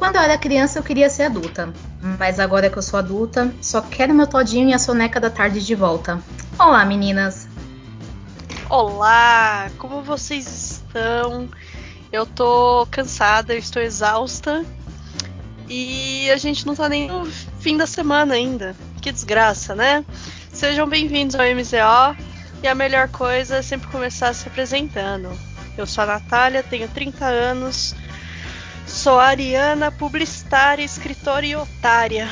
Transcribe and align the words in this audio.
Quando 0.00 0.16
eu 0.16 0.22
era 0.22 0.38
criança, 0.38 0.78
eu 0.78 0.82
queria 0.82 1.10
ser 1.10 1.24
adulta. 1.24 1.70
Mas 2.18 2.40
agora 2.40 2.70
que 2.70 2.78
eu 2.78 2.82
sou 2.82 2.98
adulta, 2.98 3.52
só 3.60 3.82
quero 3.82 4.14
meu 4.14 4.26
todinho 4.26 4.70
e 4.70 4.72
a 4.72 4.78
soneca 4.78 5.20
da 5.20 5.28
tarde 5.28 5.60
de 5.60 5.74
volta. 5.74 6.18
Olá, 6.58 6.86
meninas! 6.86 7.46
Olá! 8.70 9.70
Como 9.76 10.00
vocês 10.00 10.46
estão? 10.86 11.50
Eu 12.10 12.24
tô 12.24 12.88
cansada, 12.90 13.52
eu 13.52 13.58
estou 13.58 13.82
exausta. 13.82 14.64
E 15.68 16.30
a 16.30 16.38
gente 16.38 16.66
não 16.66 16.74
tá 16.74 16.88
nem 16.88 17.06
no 17.06 17.26
fim 17.60 17.76
da 17.76 17.86
semana 17.86 18.32
ainda. 18.32 18.74
Que 19.02 19.12
desgraça, 19.12 19.74
né? 19.74 20.02
Sejam 20.50 20.88
bem-vindos 20.88 21.36
ao 21.36 21.44
MZO. 21.44 22.16
E 22.62 22.68
a 22.68 22.74
melhor 22.74 23.08
coisa 23.08 23.56
é 23.56 23.62
sempre 23.62 23.88
começar 23.88 24.32
se 24.32 24.48
apresentando. 24.48 25.28
Eu 25.76 25.86
sou 25.86 26.04
a 26.04 26.06
Natália, 26.06 26.62
tenho 26.62 26.88
30 26.88 27.22
anos, 27.26 27.94
Sou 28.90 29.20
ariana, 29.20 29.90
publicitária, 29.92 30.84
escritora 30.84 31.46
e 31.46 31.54
otária. 31.54 32.28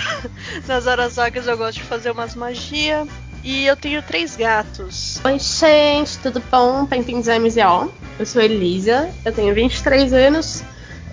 Nas 0.68 0.86
horas 0.86 1.16
vagas 1.16 1.48
eu 1.48 1.56
gosto 1.56 1.78
de 1.78 1.84
fazer 1.84 2.10
umas 2.10 2.34
magia. 2.34 3.06
E 3.42 3.64
eu 3.64 3.74
tenho 3.74 4.02
três 4.02 4.36
gatos. 4.36 5.18
Oi, 5.24 5.38
gente, 5.38 6.18
tudo 6.18 6.40
bom? 6.50 6.80
Ao 6.80 7.40
MZO. 7.40 7.92
Eu 8.18 8.26
sou 8.26 8.42
Elisa, 8.42 9.10
eu 9.24 9.32
tenho 9.32 9.54
23 9.54 10.12
anos. 10.12 10.62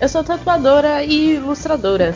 Eu 0.00 0.08
sou 0.08 0.22
tatuadora 0.22 1.02
e 1.02 1.36
ilustradora. 1.36 2.14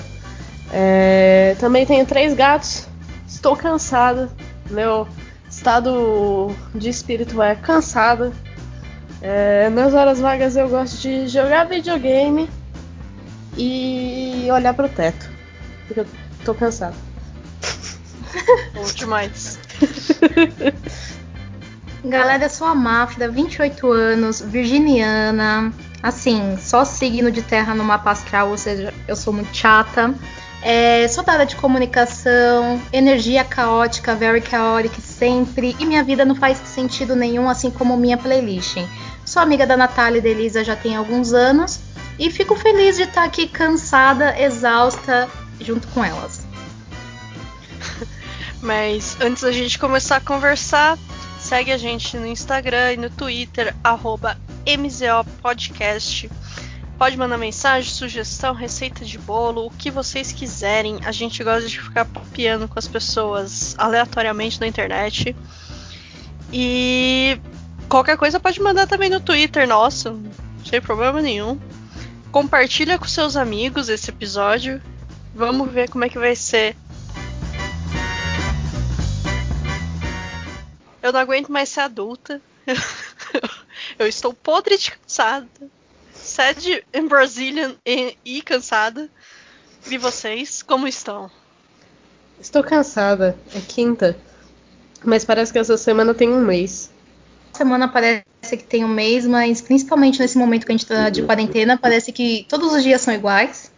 É, 0.71 1.57
também 1.59 1.87
tenho 1.87 2.05
três 2.05 2.35
gatos. 2.35 2.87
Estou 3.27 3.57
cansada. 3.57 4.31
Meu 4.71 5.09
estado 5.51 6.55
de 6.75 6.91
espírito 6.91 7.43
é 7.43 7.55
cansada. 7.57 8.31
É, 9.23 9.69
nas 9.71 9.95
horas 9.95 10.21
vagas 10.21 10.55
eu 10.55 10.69
gosto 10.69 11.01
de 11.01 11.27
jogar 11.27 11.65
videogame 11.65 12.49
e 13.59 14.49
olhar 14.51 14.73
pro 14.73 14.89
teto. 14.89 15.29
Porque 15.87 16.01
eu 16.01 16.07
tô 16.45 16.55
cansado. 16.55 16.97
Bom 18.73 18.85
demais. 18.95 19.59
Galera, 22.05 22.45
eu 22.45 22.51
sou 22.51 22.67
a 22.67 22.75
Máfida, 22.75 23.29
28 23.29 23.91
anos, 23.91 24.41
virginiana. 24.41 25.73
Assim, 26.01 26.57
só 26.57 26.85
signo 26.85 27.31
de 27.31 27.43
terra 27.43 27.75
no 27.75 27.83
mapa 27.83 28.13
astral, 28.13 28.51
ou 28.51 28.57
seja, 28.57 28.95
eu 29.09 29.17
sou 29.17 29.33
muito 29.33 29.55
chata. 29.55 30.15
É, 30.63 31.07
sou 31.09 31.25
da 31.25 31.33
área 31.33 31.47
de 31.47 31.57
comunicação, 31.57 32.81
energia 32.93 33.45
caótica, 33.45 34.15
very 34.15 34.43
chaotic 34.43 35.01
sempre, 35.01 35.77
e 35.79 35.87
minha 35.87 36.03
vida 36.03 36.25
não 36.25 36.35
faz 36.35 36.59
sentido 36.59 37.15
nenhum, 37.15 37.49
assim 37.49 37.71
como 37.71 37.97
minha 37.97 38.17
playlist. 38.17 38.77
Sou 39.25 39.43
amiga 39.43 39.67
da 39.67 39.77
Natália 39.77 40.19
e 40.19 40.23
da 40.23 40.29
Elisa 40.29 40.65
já 40.65 40.75
tem 40.75 40.97
alguns 40.97 41.33
anos, 41.33 41.79
e 42.19 42.31
fico 42.31 42.57
feliz 42.57 42.97
de 42.97 43.05
estar 43.05 43.25
aqui 43.25 43.47
cansada, 43.47 44.39
exausta, 44.41 45.29
junto 45.61 45.87
com 45.89 46.05
elas. 46.05 46.45
Mas 48.61 49.17
antes 49.21 49.43
da 49.43 49.53
gente 49.53 49.79
começar 49.79 50.17
a 50.17 50.21
conversar, 50.21 50.99
segue 51.39 51.71
a 51.71 51.79
gente 51.79 52.17
no 52.17 52.27
Instagram 52.27 52.95
e 52.95 52.97
no 52.97 53.11
Twitter, 53.11 53.75
arroba 53.85 54.37
MZOPodcast. 54.67 56.29
Pode 56.99 57.17
mandar 57.17 57.39
mensagem, 57.39 57.89
sugestão, 57.89 58.53
receita 58.53 59.05
de 59.05 59.17
bolo, 59.19 59.67
o 59.67 59.71
que 59.71 59.89
vocês 59.89 60.33
quiserem. 60.33 60.99
A 61.05 61.13
gente 61.13 61.45
gosta 61.45 61.69
de 61.69 61.81
ficar 61.81 62.05
papiando 62.05 62.67
com 62.67 62.77
as 62.77 62.89
pessoas 62.89 63.77
aleatoriamente 63.79 64.61
na 64.61 64.67
internet. 64.67 65.37
E 66.53 67.41
qualquer 67.89 68.17
coisa 68.17 68.41
pode 68.41 68.61
mandar 68.61 68.89
também 68.89 69.09
no 69.09 69.21
Twitter 69.21 69.69
nosso, 69.69 70.21
sem 70.69 70.81
problema 70.81 71.23
nenhum. 71.23 71.57
Compartilha 72.31 72.99
com 72.99 73.07
seus 73.07 73.37
amigos 73.37 73.89
esse 73.89 74.11
episódio. 74.11 74.83
Vamos 75.35 75.71
ver 75.71 75.89
como 75.89 76.05
é 76.05 76.09
que 76.09 76.19
vai 76.19 76.37
ser. 76.37 76.77
Eu 81.03 81.13
não 81.13 81.21
aguento 81.21 81.51
mais 81.51 81.71
ser 81.71 81.81
adulta. 81.81 82.41
Eu 83.99 84.07
estou 84.07 84.35
podre 84.35 84.77
de 84.77 84.93
cansada. 84.93 85.49
Sad 86.13 86.85
em 86.93 87.09
Brazilian 87.09 87.75
e, 87.85 88.17
e 88.25 88.43
cansada. 88.43 89.09
E 89.91 89.97
vocês, 89.97 90.63
como 90.63 90.87
estão? 90.87 91.31
Estou 92.39 92.63
cansada. 92.63 93.39
É 93.55 93.61
quinta. 93.61 94.19
Mas 95.03 95.25
parece 95.25 95.53
que 95.53 95.59
essa 95.59 95.79
semana 95.79 96.13
tem 96.13 96.29
um 96.29 96.45
mês 96.45 96.91
semana 97.59 97.89
parece 97.89 98.25
que 98.51 98.65
tem 98.65 98.85
um 98.85 98.89
mês, 98.89 99.27
mas 99.27 99.61
principalmente 99.61 100.21
nesse 100.21 100.39
momento 100.39 100.65
que 100.65 100.73
a 100.73 100.75
gente 100.75 100.85
está 100.85 101.11
de 101.11 101.23
quarentena, 101.23 101.77
parece 101.77 102.13
que 102.13 102.47
todos 102.49 102.73
os 102.73 102.83
dias 102.83 103.01
são 103.01 103.13
iguais. 103.13 103.71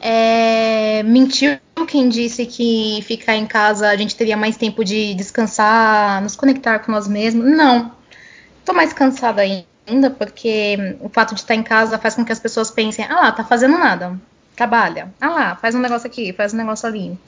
É, 0.00 1.02
mentiu 1.04 1.58
quem 1.86 2.08
disse 2.08 2.46
que 2.46 3.00
ficar 3.02 3.34
em 3.34 3.46
casa 3.46 3.88
a 3.88 3.96
gente 3.96 4.14
teria 4.14 4.36
mais 4.36 4.56
tempo 4.56 4.84
de 4.84 5.14
descansar, 5.14 6.20
nos 6.22 6.36
conectar 6.36 6.80
com 6.80 6.92
nós 6.92 7.08
mesmos. 7.08 7.46
Não. 7.46 7.92
Tô 8.64 8.72
mais 8.72 8.92
cansada 8.92 9.42
ainda, 9.42 10.10
porque 10.10 10.96
o 11.00 11.08
fato 11.08 11.34
de 11.34 11.40
estar 11.40 11.54
em 11.54 11.62
casa 11.62 11.98
faz 11.98 12.14
com 12.14 12.24
que 12.24 12.32
as 12.32 12.40
pessoas 12.40 12.70
pensem: 12.70 13.04
ah 13.08 13.14
lá, 13.14 13.32
tá 13.32 13.44
fazendo 13.44 13.78
nada. 13.78 14.18
Trabalha. 14.54 15.14
Ah 15.20 15.30
lá, 15.30 15.56
faz 15.56 15.74
um 15.74 15.80
negócio 15.80 16.06
aqui, 16.06 16.32
faz 16.32 16.52
um 16.52 16.56
negócio 16.56 16.86
ali. 16.86 17.18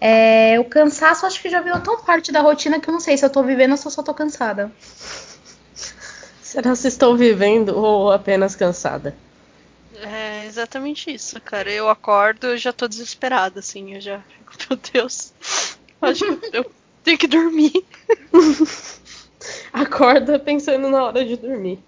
É, 0.00 0.58
o 0.60 0.64
cansaço 0.64 1.24
acho 1.24 1.40
que 1.40 1.48
já 1.48 1.60
virou 1.60 1.80
tão 1.80 2.02
parte 2.02 2.30
da 2.30 2.40
rotina 2.40 2.78
que 2.78 2.88
eu 2.88 2.92
não 2.92 3.00
sei 3.00 3.16
se 3.16 3.24
eu 3.24 3.30
tô 3.30 3.42
vivendo 3.42 3.72
ou 3.72 3.76
se 3.76 3.86
eu 3.86 3.90
só 3.90 4.02
tô 4.02 4.12
cansada. 4.12 4.70
Será 6.42 6.76
que 6.76 6.86
estou 6.86 7.16
vivendo 7.16 7.76
ou 7.76 8.12
apenas 8.12 8.54
cansada? 8.54 9.16
É 9.94 10.46
exatamente 10.46 11.12
isso, 11.12 11.40
cara. 11.40 11.70
Eu 11.70 11.88
acordo 11.88 12.54
e 12.54 12.58
já 12.58 12.72
tô 12.72 12.86
desesperada, 12.86 13.60
assim. 13.60 13.94
Eu 13.94 14.00
já 14.00 14.20
fico, 14.20 14.52
meu 14.70 14.78
Deus, 14.92 15.32
acho 16.00 16.24
que 16.24 16.56
eu 16.56 16.70
tenho 17.02 17.18
que 17.18 17.26
dormir. 17.26 17.72
Acorda 19.72 20.38
pensando 20.38 20.88
na 20.88 21.04
hora 21.04 21.24
de 21.24 21.36
dormir. 21.36 21.78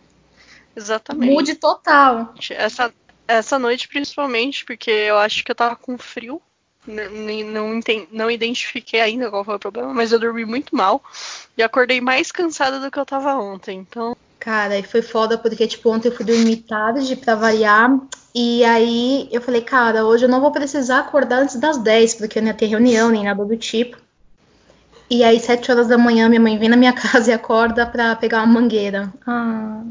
Exatamente. 0.74 1.32
Mude 1.32 1.54
total. 1.54 2.34
Essa, 2.50 2.92
essa 3.26 3.58
noite, 3.58 3.88
principalmente, 3.88 4.64
porque 4.64 4.90
eu 4.90 5.18
acho 5.18 5.44
que 5.44 5.50
eu 5.50 5.56
tava 5.56 5.76
com 5.76 5.98
frio 5.98 6.40
não, 6.88 7.74
entendi, 7.74 8.08
não 8.10 8.30
identifiquei 8.30 9.00
ainda 9.00 9.30
qual 9.30 9.44
foi 9.44 9.56
o 9.56 9.58
problema, 9.58 9.92
mas 9.92 10.10
eu 10.10 10.18
dormi 10.18 10.44
muito 10.44 10.74
mal 10.74 11.02
e 11.56 11.62
acordei 11.62 12.00
mais 12.00 12.32
cansada 12.32 12.80
do 12.80 12.90
que 12.90 12.98
eu 12.98 13.06
tava 13.06 13.34
ontem, 13.36 13.78
então. 13.78 14.16
Cara, 14.38 14.78
e 14.78 14.82
foi 14.82 15.02
foda 15.02 15.36
porque, 15.36 15.66
tipo, 15.66 15.90
ontem 15.90 16.08
eu 16.08 16.16
fui 16.16 16.24
dormir 16.24 16.58
tarde 16.58 17.16
pra 17.16 17.34
variar. 17.34 17.90
E 18.34 18.64
aí 18.64 19.28
eu 19.32 19.40
falei, 19.40 19.60
cara, 19.60 20.04
hoje 20.04 20.24
eu 20.24 20.28
não 20.28 20.40
vou 20.40 20.52
precisar 20.52 21.00
acordar 21.00 21.42
antes 21.42 21.56
das 21.56 21.76
10, 21.76 22.14
porque 22.14 22.38
eu 22.38 22.42
não 22.42 22.48
ia 22.48 22.54
ter 22.54 22.66
reunião 22.66 23.10
nem 23.10 23.24
nada 23.24 23.44
do 23.44 23.56
tipo. 23.56 23.98
E 25.10 25.24
aí, 25.24 25.40
7 25.40 25.70
horas 25.70 25.88
da 25.88 25.96
manhã, 25.96 26.28
minha 26.28 26.40
mãe 26.40 26.58
vem 26.58 26.68
na 26.68 26.76
minha 26.76 26.92
casa 26.94 27.30
e 27.30 27.34
acorda 27.34 27.86
pra 27.86 28.14
pegar 28.14 28.44
uma 28.44 28.60
mangueira. 28.60 29.12
Ah. 29.26 29.82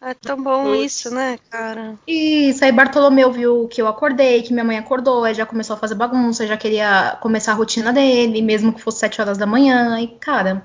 É 0.00 0.14
tão 0.14 0.40
bom 0.40 0.74
isso, 0.74 1.10
né, 1.10 1.38
cara? 1.50 1.98
Isso, 2.06 2.64
aí 2.64 2.70
Bartolomeu 2.70 3.32
viu 3.32 3.66
que 3.66 3.82
eu 3.82 3.88
acordei, 3.88 4.42
que 4.42 4.52
minha 4.52 4.64
mãe 4.64 4.78
acordou, 4.78 5.24
aí 5.24 5.34
já 5.34 5.44
começou 5.44 5.74
a 5.74 5.78
fazer 5.78 5.96
bagunça, 5.96 6.46
já 6.46 6.56
queria 6.56 7.18
começar 7.20 7.52
a 7.52 7.56
rotina 7.56 7.92
dele, 7.92 8.40
mesmo 8.40 8.72
que 8.72 8.80
fosse 8.80 9.00
sete 9.00 9.20
horas 9.20 9.36
da 9.36 9.44
manhã, 9.44 10.00
e 10.00 10.06
cara, 10.06 10.64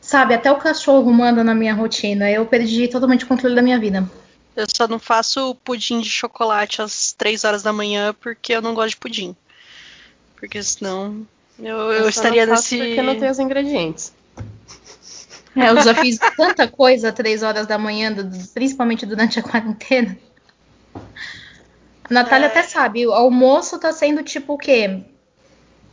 sabe, 0.00 0.34
até 0.34 0.50
o 0.50 0.58
cachorro 0.58 1.12
manda 1.12 1.44
na 1.44 1.54
minha 1.54 1.72
rotina, 1.72 2.28
eu 2.28 2.44
perdi 2.46 2.88
totalmente 2.88 3.24
o 3.24 3.28
controle 3.28 3.54
da 3.54 3.62
minha 3.62 3.78
vida. 3.78 4.08
Eu 4.56 4.66
só 4.74 4.88
não 4.88 4.98
faço 4.98 5.54
pudim 5.56 6.00
de 6.00 6.10
chocolate 6.10 6.82
às 6.82 7.12
três 7.12 7.44
horas 7.44 7.62
da 7.62 7.72
manhã 7.72 8.12
porque 8.18 8.54
eu 8.54 8.62
não 8.62 8.74
gosto 8.74 8.90
de 8.90 8.96
pudim. 8.96 9.36
Porque 10.34 10.60
senão 10.62 11.26
eu, 11.58 11.76
eu, 11.76 11.92
eu 11.92 12.08
estaria 12.08 12.46
nesse. 12.46 12.78
Porque 12.78 13.02
não 13.02 13.18
tem 13.18 13.30
os 13.30 13.38
ingredientes. 13.38 14.12
É, 15.56 15.70
eu 15.70 15.80
já 15.80 15.94
fiz 15.94 16.18
tanta 16.36 16.68
coisa 16.68 17.10
três 17.10 17.42
horas 17.42 17.66
da 17.66 17.78
manhã, 17.78 18.14
principalmente 18.52 19.06
durante 19.06 19.38
a 19.38 19.42
quarentena. 19.42 20.16
A 22.08 22.14
Natália 22.14 22.46
é. 22.46 22.48
até 22.48 22.62
sabe, 22.62 23.06
o 23.06 23.12
almoço 23.12 23.78
tá 23.78 23.92
sendo 23.92 24.22
tipo 24.22 24.54
o 24.54 24.58
quê? 24.58 25.02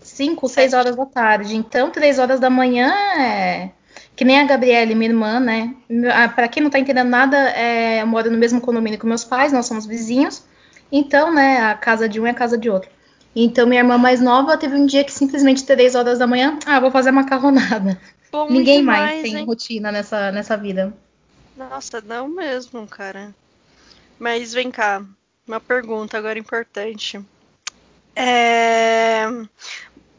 Cinco, 0.01 0.47
seis 0.49 0.73
horas 0.73 0.95
da 0.95 1.05
tarde. 1.05 1.55
Então, 1.55 1.89
três 1.89 2.19
horas 2.19 2.39
da 2.39 2.49
manhã 2.49 2.93
é. 3.17 3.71
Que 4.15 4.25
nem 4.25 4.39
a 4.39 4.43
Gabriele, 4.43 4.93
minha 4.93 5.09
irmã, 5.09 5.39
né? 5.39 5.73
Ah, 6.13 6.27
Para 6.27 6.47
quem 6.47 6.61
não 6.61 6.69
tá 6.69 6.77
entendendo 6.77 7.09
nada, 7.09 7.37
é, 7.51 8.01
eu 8.01 8.07
moro 8.07 8.29
no 8.29 8.37
mesmo 8.37 8.61
condomínio 8.61 8.99
com 8.99 9.07
meus 9.07 9.23
pais, 9.23 9.51
nós 9.51 9.65
somos 9.65 9.85
vizinhos. 9.85 10.43
Então, 10.91 11.33
né, 11.33 11.57
a 11.61 11.73
casa 11.73 12.07
de 12.07 12.19
um 12.19 12.27
é 12.27 12.29
a 12.29 12.35
casa 12.35 12.57
de 12.57 12.69
outro. 12.69 12.89
Então, 13.35 13.65
minha 13.65 13.81
irmã 13.81 13.97
mais 13.97 14.21
nova 14.21 14.55
teve 14.57 14.75
um 14.75 14.85
dia 14.85 15.03
que 15.03 15.11
simplesmente 15.11 15.65
três 15.65 15.95
horas 15.95 16.19
da 16.19 16.27
manhã, 16.27 16.59
ah, 16.67 16.79
vou 16.79 16.91
fazer 16.91 17.11
macarronada. 17.11 17.99
Bom 18.33 18.49
Ninguém 18.49 18.79
demais, 18.79 19.03
mais 19.03 19.21
tem 19.21 19.37
hein? 19.37 19.45
rotina 19.45 19.91
nessa, 19.91 20.31
nessa 20.31 20.57
vida. 20.57 20.91
Nossa, 21.55 22.01
não 22.01 22.27
mesmo, 22.27 22.87
cara. 22.87 23.31
Mas 24.17 24.51
vem 24.51 24.71
cá, 24.71 25.05
uma 25.47 25.59
pergunta 25.59 26.17
agora 26.17 26.39
importante. 26.39 27.23
É... 28.15 29.25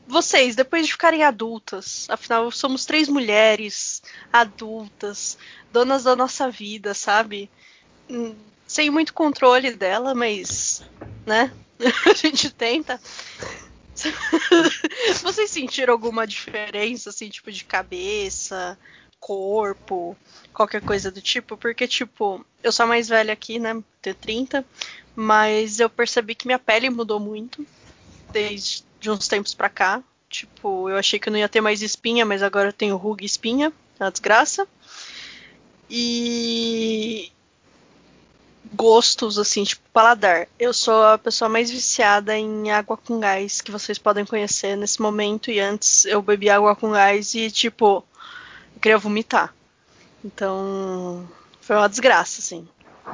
Vocês, 0.07 0.55
depois 0.55 0.87
de 0.87 0.93
ficarem 0.93 1.25
adultas, 1.25 2.07
afinal 2.09 2.49
somos 2.53 2.87
três 2.87 3.09
mulheres 3.09 4.01
adultas, 4.33 5.37
donas 5.73 6.05
da 6.05 6.15
nossa 6.15 6.49
vida, 6.49 6.95
sabe? 6.95 7.51
Hum, 8.09 8.37
sem 8.65 8.91
muito 8.91 9.13
controle 9.13 9.73
dela, 9.73 10.15
mas, 10.15 10.85
né? 11.27 11.51
a 12.09 12.15
gente 12.15 12.49
tenta. 12.51 13.01
Vocês 15.23 15.51
sentiram 15.51 15.93
alguma 15.93 16.27
diferença, 16.27 17.11
assim, 17.11 17.29
tipo, 17.29 17.51
de 17.51 17.65
cabeça, 17.65 18.79
corpo, 19.21 20.17
qualquer 20.53 20.83
coisa 20.83 21.11
do 21.11 21.21
tipo? 21.21 21.57
Porque, 21.57 21.87
tipo, 21.87 22.45
eu 22.63 22.73
sou 22.73 22.85
a 22.85 22.87
mais 22.87 23.09
velha 23.09 23.33
aqui, 23.33 23.59
né? 23.59 23.83
Tenho 24.03 24.17
30, 24.17 24.65
mas 25.15 25.81
eu 25.81 25.89
percebi 25.89 26.35
que 26.35 26.47
minha 26.47 26.59
pele 26.59 26.91
mudou 26.91 27.21
muito 27.21 27.67
desde 28.33 28.85
uns 29.09 29.29
tempos 29.29 29.55
pra 29.55 29.69
cá. 29.69 30.03
Tipo, 30.29 30.91
eu 30.91 30.97
achei 30.97 31.19
que 31.19 31.29
eu 31.29 31.33
não 31.33 31.39
ia 31.39 31.49
ter 31.49 31.61
mais 31.61 31.81
espinha, 31.81 32.27
mas 32.27 32.43
agora 32.43 32.69
eu 32.69 32.73
tenho 32.73 32.97
ruga 32.97 33.23
e 33.23 33.27
espinha, 33.27 33.73
é 34.01 34.05
uma 34.05 34.11
desgraça. 34.11 34.67
E 35.89 37.31
gostos, 38.75 39.39
assim, 39.39 39.65
tipo, 39.65 39.83
paladar. 39.93 40.49
Eu 40.59 40.73
sou 40.73 41.03
a 41.05 41.19
pessoa 41.19 41.49
mais 41.49 41.71
viciada 41.71 42.37
em 42.37 42.71
água 42.71 42.97
com 42.97 43.21
gás 43.21 43.61
que 43.61 43.71
vocês 43.71 43.99
podem 43.99 44.25
conhecer 44.25 44.77
nesse 44.77 45.01
momento. 45.01 45.51
E 45.51 45.61
antes 45.61 46.05
eu 46.05 46.21
bebi 46.21 46.51
água 46.51 46.75
com 46.75 46.91
gás 46.91 47.35
e, 47.35 47.51
tipo, 47.51 48.05
eu 48.75 48.81
queria 48.81 48.99
vomitar. 48.99 49.55
Então, 50.25 51.29
foi 51.61 51.77
uma 51.77 51.89
desgraça, 51.89 52.41
assim. 52.41 52.67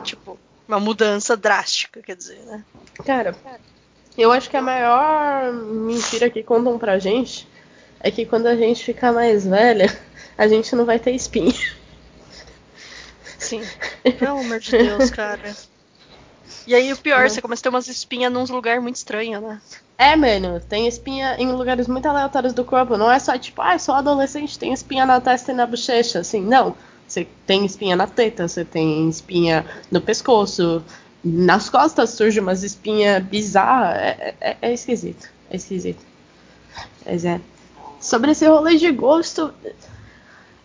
Tipo, 0.05 0.39
uma 0.67 0.81
mudança 0.81 1.37
drástica, 1.37 2.01
quer 2.01 2.17
dizer, 2.17 2.39
né? 2.47 2.65
Cara, 3.05 3.37
eu 4.17 4.31
acho 4.31 4.49
que 4.49 4.56
a 4.56 4.63
maior 4.63 5.53
mentira 5.53 6.31
que 6.31 6.43
contam 6.43 6.79
pra 6.79 6.99
gente 6.99 7.49
é 7.99 8.11
que 8.11 8.25
quando 8.25 8.47
a 8.47 8.56
gente 8.56 8.85
ficar 8.85 9.13
mais 9.13 9.47
velha, 9.47 9.87
a 10.39 10.49
gente 10.49 10.75
não 10.75 10.85
vai 10.85 10.99
ter 10.99 11.13
espinha. 11.13 11.80
Sim. 13.50 13.62
Pelo 14.19 14.38
amor 14.38 14.61
de 14.61 14.70
Deus, 14.70 15.11
cara. 15.11 15.56
E 16.67 16.75
aí 16.75 16.93
o 16.93 16.97
pior, 16.97 17.29
você 17.29 17.43
começa 17.43 17.61
a 17.61 17.64
ter 17.64 17.69
umas 17.69 17.88
espinhas 17.88 18.32
num 18.32 18.44
lugar 18.44 18.81
muito 18.81 18.94
estranho, 18.94 19.41
né? 19.41 19.61
É, 19.99 20.14
mano, 20.14 20.61
tem 20.61 20.87
espinha 20.87 21.35
em 21.37 21.50
lugares 21.50 21.88
muito 21.88 22.06
aleatórios 22.06 22.52
do 22.52 22.64
corpo. 22.64 22.97
Não 22.97 23.11
é 23.11 23.19
só 23.19 23.37
tipo, 23.37 23.61
ah, 23.61 23.76
sou 23.76 23.94
adolescente, 23.94 24.56
tem 24.56 24.73
espinha 24.73 25.05
na 25.05 25.20
testa 25.20 25.50
e 25.50 25.55
na 25.55 25.67
bochecha. 25.67 26.20
Assim, 26.20 26.41
não. 26.41 26.76
Você 27.08 27.26
tem 27.44 27.67
espinha 27.67 27.97
na 27.97 28.06
teta, 28.06 28.47
você 28.47 28.64
tem 28.64 29.08
espinha 29.08 29.67
no 29.91 30.00
pescoço, 30.00 30.81
nas 31.25 31.69
costas 31.69 32.11
surge 32.11 32.38
umas 32.38 32.62
espinhas 32.62 33.20
bizarras. 33.25 33.96
É, 33.99 34.35
é, 34.41 34.56
é, 34.62 34.73
esquisito. 34.73 35.29
É 35.50 35.56
esquisito. 35.56 36.05
Mas 37.05 37.25
é. 37.25 37.41
Sobre 38.00 38.31
esse 38.31 38.46
rolê 38.46 38.76
de 38.76 38.93
gosto, 38.93 39.53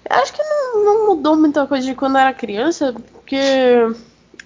acho 0.09 0.33
que 0.33 0.43
não, 0.43 0.83
não, 0.83 1.07
mudou 1.07 1.35
muita 1.35 1.65
coisa 1.65 1.85
de 1.85 1.95
quando 1.95 2.15
eu 2.15 2.21
era 2.21 2.33
criança, 2.33 2.93
porque 2.93 3.37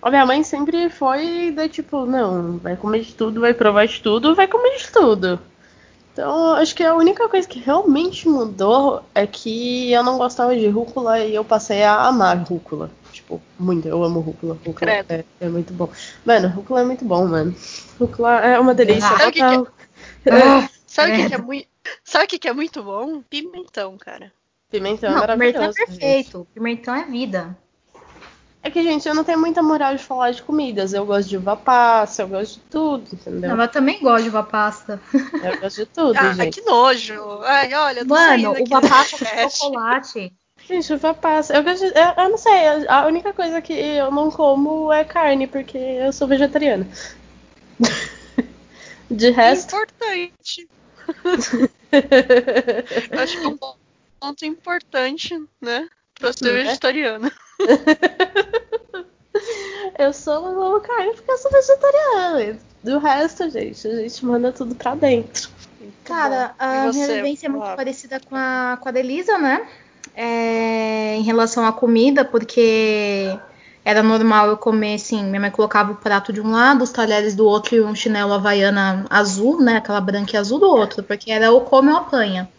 a 0.02 0.10
minha 0.10 0.26
mãe 0.26 0.44
sempre 0.44 0.90
foi 0.90 1.52
da 1.52 1.68
tipo, 1.68 2.06
não, 2.06 2.58
vai 2.58 2.76
comer 2.76 3.02
de 3.02 3.14
tudo, 3.14 3.42
vai 3.42 3.54
provar 3.54 3.88
de 3.88 4.02
tudo, 4.02 4.36
vai 4.36 4.48
comer 4.48 4.78
de 4.78 4.92
tudo. 4.92 5.40
Então, 6.14 6.54
acho 6.54 6.76
que 6.76 6.84
a 6.84 6.96
única 6.96 7.30
coisa 7.30 7.48
que 7.48 7.60
realmente 7.60 8.28
mudou 8.28 9.04
é 9.16 9.26
que 9.26 9.92
eu 9.92 10.04
não 10.04 10.18
gostava 10.18 10.56
de 10.56 10.68
rúcula 10.68 11.20
e 11.20 11.36
eu 11.36 11.46
passei 11.46 11.84
a 11.84 12.08
amar 12.08 12.38
rúcula. 12.38 12.92
Tipo, 13.12 13.42
muito, 13.58 13.88
eu 13.88 14.04
amo 14.04 14.20
rúcula. 14.20 14.58
Rúcula 14.66 14.92
é, 14.92 15.24
é, 15.40 15.50
muito 15.50 15.74
bom. 15.74 15.90
Mano, 16.26 16.50
rúcula 16.50 16.82
é 16.82 16.84
muito 16.84 17.06
bom, 17.06 17.26
mano. 17.26 17.56
Rúcula 17.98 18.40
é 18.42 18.60
uma 18.60 18.74
delícia. 18.74 19.08
Sabe 19.08 19.24
o 19.24 19.32
que, 19.32 19.40
que, 19.40 20.30
é... 20.30 20.44
Ah, 20.44 20.70
Sabe 20.86 21.16
que, 21.16 21.28
que, 21.28 21.36
é 21.36 21.38
muito. 21.38 21.68
Sabe 22.04 22.26
o 22.26 22.28
que, 22.28 22.40
que 22.40 22.48
é 22.48 22.54
muito 22.54 22.84
bom? 22.84 23.22
Pimentão, 23.22 23.96
cara. 23.98 24.34
Pimentão 24.70 25.10
é 25.10 25.14
não, 25.14 25.18
é 25.18 25.22
maravilhoso. 25.22 25.58
Pimentão 25.58 25.84
é 25.84 25.86
perfeito. 25.86 26.38
Gente. 26.38 26.48
Pimentão 26.54 26.96
é 26.96 27.06
vida. 27.06 27.58
É 28.62 28.70
que, 28.70 28.84
gente, 28.84 29.08
eu 29.08 29.16
não 29.16 29.24
tenho 29.24 29.40
muita 29.40 29.64
moral 29.64 29.96
de 29.96 30.04
falar 30.04 30.32
de 30.32 30.44
comidas. 30.44 30.94
Eu 30.94 31.06
gosto 31.06 31.30
de 31.30 31.38
uva 31.38 31.56
passa, 31.56 32.24
eu 32.24 32.28
gosto 32.28 32.56
de 32.56 32.60
tudo, 32.70 33.08
entendeu? 33.14 33.56
Não, 33.56 33.64
eu 33.64 33.70
também 33.70 34.02
gosto 34.02 34.24
de 34.24 34.30
uva 34.30 34.44
pasta. 34.44 35.02
Eu 35.14 35.62
gosto 35.62 35.78
de 35.78 35.86
tudo, 35.86 36.18
ah, 36.18 36.34
gente. 36.34 36.60
que 36.60 36.70
nojo. 36.70 37.42
Ai, 37.44 37.74
olha, 37.74 38.04
Mano, 38.04 38.56
uva 38.60 38.82
passa 38.82 39.18
com 39.18 39.50
chocolate. 39.50 40.34
Gente, 40.68 40.94
uva 40.94 41.14
passa. 41.14 41.56
Eu, 41.56 41.64
gosto 41.64 41.86
de, 41.86 41.98
eu, 41.98 42.24
eu, 42.24 42.30
não 42.30 42.38
sei, 42.38 42.68
a 42.88 43.08
única 43.08 43.32
coisa 43.32 43.62
que 43.62 43.74
eu 43.74 44.12
não 44.12 44.30
como 44.30 44.92
é 44.92 45.06
carne, 45.06 45.48
porque 45.48 45.78
eu 45.78 46.12
sou 46.12 46.28
vegetariana. 46.28 46.86
De 49.10 49.32
resto. 49.32 49.76
Importante. 49.76 50.70
acho 53.20 53.40
que 53.40 53.44
é 53.44 53.48
um 53.48 53.58
ponto 54.20 54.46
importante, 54.46 55.42
né? 55.62 55.88
Pra 56.20 56.34
ser 56.34 56.50
é? 56.50 56.64
vegetariana. 56.64 57.32
eu 59.98 60.14
sou 60.14 60.46
uma 60.46 60.82
carne 60.82 61.14
porque 61.14 61.32
eu 61.32 61.38
sou 61.38 61.52
vegetariana. 61.52 62.60
Do 62.84 63.00
resto, 63.00 63.50
gente, 63.50 63.88
a 63.88 63.96
gente 63.96 64.26
manda 64.26 64.52
tudo 64.52 64.76
pra 64.76 64.96
dentro. 64.96 65.50
Cara, 66.04 66.54
a 66.58 66.92
minha 66.92 67.08
vivência 67.08 67.48
é 67.48 67.50
muito 67.50 67.76
parecida 67.76 68.20
com 68.20 68.36
a, 68.36 68.78
com 68.82 68.90
a 68.90 68.92
Delisa, 68.92 69.38
né? 69.38 69.68
É, 70.16 71.16
em 71.16 71.22
relação 71.22 71.66
à 71.66 71.72
comida, 71.72 72.26
porque 72.26 73.38
era 73.86 74.04
normal 74.04 74.48
eu 74.48 74.58
comer, 74.58 74.96
assim, 74.96 75.24
minha 75.24 75.40
mãe 75.40 75.52
colocava 75.52 75.92
o 75.92 75.96
prato 75.96 76.34
de 76.34 76.42
um 76.42 76.52
lado, 76.52 76.84
os 76.84 76.92
talheres 76.92 77.36
do 77.36 77.46
outro 77.46 77.76
e 77.76 77.82
um 77.82 77.96
chinelo 77.96 78.34
havaiana 78.34 79.06
azul, 79.10 79.62
né? 79.62 79.78
Aquela 79.78 80.02
branca 80.02 80.36
e 80.36 80.38
azul 80.38 80.60
do 80.60 80.70
outro, 80.70 81.04
porque 81.04 81.32
era 81.32 81.52
ou 81.52 81.62
come 81.62 81.92
ou 81.92 81.98
apanha. 81.98 82.50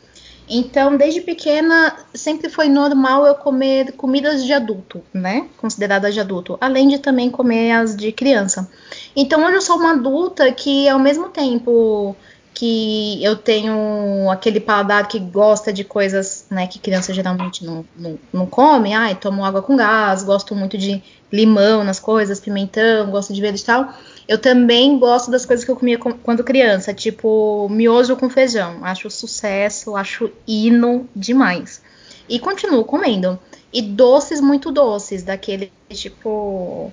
Então, 0.52 0.96
desde 0.96 1.20
pequena, 1.20 1.96
sempre 2.12 2.48
foi 2.48 2.68
normal 2.68 3.24
eu 3.24 3.36
comer 3.36 3.92
comidas 3.92 4.44
de 4.44 4.52
adulto, 4.52 5.00
né? 5.14 5.46
Consideradas 5.56 6.12
de 6.12 6.18
adulto, 6.18 6.58
além 6.60 6.88
de 6.88 6.98
também 6.98 7.30
comer 7.30 7.70
as 7.70 7.94
de 7.94 8.10
criança. 8.10 8.68
Então, 9.14 9.44
hoje 9.44 9.54
eu 9.54 9.60
sou 9.60 9.76
uma 9.76 9.92
adulta 9.92 10.50
que, 10.50 10.88
ao 10.88 10.98
mesmo 10.98 11.28
tempo 11.28 12.16
que 12.52 13.22
eu 13.24 13.36
tenho 13.36 14.28
aquele 14.28 14.58
paladar 14.58 15.06
que 15.06 15.20
gosta 15.20 15.72
de 15.72 15.84
coisas 15.84 16.46
né, 16.50 16.66
que 16.66 16.80
criança 16.80 17.14
geralmente 17.14 17.64
não, 17.64 17.84
não, 17.96 18.18
não 18.32 18.44
come, 18.44 18.92
ai, 18.92 19.14
tomo 19.14 19.44
água 19.44 19.62
com 19.62 19.76
gás, 19.76 20.24
gosto 20.24 20.54
muito 20.54 20.76
de 20.76 21.00
limão 21.32 21.84
nas 21.84 22.00
coisas, 22.00 22.40
pimentão, 22.40 23.08
gosto 23.10 23.32
de 23.32 23.40
verde 23.40 23.62
e 23.62 23.64
tal 23.64 23.94
eu 24.30 24.38
também 24.38 24.96
gosto 24.96 25.28
das 25.28 25.44
coisas 25.44 25.64
que 25.64 25.72
eu 25.72 25.74
comia 25.74 25.98
quando 25.98 26.44
criança, 26.44 26.94
tipo 26.94 27.68
miojo 27.68 28.14
com 28.16 28.30
feijão. 28.30 28.84
Acho 28.84 29.10
sucesso, 29.10 29.96
acho 29.96 30.30
hino 30.46 31.08
demais. 31.16 31.82
E 32.28 32.38
continuo 32.38 32.84
comendo. 32.84 33.36
E 33.72 33.82
doces 33.82 34.40
muito 34.40 34.70
doces, 34.70 35.24
daquele 35.24 35.72
tipo. 35.88 36.92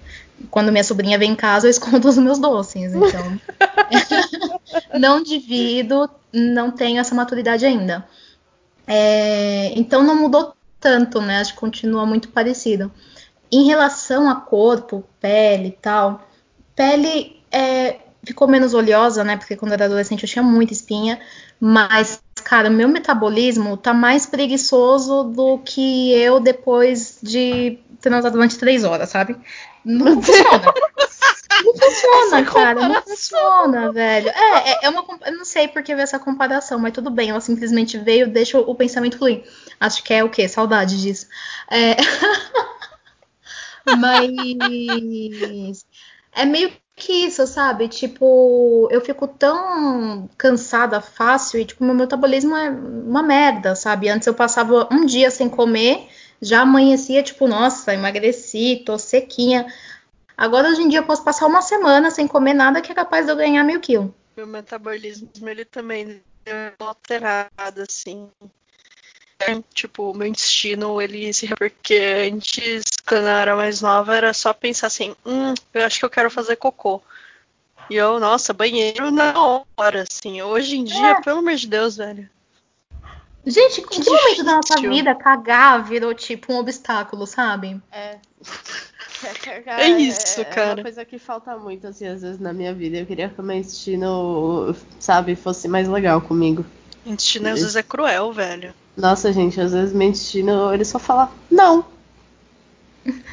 Quando 0.50 0.72
minha 0.72 0.84
sobrinha 0.84 1.19
vem 1.19 1.34
em 1.34 1.36
casa, 1.36 1.68
eu 1.68 1.69
escondo 1.69 2.10
os 2.10 2.18
meus 2.18 2.39
doces. 2.39 2.92
Então. 2.95 3.40
não 5.00 5.21
divido, 5.21 6.09
não 6.33 6.71
tenho 6.71 7.00
essa 7.00 7.14
maturidade 7.14 7.68
ainda. 7.68 8.04
É, 8.88 9.73
então 9.76 10.02
não 10.02 10.16
mudou 10.16 10.56
tanto, 10.80 11.21
né? 11.21 11.40
Acho 11.40 11.54
que 11.54 11.59
continua 11.59 12.04
muito 12.04 12.30
parecido. 12.30 12.92
Em 13.52 13.68
relação 13.68 14.28
a 14.28 14.33
corpo, 14.33 15.04
pele 15.21 15.68
e 15.68 15.71
tal, 15.71 16.28
Pele 16.78 17.42
é, 17.52 17.98
ficou 18.24 18.48
menos 18.48 18.76
oleosa, 18.76 19.24
né? 19.24 19.36
Porque 19.36 19.56
quando 19.56 19.72
eu 19.72 19.76
era 19.76 19.86
adolescente 19.86 20.24
eu 20.24 20.30
tinha 20.30 20.44
muita 20.44 20.74
espinha. 20.74 21.19
Mas, 21.60 22.22
cara, 22.44 22.69
meu 22.69 22.88
metabolismo 22.88 23.76
tá 23.76 23.94
mais 23.94 24.28
preguiçoso 24.28 25.24
do 25.24 25.57
que 25.57 26.14
eu 26.14 26.40
depois 26.40 27.18
de 27.22 27.80
transar 28.00 28.31
durante 28.31 28.60
três 28.60 28.84
horas, 28.84 29.10
sabe? 29.10 29.36
Não 29.84 30.22
funciona. 30.22 30.74
Não 31.64 31.74
funciona, 31.74 32.46
cara. 32.46 32.88
Não 32.88 33.02
funciona, 33.02 33.92
velho. 33.92 34.30
É, 34.30 34.72
é, 34.72 34.80
é 34.84 34.90
uma. 34.90 35.04
Eu 35.26 35.38
não 35.38 35.46
sei 35.46 35.68
por 35.68 35.81
que 35.81 35.96
veio 35.96 36.04
essa 36.04 36.19
comparação, 36.19 36.78
mas 36.78 36.94
tudo 36.94 37.10
bem. 37.10 37.31
Ela 37.31 37.42
simplesmente 37.42 37.98
veio, 37.98 38.28
deixa 38.28 38.60
o 38.60 38.76
pensamento 38.76 39.18
fluir. 39.18 39.44
Acho 39.80 40.04
que 40.04 40.14
é 40.14 40.24
o 40.24 40.30
quê? 40.30 40.48
Saudade 40.48 41.02
disso. 41.02 41.26
É... 41.72 41.96
mas 43.98 45.86
é 46.38 46.46
meio 46.46 46.72
que 46.96 47.12
isso, 47.26 47.46
sabe? 47.46 47.88
Tipo, 47.88 48.88
eu 48.92 49.02
fico 49.02 49.28
tão 49.28 50.30
cansada 50.38 51.02
fácil 51.02 51.60
e, 51.60 51.66
tipo, 51.66 51.84
meu 51.84 51.94
metabolismo 51.94 52.56
é 52.56 52.70
uma 52.70 53.22
merda, 53.22 53.76
sabe? 53.76 54.10
Antes 54.10 54.28
eu 54.28 54.34
passava 54.34 54.88
um 54.92 55.06
dia 55.06 55.30
sem 55.30 55.50
comer, 55.50 56.08
já 56.42 56.62
amanhecia, 56.62 57.22
tipo, 57.22 57.48
nossa, 57.48 57.94
emagreci, 57.94 58.84
tô 58.86 58.98
sequinha. 58.98 59.72
Agora, 60.36 60.70
hoje 60.70 60.82
em 60.82 60.90
dia, 60.90 61.00
eu 61.00 61.06
posso 61.06 61.24
passar 61.24 61.48
uma 61.48 61.62
semana 61.62 62.12
sem 62.12 62.28
comer 62.28 62.54
nada 62.54 62.82
que 62.82 62.92
é 62.92 62.96
capaz 62.96 63.26
de 63.26 63.32
eu 63.32 63.36
ganhar 63.36 63.64
mil 63.64 63.80
quilos. 63.80 64.12
Meu 64.36 64.46
metabolismo, 64.46 65.30
ele 65.42 65.66
também 65.66 66.22
deu 66.46 66.56
alterado, 66.80 67.82
assim. 67.82 68.30
Tipo, 69.74 70.12
o 70.12 70.18
meu 70.18 70.28
intestino, 70.28 71.02
ele 71.02 71.32
se 71.32 71.48
porque 71.56 72.30
antes, 72.32 72.84
quando 73.08 73.24
eu 73.24 73.30
era 73.30 73.56
mais 73.56 73.82
nova, 73.82 74.16
era 74.16 74.34
só 74.34 74.52
pensar 74.52 74.88
assim, 74.88 75.16
hum, 75.26 75.54
eu 75.74 75.86
acho 75.86 76.00
que 76.00 76.06
eu 76.06 76.10
quero 76.10 76.30
fazer 76.30 76.56
cocô. 76.56 77.02
E 77.90 77.96
eu, 77.96 78.20
nossa, 78.20 78.54
banheiro 78.54 79.12
na 79.12 79.34
hora, 79.78 80.04
assim. 80.10 80.42
Hoje 80.42 80.78
em 80.78 80.84
dia, 80.84 81.12
é. 81.12 81.22
pelo 81.22 81.40
amor 81.40 81.56
de 81.56 81.68
Deus, 81.68 81.96
velho. 81.96 82.30
Gente, 83.46 83.80
em 83.80 83.86
que 83.86 84.10
momento 84.10 84.44
da 84.44 84.56
nossa 84.58 84.82
vida 84.82 85.16
cagar 85.16 85.82
virou 85.82 86.14
tipo 86.14 86.52
um 86.52 86.58
obstáculo, 86.58 87.26
sabe? 87.26 87.82
É. 87.92 88.18
É 89.66 89.88
isso, 89.88 90.42
É 90.42 90.46
cara. 90.46 90.76
uma 90.76 90.84
coisa 90.84 91.04
que 91.04 91.18
falta 91.18 91.58
muito, 91.58 91.88
assim, 91.88 92.06
às 92.06 92.22
vezes 92.22 92.40
na 92.40 92.54
minha 92.54 92.72
vida. 92.72 92.98
Eu 92.98 93.06
queria 93.08 93.28
que 93.28 93.42
o 93.42 93.44
meu 93.44 93.58
destino, 93.58 94.76
sabe, 95.00 95.36
fosse 95.36 95.68
mais 95.68 95.88
legal 95.88 96.22
comigo. 96.22 96.64
Intestino 97.04 97.50
às 97.50 97.60
vezes 97.60 97.76
é 97.76 97.82
cruel, 97.82 98.32
velho. 98.32 98.76
Nossa, 98.97 99.31
gente, 99.31 99.61
às 99.61 99.73
vezes 99.73 99.94
meu 99.94 100.11
destino, 100.11 100.73
ele 100.73 100.83
só 100.83 100.97
fala, 100.97 101.31
não. 101.51 101.85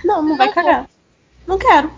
Não, 0.05 0.23
não 0.23 0.37
vai 0.37 0.53
cagar. 0.53 0.89
Não 1.47 1.59
quero. 1.59 1.91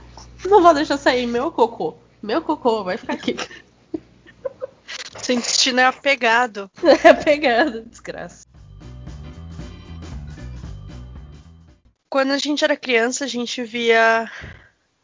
Não 0.44 0.62
vou 0.62 0.73
deixar 0.73 0.96
sair 0.96 1.26
meu 1.26 1.50
cocô. 1.50 1.96
Meu 2.23 2.40
cocô 2.40 2.85
vai 2.85 2.96
ficar 2.96 3.14
aqui. 3.14 3.35
Seu 5.20 5.35
intestino 5.35 5.80
é 5.80 5.85
apegado. 5.85 6.70
É 7.02 7.12
pegado, 7.12 7.82
desgraça. 7.82 8.46
Quando 12.08 12.30
a 12.30 12.38
gente 12.38 12.62
era 12.62 12.76
criança, 12.76 13.25
a 13.25 13.28
gente 13.28 13.64
via 13.64 14.30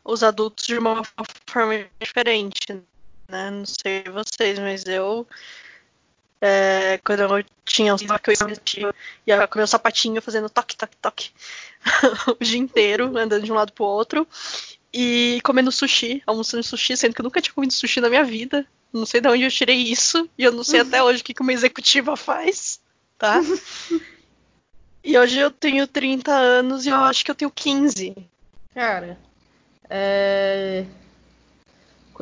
os 0.04 0.22
adultos 0.22 0.64
de 0.66 0.78
uma 0.78 1.02
forma 1.46 1.84
diferente, 2.00 2.72
né? 3.28 3.50
Não 3.50 3.64
sei 3.66 4.04
vocês, 4.04 4.56
mas 4.60 4.84
eu. 4.86 5.26
É, 6.44 6.98
quando 7.04 7.20
eu 7.20 7.44
tinha 7.64 7.94
uns 7.94 8.02
que 8.64 8.82
eu 8.82 8.92
ia, 9.24 9.36
ia 9.38 9.46
com 9.46 9.58
meu 9.58 9.66
sapatinho 9.66 10.20
fazendo 10.20 10.50
toque, 10.50 10.76
toque, 10.76 10.96
toque 10.96 11.30
o 12.40 12.44
dia 12.44 12.58
inteiro, 12.58 13.16
andando 13.16 13.44
de 13.44 13.52
um 13.52 13.54
lado 13.54 13.72
pro 13.72 13.84
outro. 13.84 14.26
E 14.92 15.40
comendo 15.44 15.70
sushi, 15.70 16.20
almoçando 16.26 16.64
sushi, 16.64 16.96
sendo 16.96 17.14
que 17.14 17.20
eu 17.20 17.24
nunca 17.24 17.40
tinha 17.40 17.54
comido 17.54 17.72
sushi 17.72 18.00
na 18.00 18.08
minha 18.08 18.24
vida. 18.24 18.66
Não 18.92 19.06
sei 19.06 19.20
de 19.20 19.28
onde 19.28 19.44
eu 19.44 19.50
tirei 19.50 19.76
isso. 19.76 20.28
E 20.36 20.42
eu 20.42 20.50
não 20.50 20.64
sei 20.64 20.80
até 20.80 21.00
hoje 21.00 21.22
o 21.22 21.24
que 21.24 21.32
que 21.32 21.42
uma 21.42 21.52
executiva 21.52 22.16
faz, 22.16 22.80
tá? 23.16 23.40
E 25.04 25.18
hoje 25.18 25.36
eu 25.40 25.50
tenho 25.50 25.84
30 25.84 26.30
anos 26.30 26.86
e 26.86 26.88
eu 26.88 26.94
acho 26.94 27.24
que 27.24 27.30
eu 27.32 27.34
tenho 27.34 27.50
15. 27.50 28.14
Cara, 28.72 29.18
é... 29.90 30.86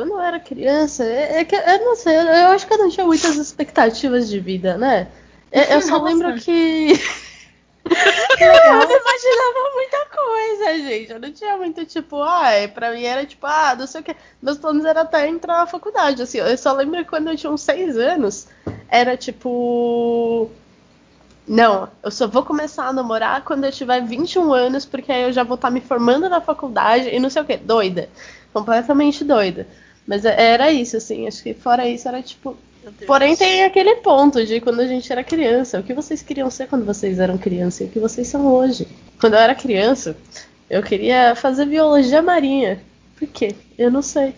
quando 0.00 0.12
eu 0.12 0.21
era 0.21 0.40
criança, 0.40 1.04
é, 1.04 1.40
é 1.40 1.45
que 1.45 1.54
eu 1.54 1.78
não 1.85 1.95
sei, 1.95 2.16
eu, 2.16 2.23
eu 2.23 2.49
acho 2.49 2.66
que 2.66 2.73
eu 2.73 2.78
não 2.78 2.88
tinha 2.88 3.04
muitas 3.04 3.37
expectativas 3.37 4.30
de 4.30 4.40
vida, 4.40 4.78
né? 4.78 5.09
Eu, 5.52 5.62
eu 5.64 5.83
só 5.83 6.02
lembro 6.02 6.35
que. 6.40 6.92
eu 7.85 8.49
não 8.49 8.83
imaginava 8.83 9.75
muita 9.75 10.07
coisa, 10.07 10.78
gente. 10.78 11.12
Eu 11.12 11.21
não 11.21 11.30
tinha 11.30 11.54
muito, 11.59 11.85
tipo, 11.85 12.23
ai, 12.23 12.69
pra 12.69 12.92
mim 12.92 13.02
era 13.02 13.26
tipo, 13.26 13.47
ah, 13.47 13.76
não 13.78 13.87
sei 13.87 14.00
o 14.00 14.04
que. 14.04 14.16
Meus 14.40 14.57
planos 14.57 14.87
era 14.87 15.02
até 15.02 15.28
entrar 15.28 15.59
na 15.59 15.66
faculdade, 15.66 16.23
assim. 16.23 16.38
Eu 16.38 16.57
só 16.57 16.73
lembro 16.73 17.04
que 17.04 17.11
quando 17.11 17.28
eu 17.28 17.37
tinha 17.37 17.52
uns 17.52 17.61
seis 17.61 17.99
anos, 17.99 18.49
era 18.88 19.19
tipo. 19.19 20.50
Não, 21.47 21.90
eu 22.02 22.11
só 22.11 22.26
vou 22.26 22.42
começar 22.42 22.87
a 22.87 22.92
namorar 22.92 23.45
quando 23.45 23.64
eu 23.64 23.73
tiver 23.73 24.00
21 24.00 24.50
anos, 24.50 24.87
porque 24.87 25.12
aí 25.12 25.25
eu 25.25 25.33
já 25.33 25.42
vou 25.42 25.57
estar 25.57 25.71
me 25.71 25.83
formando 25.83 26.26
na 26.26 26.40
faculdade 26.40 27.11
e 27.11 27.21
não 27.21 27.28
sei 27.28 27.42
o 27.42 27.45
que. 27.45 27.59
Doida. 27.59 28.09
Completamente 28.52 29.25
doida. 29.25 29.66
Mas 30.11 30.25
é- 30.25 30.35
era 30.55 30.73
isso, 30.73 30.97
assim. 30.97 31.29
Acho 31.29 31.40
que 31.40 31.55
fora 31.55 31.88
isso 31.88 32.09
era 32.09 32.21
tipo. 32.21 32.57
Porém, 33.07 33.37
tem 33.37 33.62
aquele 33.62 33.97
ponto 33.97 34.45
de 34.45 34.61
quando 34.61 34.81
a 34.81 34.87
gente 34.87 35.11
era 35.12 35.23
criança. 35.23 35.79
O 35.79 35.85
que 35.85 35.95
vocês 35.95 36.21
queriam 36.21 36.50
ser 36.50 36.67
quando 36.67 36.85
vocês 36.85 37.21
eram 37.21 37.38
criança 37.38 37.85
e 37.85 37.87
o 37.87 37.90
que 37.90 38.00
vocês 38.00 38.26
são 38.26 38.45
hoje. 38.52 38.88
Quando 39.21 39.35
eu 39.35 39.38
era 39.38 39.55
criança, 39.55 40.17
eu 40.69 40.83
queria 40.83 41.37
fazer 41.37 41.67
biologia 41.67 42.21
marinha. 42.21 42.81
Por 43.17 43.29
quê? 43.29 43.55
Eu 43.79 43.88
não 43.88 44.02
sei. 44.02 44.35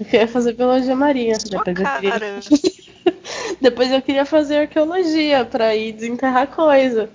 Eu 0.00 0.06
queria 0.06 0.26
fazer 0.26 0.54
biologia 0.54 0.96
marinha. 0.96 1.38
Sua 1.38 1.62
Depois 1.62 1.78
eu 1.78 2.00
queria... 2.00 2.40
Depois 3.60 3.90
eu 3.90 4.00
queria 4.00 4.24
fazer 4.24 4.56
arqueologia 4.56 5.44
pra 5.44 5.76
ir 5.76 5.92
desenterrar 5.92 6.46
coisa. 6.46 7.10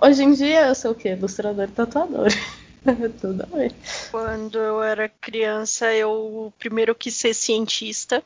Hoje 0.00 0.24
em 0.24 0.32
dia 0.32 0.68
eu 0.68 0.74
sou 0.74 0.92
o 0.92 0.94
quê? 0.94 1.10
Ilustrador 1.10 1.64
e 1.64 1.72
tatuador. 1.72 2.28
Tudo 3.20 3.46
ver. 3.54 3.74
Quando 4.10 4.58
eu 4.58 4.82
era 4.82 5.08
criança, 5.08 5.92
eu 5.92 6.52
primeiro 6.58 6.94
quis 6.94 7.14
ser 7.14 7.34
cientista. 7.34 8.22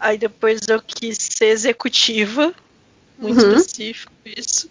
Aí 0.00 0.18
depois 0.18 0.60
eu 0.68 0.80
quis 0.82 1.16
ser 1.20 1.46
executiva. 1.46 2.52
Muito 3.18 3.40
Uhum. 3.44 3.54
específico 3.54 4.12
isso. 4.24 4.68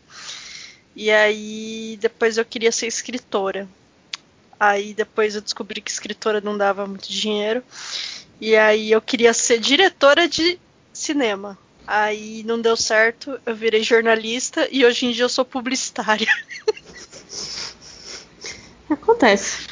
E 0.96 1.10
aí 1.10 1.98
depois 2.02 2.38
eu 2.38 2.44
queria 2.46 2.72
ser 2.72 2.88
escritora. 2.88 3.68
Aí 4.60 4.94
depois 4.94 5.36
eu 5.36 5.42
descobri 5.42 5.82
que 5.82 5.90
escritora 5.90 6.42
não 6.42 6.58
dava 6.58 6.86
muito 6.86 7.10
dinheiro. 7.12 7.64
E 8.40 8.56
aí 8.56 8.92
eu 8.92 9.02
queria 9.02 9.34
ser 9.34 9.60
diretora 9.60 10.28
de 10.28 10.60
cinema. 10.94 11.58
Aí 11.88 12.44
não 12.44 12.60
deu 12.62 12.76
certo, 12.76 13.40
eu 13.46 13.56
virei 13.56 13.84
jornalista 13.84 14.68
e 14.72 14.86
hoje 14.86 15.06
em 15.06 15.12
dia 15.12 15.24
eu 15.26 15.30
sou 15.30 15.46
publicitária. 15.46 16.28
Acontece. 18.92 19.68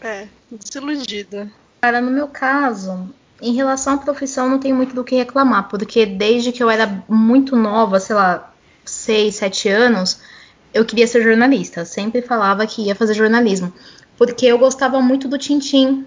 É, 0.00 0.28
desiludida. 0.50 1.50
Cara, 1.80 2.00
no 2.00 2.10
meu 2.10 2.28
caso, 2.28 3.08
em 3.40 3.54
relação 3.54 3.94
à 3.94 3.98
profissão, 3.98 4.48
não 4.48 4.58
tenho 4.58 4.76
muito 4.76 4.94
do 4.94 5.04
que 5.04 5.16
reclamar, 5.16 5.68
porque 5.68 6.04
desde 6.04 6.52
que 6.52 6.62
eu 6.62 6.68
era 6.68 7.04
muito 7.08 7.56
nova, 7.56 7.98
sei 7.98 8.14
lá, 8.14 8.52
6, 8.84 9.34
7 9.34 9.68
anos, 9.68 10.20
eu 10.74 10.84
queria 10.84 11.06
ser 11.06 11.22
jornalista. 11.22 11.84
Sempre 11.84 12.22
falava 12.22 12.66
que 12.66 12.82
ia 12.82 12.94
fazer 12.94 13.14
jornalismo, 13.14 13.72
porque 14.16 14.46
eu 14.46 14.58
gostava 14.58 15.00
muito 15.00 15.28
do 15.28 15.38
Tintim. 15.38 16.06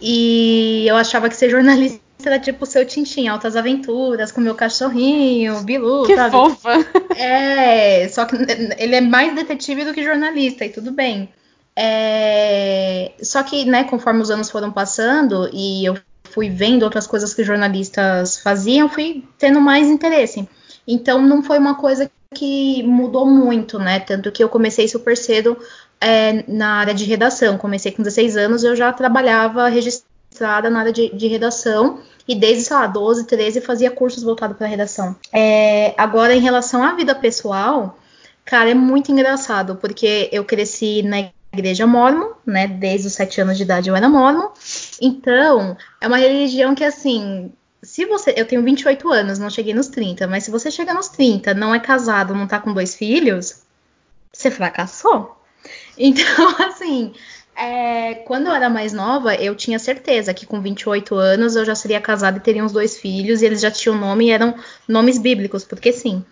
E 0.00 0.86
eu 0.88 0.96
achava 0.96 1.28
que 1.28 1.36
ser 1.36 1.50
jornalista 1.50 2.00
era 2.28 2.38
tipo 2.38 2.64
o 2.64 2.84
Tintim, 2.84 3.28
altas 3.28 3.56
aventuras, 3.56 4.32
com 4.32 4.40
meu 4.40 4.54
cachorrinho, 4.54 5.62
Bilu, 5.62 6.04
Que 6.06 6.16
sabe? 6.16 6.30
fofa. 6.30 6.72
É, 7.16 8.08
só 8.08 8.24
que 8.24 8.36
ele 8.78 8.96
é 8.96 9.00
mais 9.00 9.34
detetive 9.34 9.84
do 9.84 9.92
que 9.92 10.02
jornalista, 10.02 10.64
e 10.64 10.70
tudo 10.70 10.90
bem. 10.92 11.28
É, 11.76 13.12
só 13.22 13.42
que, 13.42 13.64
né, 13.64 13.84
conforme 13.84 14.20
os 14.20 14.30
anos 14.30 14.50
foram 14.50 14.70
passando 14.70 15.48
e 15.52 15.84
eu 15.84 15.96
fui 16.24 16.48
vendo 16.48 16.82
outras 16.82 17.06
coisas 17.06 17.34
que 17.34 17.44
jornalistas 17.44 18.38
faziam, 18.40 18.88
fui 18.88 19.24
tendo 19.38 19.60
mais 19.60 19.88
interesse. 19.88 20.48
Então 20.86 21.20
não 21.22 21.42
foi 21.42 21.58
uma 21.58 21.74
coisa 21.74 22.10
que 22.34 22.82
mudou 22.84 23.26
muito, 23.26 23.78
né? 23.78 24.00
Tanto 24.00 24.30
que 24.30 24.42
eu 24.42 24.48
comecei 24.48 24.86
super 24.88 25.16
cedo 25.16 25.56
é, 26.00 26.44
na 26.46 26.74
área 26.74 26.94
de 26.94 27.04
redação. 27.04 27.58
Comecei 27.58 27.92
com 27.92 28.02
16 28.02 28.36
anos, 28.36 28.64
eu 28.64 28.76
já 28.76 28.92
trabalhava 28.92 29.68
registrada 29.68 30.70
na 30.70 30.80
área 30.80 30.92
de, 30.92 31.14
de 31.14 31.26
redação. 31.26 32.00
E 32.26 32.34
desde, 32.34 32.64
sei 32.64 32.76
lá, 32.76 32.86
12, 32.86 33.26
13 33.26 33.60
fazia 33.60 33.90
cursos 33.90 34.22
voltados 34.22 34.56
para 34.56 34.66
redação. 34.66 35.16
É, 35.32 35.94
agora, 35.96 36.34
em 36.34 36.40
relação 36.40 36.82
à 36.82 36.92
vida 36.94 37.14
pessoal, 37.14 37.98
cara, 38.44 38.70
é 38.70 38.74
muito 38.74 39.10
engraçado, 39.10 39.76
porque 39.76 40.28
eu 40.32 40.44
cresci 40.44 41.02
na 41.02 41.30
igreja 41.52 41.86
mormon, 41.86 42.32
né? 42.46 42.66
Desde 42.66 43.08
os 43.08 43.14
7 43.14 43.40
anos 43.40 43.56
de 43.56 43.64
idade 43.64 43.88
eu 43.88 43.96
era 43.96 44.08
mormon. 44.08 44.48
Então, 45.00 45.76
é 46.00 46.06
uma 46.06 46.18
religião 46.18 46.74
que, 46.74 46.84
assim, 46.84 47.52
se 47.82 48.04
você. 48.04 48.34
Eu 48.36 48.46
tenho 48.46 48.62
28 48.62 49.10
anos, 49.10 49.38
não 49.38 49.50
cheguei 49.50 49.74
nos 49.74 49.88
30, 49.88 50.26
mas 50.26 50.44
se 50.44 50.50
você 50.50 50.70
chega 50.70 50.94
nos 50.94 51.08
30, 51.08 51.54
não 51.54 51.74
é 51.74 51.80
casado, 51.80 52.34
não 52.34 52.46
tá 52.46 52.58
com 52.58 52.72
dois 52.72 52.94
filhos, 52.94 53.62
você 54.32 54.50
fracassou. 54.50 55.36
Então, 56.02 56.56
assim, 56.60 57.12
é, 57.60 58.14
quando 58.26 58.46
eu 58.46 58.52
era 58.54 58.70
mais 58.70 58.92
nova, 58.92 59.34
eu 59.34 59.54
tinha 59.54 59.78
certeza 59.78 60.32
que 60.32 60.46
com 60.46 60.60
28 60.60 61.14
anos 61.14 61.56
eu 61.56 61.64
já 61.64 61.74
seria 61.74 62.00
casada 62.00 62.38
e 62.38 62.40
teria 62.40 62.64
uns 62.64 62.72
dois 62.72 62.98
filhos, 62.98 63.42
e 63.42 63.46
eles 63.46 63.60
já 63.60 63.70
tinham 63.70 63.96
nome 63.98 64.26
e 64.26 64.30
eram 64.30 64.54
nomes 64.88 65.18
bíblicos, 65.18 65.64
porque 65.64 65.92
sim. 65.92 66.24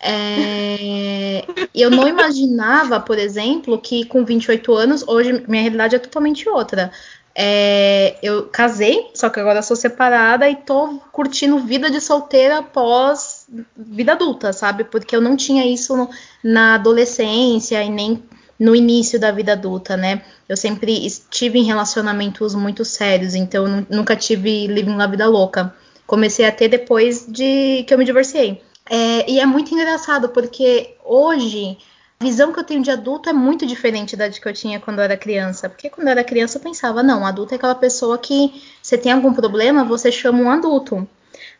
É, 0.00 1.44
eu 1.74 1.90
não 1.90 2.06
imaginava, 2.08 3.00
por 3.00 3.18
exemplo, 3.18 3.78
que 3.80 4.04
com 4.04 4.24
28 4.24 4.74
anos, 4.74 5.06
hoje 5.08 5.44
minha 5.48 5.62
realidade 5.62 5.96
é 5.96 5.98
totalmente 5.98 6.48
outra. 6.48 6.90
É, 7.38 8.16
eu 8.22 8.44
casei, 8.46 9.10
só 9.14 9.28
que 9.28 9.38
agora 9.38 9.60
sou 9.60 9.76
separada 9.76 10.48
e 10.48 10.56
tô 10.56 10.98
curtindo 11.12 11.58
vida 11.58 11.90
de 11.90 12.00
solteira 12.00 12.58
após 12.58 13.46
vida 13.76 14.12
adulta, 14.12 14.54
sabe? 14.54 14.84
Porque 14.84 15.14
eu 15.14 15.20
não 15.20 15.36
tinha 15.36 15.66
isso 15.66 15.94
no- 15.96 16.08
na 16.42 16.76
adolescência 16.76 17.82
e 17.82 17.90
nem 17.90 18.22
no 18.58 18.74
início 18.74 19.18
da 19.18 19.30
vida 19.30 19.52
adulta, 19.52 19.96
né? 19.96 20.22
Eu 20.48 20.56
sempre 20.56 21.04
estive 21.06 21.58
em 21.58 21.64
relacionamentos 21.64 22.54
muito 22.54 22.84
sérios, 22.84 23.34
então 23.34 23.64
eu 23.64 23.70
nu- 23.70 23.86
nunca 23.90 24.16
tive 24.16 24.66
living 24.66 24.96
la 24.96 25.06
vida 25.06 25.26
louca. 25.28 25.74
Comecei 26.06 26.46
a 26.46 26.52
ter 26.52 26.68
depois 26.68 27.26
de 27.28 27.84
que 27.86 27.92
eu 27.92 27.98
me 27.98 28.04
divorciei. 28.04 28.62
É, 28.88 29.30
e 29.30 29.40
é 29.40 29.46
muito 29.46 29.74
engraçado, 29.74 30.28
porque 30.28 30.94
hoje 31.04 31.76
a 32.18 32.24
visão 32.24 32.52
que 32.52 32.58
eu 32.60 32.64
tenho 32.64 32.82
de 32.82 32.90
adulto 32.90 33.28
é 33.28 33.32
muito 33.32 33.66
diferente 33.66 34.16
da 34.16 34.30
que 34.30 34.48
eu 34.48 34.52
tinha 34.52 34.80
quando 34.80 34.98
eu 34.98 35.04
era 35.04 35.16
criança. 35.16 35.68
Porque 35.68 35.90
quando 35.90 36.06
eu 36.06 36.12
era 36.12 36.24
criança 36.24 36.58
eu 36.58 36.62
pensava, 36.62 37.02
não, 37.02 37.26
adulto 37.26 37.52
é 37.54 37.56
aquela 37.56 37.74
pessoa 37.74 38.16
que 38.16 38.62
você 38.82 38.96
tem 38.96 39.12
algum 39.12 39.34
problema, 39.34 39.84
você 39.84 40.10
chama 40.12 40.40
um 40.40 40.50
adulto. 40.50 41.06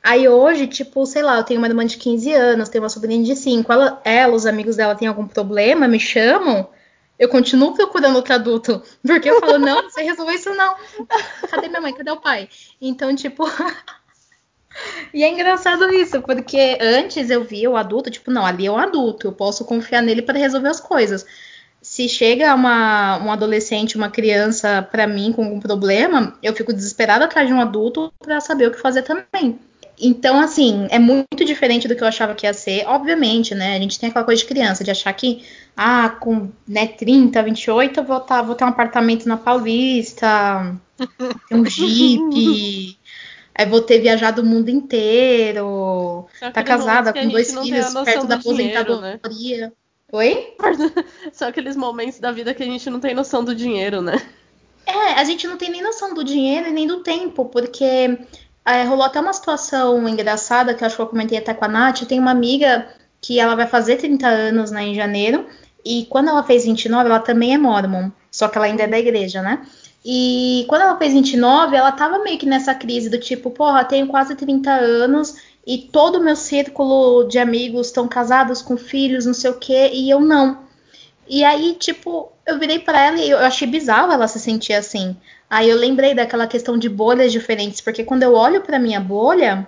Aí 0.03 0.29
hoje, 0.29 0.67
tipo, 0.67 1.05
sei 1.05 1.23
lá, 1.23 1.39
eu 1.39 1.45
tenho 1.45 1.59
uma 1.61 1.67
irmã 1.69 1.85
de 1.85 1.97
15 1.97 2.33
anos, 2.33 2.69
tenho 2.69 2.83
uma 2.85 2.89
sobrinha 2.91 3.23
de 3.25 3.35
5. 3.37 3.73
Ela, 3.73 4.01
ela, 4.05 4.35
os 4.35 4.47
amigos 4.47 4.77
dela 4.77 4.95
têm 4.95 5.09
algum 5.09 5.27
problema, 5.27 5.89
me 5.89 5.99
chamam, 6.01 6.69
eu 7.19 7.29
continuo 7.29 7.75
procurando 7.75 8.17
outro 8.17 8.35
adulto. 8.35 8.83
Porque 9.05 9.31
eu 9.31 9.41
falo, 9.41 9.59
não, 9.59 9.83
você 9.85 10.03
resolveu 10.03 10.35
isso 10.35 10.55
não. 10.55 10.77
Cadê 11.51 11.69
minha 11.69 11.81
mãe? 11.81 11.95
Cadê 11.95 12.11
o 12.11 12.21
pai? 12.21 12.49
Então, 12.81 13.15
tipo. 13.15 13.45
E 15.15 15.25
é 15.25 15.31
engraçado 15.31 15.91
isso, 15.91 16.21
porque 16.21 16.77
antes 16.79 17.31
eu 17.31 17.43
via 17.43 17.71
o 17.71 17.79
adulto, 17.79 18.11
tipo, 18.11 18.31
não, 18.31 18.45
ali 18.45 18.67
é 18.67 18.71
um 18.71 18.77
adulto, 18.77 19.27
eu 19.27 19.33
posso 19.33 19.65
confiar 19.65 20.03
nele 20.03 20.21
para 20.21 20.39
resolver 20.39 20.69
as 20.69 20.81
coisas. 20.81 21.25
se 21.81 22.09
chega 22.11 22.55
uma, 22.55 23.17
um 23.25 23.33
adolescente, 23.33 23.97
uma 23.97 24.11
criança 24.11 24.83
para 24.83 25.07
mim 25.07 25.33
com 25.33 25.45
algum 25.45 25.61
problema, 25.61 26.37
eu 26.43 26.55
fico 26.55 26.75
desesperada 26.75 27.25
atrás 27.25 27.49
de 27.49 27.55
um 27.55 27.61
adulto 27.61 28.13
para 28.19 28.39
saber 28.39 28.69
o 28.69 28.71
que 28.71 28.79
fazer 28.79 29.01
também. 29.01 29.59
Então, 29.99 30.39
assim, 30.39 30.87
é 30.91 30.99
muito 30.99 31.45
diferente 31.45 31.89
do 31.89 31.97
que 31.97 32.03
eu 32.03 32.09
achava 32.09 32.35
que 32.35 32.47
ia 32.47 32.53
ser. 32.53 32.85
Obviamente, 32.87 33.55
né? 33.55 33.77
A 33.77 33.81
gente 33.81 33.99
tem 33.99 34.11
aquela 34.11 34.25
coisa 34.25 34.43
de 34.43 34.49
criança, 34.49 34.85
de 34.85 34.91
achar 34.91 35.13
que, 35.13 35.43
ah, 35.77 36.09
com 36.09 36.51
né, 36.67 36.87
30, 36.87 37.43
28, 37.43 38.01
eu 38.01 38.05
vou, 38.05 38.21
tá, 38.21 38.41
vou 38.41 38.55
ter 38.55 38.65
um 38.65 38.69
apartamento 38.69 39.29
na 39.29 39.37
Paulista, 39.37 40.75
um 41.53 41.65
Jeep, 41.67 42.99
aí 43.55 43.67
vou 43.67 43.83
ter 43.83 43.99
viajado 43.99 44.41
o 44.41 44.47
mundo 44.47 44.71
inteiro, 44.71 46.27
tá 46.53 46.63
casada 46.63 47.13
com 47.13 47.29
dois 47.29 47.53
filhos 47.53 47.93
perto 48.05 48.27
da 48.27 48.37
aposentadoria. 48.37 49.19
Dinheiro, 49.29 49.67
né? 49.67 49.73
Oi? 50.13 50.55
São 51.33 51.49
aqueles 51.49 51.77
momentos 51.77 52.21
da 52.21 52.33
vida 52.33 52.55
que 52.55 52.63
a 52.63 52.67
gente 52.67 52.89
não 52.89 53.01
tem 53.01 53.15
noção 53.15 53.45
do 53.45 53.55
dinheiro, 53.55 54.01
né? 54.01 54.21
É, 54.87 55.15
a 55.15 55.25
gente 55.25 55.49
não 55.49 55.57
tem 55.57 55.69
nem 55.69 55.83
noção 55.83 56.15
do 56.15 56.23
dinheiro 56.23 56.69
e 56.69 56.73
nem 56.73 56.87
do 56.87 57.03
tempo, 57.03 57.47
porque 57.47 58.19
é, 58.65 58.85
rolou 58.85 59.05
até 59.05 59.21
uma 59.21 59.33
situação 59.33 60.09
engraçada 60.09 60.75
que 60.75 60.85
eu 60.85 60.87
acho 60.87 60.97
que 60.97 61.03
eu 61.03 61.09
comentei 61.09 61.37
até 61.37 61.53
com 61.53 61.65
a 61.65 61.69
Nath. 61.69 62.05
Tenho 62.07 62.23
uma 62.23 62.31
amiga 62.31 62.89
que 63.21 63.41
ela 63.41 63.57
vai 63.57 63.67
fazer 63.67 63.97
30 63.97 64.29
anos 64.29 64.71
né, 64.71 64.85
em 64.85 64.95
janeiro. 64.95 65.45
E 65.87 66.05
quando 66.07 66.29
ela 66.29 66.43
fez 66.43 66.65
29, 66.65 67.09
ela 67.09 67.21
também 67.21 67.55
é 67.55 67.59
mormon. 67.59 68.11
Só 68.29 68.49
que 68.49 68.59
ela 68.59 68.67
ainda 68.67 68.83
é 68.83 68.89
da 68.89 68.99
igreja, 68.99 69.41
né? 69.41 69.65
E 70.05 70.65
quando 70.69 70.83
ela 70.83 70.97
fez 70.97 71.13
29, 71.13 71.77
ela 71.77 71.93
tava 71.93 72.19
meio 72.19 72.39
que 72.39 72.47
nessa 72.47 72.75
crise 72.75 73.09
do 73.09 73.19
tipo, 73.19 73.51
porra, 73.51 73.85
tenho 73.85 74.09
quase 74.09 74.35
30 74.35 74.71
anos 74.71 75.37
e 75.65 75.79
todo 75.79 76.17
o 76.17 76.23
meu 76.23 76.35
círculo 76.35 77.25
de 77.25 77.39
amigos 77.39 77.87
estão 77.87 78.09
casados 78.09 78.63
com 78.63 78.77
filhos, 78.77 79.27
não 79.27 79.35
sei 79.35 79.51
o 79.51 79.59
quê, 79.59 79.91
e 79.93 80.11
eu 80.11 80.21
não. 80.21 80.59
E 81.29 81.45
aí, 81.45 81.75
tipo, 81.75 82.33
eu 82.45 82.59
virei 82.59 82.79
para 82.81 83.01
ela 83.07 83.19
e 83.19 83.31
eu 83.31 83.39
achei 83.39 83.67
bizarro 83.67 84.13
ela 84.13 84.29
se 84.29 84.41
sentir 84.41 84.75
assim. 84.75 85.17
Aí 85.49 85.69
eu 85.71 85.77
lembrei 85.77 86.15
daquela 86.15 86.47
questão 86.49 86.77
de 86.77 86.89
bolhas 86.89 87.31
diferentes, 87.31 87.81
porque 87.81 88.05
quando 88.05 88.25
eu 88.25 88.35
olho 88.35 88.61
para 88.61 88.79
minha 88.79 89.01
bolha, 89.01 89.67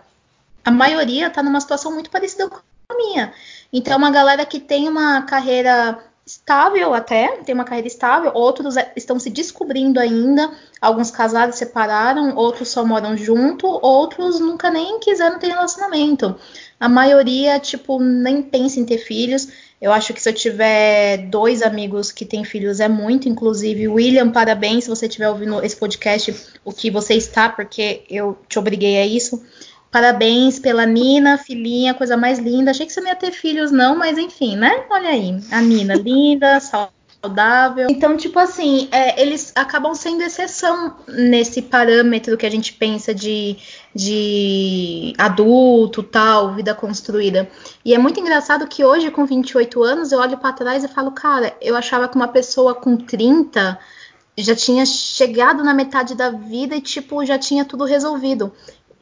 a 0.65 0.71
maioria 0.71 1.31
tá 1.31 1.43
numa 1.43 1.61
situação 1.61 1.93
muito 1.93 2.11
parecida 2.11 2.49
com 2.49 2.59
a 2.89 2.95
minha. 2.97 3.33
Então, 3.73 3.95
é 3.95 3.97
uma 3.97 4.11
galera 4.11 4.47
que 4.47 4.59
tem 4.61 4.89
uma 4.89 5.23
carreira 5.23 5.99
estável 6.29 6.93
até, 6.93 7.39
tem 7.39 7.55
uma 7.55 7.65
carreira 7.65 7.89
estável, 7.89 8.31
outros 8.35 8.77
é, 8.77 8.93
estão 8.95 9.19
se 9.19 9.31
descobrindo 9.31 9.99
ainda, 9.99 10.53
alguns 10.79 11.11
casados 11.11 11.57
separaram, 11.57 12.37
outros 12.37 12.69
só 12.69 12.85
moram 12.85 13.17
junto, 13.17 13.67
outros 13.67 14.39
nunca 14.39 14.71
nem 14.71 15.01
quiseram 15.01 15.39
ter 15.39 15.47
relacionamento. 15.47 16.37
A 16.79 16.87
maioria, 16.87 17.59
tipo, 17.59 17.99
nem 17.99 18.43
pensa 18.43 18.79
em 18.79 18.85
ter 18.85 18.99
filhos. 18.99 19.49
Eu 19.81 19.91
acho 19.91 20.13
que 20.13 20.21
se 20.21 20.29
eu 20.29 20.35
tiver 20.35 21.29
dois 21.29 21.63
amigos 21.63 22.13
que 22.13 22.27
têm 22.27 22.45
filhos 22.45 22.79
é 22.79 22.89
muito, 22.89 23.29
inclusive 23.29 23.89
William, 23.89 24.31
parabéns 24.31 24.85
se 24.85 24.91
você 24.91 25.07
estiver 25.07 25.31
ouvindo 25.31 25.65
esse 25.65 25.77
podcast, 25.77 26.35
o 26.63 26.73
que 26.73 26.91
você 26.91 27.15
está, 27.15 27.49
porque 27.49 28.03
eu 28.11 28.37
te 28.49 28.59
obriguei 28.59 28.99
a 28.99 29.07
isso. 29.07 29.43
Parabéns 29.91 30.59
pela 30.59 30.85
Nina, 30.85 31.39
filhinha, 31.39 31.95
coisa 31.95 32.17
mais 32.17 32.39
linda. 32.39 32.71
Achei 32.71 32.85
que 32.85 32.93
você 32.93 33.01
não 33.01 33.09
ia 33.09 33.17
ter 33.17 33.33
filhos, 33.33 33.71
não, 33.71 33.97
mas 33.97 34.19
enfim, 34.19 34.57
né? 34.57 34.85
Olha 34.91 35.09
aí, 35.09 35.41
a 35.51 35.63
Nina, 35.63 35.95
linda, 35.95 36.61
saudável. 37.23 37.89
Então, 37.91 38.17
tipo 38.17 38.39
assim, 38.39 38.89
é, 38.93 39.21
eles 39.21 39.53
acabam 39.57 39.95
sendo 39.95 40.23
exceção 40.23 40.97
nesse 41.09 41.63
parâmetro 41.63 42.37
que 42.37 42.47
a 42.47 42.51
gente 42.51 42.73
pensa 42.75 43.15
de, 43.15 43.57
de 43.95 45.15
adulto, 45.19 46.03
tal, 46.03 46.55
vida 46.55 46.75
construída. 46.75 47.51
E 47.85 47.95
é 47.95 47.99
muito 47.99 48.21
engraçado 48.21 48.69
que 48.69 48.85
hoje, 48.85 49.11
com 49.11 49.25
28 49.25 49.83
anos, 49.83 50.13
eu 50.13 50.21
olho 50.21 50.39
para 50.39 50.53
trás 50.53 50.85
e 50.85 50.89
falo, 50.89 51.11
cara, 51.13 51.57
eu 51.61 51.77
achava 51.77 52.09
que 52.09 52.17
uma 52.17 52.29
pessoa 52.29 52.75
com 52.75 52.97
30 52.97 53.79
já 54.37 54.55
tinha 54.55 54.87
chegado 54.87 55.65
na 55.65 55.75
metade 55.75 56.15
da 56.15 56.31
vida 56.31 56.77
e, 56.77 56.81
tipo, 56.81 57.25
já 57.25 57.37
tinha 57.37 57.65
tudo 57.65 57.85
resolvido. 57.85 58.53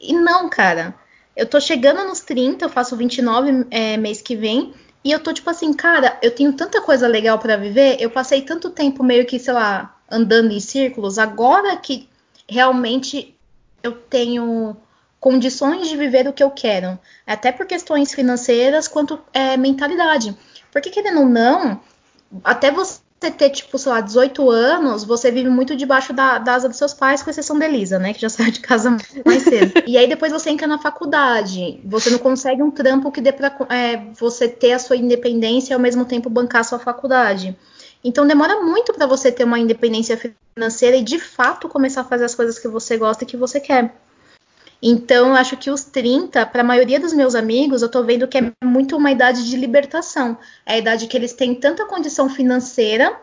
E 0.01 0.13
não, 0.13 0.49
cara. 0.49 0.95
Eu 1.37 1.47
tô 1.47 1.61
chegando 1.61 2.05
nos 2.05 2.21
30, 2.21 2.65
eu 2.65 2.69
faço 2.69 2.97
29 2.97 3.67
é, 3.71 3.97
mês 3.97 4.23
que 4.23 4.35
vem. 4.35 4.73
E 5.05 5.13
eu 5.13 5.21
tô 5.21 5.33
tipo 5.33 5.49
assim, 5.49 5.73
cara, 5.73 6.19
eu 6.23 6.35
tenho 6.35 6.53
tanta 6.55 6.81
coisa 6.81 7.07
legal 7.07 7.39
para 7.39 7.57
viver. 7.57 7.97
Eu 8.01 8.11
passei 8.11 8.43
tanto 8.43 8.71
tempo 8.71 9.05
meio 9.05 9.27
que, 9.27 9.39
sei 9.39 9.53
lá, 9.53 9.97
andando 10.11 10.51
em 10.53 10.61
círculos. 10.61 11.19
Agora 11.19 11.77
que 11.77 12.09
realmente 12.49 13.37
eu 13.83 13.93
tenho 13.93 14.77
condições 15.21 15.89
de 15.89 15.97
viver 15.97 16.27
o 16.27 16.33
que 16.33 16.43
eu 16.43 16.51
quero. 16.51 16.99
Até 17.27 17.53
por 17.53 17.67
questões 17.67 18.15
financeiras 18.15 18.89
quanto 18.89 19.19
é, 19.33 19.57
mentalidade. 19.57 20.37
Porque 20.73 20.91
querendo 20.91 21.21
ou 21.21 21.27
não, 21.27 21.81
até 22.43 22.71
você 22.71 23.01
você 23.21 23.31
ter, 23.31 23.51
tipo, 23.51 23.79
sei 23.79 23.93
lá, 23.93 24.01
18 24.01 24.51
anos, 24.51 25.05
você 25.05 25.31
vive 25.31 25.49
muito 25.49 25.75
debaixo 25.75 26.13
da, 26.13 26.39
da 26.39 26.55
asa 26.55 26.69
dos 26.69 26.77
seus 26.77 26.93
pais, 26.93 27.23
com 27.23 27.31
exceção 27.31 27.59
da 27.59 27.67
Elisa, 27.67 27.99
né? 27.99 28.13
Que 28.13 28.21
já 28.21 28.29
saiu 28.31 28.51
de 28.51 28.61
casa 28.61 28.97
mais 29.25 29.43
cedo. 29.43 29.83
e 29.87 29.97
aí 29.97 30.09
depois 30.09 30.33
você 30.33 30.51
entra 30.51 30.67
na 30.67 30.79
faculdade. 30.79 31.81
Você 31.85 32.11
não 32.11 32.19
consegue 32.19 32.63
um 32.63 32.71
trampo 32.71 33.11
que 33.11 33.21
dê 33.21 33.33
pra 33.33 33.57
é, 33.71 33.97
você 34.19 34.49
ter 34.49 34.73
a 34.73 34.79
sua 34.79 34.97
independência 34.97 35.73
e 35.73 35.75
ao 35.75 35.81
mesmo 35.81 36.05
tempo 36.05 36.29
bancar 36.29 36.61
a 36.61 36.65
sua 36.65 36.79
faculdade. 36.79 37.57
Então 38.05 38.27
demora 38.27 38.63
muito 38.63 38.93
para 38.93 39.07
você 39.07 39.33
ter 39.33 39.45
uma 39.45 39.59
independência 39.59 40.17
financeira 40.55 40.97
e 40.97 41.03
de 41.03 41.19
fato 41.19 41.69
começar 41.69 42.03
a 42.03 42.05
fazer 42.05 42.25
as 42.25 42.35
coisas 42.35 42.59
que 42.59 42.69
você 42.69 42.97
gosta 42.97 43.25
e 43.25 43.27
que 43.27 43.37
você 43.37 43.59
quer. 43.59 43.95
Então, 44.83 45.35
acho 45.35 45.57
que 45.57 45.71
os 45.71 45.85
30, 45.85 46.45
para 46.47 46.61
a 46.61 46.65
maioria 46.65 47.01
dos 47.01 47.13
meus 47.13 47.35
amigos, 47.35 47.83
eu 47.83 47.87
estou 47.87 48.05
vendo 48.05 48.29
que 48.29 48.39
é 48.39 48.53
muito 48.63 48.97
uma 48.97 49.11
idade 49.11 49.49
de 49.49 49.57
libertação. 49.57 50.37
É 50.65 50.75
a 50.75 50.79
idade 50.79 51.07
que 51.07 51.17
eles 51.17 51.33
têm 51.33 51.55
tanta 51.55 51.87
condição 51.87 52.29
financeira, 52.29 53.19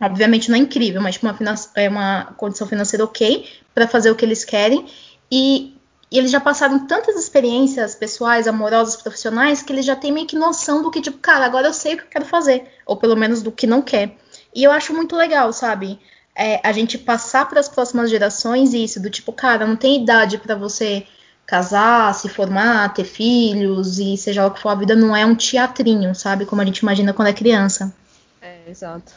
obviamente 0.00 0.50
não 0.50 0.56
é 0.56 0.60
incrível, 0.60 1.00
mas 1.00 1.14
tipo 1.14 1.26
uma, 1.26 1.54
é 1.74 1.88
uma 1.88 2.24
condição 2.36 2.66
financeira 2.66 3.04
ok, 3.04 3.48
para 3.74 3.88
fazer 3.88 4.10
o 4.10 4.14
que 4.14 4.24
eles 4.24 4.44
querem. 4.44 4.86
E, 5.30 5.74
e, 6.10 6.18
eles 6.18 6.30
já 6.30 6.40
passaram 6.40 6.86
tantas 6.86 7.16
experiências 7.16 7.94
pessoais, 7.94 8.46
amorosas, 8.46 9.00
profissionais, 9.00 9.62
que 9.62 9.72
eles 9.72 9.86
já 9.86 9.96
têm 9.96 10.12
meio 10.12 10.26
que 10.26 10.36
noção 10.36 10.82
do 10.82 10.90
que, 10.90 11.00
tipo, 11.00 11.18
cara, 11.18 11.46
agora 11.46 11.68
eu 11.68 11.72
sei 11.72 11.94
o 11.94 11.96
que 11.96 12.04
eu 12.04 12.08
quero 12.08 12.24
fazer. 12.26 12.66
Ou 12.86 12.96
pelo 12.96 13.16
menos 13.16 13.42
do 13.42 13.50
que 13.50 13.66
não 13.66 13.82
quer. 13.82 14.14
E 14.54 14.62
eu 14.64 14.70
acho 14.70 14.94
muito 14.94 15.16
legal, 15.16 15.52
sabe? 15.52 15.98
É, 16.38 16.60
a 16.62 16.70
gente 16.70 16.96
passar 16.96 17.48
para 17.48 17.58
as 17.58 17.68
próximas 17.68 18.08
gerações 18.08 18.72
isso, 18.72 19.02
do 19.02 19.10
tipo, 19.10 19.32
cara, 19.32 19.66
não 19.66 19.74
tem 19.74 20.00
idade 20.00 20.38
para 20.38 20.54
você 20.54 21.04
casar, 21.44 22.14
se 22.14 22.28
formar, 22.28 22.94
ter 22.94 23.02
filhos 23.02 23.98
e 23.98 24.16
seja 24.16 24.46
o 24.46 24.50
que 24.52 24.60
for, 24.60 24.68
a 24.68 24.76
vida 24.76 24.94
não 24.94 25.16
é 25.16 25.26
um 25.26 25.34
teatrinho, 25.34 26.14
sabe? 26.14 26.46
Como 26.46 26.62
a 26.62 26.64
gente 26.64 26.78
imagina 26.78 27.12
quando 27.12 27.28
é 27.28 27.32
criança. 27.32 27.92
É, 28.40 28.70
exato. 28.70 29.12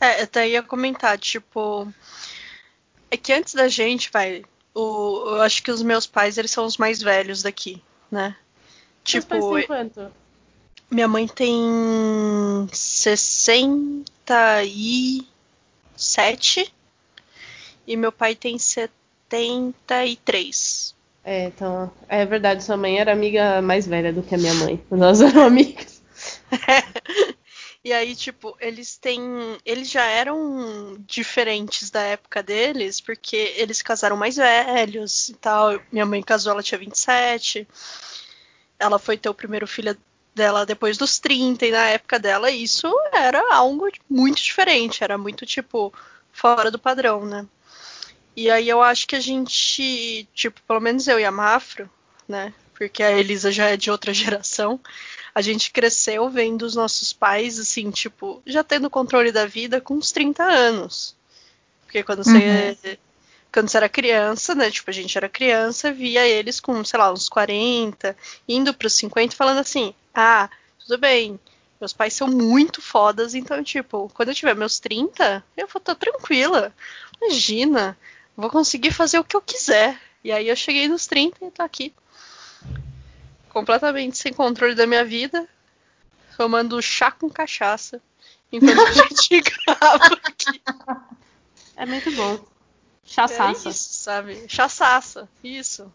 É, 0.00 0.22
até 0.22 0.48
ia 0.48 0.62
comentar, 0.62 1.18
tipo, 1.18 1.92
é 3.10 3.16
que 3.16 3.32
antes 3.32 3.54
da 3.54 3.66
gente, 3.66 4.08
vai, 4.12 4.44
o, 4.72 5.24
eu 5.30 5.42
acho 5.42 5.60
que 5.64 5.72
os 5.72 5.82
meus 5.82 6.06
pais, 6.06 6.38
eles 6.38 6.52
são 6.52 6.64
os 6.64 6.76
mais 6.76 7.02
velhos 7.02 7.42
daqui, 7.42 7.82
né? 8.08 8.36
Tipo, 9.02 9.26
pais 9.26 9.44
têm 9.44 9.66
quanto? 9.66 10.12
Minha 10.88 11.08
mãe 11.08 11.26
tem 11.26 12.68
60 12.72 14.62
e 14.64 15.26
7 15.98 16.72
e 17.86 17.96
meu 17.96 18.12
pai 18.12 18.34
tem 18.34 18.58
73. 18.58 20.96
É, 21.24 21.46
então, 21.46 21.90
é 22.08 22.24
verdade, 22.24 22.64
sua 22.64 22.76
mãe 22.76 22.98
era 22.98 23.12
amiga 23.12 23.60
mais 23.60 23.86
velha 23.86 24.12
do 24.12 24.22
que 24.22 24.34
a 24.34 24.38
minha 24.38 24.54
mãe. 24.54 24.82
Nós 24.90 25.20
éramos 25.20 25.42
amigas. 25.42 26.02
É. 26.52 26.82
E 27.84 27.92
aí, 27.92 28.14
tipo, 28.14 28.56
eles 28.60 28.98
têm. 28.98 29.22
Eles 29.64 29.90
já 29.90 30.04
eram 30.04 30.96
diferentes 31.06 31.90
da 31.90 32.02
época 32.02 32.42
deles, 32.42 33.00
porque 33.00 33.54
eles 33.56 33.80
casaram 33.80 34.16
mais 34.16 34.36
velhos 34.36 35.28
e 35.28 35.34
tal. 35.34 35.80
Minha 35.90 36.04
mãe 36.04 36.22
casou, 36.22 36.52
ela 36.52 36.62
tinha 36.62 36.78
27. 36.78 37.66
Ela 38.78 38.98
foi 38.98 39.16
ter 39.16 39.28
o 39.28 39.34
primeiro 39.34 39.66
filho 39.66 39.96
dela 40.38 40.64
depois 40.64 40.96
dos 40.96 41.18
30, 41.18 41.66
e 41.66 41.70
na 41.70 41.88
época 41.88 42.18
dela 42.18 42.50
isso 42.50 42.90
era 43.12 43.42
algo 43.54 43.88
muito 44.08 44.42
diferente, 44.42 45.04
era 45.04 45.18
muito 45.18 45.44
tipo 45.44 45.92
fora 46.32 46.70
do 46.70 46.78
padrão, 46.78 47.26
né? 47.26 47.46
E 48.36 48.50
aí 48.50 48.68
eu 48.68 48.80
acho 48.80 49.06
que 49.08 49.16
a 49.16 49.20
gente, 49.20 50.26
tipo, 50.32 50.62
pelo 50.62 50.80
menos 50.80 51.08
eu 51.08 51.18
e 51.18 51.24
a 51.24 51.30
Mafro, 51.30 51.90
né? 52.28 52.54
Porque 52.72 53.02
a 53.02 53.10
Elisa 53.10 53.50
já 53.50 53.66
é 53.66 53.76
de 53.76 53.90
outra 53.90 54.14
geração, 54.14 54.80
a 55.34 55.42
gente 55.42 55.72
cresceu 55.72 56.30
vendo 56.30 56.62
os 56.62 56.74
nossos 56.74 57.12
pais, 57.12 57.58
assim, 57.58 57.90
tipo, 57.90 58.40
já 58.46 58.62
tendo 58.62 58.88
controle 58.88 59.32
da 59.32 59.44
vida 59.44 59.80
com 59.80 59.94
uns 59.94 60.12
30 60.12 60.44
anos. 60.44 61.16
Porque 61.84 62.02
quando 62.02 62.22
você. 62.22 62.98
Quando 63.52 63.68
você 63.68 63.76
era 63.78 63.88
criança, 63.88 64.54
né? 64.54 64.70
Tipo, 64.70 64.90
a 64.90 64.92
gente 64.92 65.16
era 65.16 65.28
criança, 65.28 65.92
via 65.92 66.26
eles 66.26 66.60
com, 66.60 66.84
sei 66.84 66.98
lá, 66.98 67.12
uns 67.12 67.28
40, 67.28 68.16
indo 68.48 68.74
para 68.74 68.86
os 68.86 68.94
50, 68.94 69.34
falando 69.34 69.58
assim: 69.58 69.94
ah, 70.14 70.50
tudo 70.78 70.98
bem, 70.98 71.38
meus 71.80 71.92
pais 71.92 72.14
são 72.14 72.28
muito 72.28 72.82
fodas, 72.82 73.34
então, 73.34 73.62
tipo, 73.62 74.10
quando 74.14 74.30
eu 74.30 74.34
tiver 74.34 74.54
meus 74.54 74.80
30, 74.80 75.44
eu 75.56 75.66
vou 75.68 75.78
estar 75.78 75.94
tranquila. 75.94 76.74
Imagina, 77.20 77.96
vou 78.36 78.50
conseguir 78.50 78.92
fazer 78.92 79.18
o 79.18 79.24
que 79.24 79.36
eu 79.36 79.40
quiser. 79.40 79.98
E 80.24 80.32
aí 80.32 80.48
eu 80.48 80.56
cheguei 80.56 80.88
nos 80.88 81.06
30 81.06 81.44
e 81.44 81.50
tô 81.50 81.62
aqui. 81.62 81.94
Completamente 83.48 84.18
sem 84.18 84.32
controle 84.32 84.74
da 84.74 84.86
minha 84.86 85.04
vida, 85.04 85.48
tomando 86.36 86.82
chá 86.82 87.10
com 87.10 87.30
cachaça 87.30 88.00
enquanto 88.52 88.80
a 88.80 88.92
gente 88.92 89.40
grava 89.66 90.20
aqui. 90.24 90.60
É 91.76 91.86
muito 91.86 92.10
bom. 92.12 92.57
É 93.08 93.14
Chaçaça. 93.14 93.68
isso, 93.68 93.88
sabe? 93.92 94.44
Chaçaça, 94.46 95.28
isso. 95.42 95.92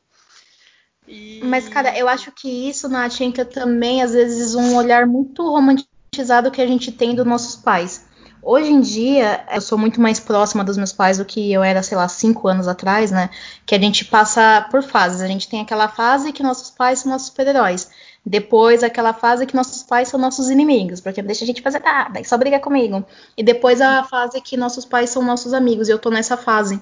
E... 1.08 1.42
Mas, 1.44 1.70
cara, 1.70 1.98
eu 1.98 2.08
acho 2.08 2.32
que 2.32 2.50
isso, 2.50 2.90
Nath, 2.90 3.22
entra 3.22 3.46
também, 3.46 4.02
às 4.02 4.14
vezes, 4.14 4.56
um 4.56 4.76
olhar 4.76 5.06
muito 5.06 5.44
romantizado 5.48 6.50
que 6.50 6.62
a 6.62 6.68
gente 6.68 6.92
tem 6.92 7.14
dos 7.14 7.26
nossos 7.26 7.56
pais. 7.56 8.06
Hoje 8.42 8.72
em 8.72 8.82
dia, 8.82 9.46
eu 9.54 9.62
sou 9.62 9.78
muito 9.78 10.02
mais 10.02 10.20
próxima 10.20 10.66
dos 10.66 10.76
meus 10.76 10.92
pais 10.92 11.18
do 11.18 11.24
que 11.24 11.52
eu 11.54 11.64
era, 11.64 11.82
sei 11.82 11.98
lá, 11.98 12.10
cinco 12.10 12.48
anos 12.48 12.68
atrás, 12.68 13.10
né? 13.10 13.30
Que 13.66 13.74
a 13.74 13.80
gente 13.80 14.04
passa 14.04 14.68
por 14.70 14.84
fases. 14.84 15.22
A 15.22 15.28
gente 15.28 15.48
tem 15.48 15.62
aquela 15.62 15.88
fase 15.88 16.34
que 16.34 16.44
nossos 16.44 16.70
pais 16.70 17.00
são 17.00 17.12
nossos 17.12 17.28
super-heróis. 17.28 17.90
Depois, 18.26 18.84
aquela 18.84 19.14
fase 19.14 19.46
que 19.46 19.56
nossos 19.56 19.84
pais 19.84 20.10
são 20.10 20.20
nossos 20.20 20.50
inimigos, 20.50 21.00
porque 21.00 21.22
não 21.22 21.28
deixa 21.28 21.44
a 21.44 21.48
gente 21.48 21.62
fazer 21.62 21.80
nada, 21.80 22.24
só 22.24 22.38
briga 22.38 22.60
comigo. 22.60 23.06
E 23.38 23.44
depois 23.44 23.82
a 23.82 24.04
fase 24.04 24.40
que 24.42 24.58
nossos 24.58 24.86
pais 24.86 25.10
são 25.10 25.24
nossos 25.24 25.54
amigos, 25.54 25.88
e 25.88 25.92
eu 25.92 26.00
tô 26.00 26.10
nessa 26.10 26.36
fase. 26.36 26.82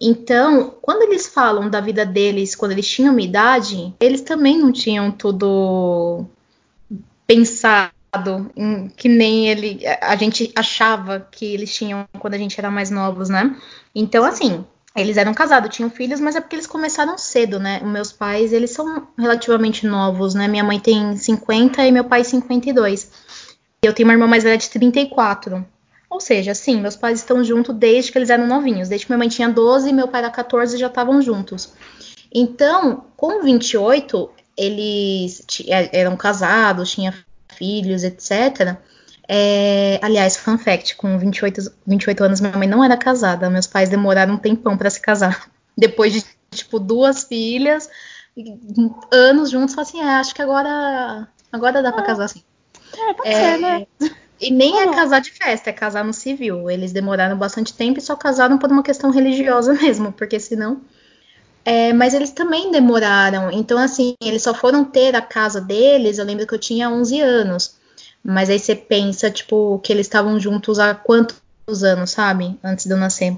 Então, 0.00 0.74
quando 0.82 1.02
eles 1.02 1.26
falam 1.26 1.70
da 1.70 1.80
vida 1.80 2.04
deles, 2.04 2.54
quando 2.54 2.72
eles 2.72 2.88
tinham 2.88 3.12
uma 3.12 3.22
idade, 3.22 3.94
eles 3.98 4.20
também 4.20 4.58
não 4.58 4.70
tinham 4.72 5.10
tudo 5.10 6.26
pensado 7.26 7.92
em- 8.56 8.88
que 8.88 9.08
nem 9.08 9.48
ele 9.48 9.80
a 10.00 10.16
gente 10.16 10.50
achava 10.56 11.20
que 11.30 11.44
eles 11.44 11.74
tinham 11.74 12.06
quando 12.18 12.34
a 12.34 12.38
gente 12.38 12.58
era 12.58 12.70
mais 12.70 12.90
novos, 12.90 13.28
né? 13.28 13.56
Então, 13.94 14.24
assim, 14.24 14.64
eles 14.94 15.16
eram 15.16 15.34
casados, 15.34 15.74
tinham 15.74 15.90
filhos, 15.90 16.20
mas 16.20 16.36
é 16.36 16.40
porque 16.40 16.56
eles 16.56 16.66
começaram 16.66 17.18
cedo, 17.18 17.58
né? 17.58 17.80
Meus 17.80 18.12
pais, 18.12 18.52
eles 18.52 18.70
são 18.70 19.06
relativamente 19.18 19.86
novos, 19.86 20.34
né? 20.34 20.48
Minha 20.48 20.64
mãe 20.64 20.80
tem 20.80 21.16
50 21.16 21.84
e 21.86 21.92
meu 21.92 22.04
pai 22.04 22.24
52. 22.24 23.10
E 23.82 23.86
eu 23.86 23.92
tenho 23.94 24.08
uma 24.08 24.14
irmã 24.14 24.26
mais 24.26 24.44
velha 24.44 24.56
de 24.56 24.70
34. 24.70 25.64
Ou 26.08 26.20
seja, 26.20 26.54
sim, 26.54 26.80
meus 26.80 26.96
pais 26.96 27.18
estão 27.18 27.42
juntos 27.42 27.74
desde 27.74 28.12
que 28.12 28.18
eles 28.18 28.30
eram 28.30 28.46
novinhos. 28.46 28.88
Desde 28.88 29.06
que 29.06 29.12
minha 29.12 29.18
mãe 29.18 29.28
tinha 29.28 29.48
12 29.48 29.88
e 29.88 29.92
meu 29.92 30.08
pai 30.08 30.20
era 30.20 30.30
14 30.30 30.78
já 30.78 30.86
estavam 30.86 31.20
juntos. 31.20 31.72
Então, 32.32 33.04
com 33.16 33.42
28, 33.42 34.30
eles 34.56 35.44
é, 35.66 36.00
eram 36.00 36.16
casados, 36.16 36.92
tinham 36.92 37.12
filhos, 37.48 38.04
etc. 38.04 38.76
É, 39.28 39.98
aliás, 40.02 40.36
fun 40.36 40.56
fact, 40.56 40.96
com 40.96 41.18
28, 41.18 41.72
28 41.86 42.24
anos 42.24 42.40
minha 42.40 42.56
mãe 42.56 42.68
não 42.68 42.84
era 42.84 42.96
casada. 42.96 43.50
Meus 43.50 43.66
pais 43.66 43.88
demoraram 43.88 44.34
um 44.34 44.38
tempão 44.38 44.76
para 44.76 44.90
se 44.90 45.00
casar. 45.00 45.50
Depois 45.76 46.12
de, 46.12 46.24
tipo, 46.50 46.78
duas 46.78 47.24
filhas, 47.24 47.90
anos 49.12 49.50
juntos, 49.50 49.76
assim, 49.76 50.00
é, 50.00 50.14
acho 50.14 50.34
que 50.34 50.42
agora, 50.42 51.28
agora 51.52 51.82
dá 51.82 51.92
para 51.92 52.02
casar 52.02 52.24
assim. 52.26 52.42
É, 52.96 53.14
pode 53.14 53.28
É, 53.28 53.34
ser, 53.34 53.58
né? 53.58 53.86
E 54.40 54.50
nem 54.50 54.80
é 54.80 54.94
casar 54.94 55.20
de 55.20 55.30
festa, 55.30 55.70
é 55.70 55.72
casar 55.72 56.04
no 56.04 56.12
civil. 56.12 56.70
Eles 56.70 56.92
demoraram 56.92 57.36
bastante 57.36 57.72
tempo 57.72 57.98
e 57.98 58.02
só 58.02 58.14
casaram 58.14 58.58
por 58.58 58.70
uma 58.70 58.82
questão 58.82 59.10
religiosa 59.10 59.72
mesmo, 59.80 60.12
porque 60.12 60.38
senão. 60.38 60.80
É, 61.64 61.92
mas 61.92 62.14
eles 62.14 62.30
também 62.30 62.70
demoraram. 62.70 63.50
Então, 63.50 63.78
assim, 63.78 64.14
eles 64.22 64.42
só 64.42 64.54
foram 64.54 64.84
ter 64.84 65.16
a 65.16 65.22
casa 65.22 65.60
deles. 65.60 66.18
Eu 66.18 66.24
lembro 66.24 66.46
que 66.46 66.54
eu 66.54 66.58
tinha 66.58 66.90
11 66.90 67.20
anos. 67.20 67.76
Mas 68.22 68.50
aí 68.50 68.58
você 68.58 68.74
pensa, 68.74 69.30
tipo, 69.30 69.80
que 69.82 69.92
eles 69.92 70.06
estavam 70.06 70.38
juntos 70.38 70.78
há 70.78 70.94
quantos 70.94 71.36
anos, 71.82 72.10
sabe? 72.10 72.58
Antes 72.62 72.84
de 72.84 72.92
eu 72.92 72.96
nascer. 72.96 73.36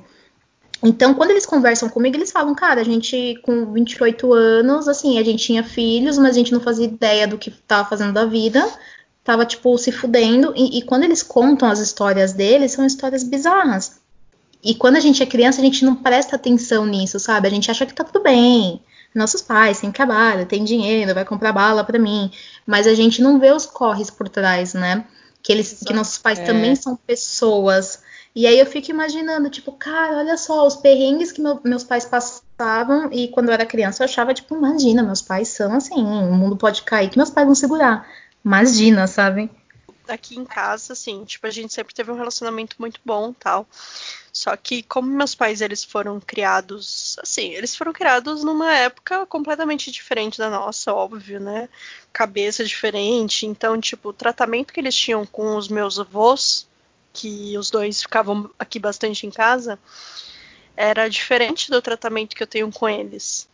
Então, 0.82 1.14
quando 1.14 1.30
eles 1.30 1.46
conversam 1.46 1.88
comigo, 1.88 2.16
eles 2.16 2.30
falam, 2.30 2.54
cara, 2.54 2.80
a 2.80 2.84
gente 2.84 3.38
com 3.42 3.72
28 3.72 4.32
anos, 4.32 4.88
assim, 4.88 5.18
a 5.18 5.24
gente 5.24 5.44
tinha 5.44 5.64
filhos, 5.64 6.18
mas 6.18 6.30
a 6.30 6.38
gente 6.38 6.52
não 6.52 6.60
fazia 6.60 6.84
ideia 6.86 7.26
do 7.26 7.36
que 7.36 7.50
tava 7.50 7.88
fazendo 7.88 8.12
da 8.12 8.24
vida 8.24 8.64
tava, 9.28 9.44
tipo, 9.44 9.76
se 9.76 9.92
fudendo. 9.92 10.54
E, 10.56 10.78
e 10.78 10.82
quando 10.82 11.04
eles 11.04 11.22
contam 11.22 11.68
as 11.68 11.78
histórias 11.80 12.32
deles, 12.32 12.72
são 12.72 12.86
histórias 12.86 13.22
bizarras. 13.22 14.00
E 14.64 14.74
quando 14.74 14.96
a 14.96 15.00
gente 15.00 15.22
é 15.22 15.26
criança, 15.26 15.60
a 15.60 15.64
gente 15.64 15.84
não 15.84 15.94
presta 15.96 16.34
atenção 16.36 16.86
nisso, 16.86 17.20
sabe? 17.20 17.46
A 17.46 17.50
gente 17.50 17.70
acha 17.70 17.84
que 17.84 17.92
tá 17.92 18.02
tudo 18.04 18.22
bem. 18.22 18.82
Nossos 19.14 19.42
pais 19.42 19.80
têm 19.80 19.92
trabalho, 19.92 20.46
têm 20.46 20.64
dinheiro, 20.64 21.12
vai 21.14 21.26
comprar 21.26 21.52
bala 21.52 21.84
pra 21.84 21.98
mim. 21.98 22.30
Mas 22.66 22.86
a 22.86 22.94
gente 22.94 23.20
não 23.20 23.38
vê 23.38 23.52
os 23.52 23.66
corres 23.66 24.08
por 24.08 24.30
trás, 24.30 24.72
né? 24.72 25.04
Que, 25.42 25.52
eles, 25.52 25.82
que 25.86 25.92
nossos 25.92 26.16
pais 26.16 26.38
É. 26.38 26.44
também 26.44 26.74
são 26.74 26.96
pessoas. 26.96 28.00
E 28.34 28.46
aí 28.46 28.58
eu 28.58 28.64
fico 28.66 28.90
imaginando, 28.90 29.50
tipo, 29.50 29.72
cara, 29.72 30.16
olha 30.16 30.38
só, 30.38 30.66
os 30.66 30.76
perrengues 30.76 31.32
que 31.32 31.42
meu- 31.42 31.60
meus 31.64 31.84
pais 31.84 32.06
passavam. 32.06 33.10
E 33.12 33.28
quando 33.28 33.48
eu 33.48 33.52
era 33.54 33.66
criança, 33.66 34.02
eu 34.02 34.06
achava, 34.06 34.32
tipo, 34.32 34.56
imagina, 34.56 35.02
meus 35.02 35.20
pais 35.20 35.48
são 35.48 35.74
assim, 35.74 36.02
o 36.02 36.32
mundo 36.32 36.56
pode 36.56 36.80
cair, 36.82 37.10
que 37.10 37.18
meus 37.18 37.28
pais 37.30 37.46
vão 37.46 37.54
segurar. 37.54 38.06
Imagina, 38.44 39.06
sabe? 39.06 39.50
aqui 40.08 40.36
em 40.38 40.44
casa, 40.44 40.92
assim, 40.92 41.24
tipo, 41.24 41.46
a 41.46 41.50
gente 41.50 41.72
sempre 41.72 41.94
teve 41.94 42.10
um 42.10 42.16
relacionamento 42.16 42.76
muito 42.78 43.00
bom, 43.04 43.32
tal. 43.32 43.66
Só 44.32 44.56
que 44.56 44.82
como 44.82 45.08
meus 45.08 45.34
pais 45.34 45.60
eles 45.60 45.84
foram 45.84 46.20
criados, 46.20 47.16
assim, 47.20 47.52
eles 47.52 47.76
foram 47.76 47.92
criados 47.92 48.42
numa 48.44 48.72
época 48.72 49.26
completamente 49.26 49.90
diferente 49.90 50.38
da 50.38 50.48
nossa, 50.48 50.92
óbvio, 50.92 51.40
né? 51.40 51.68
Cabeça 52.12 52.64
diferente, 52.64 53.46
então, 53.46 53.80
tipo, 53.80 54.10
o 54.10 54.12
tratamento 54.12 54.72
que 54.72 54.80
eles 54.80 54.94
tinham 54.94 55.26
com 55.26 55.56
os 55.56 55.68
meus 55.68 55.98
avós, 55.98 56.66
que 57.12 57.56
os 57.58 57.70
dois 57.70 58.02
ficavam 58.02 58.50
aqui 58.58 58.78
bastante 58.78 59.26
em 59.26 59.30
casa, 59.30 59.78
era 60.76 61.08
diferente 61.08 61.70
do 61.70 61.82
tratamento 61.82 62.36
que 62.36 62.42
eu 62.42 62.46
tenho 62.46 62.70
com 62.70 62.88
eles. 62.88 63.48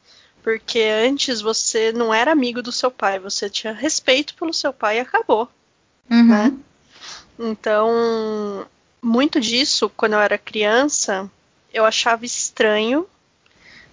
Porque 0.44 0.80
antes 0.80 1.40
você 1.40 1.90
não 1.90 2.12
era 2.12 2.30
amigo 2.30 2.60
do 2.60 2.70
seu 2.70 2.90
pai, 2.90 3.18
você 3.18 3.48
tinha 3.48 3.72
respeito 3.72 4.34
pelo 4.34 4.52
seu 4.52 4.74
pai 4.74 4.98
e 4.98 5.00
acabou. 5.00 5.48
Uhum. 6.10 6.28
Né? 6.28 6.52
Então, 7.38 8.66
muito 9.02 9.40
disso, 9.40 9.90
quando 9.96 10.12
eu 10.12 10.20
era 10.20 10.36
criança, 10.36 11.30
eu 11.72 11.86
achava 11.86 12.26
estranho, 12.26 13.06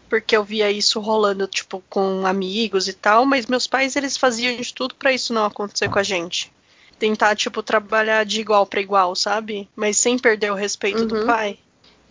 porque 0.10 0.36
eu 0.36 0.44
via 0.44 0.70
isso 0.70 1.00
rolando, 1.00 1.48
tipo, 1.48 1.82
com 1.90 2.28
amigos 2.28 2.90
e 2.90 2.94
tal, 2.94 3.26
mas 3.26 3.46
meus 3.46 3.66
pais, 3.66 3.96
eles 3.96 4.18
faziam 4.18 4.54
de 4.58 4.74
tudo 4.74 4.94
pra 4.94 5.14
isso 5.14 5.34
não 5.34 5.46
acontecer 5.46 5.90
com 5.90 6.00
a 6.00 6.04
gente. 6.04 6.52
Tentar, 7.00 7.34
tipo, 7.38 7.64
trabalhar 7.64 8.26
de 8.26 8.42
igual 8.42 8.66
pra 8.66 8.82
igual, 8.82 9.16
sabe? 9.16 9.70
Mas 9.74 9.96
sem 9.96 10.20
perder 10.20 10.52
o 10.52 10.56
respeito 10.56 11.06
do 11.06 11.16
Uhum. 11.16 11.26
pai. 11.26 11.58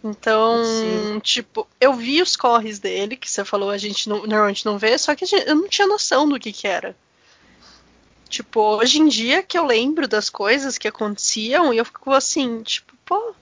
Então, 0.02 0.62
Sim. 0.64 1.20
tipo, 1.20 1.68
eu 1.78 1.92
vi 1.92 2.22
os 2.22 2.34
corres 2.34 2.78
dele, 2.78 3.16
que 3.16 3.30
você 3.30 3.44
falou, 3.44 3.68
a 3.70 3.76
gente 3.76 4.08
não- 4.08 4.26
normalmente 4.26 4.64
não 4.64 4.78
vê, 4.78 4.96
só 4.96 5.14
que 5.14 5.26
gente- 5.26 5.46
eu 5.46 5.54
não 5.54 5.68
tinha 5.68 5.86
noção 5.86 6.26
do 6.28 6.40
que 6.40 6.52
que 6.52 6.66
era. 6.66 6.96
Tipo, 8.28 8.60
hoje 8.76 9.00
em 9.00 9.08
dia 9.08 9.42
que 9.42 9.58
eu 9.58 9.66
lembro 9.66 10.06
das 10.08 10.30
coisas 10.30 10.78
que 10.78 10.88
aconteciam 10.88 11.74
e 11.74 11.78
eu 11.78 11.84
fico 11.84 12.12
assim, 12.12 12.62
tipo, 12.62 12.94
pô, 13.04 13.34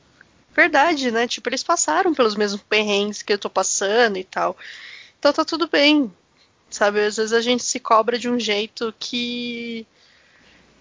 verdade, 0.56 1.10
né? 1.10 1.28
Tipo, 1.28 1.48
eles 1.50 1.62
passaram 1.62 2.12
pelos 2.14 2.34
mesmos 2.34 2.62
perrengues 2.62 3.22
que 3.22 3.32
eu 3.32 3.38
tô 3.38 3.50
passando 3.50 4.16
e 4.16 4.24
tal. 4.24 4.56
Então 5.18 5.32
tá 5.32 5.44
tudo 5.44 5.68
bem. 5.68 6.12
Sabe, 6.70 7.04
às 7.04 7.16
vezes 7.16 7.32
a 7.32 7.40
gente 7.40 7.62
se 7.62 7.78
cobra 7.78 8.18
de 8.18 8.28
um 8.28 8.38
jeito 8.40 8.92
que 8.98 9.86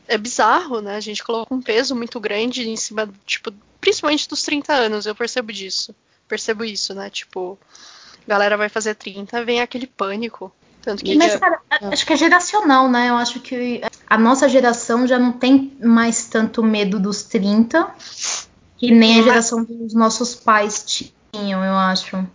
é 0.08 0.18
bizarro, 0.18 0.82
né? 0.82 0.96
A 0.96 1.02
gente 1.02 1.24
coloca 1.24 1.54
um 1.54 1.62
peso 1.62 1.96
muito 1.96 2.20
grande 2.20 2.68
em 2.68 2.76
cima, 2.78 3.10
tipo, 3.26 3.54
principalmente 3.88 4.28
dos 4.28 4.44
30 4.44 4.74
anos, 4.74 5.06
eu 5.06 5.16
percebo 5.16 5.54
disso. 5.54 5.96
Percebo 6.28 6.66
isso, 6.66 6.94
né? 6.94 7.10
Tipo, 7.10 7.58
a 8.28 8.30
galera 8.30 8.58
vai 8.58 8.68
fazer 8.68 8.96
30, 8.96 9.46
vem 9.46 9.62
aquele 9.62 9.88
pânico. 9.88 10.52
Tanto 10.82 11.06
que 11.06 11.16
Mas, 11.16 11.38
cara, 11.38 11.62
acho 11.70 12.06
que 12.06 12.12
é 12.12 12.18
geracional, 12.18 12.90
né? 12.90 13.10
Eu 13.10 13.16
acho 13.16 13.40
que 13.40 13.82
a 14.06 14.18
nossa 14.18 14.50
geração 14.50 15.08
já 15.08 15.18
não 15.18 15.32
tem 15.32 15.78
mais 15.82 16.26
tanto 16.26 16.62
medo 16.62 17.00
dos 17.00 17.24
30 17.24 17.90
que 18.78 18.92
nem 18.92 19.22
a 19.22 19.24
geração 19.24 19.64
dos 19.64 19.94
nossos 19.94 20.36
pais 20.36 20.84
tinham, 21.32 21.64
eu 21.64 21.74
acho. 21.74 22.28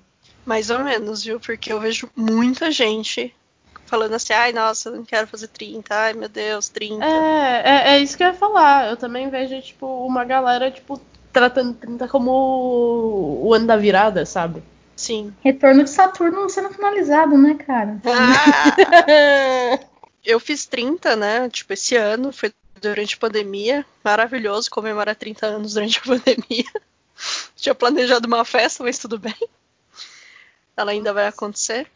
Mais 0.46 0.70
ou 0.70 0.78
menos, 0.78 1.22
viu? 1.22 1.38
Porque 1.38 1.70
eu 1.70 1.78
vejo 1.78 2.08
muita 2.16 2.70
gente 2.70 3.34
falando 3.84 4.14
assim, 4.14 4.32
ai, 4.32 4.54
nossa, 4.54 4.88
eu 4.88 4.96
não 4.96 5.04
quero 5.04 5.26
fazer 5.26 5.48
30, 5.48 5.94
ai, 5.94 6.14
meu 6.14 6.30
Deus, 6.30 6.70
30. 6.70 7.04
É, 7.04 7.62
é, 7.62 7.88
é 7.90 7.98
isso 7.98 8.16
que 8.16 8.24
eu 8.24 8.28
ia 8.28 8.34
falar. 8.34 8.88
Eu 8.88 8.96
também 8.96 9.28
vejo, 9.28 9.60
tipo, 9.60 9.86
uma 10.06 10.24
galera, 10.24 10.70
tipo, 10.70 10.98
tratando 11.32 11.74
30 11.74 12.08
como 12.08 13.40
o 13.42 13.54
ano 13.54 13.66
da 13.66 13.76
virada, 13.76 14.26
sabe? 14.26 14.62
Sim. 14.94 15.34
Retorno 15.42 15.84
de 15.84 15.90
Saturno 15.90 16.48
sendo 16.48 16.70
finalizado, 16.70 17.36
né, 17.36 17.54
cara? 17.54 18.00
eu 20.24 20.38
fiz 20.38 20.66
30, 20.66 21.16
né? 21.16 21.48
Tipo, 21.48 21.72
esse 21.72 21.96
ano, 21.96 22.32
foi 22.32 22.52
durante 22.80 23.14
a 23.14 23.18
pandemia. 23.18 23.86
Maravilhoso 24.04 24.70
comemorar 24.70 25.16
30 25.16 25.46
anos 25.46 25.74
durante 25.74 25.98
a 25.98 26.02
pandemia. 26.06 26.70
Tinha 27.56 27.74
planejado 27.74 28.26
uma 28.26 28.44
festa, 28.44 28.84
mas 28.84 28.98
tudo 28.98 29.18
bem. 29.18 29.36
Ela 30.76 30.92
ainda 30.92 31.12
vai 31.12 31.26
acontecer. 31.26 31.90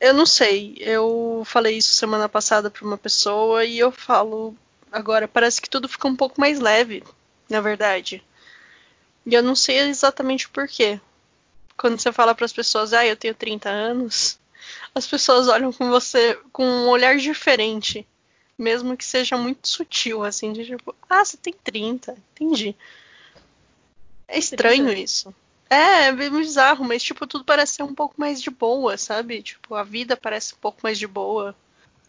Eu 0.00 0.14
não 0.14 0.26
sei. 0.26 0.76
Eu 0.80 1.42
falei 1.44 1.78
isso 1.78 1.94
semana 1.94 2.28
passada 2.28 2.70
para 2.70 2.84
uma 2.84 2.98
pessoa 2.98 3.64
e 3.64 3.78
eu 3.78 3.92
falo 3.92 4.56
agora. 4.90 5.28
Parece 5.28 5.60
que 5.60 5.70
tudo 5.70 5.88
fica 5.88 6.08
um 6.08 6.16
pouco 6.16 6.40
mais 6.40 6.58
leve, 6.58 7.04
na 7.48 7.60
verdade. 7.60 8.22
E 9.24 9.34
eu 9.34 9.42
não 9.42 9.54
sei 9.54 9.78
exatamente 9.78 10.46
o 10.46 10.50
porquê. 10.50 11.00
Quando 11.76 11.98
você 11.98 12.12
fala 12.12 12.34
para 12.34 12.44
as 12.44 12.52
pessoas, 12.52 12.92
ah, 12.92 13.06
eu 13.06 13.16
tenho 13.16 13.34
30 13.34 13.68
anos, 13.68 14.38
as 14.94 15.06
pessoas 15.06 15.48
olham 15.48 15.72
com 15.72 15.88
você 15.88 16.38
com 16.52 16.64
um 16.64 16.88
olhar 16.88 17.16
diferente. 17.16 18.06
mesmo 18.58 18.96
que 18.96 19.04
seja 19.04 19.36
muito 19.36 19.66
sutil, 19.66 20.22
assim, 20.22 20.52
de 20.52 20.64
tipo, 20.64 20.94
ah, 21.08 21.24
você 21.24 21.36
tem 21.36 21.52
30, 21.64 22.16
entendi. 22.32 22.76
É 24.28 24.38
estranho 24.38 24.86
30. 24.86 25.00
isso. 25.00 25.34
É, 25.68 26.08
é 26.08 26.12
bem 26.12 26.30
bizarro, 26.30 26.84
mas 26.84 27.02
tipo, 27.02 27.26
tudo 27.26 27.44
parece 27.44 27.74
ser 27.74 27.82
um 27.82 27.94
pouco 27.94 28.14
mais 28.18 28.40
de 28.42 28.50
boa, 28.50 28.96
sabe? 28.98 29.42
Tipo, 29.42 29.74
a 29.74 29.82
vida 29.82 30.16
parece 30.16 30.54
um 30.54 30.58
pouco 30.58 30.78
mais 30.82 30.98
de 30.98 31.06
boa. 31.06 31.56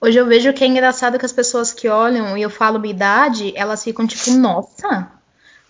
Hoje 0.01 0.19
eu 0.19 0.25
vejo 0.25 0.53
que 0.53 0.63
é 0.65 0.67
engraçado 0.67 1.17
que 1.17 1.25
as 1.25 1.31
pessoas 1.31 1.71
que 1.71 1.87
olham 1.87 2.37
e 2.37 2.41
eu 2.41 2.49
falo 2.49 2.77
minha 2.77 2.93
idade, 2.93 3.53
elas 3.55 3.83
ficam 3.83 4.05
tipo, 4.05 4.31
nossa, 4.31 5.09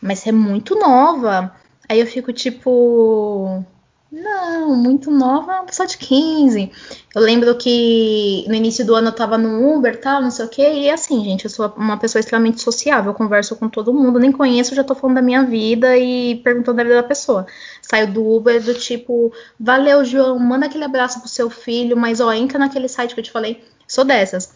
mas 0.04 0.20
você 0.20 0.30
é 0.30 0.34
muito 0.34 0.76
nova. 0.76 1.56
Aí 1.88 2.00
eu 2.00 2.06
fico 2.06 2.34
tipo, 2.34 3.64
não, 4.12 4.76
muito 4.76 5.10
nova, 5.10 5.66
só 5.72 5.86
de 5.86 5.98
15. 5.98 6.72
Eu 7.16 7.22
lembro 7.22 7.56
que 7.58 8.46
no 8.48 8.54
início 8.54 8.86
do 8.86 8.96
ano 8.96 9.08
eu 9.08 9.16
tava 9.16 9.38
no 9.38 9.76
Uber, 9.76 10.00
tal, 10.00 10.22
não 10.22 10.30
sei 10.30 10.46
o 10.46 10.50
quê. 10.50 10.74
E 10.74 10.90
assim, 10.90 11.24
gente, 11.24 11.46
eu 11.46 11.50
sou 11.50 11.72
uma 11.78 11.98
pessoa 11.98 12.20
extremamente 12.20 12.62
sociável, 12.62 13.12
eu 13.12 13.16
converso 13.16 13.56
com 13.56 13.70
todo 13.70 13.94
mundo, 13.94 14.20
nem 14.20 14.32
conheço, 14.32 14.76
já 14.76 14.84
tô 14.84 14.94
falando 14.94 15.16
da 15.16 15.22
minha 15.22 15.44
vida 15.44 15.98
e 15.98 16.36
perguntando 16.44 16.78
da 16.78 16.84
vida 16.84 16.96
da 16.96 17.04
pessoa. 17.04 17.48
Saio 17.82 18.12
do 18.12 18.28
Uber 18.28 18.62
do 18.62 18.74
tipo, 18.74 19.32
valeu, 19.60 20.04
João, 20.04 20.38
manda 20.38 20.66
aquele 20.66 20.84
abraço 20.84 21.20
pro 21.22 21.30
seu 21.30 21.50
filho, 21.50 21.96
mas 21.96 22.20
ó, 22.20 22.32
entra 22.34 22.60
naquele 22.60 22.90
site 22.90 23.14
que 23.14 23.22
eu 23.22 23.24
te 23.24 23.32
falei. 23.32 23.64
Sou 23.88 24.04
dessas. 24.04 24.54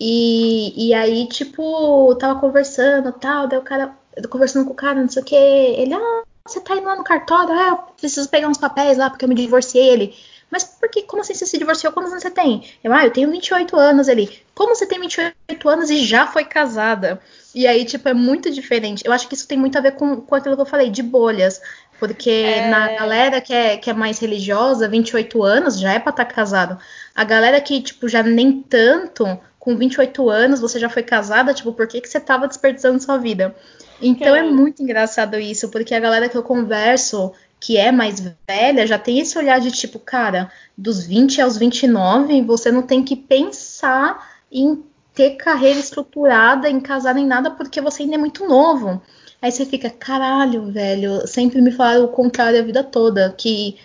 E, 0.00 0.88
e 0.88 0.94
aí, 0.94 1.26
tipo, 1.28 2.14
tava 2.16 2.38
conversando 2.38 3.12
tal, 3.12 3.48
daí 3.48 3.58
o 3.58 3.62
cara, 3.62 3.94
conversando 4.28 4.66
com 4.66 4.72
o 4.72 4.76
cara, 4.76 5.00
não 5.00 5.08
sei 5.08 5.22
o 5.22 5.24
que, 5.24 5.34
ele, 5.34 5.94
ah, 5.94 6.22
você 6.46 6.60
tá 6.60 6.74
indo 6.76 6.84
lá 6.84 6.96
no 6.96 7.04
cartório, 7.04 7.52
ah, 7.52 7.68
eu 7.68 7.76
preciso 7.98 8.28
pegar 8.28 8.48
uns 8.48 8.58
papéis 8.58 8.96
lá 8.98 9.10
porque 9.10 9.24
eu 9.24 9.28
me 9.28 9.34
divorciei 9.34 9.88
ele. 9.88 10.14
Mas 10.50 10.62
por 10.62 10.88
que, 10.88 11.02
como 11.02 11.22
assim 11.22 11.34
você 11.34 11.44
se 11.44 11.58
divorciou? 11.58 11.92
Quantos 11.92 12.12
anos 12.12 12.22
você 12.22 12.30
tem? 12.30 12.62
Eu, 12.82 12.92
ah, 12.92 13.04
eu 13.04 13.10
tenho 13.10 13.30
28 13.30 13.76
anos 13.76 14.06
ele. 14.06 14.30
Como 14.54 14.74
você 14.74 14.86
tem 14.86 15.00
28 15.00 15.68
anos 15.68 15.90
e 15.90 16.04
já 16.04 16.26
foi 16.26 16.44
casada? 16.44 17.20
E 17.52 17.66
aí, 17.66 17.84
tipo, 17.84 18.08
é 18.08 18.14
muito 18.14 18.50
diferente. 18.50 19.04
Eu 19.04 19.12
acho 19.12 19.26
que 19.28 19.34
isso 19.34 19.48
tem 19.48 19.58
muito 19.58 19.76
a 19.76 19.80
ver 19.80 19.92
com, 19.92 20.20
com 20.20 20.34
aquilo 20.34 20.54
que 20.54 20.62
eu 20.62 20.66
falei, 20.66 20.88
de 20.88 21.02
bolhas. 21.02 21.60
Porque 21.98 22.30
é... 22.30 22.68
na 22.68 22.88
galera 22.92 23.40
que 23.40 23.52
é, 23.52 23.76
que 23.76 23.90
é 23.90 23.92
mais 23.92 24.18
religiosa, 24.18 24.88
28 24.88 25.42
anos 25.42 25.80
já 25.80 25.92
é 25.94 25.98
pra 25.98 26.10
estar 26.10 26.24
tá 26.24 26.32
casado. 26.32 26.78
A 27.14 27.24
galera 27.24 27.60
que, 27.60 27.82
tipo, 27.82 28.08
já 28.08 28.22
nem 28.22 28.62
tanto, 28.62 29.26
com 29.58 29.76
28 29.76 30.30
anos, 30.30 30.60
você 30.60 30.78
já 30.78 30.88
foi 30.88 31.02
casada, 31.02 31.52
tipo, 31.52 31.72
por 31.72 31.88
que, 31.88 32.00
que 32.00 32.08
você 32.08 32.20
tava 32.20 32.46
desperdiçando 32.46 33.02
sua 33.02 33.18
vida? 33.18 33.52
Então 34.00 34.34
é 34.34 34.42
muito 34.42 34.82
engraçado 34.82 35.38
isso, 35.38 35.70
porque 35.70 35.94
a 35.94 36.00
galera 36.00 36.28
que 36.28 36.36
eu 36.36 36.42
converso, 36.42 37.32
que 37.58 37.76
é 37.76 37.90
mais 37.90 38.20
velha, 38.46 38.86
já 38.86 38.98
tem 38.98 39.18
esse 39.18 39.38
olhar 39.38 39.60
de 39.60 39.70
tipo, 39.70 39.98
cara, 39.98 40.50
dos 40.76 41.06
20 41.06 41.40
aos 41.40 41.56
29, 41.56 42.42
você 42.42 42.70
não 42.70 42.82
tem 42.82 43.02
que 43.02 43.16
pensar 43.16 44.36
em 44.52 44.82
ter 45.14 45.36
carreira 45.36 45.78
estruturada, 45.78 46.68
em 46.68 46.80
casar 46.80 47.14
nem 47.14 47.26
nada, 47.26 47.50
porque 47.50 47.80
você 47.80 48.02
ainda 48.02 48.16
é 48.16 48.18
muito 48.18 48.46
novo. 48.46 49.00
Aí 49.40 49.50
você 49.50 49.64
fica, 49.64 49.88
caralho, 49.88 50.70
velho, 50.70 51.26
sempre 51.26 51.60
me 51.60 51.72
falaram 51.72 52.04
o 52.04 52.08
contrário 52.08 52.60
a 52.60 52.62
vida 52.62 52.84
toda, 52.84 53.34
que 53.36 53.78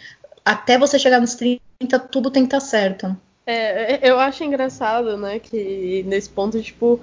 até 0.43 0.77
você 0.77 0.99
chegar 0.99 1.21
nos 1.21 1.35
30, 1.35 1.99
tudo 2.11 2.29
tem 2.29 2.43
que 2.43 2.47
estar 2.47 2.59
tá 2.59 2.65
certo. 2.65 3.17
É, 3.45 3.99
eu 4.07 4.19
acho 4.19 4.43
engraçado, 4.43 5.17
né, 5.17 5.39
que 5.39 6.03
nesse 6.05 6.29
ponto, 6.29 6.61
tipo, 6.61 6.99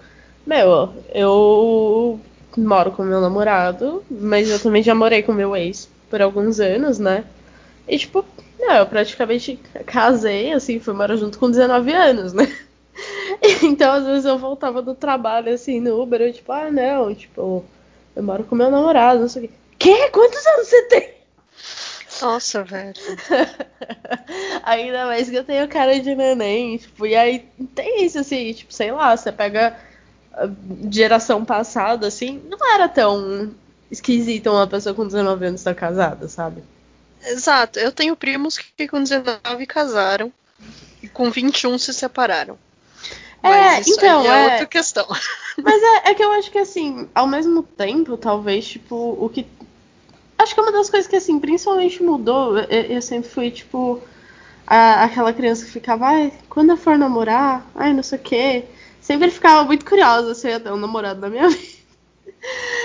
meu, 0.46 0.92
eu 1.12 2.20
moro 2.56 2.92
com 2.92 3.02
meu 3.02 3.20
namorado, 3.20 4.02
mas 4.10 4.50
eu 4.50 4.58
também 4.60 4.82
já 4.82 4.94
morei 4.94 5.22
com 5.22 5.32
meu 5.32 5.54
ex 5.54 5.88
por 6.10 6.22
alguns 6.22 6.60
anos, 6.60 6.98
né? 6.98 7.24
E 7.86 7.98
tipo, 7.98 8.24
não, 8.58 8.74
eu 8.74 8.86
praticamente 8.86 9.58
casei, 9.86 10.52
assim, 10.52 10.80
fui 10.80 10.94
morar 10.94 11.16
junto 11.16 11.38
com 11.38 11.50
19 11.50 11.92
anos, 11.92 12.32
né? 12.32 12.44
Então, 13.62 13.92
às 13.92 14.04
vezes 14.04 14.24
eu 14.24 14.36
voltava 14.36 14.82
do 14.82 14.92
trabalho, 14.92 15.54
assim, 15.54 15.78
no 15.78 16.02
Uber, 16.02 16.20
eu 16.20 16.32
tipo, 16.32 16.50
ah, 16.50 16.68
não, 16.68 17.14
tipo, 17.14 17.64
eu 18.16 18.22
moro 18.24 18.42
com 18.42 18.56
meu 18.56 18.68
namorado, 18.68 19.20
não 19.20 19.28
sei 19.28 19.44
o 19.44 19.48
quê. 19.48 19.54
Quê? 19.78 20.10
Quantos 20.10 20.44
anos 20.44 20.66
você 20.66 20.82
tem? 20.88 21.14
Nossa, 22.20 22.64
velho. 22.64 22.94
Ainda 24.64 25.06
mais 25.06 25.30
que 25.30 25.36
eu 25.36 25.44
tenho 25.44 25.68
cara 25.68 26.00
de 26.00 26.14
neném, 26.14 26.78
tipo, 26.78 27.06
e 27.06 27.14
aí 27.14 27.48
tem 27.74 28.04
isso, 28.04 28.18
assim, 28.18 28.52
tipo, 28.52 28.72
sei 28.72 28.90
lá, 28.90 29.16
você 29.16 29.30
pega 29.30 29.78
geração 30.90 31.44
passada, 31.44 32.06
assim, 32.06 32.42
não 32.48 32.58
era 32.74 32.88
tão 32.88 33.52
esquisito 33.90 34.50
uma 34.50 34.66
pessoa 34.66 34.94
com 34.94 35.06
19 35.06 35.46
anos 35.46 35.60
estar 35.60 35.74
casada, 35.74 36.28
sabe? 36.28 36.62
Exato. 37.24 37.78
Eu 37.78 37.90
tenho 37.90 38.14
primos 38.14 38.58
que 38.58 38.86
com 38.86 39.02
19 39.02 39.66
casaram 39.66 40.32
e 41.02 41.08
com 41.08 41.30
21 41.30 41.78
se 41.78 41.92
separaram. 41.92 42.58
É, 43.42 43.48
Mas 43.48 43.86
isso 43.86 43.98
então, 43.98 44.22
é, 44.22 44.26
é 44.26 44.52
outra 44.52 44.66
questão. 44.66 45.06
Mas 45.62 45.82
é, 45.82 46.10
é 46.10 46.14
que 46.14 46.22
eu 46.22 46.32
acho 46.32 46.50
que 46.50 46.58
assim, 46.58 47.08
ao 47.14 47.26
mesmo 47.26 47.62
tempo, 47.62 48.16
talvez, 48.16 48.66
tipo, 48.66 49.16
o 49.18 49.28
que. 49.28 49.46
Acho 50.36 50.54
que 50.54 50.60
é 50.60 50.62
uma 50.62 50.72
das 50.72 50.88
coisas 50.88 51.08
que, 51.08 51.16
assim, 51.16 51.38
principalmente 51.40 52.02
mudou, 52.02 52.58
eu, 52.58 52.82
eu 52.82 53.02
sempre 53.02 53.28
fui, 53.28 53.50
tipo, 53.50 54.00
a, 54.66 55.04
aquela 55.04 55.32
criança 55.32 55.64
que 55.64 55.70
ficava, 55.70 56.06
ai, 56.06 56.32
quando 56.48 56.70
eu 56.70 56.76
for 56.76 56.96
namorar, 56.96 57.66
ai, 57.74 57.92
não 57.92 58.02
sei 58.04 58.18
o 58.18 58.22
quê 58.22 58.64
sempre 59.08 59.30
ficava 59.30 59.64
muito 59.64 59.86
curiosa 59.86 60.34
se 60.34 60.46
eu 60.46 60.50
ia 60.50 60.60
ter 60.60 60.70
um 60.70 60.76
namorado 60.76 61.18
na 61.18 61.30
minha 61.30 61.48
vida. 61.48 61.78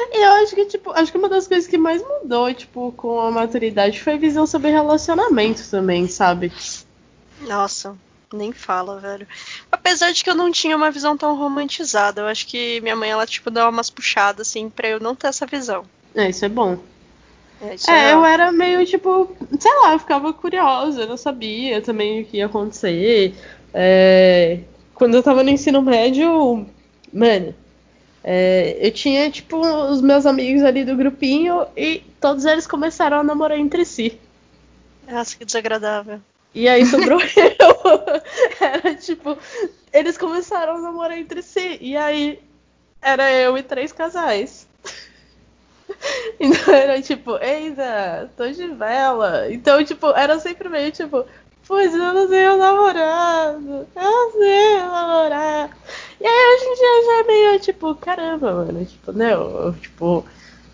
E 0.09 0.25
eu 0.25 0.31
acho 0.43 0.55
que, 0.55 0.65
tipo, 0.65 0.91
acho 0.91 1.11
que 1.11 1.17
uma 1.17 1.27
das 1.27 1.47
coisas 1.47 1.67
que 1.69 1.77
mais 1.77 2.01
mudou, 2.01 2.51
tipo, 2.53 2.93
com 2.93 3.19
a 3.19 3.29
maturidade 3.29 4.01
foi 4.01 4.13
a 4.13 4.17
visão 4.17 4.47
sobre 4.47 4.71
relacionamento 4.71 5.69
também, 5.69 6.07
sabe? 6.07 6.51
Nossa, 7.41 7.97
nem 8.31 8.53
fala, 8.53 8.99
velho. 8.99 9.27
Apesar 9.69 10.11
de 10.13 10.23
que 10.23 10.29
eu 10.29 10.35
não 10.35 10.49
tinha 10.49 10.77
uma 10.77 10.89
visão 10.89 11.17
tão 11.17 11.35
romantizada, 11.35 12.21
eu 12.21 12.27
acho 12.27 12.47
que 12.47 12.79
minha 12.79 12.95
mãe, 12.95 13.09
ela, 13.09 13.27
tipo, 13.27 13.51
dava 13.51 13.69
umas 13.69 13.89
puxadas, 13.89 14.47
assim, 14.47 14.69
pra 14.69 14.87
eu 14.87 15.01
não 15.01 15.13
ter 15.13 15.27
essa 15.27 15.45
visão. 15.45 15.83
É, 16.15 16.29
isso 16.29 16.45
é 16.45 16.49
bom. 16.49 16.79
É, 17.61 17.75
é, 17.91 18.11
é 18.11 18.13
eu 18.13 18.23
era 18.23 18.49
meio, 18.49 18.85
tipo, 18.85 19.35
sei 19.59 19.73
lá, 19.81 19.91
eu 19.91 19.99
ficava 19.99 20.31
curiosa, 20.31 21.01
eu 21.01 21.07
não 21.07 21.17
sabia 21.17 21.81
também 21.81 22.21
o 22.21 22.25
que 22.25 22.37
ia 22.37 22.45
acontecer. 22.45 23.35
É, 23.73 24.59
quando 24.93 25.15
eu 25.15 25.23
tava 25.23 25.43
no 25.43 25.49
ensino 25.49 25.81
médio, 25.81 26.65
mano, 27.11 27.53
é, 28.23 28.77
eu 28.79 28.91
tinha, 28.91 29.29
tipo, 29.29 29.57
os 29.57 30.01
meus 30.01 30.25
amigos 30.25 30.63
ali 30.63 30.85
do 30.85 30.95
grupinho 30.95 31.65
e 31.75 32.03
todos 32.21 32.45
eles 32.45 32.65
começaram 32.65 33.17
a 33.17 33.23
namorar 33.23 33.57
entre 33.57 33.83
si. 33.85 34.19
Nossa, 35.09 35.35
que 35.35 35.43
desagradável. 35.43 36.21
E 36.55 36.67
aí 36.67 36.85
sobrou 36.85 37.19
eu. 37.35 38.21
Era 38.61 38.95
tipo, 38.95 39.37
eles 39.91 40.17
começaram 40.17 40.77
a 40.77 40.81
namorar 40.81 41.17
entre 41.17 41.41
si. 41.41 41.77
E 41.81 41.97
aí 41.97 42.39
era 43.01 43.29
eu 43.31 43.57
e 43.57 43.63
três 43.63 43.91
casais. 43.91 44.67
Então 46.39 46.73
era 46.73 47.01
tipo, 47.01 47.37
eita, 47.37 48.29
tô 48.35 48.49
de 48.49 48.67
vela. 48.67 49.49
Então, 49.53 49.83
tipo, 49.85 50.07
era 50.07 50.37
sempre 50.39 50.67
meio 50.67 50.91
tipo, 50.91 51.25
Pois 51.67 51.93
eu 51.93 52.13
não 52.13 52.27
tenho 52.27 52.57
namorado. 52.57 53.87
Eu 53.95 54.03
não 54.03 54.31
sei 54.31 54.77
namorar. 54.77 55.77
E 56.19 56.25
aí 56.25 56.55
hoje 56.55 56.65
em 56.65 56.75
dia 56.75 57.05
já 57.05 57.19
é 57.19 57.23
meio 57.23 57.59
tipo, 57.59 57.95
caramba, 57.95 58.53
mano. 58.53 58.85
Tipo, 58.85 59.11
não, 59.11 59.73
tipo, 59.73 60.25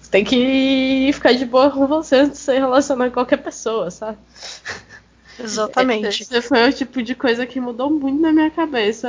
você 0.02 0.12
tem 0.12 0.24
que 0.24 1.12
ficar 1.14 1.34
de 1.34 1.46
boa 1.46 1.70
com 1.70 1.86
você 1.88 2.16
antes 2.18 2.40
de 2.40 2.46
se 2.46 2.54
relacionar 2.54 3.08
com 3.08 3.14
qualquer 3.14 3.38
pessoa, 3.38 3.92
sabe? 3.92 4.18
Exatamente. 5.40 6.24
Esse 6.24 6.42
foi 6.42 6.68
o 6.68 6.74
tipo 6.74 7.02
de 7.02 7.16
coisa 7.16 7.46
que 7.46 7.62
mudou 7.62 7.90
muito 7.90 8.20
na 8.20 8.32
minha 8.32 8.52
cabeça 8.52 9.08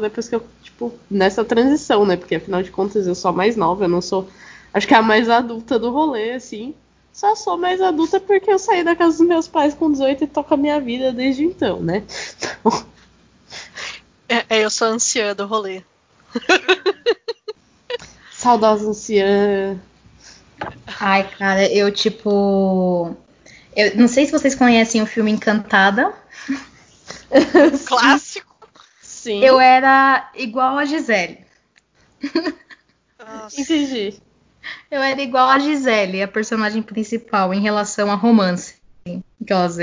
depois 0.00 0.28
que 0.28 0.34
eu, 0.34 0.46
tipo, 0.62 0.94
nessa 1.10 1.44
transição, 1.44 2.06
né? 2.06 2.16
Porque 2.16 2.36
afinal 2.36 2.62
de 2.62 2.70
contas 2.70 3.06
eu 3.06 3.14
sou 3.14 3.30
a 3.30 3.34
mais 3.34 3.54
nova, 3.56 3.84
eu 3.84 3.88
não 3.88 4.00
sou. 4.00 4.28
Acho 4.72 4.88
que 4.88 4.94
é 4.94 4.96
a 4.96 5.02
mais 5.02 5.28
adulta 5.28 5.78
do 5.78 5.90
rolê, 5.90 6.32
assim. 6.32 6.74
Só 7.12 7.36
sou 7.36 7.58
mais 7.58 7.80
adulta 7.80 8.18
porque 8.18 8.50
eu 8.50 8.58
saí 8.58 8.82
da 8.82 8.96
casa 8.96 9.18
dos 9.18 9.26
meus 9.26 9.46
pais 9.46 9.74
com 9.74 9.92
18 9.92 10.24
e 10.24 10.26
toco 10.26 10.54
a 10.54 10.56
minha 10.56 10.80
vida 10.80 11.12
desde 11.12 11.44
então, 11.44 11.80
né? 11.80 12.02
Então... 12.38 12.86
É, 14.28 14.44
é, 14.48 14.64
eu 14.64 14.70
sou 14.70 14.88
anciã 14.88 15.34
do 15.34 15.46
rolê. 15.46 15.82
Saudosa 18.32 18.88
anciã. 18.88 19.78
Ai, 20.98 21.28
cara, 21.36 21.70
eu 21.70 21.92
tipo. 21.92 23.14
Eu 23.76 23.96
não 23.96 24.08
sei 24.08 24.24
se 24.24 24.32
vocês 24.32 24.54
conhecem 24.54 25.02
o 25.02 25.06
filme 25.06 25.30
Encantada. 25.30 26.14
Clássico. 27.86 28.56
Sim. 29.02 29.44
Eu 29.44 29.60
era 29.60 30.30
igual 30.34 30.78
a 30.78 30.84
Gisele. 30.84 31.44
Nossa. 33.18 33.60
Entendi. 33.60 34.20
Eu 34.90 35.02
era 35.02 35.20
igual 35.20 35.48
a 35.48 35.58
Gisele, 35.58 36.22
a 36.22 36.28
personagem 36.28 36.82
principal, 36.82 37.52
em 37.52 37.60
relação 37.60 38.10
a 38.10 38.14
romance. 38.14 38.74
Aquelas. 39.40 39.76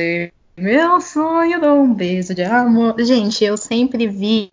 Meu 0.57 0.99
sonho 0.99 1.59
dá 1.59 1.73
um 1.73 1.93
beijo 1.93 2.33
de 2.33 2.43
amor. 2.43 2.95
Gente, 2.99 3.43
eu 3.43 3.57
sempre 3.57 4.07
vi. 4.07 4.51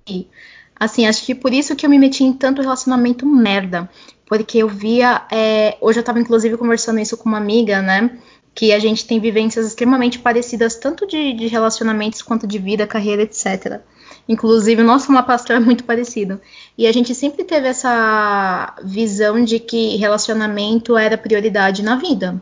Assim, 0.78 1.06
acho 1.06 1.24
que 1.24 1.34
por 1.34 1.52
isso 1.52 1.74
que 1.74 1.86
eu 1.86 1.90
me 1.90 1.98
meti 1.98 2.24
em 2.24 2.32
tanto 2.32 2.62
relacionamento 2.62 3.26
merda. 3.26 3.88
Porque 4.26 4.58
eu 4.58 4.68
via. 4.68 5.26
É, 5.30 5.76
hoje 5.80 6.00
eu 6.00 6.04
tava, 6.04 6.20
inclusive, 6.20 6.56
conversando 6.56 7.00
isso 7.00 7.16
com 7.16 7.28
uma 7.28 7.38
amiga, 7.38 7.80
né? 7.82 8.18
que 8.56 8.72
a 8.72 8.78
gente 8.78 9.06
tem 9.06 9.20
vivências 9.20 9.66
extremamente 9.66 10.18
parecidas, 10.18 10.76
tanto 10.76 11.06
de, 11.06 11.34
de 11.34 11.46
relacionamentos 11.46 12.22
quanto 12.22 12.46
de 12.46 12.58
vida, 12.58 12.86
carreira, 12.86 13.20
etc. 13.20 13.82
Inclusive, 14.28 14.82
o 14.82 14.84
nosso 14.84 15.12
mapa 15.12 15.34
astral 15.34 15.58
é 15.58 15.64
muito 15.64 15.84
parecido. 15.84 16.40
E 16.76 16.86
a 16.86 16.92
gente 16.92 17.14
sempre 17.14 17.44
teve 17.44 17.68
essa 17.68 18.74
visão 18.82 19.44
de 19.44 19.58
que 19.60 19.96
relacionamento 19.96 20.96
era 20.96 21.16
prioridade 21.16 21.82
na 21.82 21.96
vida. 21.96 22.40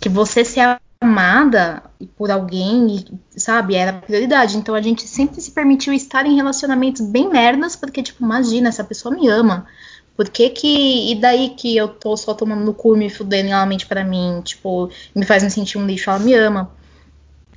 Que 0.00 0.08
você 0.08 0.44
ser 0.44 0.78
amada 1.00 1.82
por 2.16 2.30
alguém, 2.30 3.04
sabe, 3.36 3.74
era 3.74 3.92
prioridade. 3.92 4.56
Então 4.56 4.74
a 4.74 4.80
gente 4.80 5.06
sempre 5.06 5.40
se 5.40 5.50
permitiu 5.50 5.92
estar 5.92 6.26
em 6.26 6.34
relacionamentos 6.34 7.02
bem 7.02 7.28
merdas, 7.28 7.76
porque, 7.76 8.02
tipo, 8.02 8.24
imagina, 8.24 8.68
essa 8.68 8.82
pessoa 8.82 9.14
me 9.14 9.28
ama. 9.28 9.66
Por 10.16 10.28
que 10.28 10.50
que. 10.50 11.12
E 11.12 11.14
daí 11.16 11.50
que 11.50 11.76
eu 11.76 11.88
tô 11.88 12.16
só 12.16 12.34
tomando 12.34 12.64
no 12.64 12.74
cu 12.74 12.94
e 12.96 12.98
me 12.98 13.10
fudendo 13.10 13.48
realmente 13.48 13.86
para 13.86 14.04
mim? 14.04 14.40
Tipo, 14.44 14.90
me 15.14 15.24
faz 15.24 15.42
me 15.42 15.50
sentir 15.50 15.78
um 15.78 15.86
lixo, 15.86 16.10
ela 16.10 16.18
me 16.18 16.34
ama. 16.34 16.70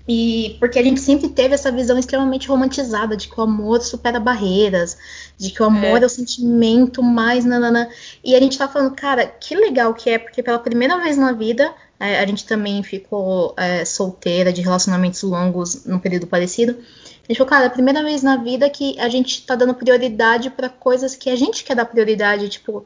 E 0.08 0.56
porque 0.60 0.80
a 0.80 0.84
gente 0.84 1.02
sempre 1.02 1.28
teve 1.28 1.54
essa 1.54 1.72
visão 1.72 2.00
extremamente 2.00 2.48
romantizada 2.48 3.17
de 3.17 3.28
que 3.28 3.38
o 3.38 3.43
amor 3.43 3.82
supera 3.82 4.20
barreiras, 4.20 4.98
de 5.38 5.52
que 5.52 5.62
o 5.62 5.65
amor 5.65 6.00
é, 6.00 6.04
é 6.04 6.06
o 6.06 6.10
sentimento 6.10 7.04
mais 7.04 7.43
nanana. 7.43 7.89
E 8.24 8.34
a 8.34 8.39
gente 8.39 8.58
tá 8.58 8.67
falando, 8.70 8.96
cara, 8.96 9.28
que 9.28 9.54
legal 9.56 9.93
que 9.93 10.10
é, 10.10 10.17
porque 10.17 10.41
pela 10.41 10.60
primeira 10.60 10.98
vez 11.00 11.17
na 11.17 11.34
vida 11.34 11.74
é, 12.00 12.20
a 12.20 12.26
gente 12.26 12.46
também 12.46 12.82
ficou 12.84 13.54
é, 13.58 13.84
solteira 13.84 14.54
de 14.54 14.62
relacionamentos 14.62 15.24
longos 15.24 15.86
num 15.86 16.00
período 16.00 16.28
parecido. 16.28 16.72
A 16.74 17.28
gente 17.28 17.38
falou, 17.38 17.50
cara, 17.50 17.63
é 17.65 17.67
a 17.67 17.72
primeira 17.72 18.02
vez 18.02 18.24
na 18.24 18.38
vida 18.38 18.70
que 18.70 18.98
a 19.00 19.10
gente 19.10 19.46
tá 19.46 19.56
dando 19.56 19.74
prioridade 19.74 20.50
para 20.50 20.70
coisas 20.70 21.15
que 21.15 21.30
a 21.30 21.36
gente 21.36 21.65
quer 21.65 21.76
dar 21.76 21.86
prioridade. 21.86 22.48
Tipo, 22.48 22.86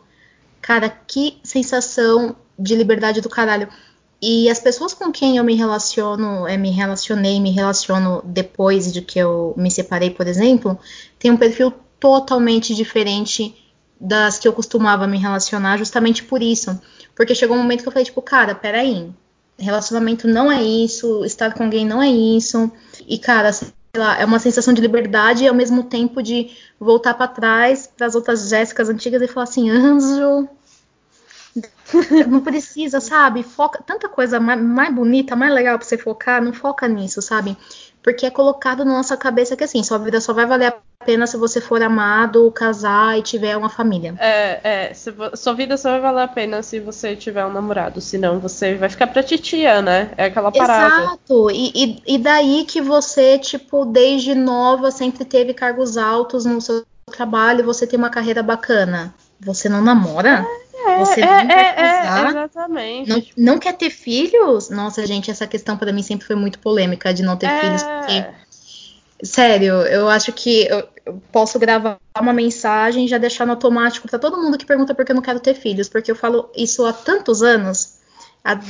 cara, 0.60 0.90
que 0.90 1.38
sensação 1.44 2.36
de 2.58 2.76
liberdade 2.76 3.22
do 3.22 3.30
caralho. 3.30 3.68
E 4.22 4.50
as 4.50 4.60
pessoas 4.60 4.94
com 4.94 5.12
quem 5.12 5.38
eu 5.38 5.44
me 5.44 5.56
relaciono, 5.56 6.48
é, 6.48 6.56
me 6.56 6.70
relacionei, 6.70 7.40
me 7.40 7.50
relaciono 7.50 8.22
depois 8.24 8.94
de 8.94 9.02
que 9.02 9.18
eu 9.18 9.54
me 9.58 9.72
separei, 9.72 10.12
por 10.12 10.28
exemplo, 10.28 10.78
tem 11.18 11.32
um 11.32 11.38
perfil 11.38 11.74
totalmente 12.00 12.76
diferente 12.76 13.56
das 14.00 14.38
que 14.38 14.48
eu 14.48 14.54
costumava 14.54 15.08
me 15.08 15.18
relacionar, 15.18 15.78
justamente 15.78 16.24
por 16.24 16.42
isso. 16.42 16.80
Porque 17.16 17.34
chegou 17.34 17.58
um 17.58 17.62
momento 17.62 17.82
que 17.82 17.88
eu 17.88 17.92
falei, 17.92 18.06
tipo, 18.06 18.22
cara, 18.22 18.54
peraí, 18.54 19.10
relacionamento 19.58 20.28
não 20.28 20.52
é 20.52 20.62
isso, 20.62 21.24
estar 21.26 21.54
com 21.54 21.64
alguém 21.64 21.86
não 21.86 22.02
é 22.02 22.10
isso. 22.10 22.72
E, 23.08 23.18
cara, 23.18 23.52
lá, 23.96 24.20
é 24.20 24.26
uma 24.26 24.40
sensação 24.40 24.74
de 24.74 24.82
liberdade 24.82 25.44
e 25.44 25.48
ao 25.48 25.56
mesmo 25.56 25.84
tempo 25.84 26.22
de 26.22 26.50
voltar 26.80 27.14
para 27.14 27.28
trás 27.28 27.90
para 27.96 28.08
as 28.08 28.16
outras 28.16 28.50
Jéssicas 28.50 28.90
antigas 28.90 29.22
e 29.22 29.28
falar 29.28 29.44
assim, 29.44 29.70
anjo, 29.70 30.48
não 32.28 32.42
precisa, 32.42 33.00
sabe? 33.00 33.44
Foca 33.44 33.84
tanta 33.86 34.08
coisa 34.08 34.40
mais, 34.40 34.62
mais 34.62 34.94
bonita, 34.94 35.36
mais 35.36 35.54
legal 35.54 35.78
para 35.78 35.88
você 35.88 35.98
focar, 35.98 36.42
não 36.42 36.54
foca 36.54 36.88
nisso, 36.88 37.22
sabe? 37.22 37.58
Porque 38.02 38.26
é 38.26 38.32
colocado 38.32 38.84
na 38.84 38.94
nossa 38.94 39.16
cabeça 39.16 39.56
que 39.56 39.64
assim, 39.64 39.84
sua 39.84 39.98
vida 40.00 40.20
só 40.20 40.34
vai 40.34 40.46
valer 40.46 40.68
a 40.68 41.06
pena 41.06 41.28
se 41.28 41.38
você 41.38 41.60
for 41.60 41.82
amado, 41.82 42.52
casar 42.52 43.18
e 43.18 43.22
tiver 43.22 43.56
uma 43.58 43.70
família. 43.70 44.16
É, 44.20 44.90
é. 44.90 44.94
sua 44.94 45.54
vida 45.54 45.78
só 45.78 45.92
vai 45.92 46.02
valer 46.02 46.24
a 46.24 46.28
pena 46.28 46.64
se 46.64 46.80
você 46.80 47.16
tiver 47.16 47.46
um 47.46 47.54
namorado. 47.54 48.02
Senão 48.02 48.40
você 48.40 48.76
vai 48.76 48.90
ficar 48.90 49.08
pra 49.08 49.22
titia, 49.22 49.82
né? 49.82 50.12
É 50.18 50.26
aquela 50.26 50.52
parada. 50.52 51.04
Exato. 51.04 51.52
E, 51.52 51.72
e, 51.76 52.16
e 52.16 52.18
daí 52.18 52.66
que 52.66 52.82
você, 52.82 53.38
tipo, 53.38 53.86
desde 53.86 54.34
nova 54.34 54.90
sempre 54.90 55.26
teve 55.26 55.54
cargos 55.54 55.98
altos 55.98 56.46
no 56.46 56.62
seu 56.62 56.84
trabalho, 57.12 57.66
você 57.66 57.86
tem 57.86 58.00
uma 58.00 58.10
carreira 58.10 58.42
bacana. 58.42 59.14
Você 59.44 59.68
não 59.68 59.82
namora? 59.82 60.46
É. 60.74 60.98
Você 61.00 61.22
é, 61.22 61.26
não 61.26 61.52
é, 61.52 61.62
é, 61.62 61.74
casar, 61.74 62.26
é, 62.26 62.30
exatamente. 62.30 63.10
Não, 63.10 63.54
não, 63.54 63.60
quer 63.60 63.74
ter 63.74 63.90
filhos? 63.90 64.70
Nossa, 64.70 65.06
gente, 65.06 65.30
essa 65.30 65.46
questão 65.46 65.78
para 65.78 65.92
mim 65.92 66.02
sempre 66.02 66.26
foi 66.26 66.36
muito 66.36 66.60
polêmica 66.60 67.14
de 67.14 67.24
não 67.24 67.38
ter 67.38 67.48
é... 67.48 67.60
filhos, 67.62 67.84
porque 67.84 68.26
sério, 69.24 69.74
eu 69.84 70.10
acho 70.10 70.34
que 70.34 70.68
eu, 70.68 70.88
eu, 71.06 71.22
posso 71.32 71.60
gravar 71.60 72.00
uma 72.20 72.34
mensagem 72.34 73.06
e 73.06 73.08
já 73.08 73.18
deixar 73.18 73.46
no 73.46 73.54
automático 73.54 74.08
para 74.08 74.18
todo 74.18 74.42
mundo 74.42 74.58
que 74.58 74.66
pergunta 74.66 74.96
por 74.96 75.06
que 75.06 75.12
eu 75.12 75.16
não 75.16 75.22
quero 75.22 75.40
ter 75.40 75.54
filhos, 75.54 75.88
porque 75.88 76.12
eu 76.12 76.16
falo 76.16 76.50
isso 76.56 76.86
há 76.86 76.94
tantos 76.94 77.44
anos. 77.44 78.01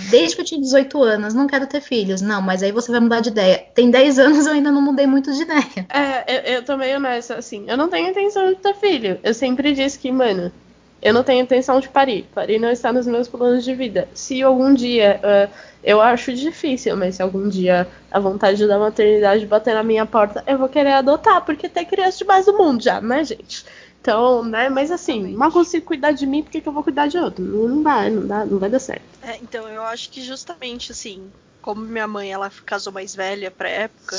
Desde 0.10 0.36
que 0.36 0.42
eu 0.42 0.46
tinha 0.46 0.60
18 0.60 1.02
anos, 1.02 1.34
não 1.34 1.48
quero 1.48 1.66
ter 1.66 1.82
filhos. 1.82 2.22
Não, 2.22 2.42
mas 2.42 2.62
aí 2.62 2.72
você 2.72 2.92
vai 2.92 3.00
mudar 3.00 3.22
de 3.22 3.30
ideia. 3.30 3.66
Tem 3.74 3.90
10 3.90 4.20
anos 4.20 4.46
eu 4.46 4.54
ainda 4.54 4.72
não 4.72 4.82
mudei 4.82 5.08
muito 5.08 5.32
de 5.32 5.44
ideia. 5.44 5.88
É, 5.90 6.54
eu, 6.54 6.56
eu 6.56 6.64
tô 6.64 6.76
meio 6.76 7.00
nessa, 7.00 7.36
assim. 7.36 7.66
Eu 7.68 7.78
não 7.78 7.90
tenho 7.90 8.10
intenção 8.10 8.50
de 8.50 8.56
ter 8.56 8.76
filho. 8.76 9.20
Eu 9.24 9.34
sempre 9.34 9.74
disse 9.74 9.98
que, 9.98 10.12
mano, 10.12 10.52
eu 11.02 11.14
não 11.14 11.24
tenho 11.24 11.42
intenção 11.42 11.80
de 11.80 11.90
parir. 11.90 12.28
Parir 12.36 12.60
não 12.60 12.70
está 12.70 12.92
nos 12.94 13.08
meus 13.08 13.28
planos 13.28 13.64
de 13.64 13.74
vida. 13.74 14.08
Se 14.14 14.42
algum 14.44 14.74
dia, 14.74 15.20
uh, 15.24 15.52
eu 15.84 16.00
acho 16.00 16.34
difícil, 16.34 16.96
mas 16.96 17.16
se 17.16 17.24
algum 17.24 17.48
dia 17.50 17.88
a 18.12 18.20
vontade 18.20 18.68
da 18.68 18.78
maternidade 18.78 19.46
bater 19.46 19.74
na 19.74 19.84
minha 19.84 20.06
porta, 20.06 20.44
eu 20.46 20.58
vou 20.58 20.70
querer 20.70 20.92
adotar, 20.92 21.44
porque 21.44 21.68
tem 21.68 21.86
criança 21.86 22.20
demais 22.20 22.46
no 22.46 22.58
mundo 22.58 22.84
já, 22.84 23.02
né, 23.02 23.24
gente? 23.24 23.66
Então, 24.02 24.44
né, 24.44 24.68
mas 24.68 24.90
assim, 24.90 25.36
mal 25.36 25.52
consigo 25.52 25.86
cuidar 25.86 26.12
de 26.12 26.26
mim, 26.26 26.42
por 26.42 26.52
que, 26.52 26.60
que 26.60 26.68
eu 26.68 26.74
vou 26.74 26.84
cuidar 26.84 27.08
de 27.08 27.20
outro? 27.20 27.46
Não, 27.46 27.68
não 27.68 27.84
vai, 27.84 28.10
não, 28.10 28.26
dá, 28.26 28.44
não 28.44 28.58
vai 28.58 28.68
dar 28.70 28.80
certo. 28.80 29.04
É, 29.22 29.38
então, 29.38 29.70
eu 29.70 29.84
acho 29.84 30.10
que 30.10 30.24
justamente 30.24 30.92
assim, 30.92 31.32
como 31.62 31.82
minha 31.82 32.08
mãe 32.08 32.32
ela 32.32 32.52
casou 32.66 32.92
mais 32.92 33.16
velha 33.16 33.52
pra 33.52 33.70
época, 33.70 34.18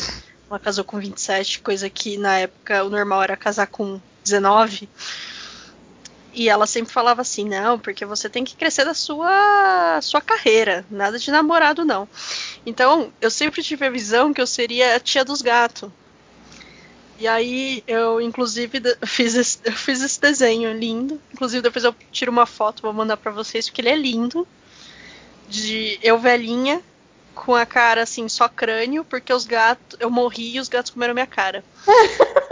ela 0.49 0.61
casou 0.61 0.85
com 0.85 1.01
27, 1.01 1.61
coisa 1.61 1.90
que 1.90 2.16
na 2.16 2.38
época 2.38 2.85
o 2.85 2.90
normal 2.90 3.25
era 3.25 3.37
casar 3.37 3.66
com 3.66 4.01
19. 4.23 4.88
E 6.35 6.49
ela 6.49 6.66
sempre 6.66 6.92
falava 6.92 7.21
assim: 7.21 7.49
não, 7.49 7.79
porque 7.79 8.07
você 8.07 8.29
tem 8.29 8.45
que 8.45 8.57
crescer 8.57 8.85
da 8.85 8.95
sua, 8.95 10.01
sua 10.01 10.21
carreira, 10.21 10.87
nada 10.90 11.18
de 11.18 11.31
namorado, 11.31 11.85
não. 11.85 12.09
Então, 12.64 13.12
eu 13.21 13.31
sempre 13.31 13.62
tive 13.62 13.85
a 13.85 13.90
visão 13.90 14.33
que 14.33 14.40
eu 14.40 14.47
seria 14.47 14.97
a 14.97 15.01
tia 15.01 15.25
dos 15.25 15.42
gatos. 15.42 15.90
E 17.18 17.29
aí, 17.29 17.85
eu, 17.87 18.20
inclusive, 18.20 18.81
fiz 19.07 19.35
esse, 19.35 19.59
eu 19.64 19.72
fiz 19.72 20.03
esse 20.03 20.20
desenho 20.20 20.72
lindo. 20.72 21.20
Inclusive, 21.33 21.62
depois 21.62 21.85
eu 21.85 21.94
tiro 22.11 22.33
uma 22.33 22.46
foto, 22.46 22.83
vou 22.83 22.92
mandar 22.92 23.16
para 23.16 23.31
vocês, 23.31 23.68
porque 23.68 23.81
ele 23.81 23.90
é 23.90 23.96
lindo. 23.96 24.46
De 25.48 25.98
eu 26.03 26.18
velhinha, 26.18 26.83
com 27.35 27.55
a 27.55 27.66
cara 27.66 28.03
assim, 28.03 28.29
só 28.29 28.48
crânio, 28.48 29.05
porque 29.05 29.33
os 29.33 29.44
gatos. 29.44 29.98
Eu 30.01 30.11
morri 30.11 30.55
e 30.57 30.61
os 30.61 30.68
gatos 30.68 30.90
comeram 30.90 31.14
minha 31.14 31.27
cara. 31.27 31.64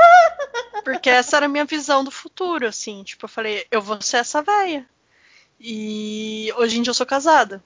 Porque 0.85 1.11
essa 1.11 1.37
era 1.37 1.47
a 1.47 1.49
minha 1.49 1.65
visão 1.65 2.03
do 2.03 2.11
futuro, 2.11 2.67
assim. 2.67 3.03
Tipo, 3.05 3.27
eu 3.27 3.29
falei, 3.29 3.67
eu 3.71 3.83
vou 3.83 4.01
ser 4.01 4.19
essa 4.19 4.43
velha. 4.43 4.87
E 5.59 6.53
hoje 6.57 6.79
em 6.79 6.83
dia 6.83 6.91
eu 6.91 6.95
sou 6.95 7.07
casada. 7.07 7.63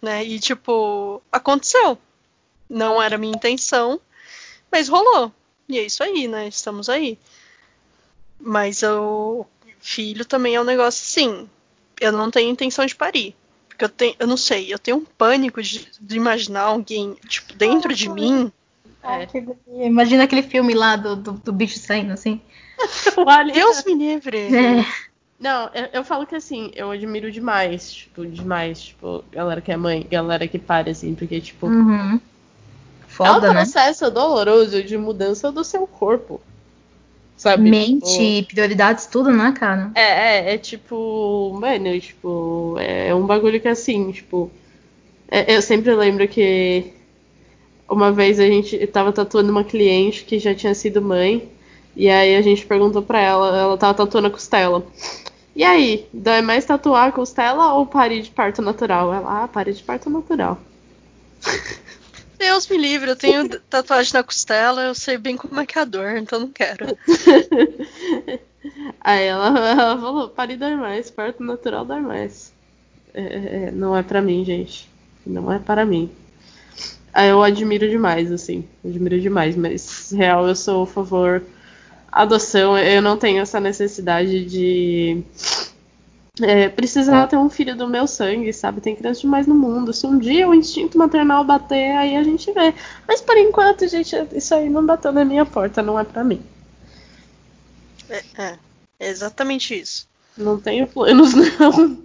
Né? 0.00 0.24
E, 0.24 0.40
tipo, 0.40 1.22
aconteceu. 1.30 1.98
Não 2.68 3.00
era 3.00 3.18
minha 3.18 3.34
intenção, 3.34 4.00
mas 4.70 4.88
rolou. 4.88 5.32
E 5.68 5.78
é 5.78 5.82
isso 5.84 6.02
aí, 6.02 6.28
né? 6.28 6.48
Estamos 6.48 6.88
aí. 6.88 7.18
Mas 8.40 8.82
o 8.82 9.46
filho 9.80 10.24
também 10.24 10.54
é 10.54 10.60
um 10.60 10.64
negócio 10.64 11.02
assim. 11.02 11.48
Eu 12.00 12.12
não 12.12 12.30
tenho 12.30 12.50
intenção 12.50 12.84
de 12.86 12.94
parir. 12.94 13.34
Porque 13.68 13.84
eu 13.84 13.88
tenho, 13.88 14.16
eu 14.18 14.26
não 14.26 14.36
sei, 14.36 14.72
eu 14.72 14.78
tenho 14.78 14.98
um 14.98 15.04
pânico 15.04 15.62
de, 15.62 15.86
de 16.00 16.16
imaginar 16.16 16.62
alguém, 16.62 17.14
tipo, 17.28 17.52
dentro 17.54 17.94
de 17.94 18.08
mim 18.08 18.50
é. 19.06 19.86
Imagina 19.86 20.24
aquele 20.24 20.42
filme 20.42 20.74
lá 20.74 20.96
do, 20.96 21.14
do, 21.14 21.32
do 21.32 21.52
bicho 21.52 21.78
saindo 21.78 22.12
assim. 22.12 22.40
Deus 23.54 23.84
me 23.84 23.94
livre. 23.94 24.38
É. 24.38 24.84
Não, 25.38 25.70
eu, 25.74 25.88
eu, 25.92 26.04
falo 26.04 26.26
que 26.26 26.34
assim, 26.34 26.70
eu 26.74 26.90
admiro 26.90 27.30
demais, 27.30 27.92
tipo, 27.92 28.26
demais, 28.26 28.84
tipo, 28.84 29.22
galera 29.30 29.60
que 29.60 29.70
é 29.70 29.76
mãe, 29.76 30.06
galera 30.10 30.48
que 30.48 30.58
para, 30.58 30.90
assim, 30.90 31.14
porque, 31.14 31.40
tipo. 31.40 31.66
Uhum. 31.66 32.20
Foda, 33.16 33.46
é 33.46 33.50
um 33.50 33.54
né? 33.54 33.62
processo 33.62 34.10
doloroso 34.10 34.82
de 34.82 34.98
mudança 34.98 35.50
do 35.50 35.64
seu 35.64 35.86
corpo. 35.86 36.38
Sabe? 37.34 37.70
Mente, 37.70 38.42
tipo, 38.42 38.48
prioridades, 38.54 39.06
tudo, 39.06 39.30
né, 39.30 39.54
cara? 39.58 39.90
É, 39.94 40.00
é, 40.02 40.54
é 40.54 40.58
tipo, 40.58 41.56
mano, 41.58 41.98
tipo, 41.98 42.76
é 42.78 43.14
um 43.14 43.26
bagulho 43.26 43.60
que 43.60 43.68
assim, 43.68 44.12
tipo. 44.12 44.50
É, 45.28 45.56
eu 45.56 45.62
sempre 45.62 45.94
lembro 45.94 46.28
que 46.28 46.92
uma 47.88 48.12
vez 48.12 48.38
a 48.38 48.46
gente 48.46 48.86
tava 48.88 49.12
tatuando 49.12 49.50
uma 49.50 49.64
cliente 49.64 50.24
que 50.24 50.38
já 50.38 50.54
tinha 50.54 50.74
sido 50.74 51.00
mãe. 51.00 51.48
E 51.94 52.10
aí 52.10 52.36
a 52.36 52.42
gente 52.42 52.66
perguntou 52.66 53.00
pra 53.00 53.18
ela, 53.18 53.58
ela 53.58 53.78
tava 53.78 53.94
tatuando 53.94 54.26
a 54.26 54.30
costela. 54.30 54.84
E 55.54 55.64
aí, 55.64 56.06
dói 56.12 56.42
mais 56.42 56.66
tatuar 56.66 57.08
a 57.08 57.12
costela 57.12 57.72
ou 57.72 57.86
pare 57.86 58.20
de 58.20 58.30
parto 58.30 58.60
natural? 58.60 59.14
Ela, 59.14 59.44
ah, 59.44 59.48
pare 59.48 59.72
de 59.72 59.82
parto 59.82 60.10
natural. 60.10 60.58
Deus 62.38 62.68
me 62.68 62.76
livre, 62.76 63.10
eu 63.10 63.16
tenho 63.16 63.48
tatuagem 63.68 64.12
na 64.14 64.22
costela, 64.22 64.82
eu 64.82 64.94
sei 64.94 65.18
bem 65.18 65.36
como 65.36 65.60
é 65.60 65.66
que 65.66 65.78
é 65.78 65.82
a 65.82 65.84
dor, 65.84 66.16
então 66.16 66.40
não 66.40 66.48
quero. 66.48 66.86
aí 69.00 69.24
ela, 69.24 69.58
ela 69.70 70.00
falou, 70.00 70.28
pare 70.28 70.56
dói 70.56 70.74
mais, 70.76 71.10
parto 71.10 71.42
natural 71.42 71.84
dói 71.84 72.00
mais. 72.00 72.52
É, 73.14 73.68
é, 73.68 73.70
não 73.70 73.96
é 73.96 74.02
pra 74.02 74.20
mim, 74.20 74.44
gente. 74.44 74.88
Não 75.24 75.50
é 75.50 75.58
para 75.58 75.84
mim. 75.84 76.10
Ah, 77.12 77.24
eu 77.24 77.42
admiro 77.42 77.88
demais, 77.88 78.30
assim. 78.30 78.68
Admiro 78.84 79.18
demais, 79.18 79.56
mas 79.56 80.12
real 80.12 80.46
eu 80.46 80.54
sou 80.54 80.82
a 80.82 80.86
favor 80.86 81.42
adoção. 82.12 82.76
Eu 82.78 83.02
não 83.02 83.16
tenho 83.16 83.40
essa 83.40 83.58
necessidade 83.58 84.44
de 84.44 85.22
é, 86.42 86.68
precisar 86.68 87.26
ter 87.28 87.36
um 87.36 87.48
filho 87.48 87.74
do 87.74 87.88
meu 87.88 88.06
sangue, 88.06 88.52
sabe? 88.52 88.80
Tem 88.80 88.94
criança 88.94 89.20
demais 89.22 89.46
no 89.46 89.54
mundo. 89.54 89.92
Se 89.92 90.06
um 90.06 90.18
dia 90.18 90.48
o 90.48 90.54
instinto 90.54 90.98
maternal 90.98 91.42
bater, 91.44 91.96
aí 91.96 92.16
a 92.16 92.22
gente 92.22 92.52
vê. 92.52 92.74
Mas 93.08 93.20
por 93.20 93.36
enquanto, 93.38 93.88
gente, 93.88 94.14
isso 94.32 94.54
aí 94.54 94.68
não 94.68 94.84
bateu 94.84 95.12
na 95.12 95.24
minha 95.24 95.46
porta, 95.46 95.82
não 95.82 95.98
é 95.98 96.04
para 96.04 96.22
mim. 96.22 96.42
É, 98.08 98.22
é, 98.36 98.58
é 99.00 99.08
exatamente 99.08 99.74
isso. 99.78 100.06
Não 100.36 100.60
tenho 100.60 100.86
planos, 100.86 101.32
não. 101.58 102.04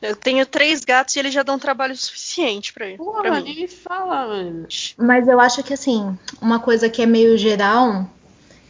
Eu 0.00 0.14
tenho 0.14 0.44
três 0.46 0.84
gatos 0.84 1.16
e 1.16 1.18
eles 1.18 1.32
já 1.34 1.42
dão 1.42 1.58
trabalho 1.58 1.96
suficiente 1.96 2.72
pra, 2.72 2.86
Porra, 2.96 3.22
pra 3.22 3.40
nem 3.40 3.54
mim. 3.54 3.60
me 3.62 3.68
fala, 3.68 4.28
mano. 4.28 4.68
Mas 4.98 5.26
eu 5.26 5.40
acho 5.40 5.62
que 5.62 5.72
assim, 5.72 6.16
uma 6.40 6.60
coisa 6.60 6.88
que 6.88 7.02
é 7.02 7.06
meio 7.06 7.36
geral 7.36 8.08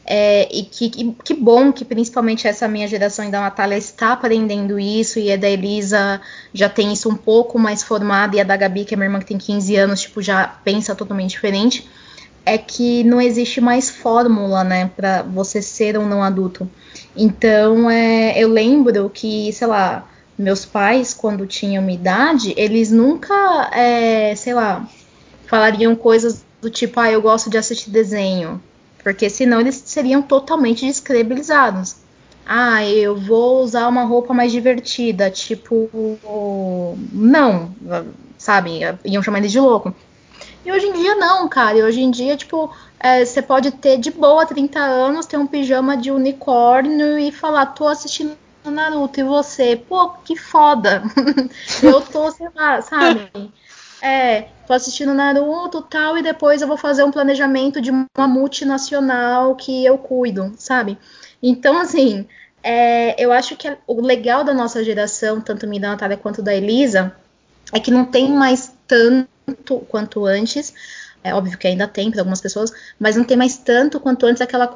é, 0.07 0.49
e 0.57 0.63
que, 0.63 0.89
que, 0.89 1.13
que 1.25 1.35
bom 1.35 1.73
que 1.73 1.85
principalmente 1.85 2.47
essa 2.47 2.69
minha 2.69 2.87
geração 2.87 3.29
da 3.29 3.41
Natália 3.41 3.77
está 3.77 4.13
aprendendo 4.13 4.79
isso, 4.79 5.19
e 5.19 5.33
a 5.33 5.37
da 5.37 5.49
Elisa 5.49 6.21
já 6.55 6.69
tem 6.69 6.93
isso 6.93 7.09
um 7.09 7.17
pouco 7.17 7.59
mais 7.59 7.83
formada, 7.83 8.37
e 8.37 8.41
a 8.41 8.45
da 8.45 8.57
Gabi, 8.57 8.85
que 8.85 8.95
é 8.95 8.97
minha 8.97 9.09
irmã 9.09 9.19
que 9.19 9.27
tem 9.27 9.39
15 9.39 9.75
anos, 9.77 10.03
tipo, 10.03 10.23
já 10.23 10.47
pensa 10.47 10.95
totalmente 10.95 11.31
diferente, 11.31 11.89
é 12.45 12.57
que 12.57 13.03
não 13.03 13.21
existe 13.21 13.61
mais 13.61 13.91
fórmula, 13.91 14.63
né, 14.63 14.89
para 14.97 15.23
você 15.23 15.61
ser 15.61 15.99
um 15.99 16.07
não 16.07 16.23
adulto. 16.23 16.71
Então, 17.17 17.91
é, 17.91 18.39
eu 18.39 18.49
lembro 18.49 19.11
que, 19.11 19.53
sei 19.53 19.67
lá, 19.67 20.09
meus 20.39 20.65
pais, 20.65 21.13
quando 21.13 21.47
tinham 21.47 21.91
idade, 21.91 22.55
eles 22.57 22.93
nunca, 22.93 23.35
é, 23.73 24.35
sei 24.37 24.55
lá, 24.55 24.89
falariam 25.47 25.97
coisas 25.97 26.45
do 26.61 26.71
tipo, 26.71 27.01
ah, 27.01 27.11
eu 27.11 27.21
gosto 27.21 27.51
de 27.51 27.59
assistir 27.59 27.91
desenho, 27.91 28.63
porque 29.07 29.31
senão 29.31 29.61
eles 29.61 29.85
seriam 29.87 30.21
totalmente 30.21 30.85
descredibilizados. 30.85 31.95
Ah, 32.45 32.85
eu 32.85 33.15
vou 33.15 33.63
usar 33.63 33.87
uma 33.87 34.03
roupa 34.03 34.35
mais 34.35 34.51
divertida, 34.51 35.31
tipo, 35.31 35.89
não, 37.13 37.71
sabe? 38.37 38.81
Iam 39.05 39.23
chamar 39.23 39.39
eles 39.39 39.53
de 39.53 39.61
louco. 39.61 39.95
E 40.65 40.73
hoje 40.73 40.87
em 40.87 40.93
dia 40.95 41.15
não, 41.15 41.49
cara. 41.49 41.79
E 41.79 41.85
hoje 41.85 42.01
em 42.01 42.11
dia, 42.11 42.37
tipo, 42.37 42.69
é, 42.99 43.25
você 43.25 43.41
pode 43.41 43.71
ter 43.71 43.97
de 43.97 44.11
boa 44.11 44.45
30 44.45 44.81
anos, 44.81 45.25
ter 45.25 45.37
um 45.37 45.47
pijama 45.47 45.97
de 45.97 46.11
unicórnio 46.11 47.17
e 47.17 47.31
falar, 47.31 47.67
tô 47.67 47.87
assistindo 47.87 48.37
Naruto, 48.65 49.21
e 49.21 49.23
você? 49.23 49.77
Pô, 49.77 50.09
que 50.25 50.35
foda. 50.35 51.05
eu 51.81 52.01
tô, 52.01 52.29
sei 52.33 52.49
lá, 52.57 52.83
sabe? 52.83 53.31
É, 54.03 54.49
tô 54.67 54.73
assistindo 54.73 55.15
Naruto 55.15 55.81
tal, 55.83 56.19
e 56.19 56.23
depois 56.23 56.61
eu 56.61 56.69
vou 56.69 56.77
fazer 56.77 57.03
um 57.03 57.11
planejamento 57.11 57.81
de 57.81 57.91
uma 57.91 58.29
multinacional 58.29 59.55
que 59.55 59.85
eu 59.85 59.97
cuido, 59.97 60.53
sabe? 60.59 60.99
Então, 61.43 61.79
assim, 61.79 62.27
é, 62.63 63.23
eu 63.23 63.33
acho 63.33 63.57
que 63.57 63.77
o 63.87 64.01
legal 64.01 64.45
da 64.45 64.53
nossa 64.53 64.83
geração, 64.85 65.41
tanto 65.41 65.67
minha 65.67 65.83
da 65.83 65.89
Natália 65.91 66.17
quanto 66.17 66.43
da 66.43 66.55
Elisa, 66.55 67.15
é 67.73 67.81
que 67.81 67.91
não 67.91 68.05
tem 68.05 68.31
mais 68.31 68.75
tanto 68.87 69.81
quanto 69.89 70.27
antes. 70.27 70.75
É 71.23 71.35
óbvio 71.35 71.59
que 71.59 71.67
ainda 71.67 71.89
tem 71.89 72.11
para 72.11 72.21
algumas 72.21 72.41
pessoas, 72.41 72.73
mas 72.99 73.17
não 73.17 73.25
tem 73.25 73.37
mais 73.37 73.57
tanto 73.57 73.99
quanto 73.99 74.27
antes 74.27 74.43
aquela 74.43 74.69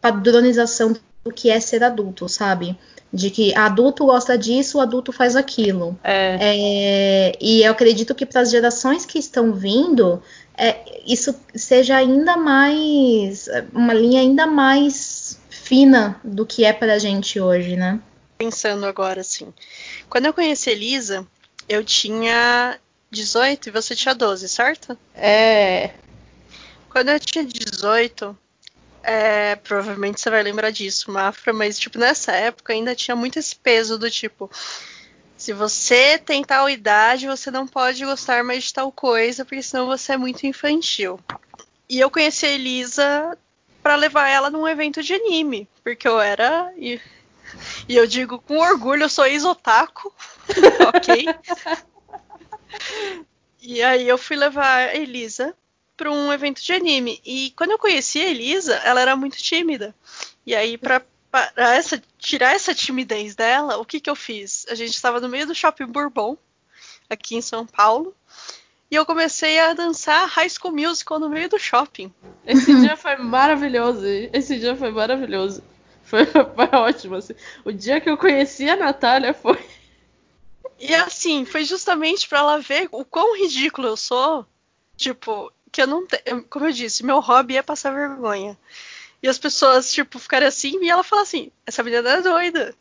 padronização 0.00 0.94
do 1.24 1.32
que 1.32 1.50
é 1.50 1.60
ser 1.60 1.82
adulto, 1.82 2.28
sabe? 2.28 2.78
De 3.12 3.30
que 3.30 3.54
adulto 3.54 4.04
gosta 4.04 4.36
disso, 4.36 4.80
adulto 4.80 5.12
faz 5.12 5.34
aquilo. 5.34 5.98
É. 6.04 6.38
É, 6.40 7.32
e 7.40 7.62
eu 7.62 7.72
acredito 7.72 8.14
que 8.14 8.26
para 8.26 8.42
as 8.42 8.50
gerações 8.50 9.06
que 9.06 9.18
estão 9.18 9.54
vindo, 9.54 10.22
é, 10.56 10.76
isso 11.06 11.34
seja 11.54 11.96
ainda 11.96 12.36
mais. 12.36 13.48
uma 13.72 13.94
linha 13.94 14.20
ainda 14.20 14.46
mais 14.46 15.40
fina 15.48 16.20
do 16.22 16.44
que 16.44 16.64
é 16.64 16.72
para 16.72 16.94
a 16.94 16.98
gente 16.98 17.40
hoje, 17.40 17.76
né? 17.76 18.00
Pensando 18.36 18.86
agora, 18.86 19.20
assim. 19.20 19.52
Quando 20.08 20.26
eu 20.26 20.34
conheci 20.34 20.70
a 20.70 20.72
Elisa, 20.72 21.26
eu 21.68 21.84
tinha 21.84 22.78
18 23.10 23.68
e 23.68 23.72
você 23.72 23.94
tinha 23.94 24.14
12, 24.14 24.48
certo? 24.48 24.96
É. 25.14 25.90
Quando 26.90 27.10
eu 27.10 27.20
tinha 27.20 27.44
18, 27.44 28.36
é, 29.02 29.56
provavelmente 29.56 30.20
você 30.20 30.30
vai 30.30 30.42
lembrar 30.42 30.70
disso, 30.70 31.10
Mafra, 31.10 31.52
mas 31.52 31.78
tipo, 31.78 31.98
nessa 31.98 32.32
época 32.32 32.72
ainda 32.72 32.94
tinha 32.94 33.16
muito 33.16 33.38
esse 33.38 33.54
peso 33.56 33.98
do 33.98 34.10
tipo. 34.10 34.50
Se 35.36 35.52
você 35.52 36.18
tem 36.18 36.42
tal 36.42 36.68
idade, 36.68 37.28
você 37.28 37.50
não 37.50 37.66
pode 37.66 38.04
gostar 38.04 38.42
mais 38.42 38.64
de 38.64 38.74
tal 38.74 38.90
coisa, 38.90 39.44
porque 39.44 39.62
senão 39.62 39.86
você 39.86 40.12
é 40.12 40.16
muito 40.16 40.46
infantil. 40.46 41.20
E 41.88 42.00
eu 42.00 42.10
conheci 42.10 42.44
a 42.44 42.50
Elisa 42.50 43.38
para 43.82 43.94
levar 43.94 44.28
ela 44.28 44.50
num 44.50 44.66
evento 44.66 45.02
de 45.02 45.14
anime, 45.14 45.68
porque 45.82 46.08
eu 46.08 46.20
era. 46.20 46.72
E, 46.76 47.00
e 47.88 47.96
eu 47.96 48.06
digo 48.06 48.40
com 48.40 48.58
orgulho, 48.58 49.04
eu 49.04 49.08
sou 49.08 49.26
ex-otaku, 49.26 50.12
ok? 50.94 51.26
E 53.62 53.82
aí 53.82 54.08
eu 54.08 54.18
fui 54.18 54.36
levar 54.36 54.88
a 54.88 54.94
Elisa 54.94 55.54
para 55.98 56.10
um 56.10 56.32
evento 56.32 56.62
de 56.62 56.72
anime. 56.72 57.20
E 57.26 57.52
quando 57.56 57.72
eu 57.72 57.78
conheci 57.78 58.20
a 58.20 58.30
Elisa, 58.30 58.76
ela 58.76 59.00
era 59.00 59.16
muito 59.16 59.36
tímida. 59.36 59.94
E 60.46 60.54
aí, 60.54 60.78
para 60.78 61.02
essa, 61.56 62.00
tirar 62.16 62.54
essa 62.54 62.72
timidez 62.72 63.34
dela, 63.34 63.76
o 63.76 63.84
que, 63.84 64.00
que 64.00 64.08
eu 64.08 64.14
fiz? 64.16 64.64
A 64.70 64.76
gente 64.76 64.94
estava 64.94 65.20
no 65.20 65.28
meio 65.28 65.46
do 65.46 65.54
shopping 65.54 65.86
Bourbon, 65.86 66.38
aqui 67.10 67.34
em 67.36 67.42
São 67.42 67.66
Paulo. 67.66 68.14
E 68.90 68.94
eu 68.94 69.04
comecei 69.04 69.58
a 69.58 69.74
dançar 69.74 70.26
High 70.28 70.48
School 70.48 70.72
Musical 70.72 71.18
no 71.18 71.28
meio 71.28 71.48
do 71.48 71.58
shopping. 71.58 72.14
Esse 72.46 72.74
dia 72.80 72.96
foi 72.96 73.16
maravilhoso. 73.16 74.06
Esse 74.32 74.58
dia 74.58 74.74
foi 74.76 74.90
maravilhoso. 74.90 75.62
Foi, 76.04 76.24
foi 76.24 76.68
ótimo. 76.72 77.16
Assim. 77.16 77.34
O 77.64 77.72
dia 77.72 78.00
que 78.00 78.08
eu 78.08 78.16
conheci 78.16 78.70
a 78.70 78.76
Natália 78.76 79.34
foi. 79.34 79.62
E 80.78 80.94
assim, 80.94 81.44
foi 81.44 81.64
justamente 81.64 82.26
para 82.28 82.38
ela 82.38 82.60
ver 82.60 82.88
o 82.92 83.04
quão 83.04 83.36
ridículo 83.36 83.88
eu 83.88 83.96
sou. 83.96 84.46
Tipo, 84.96 85.52
que 85.70 85.82
eu 85.82 85.86
não 85.86 86.06
tenho. 86.06 86.42
Como 86.44 86.66
eu 86.66 86.72
disse, 86.72 87.04
meu 87.04 87.20
hobby 87.20 87.56
é 87.56 87.62
passar 87.62 87.92
vergonha. 87.92 88.58
E 89.22 89.28
as 89.28 89.38
pessoas, 89.38 89.92
tipo, 89.92 90.18
ficarem 90.18 90.48
assim 90.48 90.82
e 90.82 90.90
ela 90.90 91.02
fala 91.02 91.22
assim: 91.22 91.50
essa 91.66 91.82
menina 91.82 92.08
é 92.10 92.22
doida. 92.22 92.74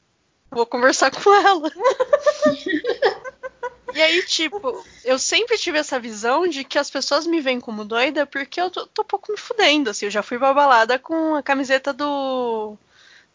Vou 0.49 0.65
conversar 0.65 1.11
com 1.11 1.33
ela. 1.33 1.71
e 3.93 4.01
aí, 4.01 4.23
tipo, 4.23 4.85
eu 5.03 5.19
sempre 5.19 5.57
tive 5.57 5.77
essa 5.77 5.99
visão 5.99 6.47
de 6.47 6.63
que 6.63 6.79
as 6.79 6.89
pessoas 6.89 7.27
me 7.27 7.41
veem 7.41 7.59
como 7.59 7.83
doida 7.83 8.25
porque 8.25 8.61
eu 8.61 8.69
tô, 8.69 8.87
tô 8.87 9.01
um 9.01 9.05
pouco 9.05 9.31
me 9.31 9.37
fudendo. 9.37 9.89
Assim, 9.89 10.05
eu 10.05 10.11
já 10.11 10.23
fui 10.23 10.37
pra 10.37 10.53
balada 10.53 10.97
com 10.97 11.35
a 11.35 11.43
camiseta 11.43 11.91
do. 11.91 12.77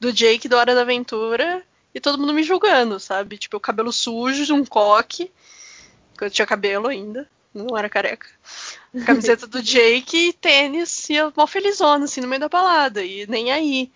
do 0.00 0.12
Jake 0.12 0.48
do 0.48 0.56
Hora 0.56 0.74
da 0.74 0.82
Aventura 0.82 1.62
e 1.94 2.00
todo 2.00 2.18
mundo 2.18 2.32
me 2.32 2.42
julgando, 2.42 2.98
sabe? 2.98 3.36
Tipo, 3.36 3.58
o 3.58 3.60
cabelo 3.60 3.92
sujo, 3.92 4.54
um 4.54 4.64
coque. 4.64 5.30
Eu 6.20 6.30
tinha 6.30 6.46
cabelo 6.46 6.86
ainda, 6.86 7.28
não 7.54 7.76
era 7.76 7.88
careca. 7.88 8.26
Camiseta 9.04 9.46
do 9.46 9.62
Jake 9.62 10.28
e 10.28 10.32
tênis, 10.32 11.08
e 11.08 11.14
eu 11.14 11.32
mó 11.36 11.46
felizona, 11.46 12.04
assim, 12.04 12.20
no 12.20 12.28
meio 12.28 12.40
da 12.40 12.48
balada, 12.48 13.02
e 13.02 13.26
nem 13.26 13.50
aí. 13.50 13.90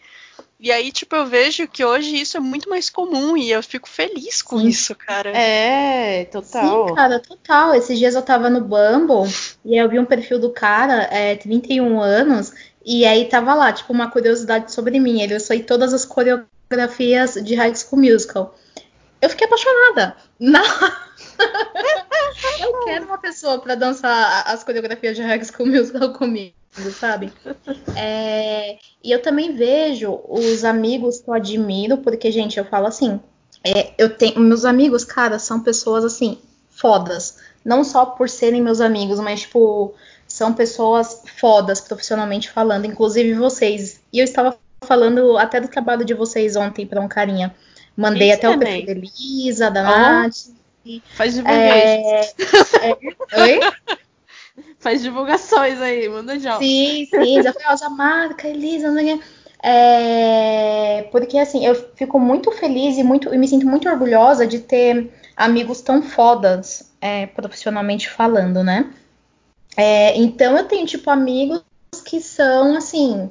E 0.58 0.72
aí, 0.72 0.90
tipo, 0.90 1.14
eu 1.14 1.26
vejo 1.26 1.68
que 1.68 1.84
hoje 1.84 2.16
isso 2.16 2.36
é 2.36 2.40
muito 2.40 2.68
mais 2.68 2.88
comum 2.88 3.36
e 3.36 3.50
eu 3.50 3.62
fico 3.62 3.86
feliz 3.88 4.40
com 4.40 4.58
Sim. 4.58 4.68
isso, 4.68 4.94
cara. 4.94 5.30
É, 5.36 6.24
total. 6.24 6.88
Sim, 6.88 6.94
cara, 6.94 7.20
total. 7.20 7.74
Esses 7.74 7.98
dias 7.98 8.14
eu 8.14 8.22
tava 8.22 8.48
no 8.48 8.62
Bumble 8.62 9.30
e 9.64 9.74
aí 9.74 9.84
eu 9.84 9.88
vi 9.88 9.98
um 9.98 10.06
perfil 10.06 10.38
do 10.38 10.50
cara, 10.50 11.02
é, 11.12 11.36
31 11.36 12.00
anos, 12.00 12.54
e 12.84 13.04
aí 13.04 13.26
tava 13.28 13.52
lá, 13.52 13.70
tipo, 13.70 13.92
uma 13.92 14.10
curiosidade 14.10 14.72
sobre 14.72 14.98
mim. 14.98 15.20
Ele 15.20 15.34
eu 15.34 15.40
sei 15.40 15.62
todas 15.62 15.92
as 15.92 16.06
coreografias 16.06 17.34
de 17.34 17.54
High 17.54 17.74
School 17.74 18.00
Musical. 18.00 18.54
Eu 19.20 19.28
fiquei 19.28 19.46
apaixonada. 19.46 20.16
Não. 20.40 20.62
eu 22.60 22.84
quero 22.84 23.06
uma 23.06 23.18
pessoa 23.18 23.58
pra 23.58 23.74
dançar 23.74 24.44
as 24.46 24.64
coreografias 24.64 25.16
de 25.16 25.22
High 25.22 25.44
School 25.44 25.68
Musical 25.68 26.12
comigo, 26.12 26.54
sabe? 26.98 27.32
É, 27.96 28.78
e 29.02 29.10
eu 29.10 29.22
também 29.22 29.54
vejo 29.54 30.20
os 30.28 30.64
amigos 30.64 31.20
que 31.20 31.28
eu 31.28 31.34
admiro, 31.34 31.98
porque, 31.98 32.30
gente, 32.30 32.58
eu 32.58 32.64
falo 32.64 32.86
assim, 32.86 33.20
é, 33.64 33.92
eu 33.98 34.10
tenho 34.16 34.40
meus 34.40 34.64
amigos, 34.64 35.04
cara, 35.04 35.38
são 35.38 35.60
pessoas 35.60 36.04
assim 36.04 36.38
fodas, 36.70 37.38
não 37.64 37.82
só 37.82 38.04
por 38.06 38.28
serem 38.28 38.62
meus 38.62 38.80
amigos, 38.80 39.18
mas 39.18 39.40
tipo 39.42 39.94
são 40.28 40.52
pessoas 40.52 41.22
fodas 41.38 41.80
profissionalmente 41.80 42.50
falando, 42.50 42.84
inclusive 42.84 43.32
vocês. 43.34 44.00
E 44.12 44.18
eu 44.18 44.24
estava 44.24 44.58
falando 44.84 45.38
até 45.38 45.60
do 45.60 45.68
trabalho 45.68 46.04
de 46.04 46.14
vocês 46.14 46.56
ontem 46.56 46.86
para 46.86 47.00
um 47.00 47.08
carinha. 47.08 47.54
Mandei 47.96 48.28
Isso 48.28 48.38
até 48.38 48.48
o 48.48 48.52
também. 48.52 48.84
perfil 48.84 49.02
da 49.02 49.08
Elisa, 49.08 49.70
da 49.70 49.80
Ó. 49.80 49.84
Nath. 49.84 50.34
Faz 51.14 51.34
divulgações. 51.34 52.34
É, 52.80 52.90
é, 52.90 53.42
oi? 53.42 53.60
Faz 54.78 55.02
divulgações 55.02 55.80
aí, 55.80 56.08
manda 56.08 56.38
já. 56.38 56.58
Sim, 56.58 57.06
sim, 57.10 57.42
já 57.42 57.52
foi, 57.52 57.62
ó, 57.66 57.76
já 57.76 57.88
marca, 57.88 58.48
Elisa, 58.48 58.88
não 58.88 59.02
sei. 59.02 59.20
É, 59.62 61.08
porque 61.10 61.38
assim, 61.38 61.66
eu 61.66 61.74
fico 61.96 62.20
muito 62.20 62.52
feliz 62.52 62.96
e 62.98 63.02
muito 63.02 63.34
e 63.34 63.38
me 63.38 63.48
sinto 63.48 63.66
muito 63.66 63.88
orgulhosa 63.88 64.46
de 64.46 64.60
ter 64.60 65.10
amigos 65.36 65.80
tão 65.80 66.02
fodas, 66.02 66.92
é, 67.00 67.26
profissionalmente 67.26 68.08
falando, 68.08 68.62
né? 68.62 68.90
É, 69.76 70.16
então 70.16 70.56
eu 70.56 70.64
tenho, 70.64 70.86
tipo, 70.86 71.10
amigos 71.10 71.62
que 72.04 72.20
são 72.20 72.76
assim, 72.76 73.28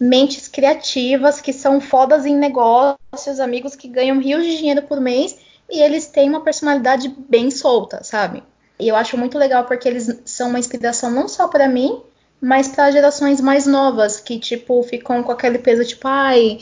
mentes 0.00 0.48
criativas 0.48 1.40
que 1.40 1.52
são 1.52 1.80
fodas 1.80 2.26
em 2.26 2.36
negócios, 2.36 3.38
amigos 3.38 3.76
que 3.76 3.88
ganham 3.88 4.18
rios 4.18 4.44
de 4.44 4.56
dinheiro 4.56 4.82
por 4.82 5.00
mês 5.00 5.38
e 5.70 5.80
eles 5.80 6.06
têm 6.06 6.28
uma 6.28 6.42
personalidade 6.42 7.14
bem 7.28 7.50
solta, 7.50 8.02
sabe? 8.04 8.42
E 8.78 8.88
eu 8.88 8.96
acho 8.96 9.16
muito 9.16 9.38
legal 9.38 9.64
porque 9.64 9.88
eles 9.88 10.20
são 10.24 10.48
uma 10.48 10.58
inspiração 10.58 11.10
não 11.10 11.28
só 11.28 11.48
para 11.48 11.68
mim, 11.68 12.02
mas 12.40 12.68
para 12.68 12.90
gerações 12.90 13.40
mais 13.40 13.66
novas 13.66 14.20
que 14.20 14.38
tipo 14.38 14.82
ficam 14.82 15.22
com 15.22 15.32
aquele 15.32 15.58
peso 15.58 15.84
tipo, 15.84 16.06
ai, 16.06 16.58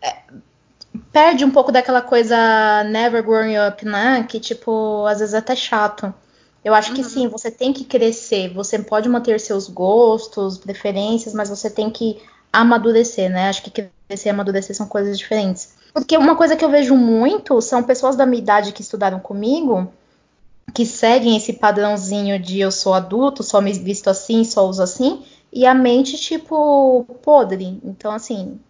é, 0.00 0.16
perde 1.12 1.44
um 1.44 1.50
pouco 1.50 1.72
daquela 1.72 2.00
coisa 2.00 2.36
never 2.84 3.22
growing 3.22 3.56
up, 3.58 3.84
né? 3.84 4.24
Que 4.28 4.40
tipo, 4.40 5.04
às 5.06 5.18
vezes 5.18 5.34
é 5.34 5.38
até 5.38 5.56
chato. 5.56 6.12
Eu 6.64 6.74
acho 6.74 6.92
que 6.94 7.02
uhum. 7.02 7.08
sim, 7.08 7.28
você 7.28 7.50
tem 7.50 7.72
que 7.72 7.84
crescer. 7.84 8.52
Você 8.52 8.78
pode 8.78 9.08
manter 9.08 9.38
seus 9.38 9.68
gostos, 9.68 10.58
preferências, 10.58 11.32
mas 11.32 11.48
você 11.48 11.70
tem 11.70 11.90
que 11.90 12.20
amadurecer, 12.52 13.30
né? 13.30 13.48
Acho 13.48 13.62
que 13.62 13.70
crescer 13.70 14.28
e 14.28 14.30
amadurecer 14.30 14.74
são 14.74 14.86
coisas 14.86 15.16
diferentes. 15.16 15.75
Porque 15.96 16.14
uma 16.14 16.36
coisa 16.36 16.54
que 16.54 16.62
eu 16.62 16.68
vejo 16.68 16.94
muito 16.94 17.58
são 17.62 17.82
pessoas 17.82 18.16
da 18.16 18.26
minha 18.26 18.42
idade 18.42 18.70
que 18.70 18.82
estudaram 18.82 19.18
comigo, 19.18 19.90
que 20.74 20.84
seguem 20.84 21.38
esse 21.38 21.54
padrãozinho 21.54 22.38
de 22.38 22.60
eu 22.60 22.70
sou 22.70 22.92
adulto, 22.92 23.42
só 23.42 23.62
me 23.62 23.72
visto 23.72 24.10
assim, 24.10 24.44
só 24.44 24.68
uso 24.68 24.82
assim, 24.82 25.24
e 25.50 25.64
a 25.64 25.72
mente, 25.72 26.18
tipo, 26.18 27.06
podre. 27.22 27.80
Então, 27.82 28.12
assim, 28.12 28.60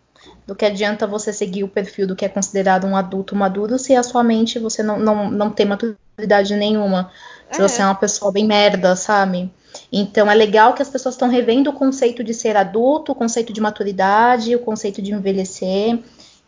do 0.46 0.54
que 0.54 0.64
adianta 0.64 1.04
você 1.04 1.32
seguir 1.32 1.64
o 1.64 1.68
perfil 1.68 2.06
do 2.06 2.14
que 2.14 2.24
é 2.24 2.28
considerado 2.28 2.86
um 2.86 2.96
adulto 2.96 3.34
maduro 3.34 3.76
se 3.76 3.96
a 3.96 4.04
sua 4.04 4.22
mente 4.22 4.60
você 4.60 4.80
não, 4.80 4.96
não, 4.96 5.28
não 5.28 5.50
tem 5.50 5.66
maturidade 5.66 6.54
nenhuma. 6.54 7.10
Se 7.50 7.60
você 7.60 7.80
é. 7.80 7.84
é 7.84 7.88
uma 7.88 7.96
pessoa 7.96 8.30
bem 8.30 8.46
merda, 8.46 8.94
sabe? 8.94 9.50
Então 9.90 10.30
é 10.30 10.34
legal 10.34 10.74
que 10.74 10.82
as 10.82 10.88
pessoas 10.88 11.16
estão 11.16 11.28
revendo 11.28 11.70
o 11.70 11.72
conceito 11.72 12.22
de 12.22 12.32
ser 12.32 12.56
adulto, 12.56 13.10
o 13.10 13.16
conceito 13.16 13.52
de 13.52 13.60
maturidade, 13.60 14.54
o 14.54 14.60
conceito 14.60 15.02
de 15.02 15.12
envelhecer. 15.12 15.98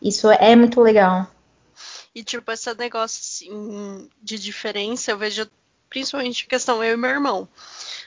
Isso 0.00 0.30
é 0.30 0.54
muito 0.54 0.80
legal. 0.80 1.30
E 2.14 2.22
tipo, 2.22 2.50
esse 2.50 2.72
negócio 2.74 3.20
assim, 3.20 4.10
de 4.22 4.38
diferença, 4.38 5.10
eu 5.10 5.18
vejo 5.18 5.48
principalmente 5.88 6.46
questão 6.46 6.82
eu 6.82 6.94
e 6.94 6.96
meu 6.96 7.10
irmão. 7.10 7.48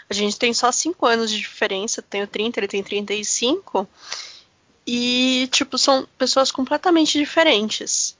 A 0.09 0.13
gente 0.13 0.37
tem 0.37 0.53
só 0.53 0.71
5 0.71 1.05
anos 1.05 1.31
de 1.31 1.37
diferença, 1.37 2.01
tenho 2.01 2.27
30, 2.27 2.59
ele 2.59 2.67
tem 2.67 2.83
35. 2.83 3.87
E, 4.85 5.47
tipo, 5.51 5.77
são 5.77 6.07
pessoas 6.17 6.51
completamente 6.51 7.17
diferentes. 7.17 8.17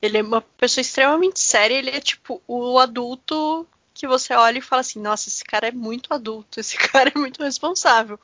Ele 0.00 0.18
é 0.18 0.22
uma 0.22 0.40
pessoa 0.40 0.82
extremamente 0.82 1.40
séria, 1.40 1.74
ele 1.74 1.90
é 1.90 2.00
tipo 2.00 2.42
o 2.46 2.78
adulto 2.78 3.66
que 3.94 4.06
você 4.06 4.34
olha 4.34 4.58
e 4.58 4.62
fala 4.62 4.80
assim, 4.80 5.00
nossa, 5.00 5.28
esse 5.28 5.44
cara 5.44 5.68
é 5.68 5.72
muito 5.72 6.12
adulto, 6.12 6.60
esse 6.60 6.76
cara 6.90 7.12
é 7.14 7.18
muito 7.18 7.42
responsável. 7.42 8.18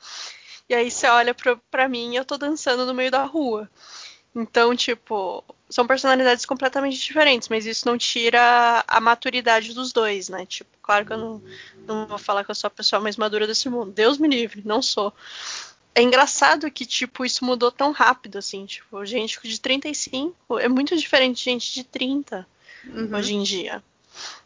E 0.67 0.75
aí 0.75 0.91
você 0.91 1.07
olha 1.07 1.33
pra, 1.33 1.55
pra 1.71 1.89
mim 1.89 2.13
e 2.13 2.15
eu 2.17 2.25
tô 2.25 2.37
dançando 2.37 2.85
no 2.85 2.93
meio 2.93 3.09
da 3.09 3.23
rua. 3.23 3.69
Então, 4.35 4.75
tipo, 4.75 5.43
são 5.69 5.87
personalidades 5.87 6.45
completamente 6.45 6.99
diferentes, 6.99 7.49
mas 7.49 7.65
isso 7.65 7.87
não 7.87 7.97
tira 7.97 8.83
a 8.87 8.99
maturidade 8.99 9.73
dos 9.73 9.91
dois, 9.91 10.29
né? 10.29 10.45
Tipo, 10.45 10.69
claro 10.81 11.05
que 11.05 11.13
eu 11.13 11.17
não, 11.17 11.41
não 11.87 12.07
vou 12.07 12.17
falar 12.17 12.43
que 12.43 12.51
eu 12.51 12.55
sou 12.55 12.67
a 12.67 12.71
pessoa 12.71 13.01
mais 13.01 13.17
madura 13.17 13.47
desse 13.47 13.69
mundo. 13.69 13.91
Deus 13.91 14.17
me 14.17 14.27
livre, 14.27 14.61
não 14.65 14.81
sou. 14.81 15.13
É 15.95 16.01
engraçado 16.01 16.69
que, 16.69 16.85
tipo, 16.85 17.25
isso 17.25 17.43
mudou 17.43 17.71
tão 17.71 17.91
rápido, 17.91 18.37
assim, 18.37 18.65
tipo, 18.65 19.03
gente 19.05 19.39
de 19.43 19.59
35 19.59 20.59
é 20.59 20.67
muito 20.67 20.95
diferente 20.95 21.37
de 21.37 21.43
gente 21.43 21.73
de 21.73 21.83
30 21.83 22.47
uhum. 22.85 23.15
hoje 23.15 23.35
em 23.35 23.43
dia. 23.43 23.83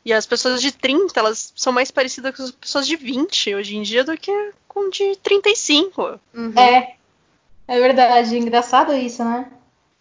E 0.05 0.13
as 0.13 0.25
pessoas 0.25 0.61
de 0.61 0.71
30, 0.71 1.19
elas 1.19 1.53
são 1.55 1.73
mais 1.73 1.91
parecidas 1.91 2.36
com 2.36 2.43
as 2.43 2.51
pessoas 2.51 2.88
de 2.88 2.95
20 2.95 3.55
hoje 3.55 3.75
em 3.75 3.81
dia 3.81 4.03
do 4.03 4.17
que 4.17 4.31
com 4.67 4.89
de 4.89 5.15
35. 5.17 6.19
Uhum. 6.34 6.53
É. 6.57 6.95
É 7.65 7.79
verdade, 7.79 8.38
engraçado 8.38 8.93
isso, 8.93 9.23
né? 9.23 9.49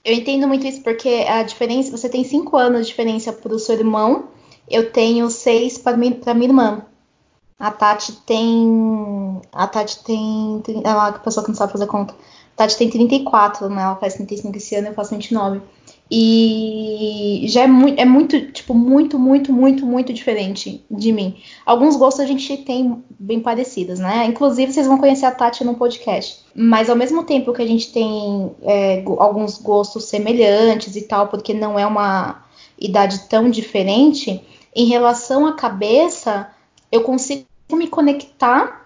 Eu 0.04 0.14
entendo 0.14 0.48
muito 0.48 0.66
isso 0.66 0.82
porque 0.82 1.24
a 1.28 1.42
diferença, 1.42 1.96
você 1.96 2.08
tem 2.08 2.24
5 2.24 2.56
anos 2.56 2.80
de 2.82 2.86
diferença 2.88 3.32
pro 3.32 3.58
seu 3.58 3.76
irmão, 3.76 4.28
eu 4.68 4.90
tenho 4.90 5.30
6 5.30 5.78
para 5.78 5.96
minha 5.96 6.18
irmã. 6.42 6.82
A 7.58 7.70
Tati 7.70 8.12
tem. 8.26 9.40
A 9.52 9.68
Tati 9.68 10.02
tem. 10.02 10.60
Ela 10.82 11.06
é 11.06 11.10
a 11.10 11.12
pessoa 11.12 11.44
que 11.44 11.50
não 11.50 11.56
sabe 11.56 11.72
fazer 11.72 11.86
conta. 11.86 12.12
A 12.14 12.56
Tati 12.56 12.76
tem 12.76 12.90
34, 12.90 13.68
né? 13.68 13.82
Ela 13.82 13.96
faz 13.96 14.14
35 14.14 14.56
esse 14.56 14.74
ano, 14.74 14.88
eu 14.88 14.94
faço 14.94 15.14
29. 15.14 15.60
E 16.14 17.46
já 17.48 17.62
é 17.62 17.66
muito, 17.66 17.98
é 17.98 18.04
muito, 18.04 18.52
tipo, 18.52 18.74
muito, 18.74 19.18
muito, 19.18 19.50
muito, 19.50 19.86
muito 19.86 20.12
diferente 20.12 20.84
de 20.90 21.10
mim. 21.10 21.38
Alguns 21.64 21.96
gostos 21.96 22.20
a 22.20 22.26
gente 22.26 22.54
tem 22.58 23.02
bem 23.18 23.40
parecidos, 23.40 23.98
né? 23.98 24.26
Inclusive, 24.26 24.74
vocês 24.74 24.86
vão 24.86 24.98
conhecer 24.98 25.24
a 25.24 25.30
Tati 25.30 25.64
no 25.64 25.74
podcast. 25.74 26.42
Mas 26.54 26.90
ao 26.90 26.96
mesmo 26.96 27.24
tempo 27.24 27.54
que 27.54 27.62
a 27.62 27.66
gente 27.66 27.90
tem 27.90 28.50
é, 28.60 29.02
alguns 29.18 29.56
gostos 29.56 30.04
semelhantes 30.04 30.96
e 30.96 31.02
tal, 31.08 31.28
porque 31.28 31.54
não 31.54 31.78
é 31.78 31.86
uma 31.86 32.44
idade 32.78 33.20
tão 33.30 33.48
diferente, 33.48 34.42
em 34.76 34.84
relação 34.84 35.46
à 35.46 35.54
cabeça, 35.54 36.50
eu 36.90 37.00
consigo 37.00 37.46
me 37.72 37.86
conectar 37.86 38.81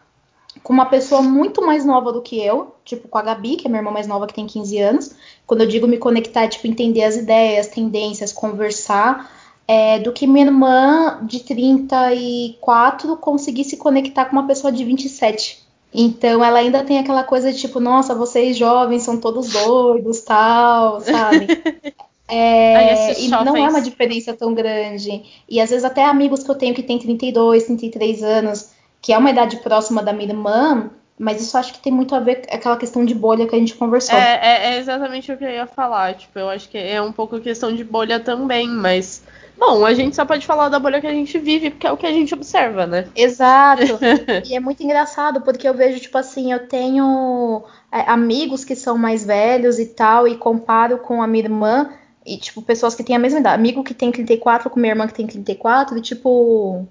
com 0.66 0.72
uma 0.72 0.86
pessoa 0.86 1.22
muito 1.22 1.64
mais 1.64 1.84
nova 1.84 2.12
do 2.12 2.20
que 2.20 2.44
eu, 2.44 2.74
tipo 2.84 3.06
com 3.06 3.16
a 3.16 3.22
Gabi, 3.22 3.54
que 3.54 3.68
é 3.68 3.70
minha 3.70 3.78
irmã 3.78 3.92
mais 3.92 4.08
nova, 4.08 4.26
que 4.26 4.34
tem 4.34 4.48
15 4.48 4.78
anos. 4.80 5.14
Quando 5.46 5.60
eu 5.60 5.66
digo 5.68 5.86
me 5.86 5.96
conectar, 5.96 6.42
é 6.42 6.48
tipo 6.48 6.66
entender 6.66 7.04
as 7.04 7.14
ideias, 7.14 7.68
tendências, 7.68 8.32
conversar, 8.32 9.30
é, 9.68 10.00
do 10.00 10.12
que 10.12 10.26
minha 10.26 10.46
irmã 10.46 11.20
de 11.22 11.38
34 11.38 13.16
conseguir 13.18 13.62
se 13.62 13.76
conectar 13.76 14.24
com 14.24 14.32
uma 14.32 14.48
pessoa 14.48 14.72
de 14.72 14.84
27. 14.84 15.64
Então 15.94 16.42
ela 16.42 16.58
ainda 16.58 16.82
tem 16.82 16.98
aquela 16.98 17.22
coisa 17.22 17.52
de 17.52 17.60
tipo, 17.60 17.78
nossa, 17.78 18.12
vocês 18.12 18.56
jovens 18.56 19.04
são 19.04 19.20
todos 19.20 19.48
doidos, 19.52 20.22
tal, 20.22 21.00
sabe? 21.00 21.46
É, 22.28 23.20
e 23.20 23.28
não 23.28 23.56
é 23.56 23.68
uma 23.68 23.80
diferença 23.80 24.34
tão 24.34 24.52
grande. 24.52 25.22
E 25.48 25.60
às 25.60 25.70
vezes 25.70 25.84
até 25.84 26.04
amigos 26.04 26.42
que 26.42 26.50
eu 26.50 26.56
tenho 26.56 26.74
que 26.74 26.82
têm 26.82 26.98
32, 26.98 27.66
33 27.66 28.20
anos, 28.24 28.70
que 29.06 29.12
é 29.12 29.18
uma 29.18 29.30
idade 29.30 29.58
próxima 29.58 30.02
da 30.02 30.12
minha 30.12 30.30
irmã, 30.30 30.90
mas 31.16 31.40
isso 31.40 31.56
acho 31.56 31.72
que 31.72 31.78
tem 31.78 31.92
muito 31.92 32.12
a 32.12 32.18
ver 32.18 32.44
com 32.44 32.52
aquela 32.52 32.76
questão 32.76 33.04
de 33.04 33.14
bolha 33.14 33.46
que 33.46 33.54
a 33.54 33.58
gente 33.58 33.72
conversou. 33.76 34.18
É, 34.18 34.40
é, 34.42 34.74
é, 34.74 34.78
exatamente 34.80 35.30
o 35.30 35.38
que 35.38 35.44
eu 35.44 35.48
ia 35.48 35.64
falar. 35.64 36.14
Tipo, 36.14 36.40
eu 36.40 36.50
acho 36.50 36.68
que 36.68 36.76
é 36.76 37.00
um 37.00 37.12
pouco 37.12 37.38
questão 37.38 37.72
de 37.72 37.84
bolha 37.84 38.18
também, 38.18 38.66
mas. 38.66 39.22
Bom, 39.56 39.86
a 39.86 39.94
gente 39.94 40.16
só 40.16 40.24
pode 40.24 40.44
falar 40.44 40.70
da 40.70 40.80
bolha 40.80 41.00
que 41.00 41.06
a 41.06 41.12
gente 41.12 41.38
vive, 41.38 41.70
porque 41.70 41.86
é 41.86 41.92
o 41.92 41.96
que 41.96 42.04
a 42.04 42.10
gente 42.10 42.34
observa, 42.34 42.84
né? 42.84 43.06
Exato. 43.14 43.96
e 44.44 44.56
é 44.56 44.58
muito 44.58 44.82
engraçado, 44.82 45.40
porque 45.40 45.68
eu 45.68 45.74
vejo, 45.74 46.00
tipo 46.00 46.18
assim, 46.18 46.52
eu 46.52 46.66
tenho 46.66 47.62
é, 47.92 48.00
amigos 48.10 48.64
que 48.64 48.74
são 48.74 48.98
mais 48.98 49.24
velhos 49.24 49.78
e 49.78 49.86
tal, 49.86 50.26
e 50.26 50.36
comparo 50.36 50.98
com 50.98 51.22
a 51.22 51.28
minha 51.28 51.44
irmã, 51.44 51.90
e, 52.26 52.36
tipo, 52.38 52.60
pessoas 52.60 52.96
que 52.96 53.04
têm 53.04 53.14
a 53.14 53.20
mesma 53.20 53.38
idade. 53.38 53.54
Amigo 53.54 53.84
que 53.84 53.94
tem 53.94 54.10
34 54.10 54.68
com 54.68 54.80
minha 54.80 54.90
irmã 54.90 55.06
que 55.06 55.14
tem 55.14 55.28
34, 55.28 55.96
e, 55.96 56.00
tipo, 56.00 56.88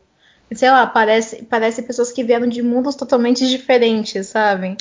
sei 0.53 0.69
lá, 0.69 0.85
parece, 0.85 1.43
parece 1.43 1.81
pessoas 1.81 2.11
que 2.11 2.23
vieram 2.23 2.47
de 2.47 2.61
mundos 2.61 2.95
totalmente 2.95 3.47
diferentes, 3.47 4.27
sabe? 4.27 4.77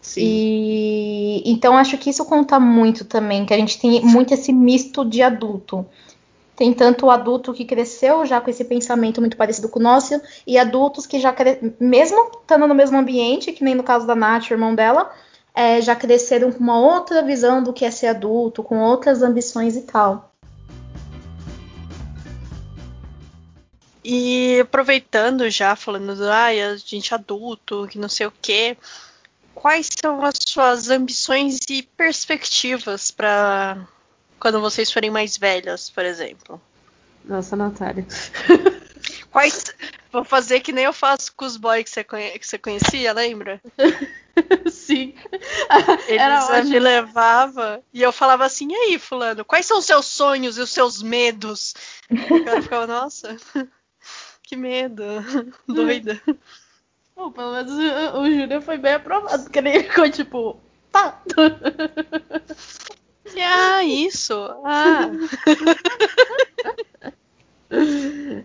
Sim. 0.00 0.20
E 0.22 1.42
então 1.50 1.76
acho 1.76 1.98
que 1.98 2.10
isso 2.10 2.24
conta 2.24 2.60
muito 2.60 3.04
também, 3.04 3.44
que 3.44 3.54
a 3.54 3.56
gente 3.56 3.80
tem 3.80 4.00
muito 4.02 4.32
esse 4.34 4.52
misto 4.52 5.04
de 5.04 5.22
adulto. 5.22 5.84
Tem 6.54 6.72
tanto 6.72 7.06
o 7.06 7.10
adulto 7.10 7.52
que 7.52 7.64
cresceu 7.64 8.24
já 8.24 8.40
com 8.40 8.48
esse 8.48 8.64
pensamento 8.64 9.20
muito 9.20 9.36
parecido 9.36 9.68
com 9.68 9.78
o 9.78 9.82
nosso, 9.82 10.20
e 10.46 10.56
adultos 10.56 11.06
que 11.06 11.20
já, 11.20 11.32
cre... 11.32 11.74
mesmo 11.78 12.30
estando 12.40 12.66
no 12.66 12.74
mesmo 12.74 12.96
ambiente, 12.96 13.52
que 13.52 13.62
nem 13.62 13.74
no 13.74 13.82
caso 13.82 14.06
da 14.06 14.14
Nath, 14.14 14.50
o 14.50 14.54
irmão 14.54 14.74
dela, 14.74 15.10
é, 15.54 15.82
já 15.82 15.94
cresceram 15.94 16.50
com 16.52 16.60
uma 16.60 16.78
outra 16.78 17.22
visão 17.22 17.62
do 17.62 17.72
que 17.72 17.84
é 17.84 17.90
ser 17.90 18.06
adulto, 18.06 18.62
com 18.62 18.78
outras 18.78 19.22
ambições 19.22 19.76
e 19.76 19.82
tal. 19.82 20.32
E 24.08 24.60
aproveitando 24.60 25.50
já, 25.50 25.74
falando 25.74 26.14
do 26.14 26.30
a 26.30 26.52
gente 26.76 27.12
adulto, 27.12 27.88
que 27.90 27.98
não 27.98 28.08
sei 28.08 28.28
o 28.28 28.32
quê, 28.40 28.76
quais 29.52 29.88
são 30.00 30.24
as 30.24 30.36
suas 30.46 30.88
ambições 30.88 31.58
e 31.68 31.82
perspectivas 31.82 33.10
para 33.10 33.84
quando 34.38 34.60
vocês 34.60 34.92
forem 34.92 35.10
mais 35.10 35.36
velhas, 35.36 35.90
por 35.90 36.04
exemplo? 36.04 36.60
Nossa, 37.24 37.56
Natália. 37.56 38.06
Quais. 39.32 39.74
Vou 40.12 40.24
fazer 40.24 40.60
que 40.60 40.72
nem 40.72 40.84
eu 40.84 40.92
faço 40.92 41.34
com 41.34 41.44
os 41.44 41.56
boys 41.56 41.84
que 41.84 41.90
você, 41.90 42.04
conhe... 42.04 42.38
que 42.38 42.46
você 42.46 42.58
conhecia, 42.58 43.12
lembra? 43.12 43.60
Sim. 44.70 45.14
Eles 46.06 46.70
me 46.70 46.78
levavam 46.78 47.82
e 47.92 48.02
eu 48.02 48.12
falava 48.12 48.44
assim: 48.44 48.68
e 48.70 48.74
aí, 48.74 48.98
Fulano, 48.98 49.44
quais 49.44 49.66
são 49.66 49.78
os 49.78 49.84
seus 49.84 50.06
sonhos 50.06 50.56
e 50.56 50.60
os 50.60 50.70
seus 50.70 51.02
medos? 51.02 51.74
o 52.08 52.44
cara 52.44 52.62
ficava, 52.62 52.86
nossa. 52.86 53.36
Que 54.46 54.56
medo. 54.56 55.02
Doida. 55.68 56.18
Bom, 57.16 57.32
pelo 57.32 57.52
menos 57.52 57.72
o, 57.72 58.20
o 58.20 58.30
Júnior 58.30 58.62
foi 58.62 58.78
bem 58.78 58.94
aprovado, 58.94 59.42
porque 59.42 59.58
ele 59.58 59.82
ficou 59.82 60.08
tipo, 60.08 60.56
tá. 60.92 61.20
Ah, 63.38 63.82
isso. 63.84 64.34
Ah. 64.64 65.10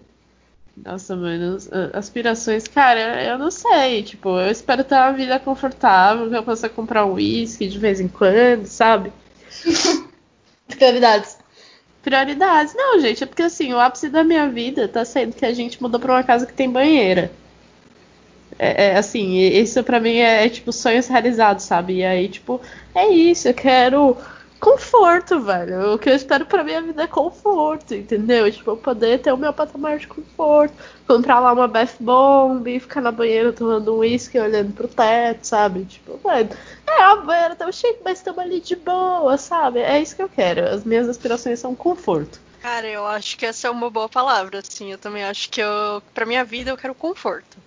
Nossa, 0.76 1.16
mano, 1.16 1.58
aspirações, 1.94 2.68
cara, 2.68 3.24
eu 3.24 3.38
não 3.38 3.52
sei. 3.52 4.02
Tipo, 4.02 4.40
eu 4.40 4.50
espero 4.50 4.84
ter 4.84 4.96
uma 4.96 5.14
vida 5.14 5.40
confortável, 5.40 6.28
que 6.30 6.36
eu 6.36 6.44
possa 6.44 6.68
comprar 6.68 7.06
um 7.06 7.14
uísque 7.14 7.68
de 7.68 7.78
vez 7.78 8.00
em 8.00 8.08
quando, 8.08 8.66
sabe? 8.66 9.14
Prioridades. 10.68 11.38
Prioridades. 12.04 12.74
Não, 12.76 13.00
gente, 13.00 13.24
é 13.24 13.28
porque 13.28 13.44
assim, 13.44 13.74
o 13.74 13.80
ápice 13.80 14.10
da 14.10 14.24
minha 14.24 14.50
vida 14.50 14.88
tá 14.88 15.06
sendo 15.06 15.36
que 15.36 15.46
a 15.46 15.54
gente 15.54 15.82
mudou 15.82 16.00
pra 16.00 16.14
uma 16.14 16.24
casa 16.24 16.46
que 16.46 16.54
tem 16.54 16.70
banheira. 16.70 17.32
É, 18.58 18.88
é 18.88 18.98
assim, 18.98 19.38
isso 19.38 19.84
pra 19.84 20.00
mim 20.00 20.18
é, 20.18 20.46
é 20.46 20.50
tipo 20.50 20.72
sonhos 20.72 21.08
realizados, 21.08 21.66
sabe? 21.66 21.98
E 21.98 22.06
aí, 22.06 22.28
tipo, 22.30 22.62
é 22.94 23.08
isso, 23.08 23.48
eu 23.48 23.54
quero 23.54 24.18
conforto, 24.62 25.42
velho. 25.42 25.94
O 25.94 26.00
que 26.00 26.08
eu 26.08 26.16
espero 26.16 26.46
pra 26.46 26.64
minha 26.64 26.82
vida 26.82 27.04
é 27.04 27.08
conforto, 27.08 27.96
entendeu? 27.96 28.50
Tipo, 28.52 28.78
poder 28.78 29.20
ter 29.20 29.34
o 29.34 29.38
meu 29.38 29.52
patamar 29.52 29.98
de 29.98 30.08
conforto, 30.08 30.74
comprar 31.08 31.40
lá 31.40 31.52
uma 31.52 31.68
Bath 31.68 31.96
Bomb 32.00 32.80
ficar 32.80 33.02
na 33.02 33.12
banheira 33.12 33.52
tomando 33.52 33.96
um 33.96 33.98
uísque 33.98 34.40
olhando 34.40 34.72
pro 34.74 34.88
teto, 34.88 35.44
sabe? 35.44 35.84
Tipo, 35.86 36.18
velho, 36.24 36.50
é, 36.88 37.02
a 37.02 37.16
banheira 37.16 37.56
tá 37.56 37.70
cheia, 37.72 37.98
mas 38.06 38.20
estamos 38.20 38.40
ali 38.40 38.62
de 38.62 38.76
boa, 38.76 39.36
sabe? 39.38 39.80
É 39.80 40.00
isso 40.00 40.16
que 40.16 40.22
eu 40.22 40.30
quero. 40.30 40.68
As 40.70 40.84
minhas 40.84 41.10
aspirações 41.10 41.60
são 41.60 41.76
conforto. 41.76 42.40
Cara, 42.62 42.88
eu 42.88 43.08
acho 43.08 43.38
que 43.38 43.46
essa 43.48 43.68
é 43.68 43.72
uma 43.72 43.90
boa 43.90 44.08
palavra, 44.08 44.60
assim. 44.60 44.92
Eu 44.92 44.98
também 45.00 45.24
acho 45.24 45.50
que 45.50 45.60
eu, 45.60 46.04
pra 46.14 46.28
minha 46.28 46.46
vida 46.46 46.70
eu 46.70 46.78
quero 46.78 46.94
conforto. 46.94 47.58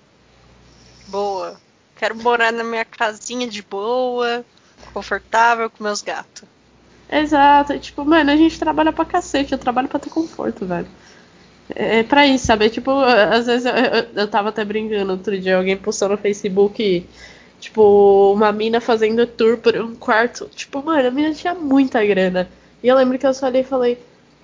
Boa. 1.08 1.60
Quero 1.96 2.14
morar 2.14 2.52
na 2.52 2.62
minha 2.62 2.84
casinha 2.84 3.48
de 3.48 3.62
boa, 3.62 4.44
confortável 4.92 5.68
com 5.68 5.82
meus 5.82 6.00
gatos. 6.00 6.53
Exato. 7.14 7.78
Tipo, 7.78 8.04
mano, 8.04 8.30
a 8.30 8.36
gente 8.36 8.58
trabalha 8.58 8.92
pra 8.92 9.04
cacete. 9.04 9.52
Eu 9.52 9.58
trabalho 9.58 9.88
pra 9.88 10.00
ter 10.00 10.10
conforto, 10.10 10.66
velho. 10.66 10.88
É, 11.74 12.00
é 12.00 12.02
pra 12.02 12.26
isso, 12.26 12.46
sabe? 12.46 12.68
Tipo, 12.70 12.90
às 12.90 13.46
vezes 13.46 13.66
eu, 13.66 13.72
eu, 13.74 14.06
eu 14.14 14.28
tava 14.28 14.48
até 14.50 14.64
brincando 14.64 15.12
outro 15.12 15.38
dia, 15.38 15.56
alguém 15.56 15.76
postou 15.76 16.08
no 16.10 16.16
Facebook, 16.18 17.06
tipo, 17.60 18.32
uma 18.34 18.52
mina 18.52 18.80
fazendo 18.80 19.26
tour 19.26 19.58
por 19.58 19.76
um 19.76 19.94
quarto. 19.94 20.46
Tipo, 20.54 20.82
mano, 20.82 21.08
a 21.08 21.10
mina 21.10 21.32
tinha 21.34 21.54
muita 21.54 22.04
grana. 22.04 22.48
E 22.82 22.88
eu 22.88 22.96
lembro 22.96 23.18
que 23.18 23.26
eu 23.26 23.34
só 23.34 23.46
olhei 23.46 23.62
e 23.62 23.64
falei, 23.64 23.98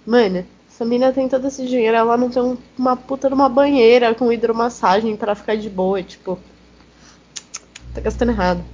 mano, 0.06 0.46
essa 0.68 0.84
mina 0.84 1.12
tem 1.12 1.28
todo 1.28 1.46
esse 1.46 1.66
dinheiro, 1.66 1.96
ela 1.96 2.16
não 2.16 2.30
tem 2.30 2.58
uma 2.78 2.96
puta 2.96 3.28
de 3.28 3.34
uma 3.34 3.48
banheira 3.48 4.14
com 4.14 4.32
hidromassagem 4.32 5.16
para 5.16 5.34
ficar 5.34 5.56
de 5.56 5.68
boa, 5.68 6.02
tipo. 6.02 6.38
Tá 7.94 8.00
gastando 8.00 8.30
errado. 8.30 8.64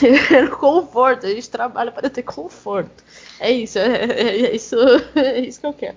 Ter 0.00 0.50
conforto. 0.56 1.26
A 1.26 1.30
gente 1.30 1.50
trabalha 1.50 1.92
para 1.92 2.08
ter 2.08 2.22
conforto. 2.22 3.04
É 3.38 3.50
isso, 3.50 3.78
é, 3.78 4.04
é, 4.04 4.46
é, 4.46 4.56
isso, 4.56 4.76
é 5.14 5.40
isso 5.40 5.60
que 5.60 5.66
eu 5.66 5.72
quero. 5.72 5.96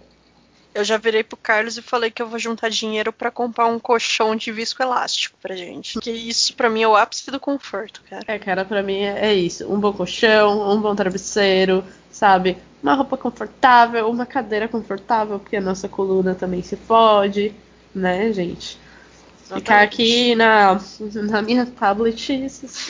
Eu 0.76 0.84
já 0.84 0.97
virei 0.97 1.24
pro 1.24 1.38
Carlos 1.38 1.78
e 1.78 1.84
falei 1.84 2.10
que 2.10 2.20
eu 2.20 2.28
vou 2.28 2.39
juntar 2.39 2.70
dinheiro 2.70 3.14
para 3.14 3.30
comprar 3.30 3.68
um 3.68 3.78
colchão 3.78 4.36
de 4.36 4.51
viscoelástico 4.51 5.38
pra 5.39 5.56
gente. 5.56 5.99
Que 5.99 6.10
isso 6.10 6.56
para 6.56 6.68
mim 6.68 6.82
é 6.82 6.88
o 6.88 6.95
ápice 6.95 7.30
do 7.30 7.39
conforto, 7.39 8.01
cara. 8.10 8.24
É, 8.28 8.39
cara, 8.39 8.66
para 8.66 8.82
mim 8.82 8.97
é, 8.97 9.30
é 9.30 9.34
isso. 9.36 9.72
Um 9.72 9.80
bom 9.80 9.93
colchão, 9.93 10.72
um 10.72 10.82
bom 10.82 10.95
travesseiro, 10.95 11.84
sabe? 12.10 12.58
Uma 12.82 12.95
roupa 12.95 13.16
confortável, 13.16 14.10
uma 14.10 14.26
cadeira 14.26 14.68
confortável, 14.68 15.39
porque 15.39 15.58
a 15.58 15.62
nossa 15.62 15.88
coluna 15.88 16.34
também 16.34 16.64
se 16.64 16.76
fode, 16.76 17.54
né, 17.93 18.34
gente? 18.34 18.80
Ficar 19.43 19.81
aqui 19.81 20.35
na, 20.35 20.79
na 21.29 21.41
minha 21.41 21.65
tablet 21.65 22.47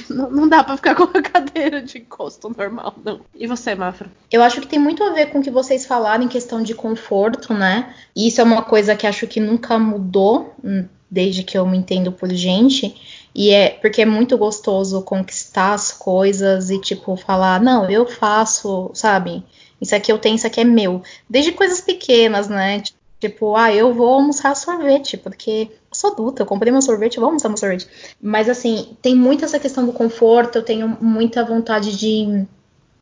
não, 0.09 0.29
não 0.29 0.47
dá 0.47 0.63
para 0.63 0.77
ficar 0.77 0.95
com 0.95 1.03
a 1.03 1.21
cadeira 1.21 1.81
de 1.81 1.97
encosto 1.97 2.53
normal, 2.55 2.95
não. 3.03 3.21
E 3.35 3.47
você, 3.47 3.73
Mafra? 3.75 4.11
Eu 4.31 4.43
acho 4.43 4.61
que 4.61 4.67
tem 4.67 4.79
muito 4.79 5.03
a 5.03 5.11
ver 5.11 5.27
com 5.27 5.39
o 5.39 5.43
que 5.43 5.51
vocês 5.51 5.85
falaram 5.85 6.23
em 6.23 6.27
questão 6.27 6.61
de 6.61 6.75
conforto, 6.75 7.53
né? 7.53 7.93
E 8.15 8.27
isso 8.27 8.39
é 8.39 8.43
uma 8.43 8.61
coisa 8.61 8.95
que 8.95 9.07
acho 9.07 9.27
que 9.27 9.39
nunca 9.39 9.77
mudou 9.79 10.53
hum, 10.63 10.85
desde 11.09 11.43
que 11.43 11.57
eu 11.57 11.65
me 11.65 11.77
entendo 11.77 12.11
por 12.11 12.29
gente. 12.31 12.95
E 13.35 13.49
é 13.49 13.69
porque 13.69 14.03
é 14.03 14.05
muito 14.05 14.37
gostoso 14.37 15.01
conquistar 15.01 15.73
as 15.73 15.91
coisas 15.91 16.69
e, 16.69 16.79
tipo, 16.79 17.15
falar, 17.15 17.59
não, 17.61 17.89
eu 17.89 18.05
faço, 18.05 18.91
sabe? 18.93 19.43
Isso 19.81 19.95
aqui 19.95 20.11
eu 20.11 20.19
tenho, 20.19 20.35
isso 20.35 20.47
aqui 20.47 20.61
é 20.61 20.63
meu. 20.63 21.01
Desde 21.29 21.51
coisas 21.51 21.81
pequenas, 21.81 22.47
né? 22.47 22.81
Tipo, 23.23 23.55
ah, 23.55 23.73
eu 23.73 23.93
vou 23.93 24.15
almoçar 24.15 24.53
sorvete, 24.53 25.15
porque 25.15 25.69
eu 25.71 25.95
sou 25.95 26.11
adulta, 26.11 26.41
eu 26.41 26.45
comprei 26.45 26.73
meu 26.73 26.81
sorvete, 26.81 27.15
vou 27.15 27.27
almoçar 27.27 27.47
meu 27.47 27.57
sorvete. 27.57 27.87
Mas 28.21 28.49
assim, 28.49 28.97
tem 29.01 29.15
muito 29.15 29.45
essa 29.45 29.57
questão 29.57 29.85
do 29.85 29.93
conforto, 29.93 30.57
eu 30.57 30.61
tenho 30.61 30.97
muita 30.99 31.45
vontade 31.45 31.97
de 31.97 32.45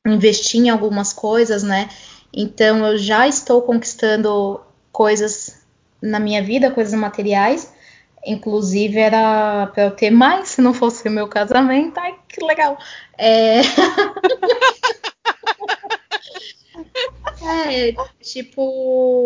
investir 0.05 0.61
em 0.61 0.69
algumas 0.69 1.11
coisas, 1.11 1.63
né? 1.63 1.89
Então 2.31 2.85
eu 2.85 2.99
já 2.99 3.27
estou 3.27 3.63
conquistando 3.63 4.61
coisas 4.91 5.59
na 5.99 6.19
minha 6.19 6.43
vida, 6.43 6.69
coisas 6.69 6.93
materiais. 6.93 7.73
Inclusive 8.23 8.99
era 8.99 9.71
para 9.73 9.85
eu 9.85 9.91
ter 9.91 10.11
mais 10.11 10.49
se 10.49 10.61
não 10.61 10.71
fosse 10.71 11.07
o 11.07 11.11
meu 11.11 11.27
casamento. 11.27 11.99
Ai, 11.99 12.13
que 12.27 12.45
legal. 12.45 12.77
É... 13.17 13.61
É, 17.43 17.93
tipo, 18.21 18.61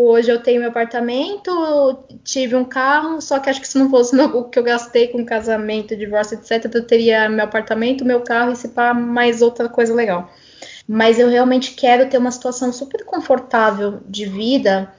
hoje 0.08 0.32
eu 0.32 0.42
tenho 0.42 0.62
meu 0.62 0.70
apartamento, 0.70 2.00
tive 2.24 2.56
um 2.56 2.64
carro, 2.64 3.22
só 3.22 3.40
que 3.40 3.50
acho 3.50 3.60
que 3.60 3.68
se 3.68 3.78
não 3.78 3.90
fosse 3.90 4.16
o 4.18 4.46
que 4.46 4.58
eu 4.58 4.64
gastei 4.64 5.10
com 5.10 5.26
casamento, 5.26 5.96
divórcio, 5.96 6.38
etc., 6.38 6.74
eu 6.74 6.88
teria 6.88 7.28
meu 7.28 7.44
apartamento, 7.44 8.06
meu 8.06 8.22
carro 8.22 8.54
e 8.54 8.56
se 8.56 8.70
pá, 8.70 8.94
mais 8.94 9.42
outra 9.42 9.68
coisa 9.68 9.94
legal. 9.94 10.32
Mas 10.88 11.20
eu 11.20 11.28
realmente 11.30 11.72
quero 11.72 12.10
ter 12.10 12.18
uma 12.18 12.32
situação 12.32 12.72
super 12.72 13.04
confortável 13.04 14.00
de 14.08 14.26
vida, 14.26 14.94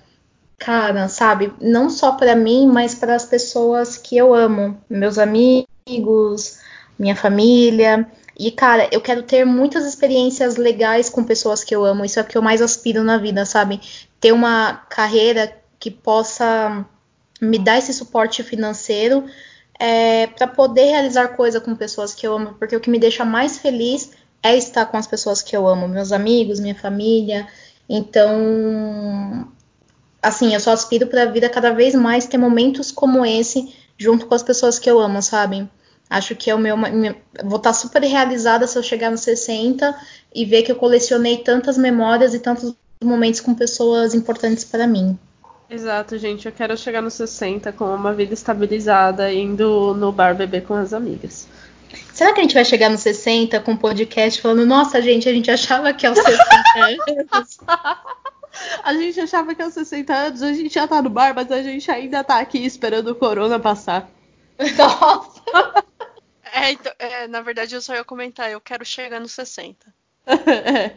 cara, 0.59 1.09
sabe? 1.09 1.53
Não 1.61 1.89
só 1.89 2.13
para 2.13 2.35
mim, 2.37 2.67
mas 2.67 2.95
para 2.95 3.15
as 3.15 3.25
pessoas 3.25 3.97
que 3.97 4.17
eu 4.17 4.35
amo, 4.35 4.79
meus 4.91 5.17
amigos, 5.17 6.59
minha 6.99 7.17
família. 7.17 8.07
E, 8.39 8.51
cara, 8.51 8.89
eu 8.93 9.01
quero 9.01 9.23
ter 9.23 9.47
muitas 9.47 9.87
experiências 9.87 10.57
legais 10.57 11.09
com 11.09 11.25
pessoas 11.25 11.65
que 11.65 11.75
eu 11.75 11.85
amo. 11.85 12.05
Isso 12.05 12.19
é 12.19 12.23
o 12.23 12.27
que 12.27 12.37
eu 12.37 12.43
mais 12.43 12.61
aspiro 12.61 13.03
na 13.03 13.17
vida, 13.17 13.47
sabe? 13.47 13.81
Ter 14.21 14.33
uma 14.33 14.75
carreira 14.91 15.57
que 15.81 15.91
possa 15.91 16.85
me 17.41 17.59
dar 17.59 17.79
esse 17.79 17.95
suporte 17.95 18.43
financeiro 18.43 19.25
é, 19.79 20.27
para 20.27 20.47
poder 20.47 20.85
realizar 20.85 21.29
coisa 21.29 21.61
com 21.61 21.75
pessoas 21.75 22.15
que 22.15 22.27
eu 22.27 22.35
amo. 22.37 22.55
Porque 22.59 22.77
o 22.77 22.81
que 22.81 22.91
me 22.91 22.99
deixa 22.99 23.25
mais 23.25 23.59
feliz 23.59 24.13
é 24.43 24.55
estar 24.55 24.85
com 24.87 24.99
as 24.99 25.07
pessoas 25.07 25.41
que 25.41 25.57
eu 25.57 25.67
amo, 25.67 25.89
meus 25.89 26.13
amigos, 26.13 26.61
minha 26.61 26.75
família. 26.75 27.49
Então, 27.89 29.49
assim, 30.23 30.53
eu 30.53 30.61
só 30.61 30.73
aspiro 30.73 31.07
para 31.07 31.23
a 31.23 31.27
vida 31.27 31.49
cada 31.49 31.73
vez 31.73 31.95
mais 31.95 32.27
ter 32.27 32.37
momentos 32.37 32.93
como 32.93 33.25
esse 33.25 33.75
junto 33.99 34.27
com 34.27 34.35
as 34.35 34.43
pessoas 34.43 34.79
que 34.79 34.91
eu 34.91 35.01
amo, 35.01 35.23
sabe? 35.23 35.67
Acho 36.09 36.37
que 36.37 36.51
é 36.51 36.55
o 36.55 36.59
meu. 36.59 36.77
Vou 37.45 37.57
estar 37.57 37.73
super 37.73 38.03
realizada 38.03 38.67
se 38.67 38.79
eu 38.79 38.83
chegar 38.83 39.11
nos 39.11 39.21
60 39.21 39.95
e 40.35 40.45
ver 40.45 40.63
que 40.63 40.71
eu 40.71 40.77
colecionei 40.77 41.39
tantas 41.39 41.77
memórias 41.77 42.33
e 42.33 42.39
tantos 42.39 42.75
momentos 43.03 43.41
com 43.41 43.55
pessoas 43.55 44.15
importantes 44.15 44.65
para 44.65 44.87
mim. 44.87 45.19
Exato, 45.69 46.17
gente. 46.17 46.47
Eu 46.47 46.53
quero 46.53 46.77
chegar 46.77 47.03
nos 47.03 47.15
60 47.15 47.73
com 47.73 47.93
uma 47.93 48.15
vida 48.15 48.33
estabilizada, 48.33 49.33
indo 49.33 49.95
no 49.95 50.13
bar 50.13 50.35
beber 50.37 50.65
com 50.65 50.75
as 50.75 50.93
amigas. 50.93 51.49
Será 52.13 52.33
que 52.33 52.41
a 52.41 52.43
gente 52.43 52.55
vai 52.55 52.65
chegar 52.65 52.89
nos 52.89 53.01
60 53.01 53.61
com 53.61 53.73
um 53.73 53.77
podcast 53.77 54.41
falando, 54.41 54.65
nossa, 54.65 55.03
gente, 55.03 55.29
a 55.29 55.33
gente 55.33 55.51
achava 55.51 55.93
que 55.93 56.07
aos 56.07 56.19
60 56.19 56.45
anos. 56.79 57.59
a 58.83 58.95
gente 58.95 59.21
achava 59.21 59.55
que 59.55 59.63
aos 59.63 59.75
60 59.75 60.15
anos 60.15 60.43
a 60.43 60.53
gente 60.53 60.73
já 60.73 60.87
tá 60.87 61.03
no 61.03 61.11
bar, 61.11 61.35
mas 61.35 61.51
a 61.51 61.63
gente 61.63 61.91
ainda 61.91 62.23
tá 62.23 62.39
aqui 62.39 62.65
esperando 62.65 63.09
o 63.09 63.15
corona 63.15 63.59
passar. 63.59 64.09
Nossa! 64.79 65.85
É, 66.57 66.73
então, 66.73 66.93
é, 66.99 67.29
na 67.29 67.43
verdade, 67.43 67.75
eu 67.75 67.83
só 67.83 67.95
ia 67.95 68.03
comentar, 68.03 68.51
eu 68.51 68.61
quero 68.61 68.83
chegar 68.83 69.21
nos 69.21 69.33
60. 69.33 69.93
é, 70.27 70.97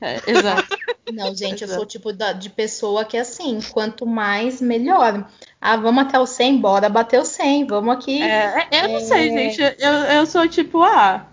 é, 0.00 0.30
exato. 0.30 0.78
Não, 1.12 1.36
gente, 1.36 1.62
exato. 1.62 1.64
eu 1.64 1.74
sou 1.74 1.82
o 1.82 1.86
tipo 1.86 2.10
da, 2.10 2.32
de 2.32 2.48
pessoa 2.48 3.04
que 3.04 3.14
é 3.14 3.20
assim, 3.20 3.60
quanto 3.70 4.06
mais, 4.06 4.62
melhor. 4.62 5.28
Ah, 5.60 5.76
vamos 5.76 6.04
até 6.04 6.18
o 6.18 6.26
100, 6.26 6.58
bora 6.58 6.88
bater 6.88 7.20
o 7.20 7.24
100, 7.24 7.66
vamos 7.66 7.94
aqui. 7.94 8.22
É, 8.22 8.66
eu 8.72 8.88
não 8.88 9.00
sei, 9.00 9.28
é. 9.28 9.50
gente, 9.50 9.60
eu, 9.78 9.92
eu 9.92 10.26
sou 10.26 10.48
tipo, 10.48 10.82
ah, 10.82 11.26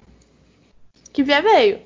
que 1.13 1.23
vier 1.23 1.41
veio. 1.41 1.79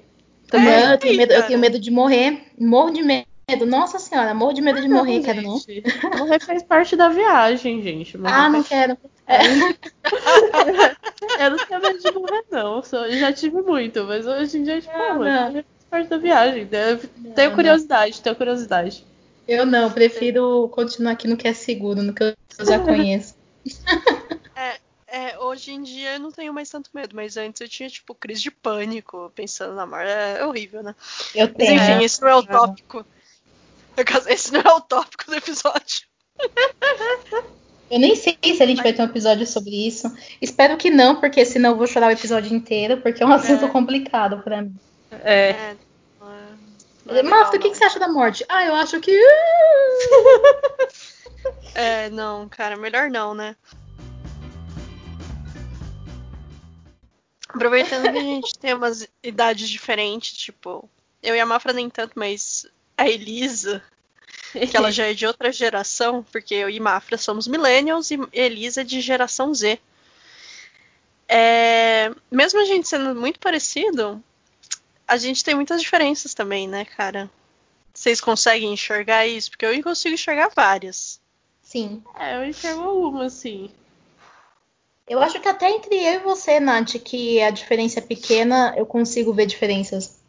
Também, 0.48 0.74
é, 0.74 0.94
eu, 0.94 0.98
tenho 0.98 1.18
medo, 1.18 1.34
eu 1.34 1.48
tenho 1.48 1.60
medo 1.60 1.80
de 1.80 1.92
morrer, 1.92 2.48
morro 2.58 2.90
de 2.90 3.04
medo. 3.04 3.28
Nossa 3.68 4.00
senhora, 4.00 4.34
morro 4.34 4.54
de 4.54 4.62
medo 4.62 4.82
de 4.82 4.88
morrer, 4.88 5.22
quero 5.22 5.42
não. 5.42 5.60
Morrer 6.18 6.40
faz 6.40 6.64
parte 6.64 6.96
da 6.96 7.10
viagem, 7.10 7.82
gente. 7.82 8.18
Morrer 8.18 8.34
ah, 8.34 8.50
não 8.50 8.64
faz... 8.64 8.68
quero. 8.68 8.98
É. 9.28 9.38
eu 11.46 11.52
não 11.52 11.66
tenho 11.66 11.82
medo 11.82 12.00
de 12.00 12.12
morrer, 12.12 12.44
não. 12.52 12.82
Eu 12.92 13.20
já 13.20 13.32
tive 13.32 13.62
muito, 13.62 14.04
mas 14.06 14.26
hoje 14.26 14.58
em 14.58 14.64
dia, 14.64 14.82
tipo, 14.82 14.96
ah, 14.96 15.14
mano, 15.14 15.54
faz 15.54 15.66
parte 15.90 16.10
da 16.10 16.18
viagem. 16.18 16.66
Né? 16.66 17.00
Tenho 17.36 17.54
curiosidade, 17.54 18.22
tenho 18.22 18.36
curiosidade. 18.36 19.06
Eu 19.48 19.66
não, 19.66 19.92
prefiro 19.92 20.68
continuar 20.70 21.12
aqui 21.12 21.28
no 21.28 21.38
que 21.38 21.48
é 21.48 21.54
seguro, 21.54 22.02
no 22.02 22.14
que 22.14 22.24
eu 22.24 22.66
já 22.66 22.80
conheço. 22.80 23.36
É, 24.58 24.80
é, 25.08 25.40
hoje 25.40 25.72
em 25.72 25.84
dia 25.84 26.14
eu 26.14 26.20
não 26.20 26.32
tenho 26.32 26.54
mais 26.54 26.70
tanto 26.70 26.90
medo, 26.94 27.14
mas 27.14 27.36
antes 27.36 27.60
eu 27.60 27.68
tinha, 27.68 27.90
tipo, 27.90 28.16
crise 28.16 28.44
de 28.44 28.52
pânico 28.52 29.30
pensando 29.36 29.76
na 29.76 29.86
morte. 29.86 30.08
É 30.08 30.46
horrível, 30.46 30.82
né? 30.82 30.96
Eu 31.36 31.54
tenho. 31.54 31.76
Mas 31.76 31.90
enfim, 31.90 32.04
esse 32.06 32.22
não 32.22 32.30
é 32.30 32.36
o 32.36 32.44
tópico. 32.44 33.06
Esse 34.28 34.52
não 34.54 34.62
é 34.62 34.74
o 34.74 34.82
tópico 34.82 35.26
do 35.28 35.36
episódio. 35.36 36.06
Eu 37.90 38.00
nem 38.00 38.16
sei 38.16 38.38
se 38.44 38.64
a 38.64 38.66
gente 38.66 38.82
vai 38.82 38.94
ter 38.94 39.02
um 39.02 39.06
episódio 39.06 39.46
sobre 39.46 39.88
isso. 39.88 40.12
Espero 40.42 40.76
que 40.78 40.90
não, 40.90 41.20
porque 41.20 41.46
senão 41.46 41.72
eu 41.72 41.78
vou 41.78 41.88
chorar 41.88 42.08
o 42.08 42.12
episódio 42.12 42.56
inteiro, 42.56 43.00
porque 43.02 43.22
é 43.22 43.26
um 43.26 43.32
assunto 43.32 43.66
É. 43.66 43.70
complicado 43.70 44.42
pra 44.44 44.62
mim. 44.64 44.76
É. 45.24 45.50
É, 45.50 45.76
é- 47.20 47.24
não 47.24 47.38
é 47.38 47.48
o 47.48 47.52
que, 47.52 47.60
que 47.70 47.76
você 47.76 47.84
acha 47.86 48.00
da 48.00 48.08
morte? 48.08 48.44
Ah, 48.50 48.66
eu 48.66 48.76
acho 48.76 49.00
que. 49.00 49.12
É, 51.76 52.10
não, 52.10 52.50
cara, 52.50 52.76
melhor 52.76 53.12
não, 53.12 53.36
né? 53.36 53.56
Aproveitando 57.48 58.12
que 58.12 58.18
a 58.18 58.22
gente 58.22 58.58
tem 58.58 58.74
umas 58.74 59.08
idades 59.24 59.70
diferentes, 59.70 60.36
tipo, 60.36 60.90
eu 61.22 61.36
e 61.36 61.40
a 61.40 61.46
Mafra 61.46 61.72
nem 61.72 61.90
tanto, 61.90 62.14
mas 62.16 62.66
a 62.98 63.10
Elisa, 63.10 63.84
que 64.52 64.76
ela 64.76 64.92
já 64.94 65.06
é 65.06 65.14
de 65.14 65.26
outra 65.26 65.52
geração, 65.52 66.24
porque 66.32 66.54
eu 66.56 66.70
e 66.70 66.80
Mafra 66.80 67.18
somos 67.18 67.48
millennials 67.48 68.12
e 68.12 68.20
Elisa 68.32 68.82
é 68.82 68.84
de 68.84 69.02
geração 69.02 69.54
Z. 69.54 69.80
É, 71.28 72.12
mesmo 72.30 72.60
a 72.60 72.66
gente 72.66 72.88
sendo 72.88 73.16
muito 73.16 73.40
parecido, 73.40 74.24
a 75.08 75.18
gente 75.18 75.44
tem 75.44 75.56
muitas 75.56 75.82
diferenças 75.82 76.34
também, 76.34 76.68
né, 76.68 76.86
cara? 76.86 77.30
Vocês 77.94 78.20
conseguem 78.20 78.74
enxergar 78.74 79.26
isso? 79.26 79.50
Porque 79.50 79.66
eu 79.66 79.84
consigo 79.84 80.14
enxergar 80.14 80.52
várias. 80.56 81.20
Sim. 81.62 82.04
É, 82.20 82.36
eu 82.36 82.46
enxergo 82.46 82.82
alguma, 82.82 83.26
assim. 83.26 83.72
Eu 85.08 85.22
acho 85.22 85.40
que 85.40 85.48
até 85.48 85.70
entre 85.70 85.96
eu 85.96 86.16
e 86.16 86.20
você, 86.20 86.60
Nath, 86.60 86.96
que 87.04 87.42
a 87.42 87.52
diferença 87.52 88.00
é 88.00 88.02
pequena, 88.02 88.74
eu 88.76 88.86
consigo 88.86 89.34
ver 89.34 89.46
diferenças. 89.46 90.20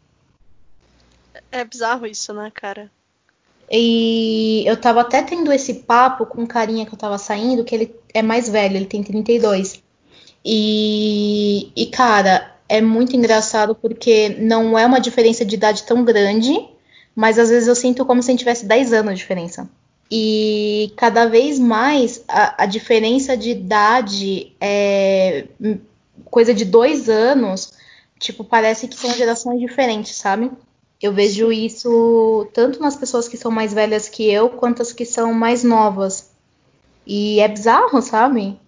É 1.50 1.64
bizarro 1.64 2.06
isso, 2.06 2.32
né, 2.32 2.50
cara? 2.52 2.90
E 3.70 4.62
eu 4.66 4.76
tava 4.76 5.00
até 5.00 5.22
tendo 5.22 5.52
esse 5.52 5.74
papo 5.74 6.24
com 6.26 6.42
um 6.42 6.46
carinha 6.46 6.86
que 6.86 6.94
eu 6.94 6.98
tava 6.98 7.18
saindo, 7.18 7.64
que 7.64 7.74
ele 7.74 7.94
é 8.14 8.22
mais 8.22 8.48
velho, 8.48 8.76
ele 8.76 8.86
tem 8.86 9.02
32. 9.02 9.82
E, 10.44 11.72
e 11.74 11.86
cara, 11.86 12.54
é 12.68 12.80
muito 12.80 13.16
engraçado 13.16 13.74
porque 13.74 14.28
não 14.38 14.78
é 14.78 14.86
uma 14.86 15.00
diferença 15.00 15.44
de 15.44 15.56
idade 15.56 15.82
tão 15.82 16.04
grande, 16.04 16.56
mas 17.14 17.38
às 17.38 17.50
vezes 17.50 17.68
eu 17.68 17.74
sinto 17.74 18.04
como 18.04 18.22
se 18.22 18.30
a 18.30 18.32
gente 18.32 18.40
tivesse 18.40 18.64
10 18.66 18.92
anos 18.92 19.14
de 19.14 19.18
diferença. 19.18 19.68
E 20.08 20.92
cada 20.96 21.26
vez 21.26 21.58
mais 21.58 22.22
a, 22.28 22.62
a 22.62 22.66
diferença 22.66 23.36
de 23.36 23.50
idade 23.50 24.52
é 24.60 25.46
coisa 26.24 26.54
de 26.54 26.64
dois 26.64 27.08
anos, 27.08 27.72
tipo, 28.20 28.44
parece 28.44 28.86
que 28.86 28.96
são 28.96 29.12
gerações 29.14 29.58
diferentes, 29.58 30.14
sabe? 30.16 30.50
Eu 31.02 31.12
vejo 31.12 31.52
isso 31.52 32.48
tanto 32.54 32.80
nas 32.80 32.96
pessoas 32.96 33.28
que 33.28 33.36
são 33.36 33.50
mais 33.50 33.72
velhas 33.74 34.08
que 34.08 34.30
eu, 34.30 34.48
quanto 34.48 34.82
as 34.82 34.92
que 34.92 35.04
são 35.04 35.32
mais 35.32 35.62
novas. 35.62 36.30
E 37.06 37.38
é 37.40 37.48
bizarro, 37.48 38.00
sabe? 38.00 38.58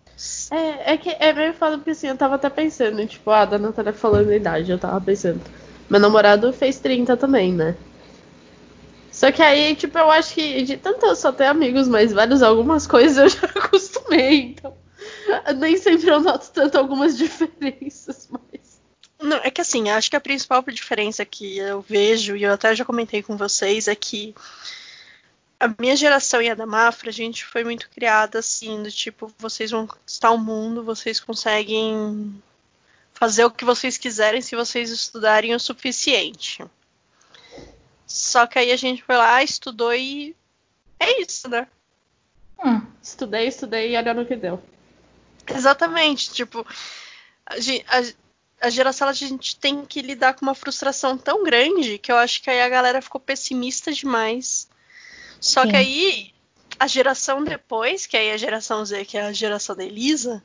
É, 0.50 0.94
é 0.94 0.96
que 0.96 1.10
é 1.10 1.32
meio 1.32 1.54
foda 1.54 1.76
porque 1.78 1.90
assim, 1.90 2.08
eu 2.08 2.16
tava 2.16 2.34
até 2.34 2.50
pensando, 2.50 3.04
tipo, 3.06 3.30
ah, 3.30 3.44
da 3.44 3.58
Natália 3.58 3.92
falando 3.92 4.30
a 4.30 4.36
idade, 4.36 4.70
eu 4.70 4.78
tava 4.78 5.00
pensando. 5.00 5.40
Meu 5.88 6.00
namorado 6.00 6.52
fez 6.52 6.78
30 6.78 7.16
também, 7.16 7.52
né? 7.52 7.76
Só 9.10 9.32
que 9.32 9.42
aí, 9.42 9.74
tipo, 9.74 9.98
eu 9.98 10.10
acho 10.10 10.34
que 10.34 10.62
de 10.62 10.76
tanto 10.76 11.04
eu 11.06 11.16
só 11.16 11.32
ter 11.32 11.46
amigos 11.46 11.88
mais 11.88 12.12
velhos, 12.12 12.42
algumas 12.42 12.86
coisas 12.86 13.16
eu 13.16 13.28
já 13.28 13.46
acostumei, 13.58 14.40
então. 14.50 14.74
Nem 15.56 15.76
sempre 15.76 16.08
eu 16.08 16.20
noto 16.20 16.50
tanto 16.52 16.76
algumas 16.78 17.16
diferenças, 17.18 18.28
mas. 18.30 18.67
Não, 19.20 19.36
é 19.38 19.50
que 19.50 19.60
assim, 19.60 19.90
acho 19.90 20.08
que 20.10 20.16
a 20.16 20.20
principal 20.20 20.62
diferença 20.62 21.24
que 21.24 21.58
eu 21.58 21.80
vejo, 21.82 22.36
e 22.36 22.44
eu 22.44 22.52
até 22.52 22.74
já 22.74 22.84
comentei 22.84 23.22
com 23.22 23.36
vocês, 23.36 23.88
é 23.88 23.94
que 23.94 24.34
a 25.58 25.68
minha 25.78 25.96
geração 25.96 26.40
e 26.40 26.48
a 26.48 26.54
da 26.54 26.66
Mafra, 26.66 27.10
a 27.10 27.12
gente 27.12 27.44
foi 27.44 27.64
muito 27.64 27.90
criada 27.90 28.38
assim, 28.38 28.80
do 28.82 28.90
tipo, 28.92 29.32
vocês 29.38 29.70
vão 29.72 29.86
conquistar 29.88 30.30
o 30.30 30.38
mundo, 30.38 30.84
vocês 30.84 31.18
conseguem 31.18 32.40
fazer 33.12 33.44
o 33.44 33.50
que 33.50 33.64
vocês 33.64 33.98
quiserem 33.98 34.40
se 34.40 34.54
vocês 34.54 34.90
estudarem 34.90 35.52
o 35.54 35.58
suficiente. 35.58 36.64
Só 38.06 38.46
que 38.46 38.58
aí 38.58 38.70
a 38.70 38.76
gente 38.76 39.02
foi 39.02 39.16
lá, 39.16 39.42
estudou 39.42 39.92
e 39.92 40.36
é 41.00 41.20
isso, 41.20 41.48
né? 41.48 41.66
Hum, 42.64 42.80
Estudei, 43.02 43.48
estudei 43.48 43.92
e 43.92 43.96
olha 43.96 44.14
no 44.14 44.24
que 44.24 44.36
deu. 44.36 44.62
Exatamente, 45.46 46.30
tipo, 46.32 46.64
a, 47.46 47.54
a- 47.54 48.12
a 48.60 48.70
geração 48.70 49.08
a 49.08 49.12
gente 49.12 49.56
tem 49.58 49.84
que 49.84 50.02
lidar 50.02 50.34
com 50.34 50.44
uma 50.46 50.54
frustração 50.54 51.16
tão 51.18 51.44
grande 51.44 51.98
que 51.98 52.10
eu 52.12 52.16
acho 52.16 52.42
que 52.42 52.50
aí 52.50 52.60
a 52.62 52.68
galera 52.68 53.02
ficou 53.02 53.20
pessimista 53.20 53.92
demais. 53.92 54.68
Só 55.40 55.64
Sim. 55.64 55.68
que 55.68 55.76
aí 55.76 56.32
a 56.78 56.86
geração 56.86 57.44
depois, 57.44 58.06
que 58.06 58.16
aí 58.16 58.28
é 58.28 58.34
a 58.34 58.38
geração 58.38 58.84
Z, 58.84 59.04
que 59.04 59.18
é 59.18 59.22
a 59.22 59.32
geração 59.32 59.76
da 59.76 59.84
Elisa, 59.84 60.42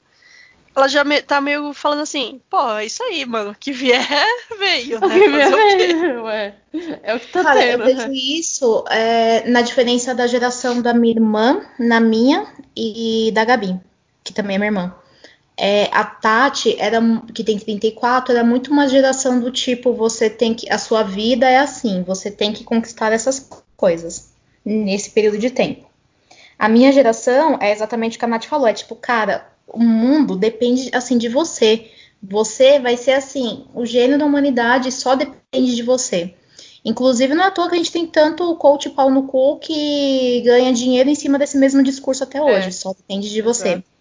ela 0.75 0.87
já 0.87 1.03
me- 1.03 1.21
tá 1.21 1.39
meio 1.41 1.73
falando 1.73 2.01
assim, 2.01 2.41
pô, 2.49 2.77
é 2.77 2.85
isso 2.85 3.03
aí, 3.03 3.25
mano, 3.25 3.55
que 3.59 3.71
vier, 3.71 4.07
veio, 4.59 5.01
né? 5.01 5.19
O 5.55 5.63
quê? 5.75 5.95
Ué, 6.23 6.55
é 7.03 7.15
o 7.15 7.19
que 7.19 7.27
tá 7.27 7.43
Cara, 7.43 7.63
eu 7.65 7.77
tendo, 7.77 7.83
vejo 7.83 8.07
né? 8.07 8.11
isso 8.11 8.83
é, 8.89 9.47
na 9.49 9.61
diferença 9.61 10.15
da 10.15 10.25
geração 10.27 10.81
da 10.81 10.93
minha 10.93 11.13
irmã, 11.13 11.65
na 11.79 11.99
minha 11.99 12.47
e 12.75 13.31
da 13.33 13.45
Gabi, 13.45 13.79
que 14.23 14.33
também 14.33 14.55
é 14.55 14.59
minha 14.59 14.69
irmã. 14.69 14.95
É, 15.55 15.85
a 15.91 16.03
Tati, 16.03 16.75
era, 16.79 16.99
que 17.33 17.43
tem 17.43 17.59
34, 17.59 18.33
era 18.33 18.43
muito 18.43 18.71
uma 18.71 18.87
geração 18.87 19.39
do 19.39 19.51
tipo, 19.51 19.93
você 19.93 20.29
tem 20.29 20.53
que. 20.53 20.71
A 20.71 20.77
sua 20.77 21.03
vida 21.03 21.47
é 21.49 21.57
assim, 21.57 22.03
você 22.03 22.31
tem 22.31 22.51
que 22.51 22.63
conquistar 22.63 23.11
essas 23.11 23.49
coisas 23.77 24.31
nesse 24.65 25.11
período 25.11 25.37
de 25.37 25.51
tempo. 25.51 25.85
A 26.57 26.67
minha 26.67 26.91
geração 26.91 27.57
é 27.61 27.71
exatamente 27.71 28.15
o 28.15 28.19
que 28.19 28.25
a 28.25 28.27
Nath 28.27 28.45
falou, 28.45 28.67
é 28.67 28.73
tipo, 28.73 28.95
cara, 28.95 29.47
o 29.67 29.79
mundo 29.79 30.35
depende 30.35 30.89
assim 30.93 31.17
de 31.17 31.29
você. 31.29 31.89
Você 32.21 32.79
vai 32.79 32.95
ser 32.95 33.11
assim, 33.11 33.65
o 33.75 33.85
gênio 33.85 34.17
da 34.17 34.25
humanidade 34.25 34.91
só 34.91 35.13
depende 35.15 35.75
de 35.75 35.83
você. 35.83 36.33
Inclusive, 36.85 37.33
não 37.33 37.43
é 37.43 37.47
à 37.47 37.51
toa 37.51 37.69
que 37.69 37.75
a 37.75 37.77
gente 37.77 37.91
tem 37.91 38.05
tanto 38.05 38.55
coach 38.55 38.89
pau 38.89 39.09
no 39.09 39.23
cu 39.23 39.57
que 39.57 40.41
ganha 40.41 40.73
dinheiro 40.73 41.09
em 41.09 41.15
cima 41.15 41.37
desse 41.37 41.57
mesmo 41.57 41.81
discurso 41.81 42.23
até 42.23 42.41
hoje. 42.41 42.67
É. 42.67 42.71
Só 42.71 42.93
depende 42.93 43.29
de 43.29 43.41
você. 43.41 43.69
Exato. 43.69 43.92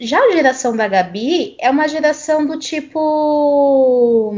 Já 0.00 0.20
a 0.20 0.32
geração 0.32 0.76
da 0.76 0.86
Gabi 0.86 1.56
é 1.58 1.70
uma 1.70 1.88
geração 1.88 2.46
do 2.46 2.58
tipo. 2.58 4.34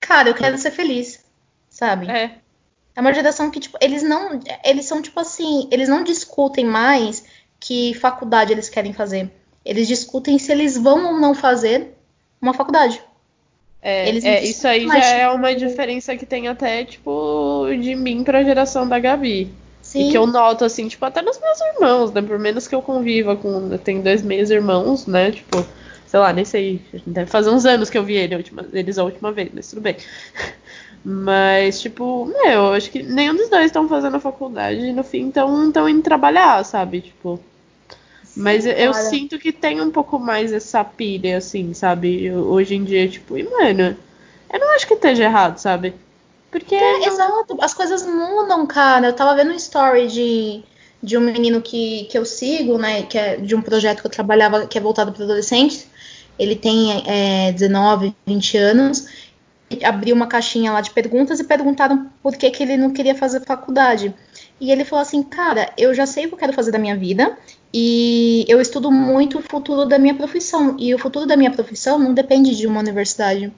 Cara, 0.00 0.28
eu 0.28 0.34
quero 0.34 0.58
ser 0.58 0.70
feliz. 0.70 1.24
Sabe? 1.70 2.10
É. 2.10 2.38
É 2.94 3.00
uma 3.00 3.14
geração 3.14 3.50
que, 3.50 3.60
tipo, 3.60 3.78
eles 3.80 4.02
não. 4.02 4.40
Eles 4.64 4.84
são, 4.84 5.00
tipo 5.00 5.18
assim, 5.20 5.68
eles 5.70 5.88
não 5.88 6.02
discutem 6.02 6.64
mais 6.64 7.24
que 7.60 7.94
faculdade 7.94 8.52
eles 8.52 8.68
querem 8.68 8.92
fazer. 8.92 9.30
Eles 9.64 9.86
discutem 9.86 10.38
se 10.38 10.50
eles 10.50 10.76
vão 10.76 11.14
ou 11.14 11.20
não 11.20 11.34
fazer 11.34 11.94
uma 12.40 12.54
faculdade. 12.54 13.02
É, 13.80 14.08
Eles 14.08 14.24
é, 14.24 14.42
isso 14.42 14.66
aí 14.66 14.82
já 14.82 14.88
mas, 14.88 15.06
é 15.06 15.24
tipo, 15.24 15.36
uma 15.36 15.54
diferença 15.54 16.16
que 16.16 16.26
tem 16.26 16.48
até, 16.48 16.84
tipo, 16.84 17.66
de 17.80 17.94
mim 17.94 18.24
pra 18.24 18.42
geração 18.42 18.88
da 18.88 18.98
Gabi. 18.98 19.52
Sim. 19.88 20.08
E 20.08 20.10
que 20.10 20.18
eu 20.18 20.26
noto, 20.26 20.64
assim, 20.64 20.86
tipo, 20.88 21.04
até 21.04 21.22
nos 21.22 21.40
meus 21.40 21.60
irmãos, 21.60 22.12
né? 22.12 22.20
Por 22.22 22.38
menos 22.38 22.68
que 22.68 22.74
eu 22.74 22.82
conviva 22.82 23.36
com. 23.36 23.72
Eu 23.72 23.78
tenho 23.78 24.02
dois 24.02 24.22
meios 24.22 24.50
irmãos, 24.50 25.06
né? 25.06 25.30
Tipo, 25.32 25.64
sei 26.06 26.20
lá, 26.20 26.32
nem 26.32 26.44
sei. 26.44 26.80
Deve 27.06 27.30
fazer 27.30 27.50
uns 27.50 27.64
anos 27.64 27.88
que 27.90 27.96
eu 27.96 28.04
vi 28.04 28.14
ele, 28.16 28.34
a 28.34 28.38
última- 28.38 28.66
eles 28.72 28.98
a 28.98 29.04
última 29.04 29.32
vez, 29.32 29.50
mas 29.54 29.68
tudo 29.70 29.80
bem. 29.80 29.96
Mas, 31.04 31.80
tipo, 31.80 32.26
meu, 32.26 32.50
eu 32.50 32.72
acho 32.74 32.90
que 32.90 33.02
nenhum 33.02 33.34
dos 33.34 33.48
dois 33.48 33.66
estão 33.66 33.88
fazendo 33.88 34.16
a 34.16 34.20
faculdade 34.20 34.80
e 34.80 34.92
no 34.92 35.04
fim 35.04 35.28
estão 35.28 35.88
indo 35.88 36.02
trabalhar, 36.02 36.62
sabe? 36.64 37.00
Tipo. 37.00 37.40
Mas 38.36 38.66
eu, 38.66 38.72
eu 38.72 38.92
cara. 38.92 39.04
sinto 39.04 39.38
que 39.38 39.52
tem 39.52 39.80
um 39.80 39.90
pouco 39.90 40.18
mais 40.18 40.52
essa 40.52 40.84
pilha, 40.84 41.38
assim, 41.38 41.74
sabe? 41.74 42.24
Eu- 42.26 42.46
Hoje 42.48 42.74
em 42.74 42.84
dia, 42.84 43.08
tipo, 43.08 43.36
e 43.36 43.42
mano, 43.44 43.96
eu 44.52 44.58
não 44.60 44.74
acho 44.74 44.86
que 44.86 44.94
esteja 44.94 45.24
errado, 45.24 45.58
sabe? 45.58 45.94
Porque. 46.50 46.74
É, 46.74 46.98
não- 46.98 47.06
exato, 47.06 47.56
as 47.60 47.74
coisas 47.74 48.04
mudam, 48.06 48.66
cara. 48.66 49.08
Eu 49.08 49.12
tava 49.12 49.34
vendo 49.36 49.52
um 49.52 49.56
story 49.56 50.06
de, 50.08 50.62
de 51.02 51.16
um 51.16 51.20
menino 51.20 51.60
que, 51.60 52.04
que 52.04 52.16
eu 52.18 52.24
sigo, 52.24 52.78
né? 52.78 53.02
Que 53.02 53.18
é 53.18 53.36
de 53.36 53.54
um 53.54 53.62
projeto 53.62 54.00
que 54.00 54.06
eu 54.06 54.10
trabalhava, 54.10 54.66
que 54.66 54.78
é 54.78 54.80
voltado 54.80 55.12
para 55.12 55.24
adolescentes. 55.24 55.86
Ele 56.38 56.54
tem 56.56 57.02
é, 57.06 57.52
19, 57.52 58.14
20 58.26 58.56
anos. 58.56 59.06
Abriu 59.84 60.14
uma 60.16 60.26
caixinha 60.26 60.72
lá 60.72 60.80
de 60.80 60.90
perguntas 60.92 61.40
e 61.40 61.44
perguntaram 61.44 62.10
por 62.22 62.34
que, 62.36 62.50
que 62.50 62.62
ele 62.62 62.76
não 62.78 62.90
queria 62.90 63.14
fazer 63.14 63.44
faculdade. 63.44 64.14
E 64.58 64.70
ele 64.72 64.84
falou 64.84 65.02
assim, 65.02 65.22
cara, 65.22 65.70
eu 65.76 65.94
já 65.94 66.06
sei 66.06 66.24
o 66.24 66.28
que 66.28 66.34
eu 66.34 66.38
quero 66.38 66.52
fazer 66.54 66.70
da 66.72 66.78
minha 66.78 66.96
vida 66.96 67.36
e 67.72 68.46
eu 68.48 68.60
estudo 68.62 68.90
muito 68.90 69.38
o 69.38 69.42
futuro 69.42 69.84
da 69.84 69.98
minha 69.98 70.14
profissão. 70.14 70.74
E 70.78 70.94
o 70.94 70.98
futuro 70.98 71.26
da 71.26 71.36
minha 71.36 71.50
profissão 71.50 71.98
não 71.98 72.14
depende 72.14 72.56
de 72.56 72.66
uma 72.66 72.80
universidade. 72.80 73.52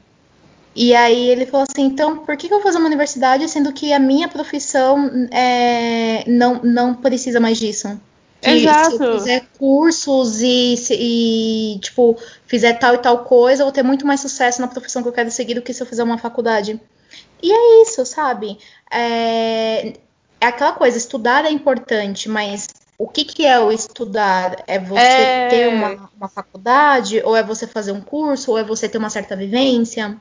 E 0.74 0.94
aí 0.94 1.28
ele 1.28 1.46
falou 1.46 1.66
assim, 1.68 1.82
então 1.82 2.18
por 2.18 2.36
que, 2.36 2.46
que 2.48 2.54
eu 2.54 2.58
vou 2.58 2.66
fazer 2.66 2.78
uma 2.78 2.86
universidade 2.86 3.48
sendo 3.48 3.72
que 3.72 3.92
a 3.92 3.98
minha 3.98 4.28
profissão 4.28 5.28
é, 5.32 6.24
não, 6.28 6.60
não 6.62 6.94
precisa 6.94 7.40
mais 7.40 7.58
disso? 7.58 8.00
Que 8.40 8.50
Exato. 8.50 8.96
se 8.96 9.02
eu 9.02 9.12
fizer 9.12 9.46
cursos 9.58 10.40
e, 10.40 10.74
e, 10.90 11.78
tipo, 11.80 12.16
fizer 12.46 12.74
tal 12.74 12.94
e 12.94 12.98
tal 12.98 13.24
coisa, 13.24 13.62
eu 13.62 13.66
vou 13.66 13.72
ter 13.72 13.82
muito 13.82 14.06
mais 14.06 14.20
sucesso 14.20 14.60
na 14.60 14.68
profissão 14.68 15.02
que 15.02 15.08
eu 15.08 15.12
quero 15.12 15.30
seguir 15.30 15.54
do 15.54 15.62
que 15.62 15.74
se 15.74 15.82
eu 15.82 15.86
fizer 15.86 16.02
uma 16.02 16.16
faculdade. 16.16 16.80
E 17.42 17.52
é 17.52 17.82
isso, 17.82 18.06
sabe? 18.06 18.58
É, 18.90 19.88
é 20.40 20.46
aquela 20.46 20.72
coisa, 20.72 20.96
estudar 20.96 21.44
é 21.44 21.50
importante, 21.50 22.28
mas 22.28 22.66
o 22.96 23.08
que, 23.08 23.24
que 23.24 23.44
é 23.44 23.58
o 23.58 23.70
estudar? 23.70 24.62
É 24.66 24.78
você 24.78 25.04
É. 25.04 25.48
ter 25.48 25.68
uma, 25.68 26.10
uma 26.16 26.28
faculdade? 26.28 27.20
Ou 27.24 27.36
é 27.36 27.42
você 27.42 27.66
fazer 27.66 27.92
um 27.92 28.00
curso? 28.00 28.52
Ou 28.52 28.58
é 28.58 28.64
você 28.64 28.88
ter 28.88 28.98
uma 28.98 29.10
certa 29.10 29.36
vivência? 29.36 30.16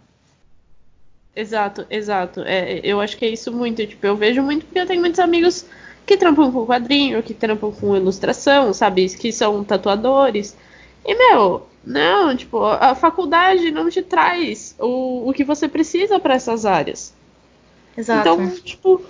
Exato, 1.40 1.86
exato. 1.90 2.42
É, 2.42 2.82
eu 2.84 3.00
acho 3.00 3.16
que 3.16 3.24
é 3.24 3.30
isso 3.30 3.50
muito. 3.50 3.86
Tipo, 3.88 4.06
eu 4.06 4.16
vejo 4.18 4.44
muito 4.44 4.66
porque 4.66 4.80
eu 4.80 4.86
tenho 4.86 5.00
muitos 5.00 5.22
amigos 5.22 5.66
que 6.06 6.18
trampam 6.18 6.52
com 6.52 6.66
quadrinho, 6.66 7.24
que 7.24 7.34
trampam 7.34 7.72
com 7.72 7.96
ilustração, 7.96 8.74
sabe? 8.74 9.08
Que 9.08 9.32
são 9.32 9.64
tatuadores. 9.64 10.58
E, 11.06 11.16
meu, 11.16 11.66
não, 11.86 12.36
tipo, 12.36 12.62
a 12.66 12.94
faculdade 12.94 13.72
não 13.72 13.90
te 13.90 14.02
traz 14.02 14.76
o, 14.78 15.30
o 15.30 15.34
que 15.34 15.46
você 15.46 15.70
precisa 15.70 16.20
para 16.20 16.34
essas 16.34 16.66
áreas. 16.66 17.14
Exato. 17.98 18.20
Então, 18.20 18.50
tipo, 18.58 19.02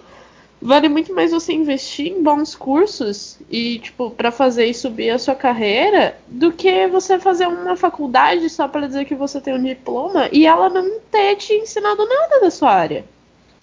vale 0.61 0.89
muito 0.89 1.13
mais 1.13 1.31
você 1.31 1.53
investir 1.53 2.07
em 2.07 2.21
bons 2.21 2.55
cursos 2.55 3.37
e, 3.49 3.79
tipo, 3.79 4.11
para 4.11 4.31
fazer 4.31 4.65
e 4.65 4.73
subir 4.73 5.09
a 5.09 5.19
sua 5.19 5.35
carreira 5.35 6.17
do 6.27 6.51
que 6.51 6.87
você 6.87 7.17
fazer 7.19 7.47
uma 7.47 7.75
faculdade 7.75 8.49
só 8.49 8.67
para 8.67 8.87
dizer 8.87 9.05
que 9.05 9.15
você 9.15 9.39
tem 9.39 9.53
um 9.53 9.63
diploma 9.63 10.29
e 10.31 10.45
ela 10.45 10.69
não 10.69 10.99
ter 11.11 11.35
te 11.37 11.53
ensinado 11.53 12.05
nada 12.07 12.41
da 12.41 12.51
sua 12.51 12.71
área. 12.71 13.05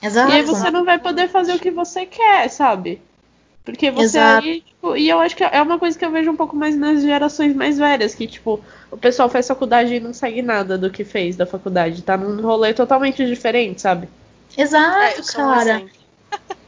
Exato. 0.02 0.30
E 0.30 0.34
aí 0.34 0.42
você 0.42 0.70
não 0.70 0.84
vai 0.84 0.98
poder 0.98 1.28
fazer 1.28 1.54
o 1.54 1.58
que 1.58 1.70
você 1.70 2.06
quer, 2.06 2.48
sabe? 2.48 3.00
Porque 3.64 3.90
você 3.90 4.18
Exato. 4.18 4.46
aí, 4.46 4.60
tipo, 4.60 4.96
e 4.96 5.08
eu 5.08 5.18
acho 5.18 5.34
que 5.34 5.42
é 5.42 5.60
uma 5.60 5.78
coisa 5.78 5.98
que 5.98 6.04
eu 6.04 6.10
vejo 6.12 6.30
um 6.30 6.36
pouco 6.36 6.54
mais 6.54 6.76
nas 6.76 7.02
gerações 7.02 7.54
mais 7.54 7.76
velhas, 7.76 8.14
que, 8.14 8.26
tipo, 8.26 8.60
o 8.90 8.96
pessoal 8.96 9.28
faz 9.28 9.48
faculdade 9.48 9.92
e 9.92 10.00
não 10.00 10.14
segue 10.14 10.40
nada 10.40 10.78
do 10.78 10.88
que 10.88 11.04
fez 11.04 11.34
da 11.36 11.44
faculdade. 11.46 12.02
Tá 12.02 12.16
num 12.16 12.40
rolê 12.40 12.72
totalmente 12.72 13.26
diferente, 13.26 13.80
sabe? 13.80 14.08
Exato, 14.56 15.20
É, 15.20 15.22
cara. 15.32 15.60
exemplo. 15.62 15.90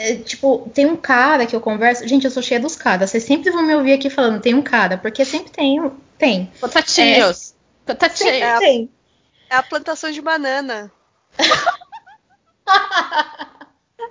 É, 0.00 0.14
tipo, 0.14 0.70
tem 0.72 0.86
um 0.86 0.96
cara 0.96 1.44
que 1.44 1.56
eu 1.56 1.60
converso. 1.60 2.06
Gente, 2.06 2.24
eu 2.24 2.30
sou 2.30 2.42
cheia 2.42 2.60
dos 2.60 2.76
caras. 2.76 3.10
Vocês 3.10 3.24
sempre 3.24 3.50
vão 3.50 3.62
me 3.64 3.74
ouvir 3.74 3.94
aqui 3.94 4.08
falando, 4.08 4.40
tem 4.40 4.54
um 4.54 4.62
cara, 4.62 4.96
porque 4.96 5.24
sempre 5.24 5.50
tem. 5.50 5.90
Tem. 6.16 6.52
Contatinhos. 6.60 7.36
Sempre 7.36 7.58
Contatinhos. 7.86 8.34
É. 8.36 8.58
tem. 8.58 8.90
É 9.50 9.56
a 9.56 9.62
plantação 9.62 10.10
de 10.12 10.20
banana. 10.20 10.90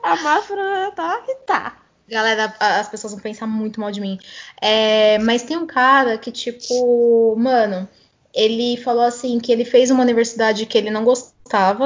A 0.03 0.15
Mafra 0.17 0.91
tá 0.95 1.21
que 1.25 1.35
tá. 1.45 1.77
Galera, 2.07 2.53
a- 2.59 2.79
as 2.79 2.87
pessoas 2.87 3.13
vão 3.13 3.21
pensar 3.21 3.47
muito 3.47 3.79
mal 3.79 3.91
de 3.91 3.99
mim. 3.99 4.17
É, 4.61 5.17
mas 5.19 5.43
tem 5.43 5.57
um 5.57 5.67
cara 5.67 6.17
que, 6.17 6.31
tipo, 6.31 7.35
mano, 7.37 7.87
ele 8.33 8.77
falou 8.77 9.03
assim 9.03 9.39
que 9.39 9.51
ele 9.51 9.65
fez 9.65 9.91
uma 9.91 10.03
universidade 10.03 10.65
que 10.65 10.77
ele 10.77 10.89
não 10.89 11.03
gostava, 11.03 11.36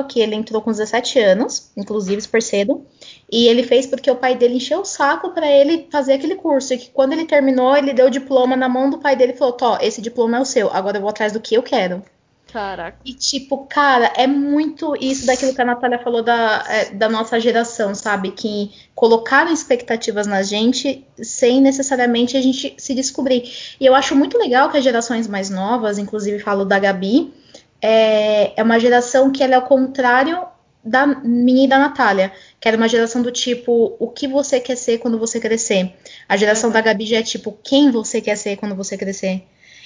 que 0.07 0.19
ele 0.19 0.35
entrou 0.35 0.61
com 0.61 0.71
17 0.71 1.19
anos, 1.19 1.71
inclusive 1.77 2.21
super 2.21 2.41
cedo, 2.41 2.85
e 3.31 3.47
ele 3.47 3.63
fez 3.63 3.85
porque 3.85 4.09
o 4.09 4.15
pai 4.15 4.35
dele 4.35 4.55
encheu 4.55 4.81
o 4.81 4.85
saco 4.85 5.31
pra 5.31 5.49
ele 5.49 5.87
fazer 5.91 6.13
aquele 6.13 6.35
curso, 6.35 6.73
e 6.73 6.77
que 6.77 6.89
quando 6.89 7.13
ele 7.13 7.25
terminou, 7.25 7.75
ele 7.75 7.93
deu 7.93 8.07
o 8.07 8.11
diploma 8.11 8.55
na 8.55 8.67
mão 8.67 8.89
do 8.89 8.99
pai 8.99 9.15
dele 9.15 9.33
e 9.33 9.37
falou: 9.37 9.53
Tó, 9.53 9.77
esse 9.81 10.01
diploma 10.01 10.37
é 10.37 10.41
o 10.41 10.45
seu, 10.45 10.69
agora 10.71 10.97
eu 10.97 11.01
vou 11.01 11.09
atrás 11.09 11.31
do 11.33 11.39
que 11.39 11.55
eu 11.55 11.63
quero. 11.63 12.03
Caraca. 12.51 12.97
E, 13.05 13.13
tipo, 13.13 13.65
cara, 13.65 14.11
é 14.15 14.27
muito 14.27 14.93
isso 14.99 15.25
daquilo 15.25 15.53
que 15.53 15.61
a 15.61 15.65
Natália 15.65 15.97
falou 15.99 16.21
da, 16.21 16.63
é, 16.67 16.91
da 16.91 17.07
nossa 17.07 17.39
geração, 17.39 17.95
sabe? 17.95 18.31
Que 18.31 18.71
colocaram 18.93 19.53
expectativas 19.53 20.27
na 20.27 20.43
gente 20.43 21.05
sem 21.15 21.61
necessariamente 21.61 22.35
a 22.35 22.41
gente 22.41 22.75
se 22.77 22.93
descobrir. 22.93 23.43
E 23.79 23.85
eu 23.85 23.95
acho 23.95 24.15
muito 24.15 24.37
legal 24.37 24.69
que 24.69 24.77
as 24.77 24.83
gerações 24.83 25.27
mais 25.27 25.49
novas, 25.49 25.97
inclusive 25.97 26.39
falo 26.39 26.65
da 26.65 26.77
Gabi, 26.77 27.33
é, 27.81 28.59
é 28.59 28.63
uma 28.63 28.79
geração 28.79 29.31
que 29.31 29.43
ela 29.43 29.53
é 29.53 29.55
ao 29.57 29.63
contrário 29.63 30.45
da 30.83 31.05
minha 31.05 31.65
e 31.65 31.67
da 31.67 31.77
Natália. 31.79 32.31
Que 32.59 32.67
era 32.67 32.77
uma 32.77 32.87
geração 32.87 33.21
do 33.21 33.31
tipo, 33.31 33.95
o 33.99 34.07
que 34.09 34.27
você 34.27 34.59
quer 34.59 34.75
ser 34.75 34.97
quando 34.99 35.17
você 35.19 35.39
crescer? 35.39 35.93
A 36.27 36.37
geração 36.37 36.69
Uhum. 36.69 36.73
da 36.73 36.81
Gabi 36.81 37.05
já 37.05 37.17
é 37.17 37.23
tipo, 37.23 37.57
quem 37.63 37.91
você 37.91 38.21
quer 38.21 38.35
ser 38.37 38.57
quando 38.57 38.75
você 38.75 38.97
crescer? 38.97 39.43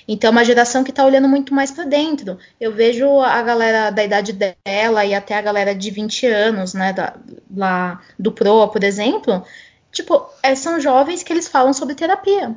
Então, 0.07 0.27
é 0.29 0.31
uma 0.31 0.45
geração 0.45 0.83
que 0.83 0.91
tá 0.91 1.03
olhando 1.03 1.27
muito 1.27 1.53
mais 1.53 1.71
para 1.71 1.83
dentro. 1.83 2.37
Eu 2.59 2.71
vejo 2.73 3.19
a 3.21 3.41
galera 3.41 3.89
da 3.89 4.03
idade 4.03 4.33
dela 4.33 5.03
e 5.05 5.13
até 5.15 5.35
a 5.35 5.41
galera 5.41 5.73
de 5.73 5.89
20 5.89 6.27
anos, 6.27 6.73
né, 6.75 6.93
da, 6.93 7.15
lá 7.55 8.01
do 8.17 8.31
Proa, 8.31 8.69
por 8.71 8.83
exemplo, 8.83 9.43
tipo, 9.91 10.29
é, 10.43 10.53
são 10.55 10.79
jovens 10.79 11.23
que 11.23 11.33
eles 11.33 11.47
falam 11.47 11.73
sobre 11.73 11.95
terapia. 11.95 12.55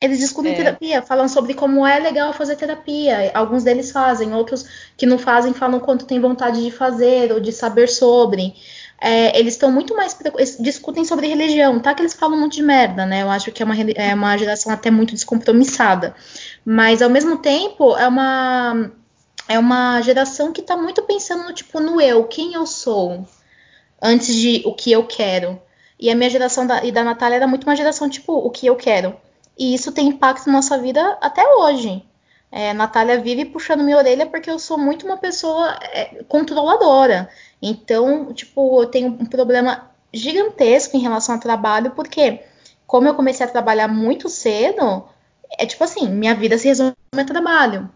Eles 0.00 0.18
discutem 0.18 0.52
É. 0.52 0.56
terapia, 0.56 1.02
falam 1.02 1.28
sobre 1.28 1.54
como 1.54 1.86
é 1.86 1.98
legal 1.98 2.32
fazer 2.32 2.56
terapia. 2.56 3.30
Alguns 3.32 3.64
deles 3.64 3.90
fazem, 3.90 4.34
outros 4.34 4.66
que 4.96 5.06
não 5.06 5.18
fazem 5.18 5.54
falam 5.54 5.80
quanto 5.80 6.04
tem 6.04 6.20
vontade 6.20 6.62
de 6.62 6.70
fazer 6.70 7.32
ou 7.32 7.40
de 7.40 7.52
saber 7.52 7.88
sobre. 7.88 8.54
É, 9.00 9.38
eles 9.38 9.54
estão 9.54 9.70
muito 9.72 9.94
mais. 9.94 10.16
discutem 10.60 11.04
sobre 11.04 11.26
religião, 11.26 11.78
tá? 11.80 11.94
Que 11.94 12.02
eles 12.02 12.14
falam 12.14 12.38
muito 12.38 12.54
de 12.54 12.62
merda, 12.62 13.04
né? 13.04 13.22
Eu 13.22 13.30
acho 13.30 13.50
que 13.52 13.62
é 13.62 13.66
uma, 13.66 13.74
é 13.96 14.14
uma 14.14 14.36
geração 14.36 14.72
até 14.72 14.90
muito 14.90 15.14
descompromissada. 15.14 16.14
Mas 16.64 17.02
ao 17.02 17.10
mesmo 17.10 17.36
tempo, 17.38 17.96
é 17.96 18.06
uma. 18.08 18.90
É 19.46 19.58
uma 19.58 20.00
geração 20.00 20.52
que 20.52 20.62
tá 20.62 20.74
muito 20.74 21.02
pensando 21.02 21.44
no 21.44 21.52
tipo 21.52 21.78
no 21.78 22.00
eu, 22.00 22.24
quem 22.24 22.54
eu 22.54 22.66
sou, 22.66 23.26
antes 24.00 24.34
de 24.34 24.62
o 24.64 24.72
que 24.72 24.90
eu 24.90 25.04
quero. 25.04 25.60
E 26.00 26.10
a 26.10 26.14
minha 26.14 26.30
geração 26.30 26.66
da, 26.66 26.82
e 26.82 26.90
da 26.90 27.04
Natália 27.04 27.36
era 27.36 27.46
muito 27.46 27.64
uma 27.64 27.76
geração 27.76 28.08
tipo 28.08 28.32
o 28.32 28.50
que 28.50 28.66
eu 28.66 28.74
quero. 28.74 29.14
E 29.58 29.74
isso 29.74 29.92
tem 29.92 30.08
impacto 30.08 30.46
na 30.46 30.54
nossa 30.54 30.78
vida 30.78 31.16
até 31.20 31.46
hoje. 31.46 32.04
É, 32.50 32.72
Natália 32.72 33.20
vive 33.20 33.44
puxando 33.46 33.82
minha 33.82 33.96
orelha 33.96 34.26
porque 34.26 34.50
eu 34.50 34.58
sou 34.58 34.78
muito 34.78 35.06
uma 35.06 35.16
pessoa 35.16 35.76
é, 35.92 36.22
controladora. 36.28 37.28
Então, 37.60 38.32
tipo, 38.32 38.80
eu 38.82 38.86
tenho 38.86 39.08
um 39.08 39.26
problema 39.26 39.90
gigantesco 40.12 40.96
em 40.96 41.00
relação 41.00 41.34
ao 41.34 41.40
trabalho, 41.40 41.90
porque 41.92 42.40
como 42.86 43.08
eu 43.08 43.14
comecei 43.14 43.44
a 43.44 43.50
trabalhar 43.50 43.88
muito 43.88 44.28
cedo, 44.28 45.04
é 45.58 45.66
tipo 45.66 45.82
assim, 45.82 46.08
minha 46.08 46.34
vida 46.34 46.56
se 46.58 46.68
resume 46.68 46.94
a 47.16 47.24
trabalho. 47.24 47.90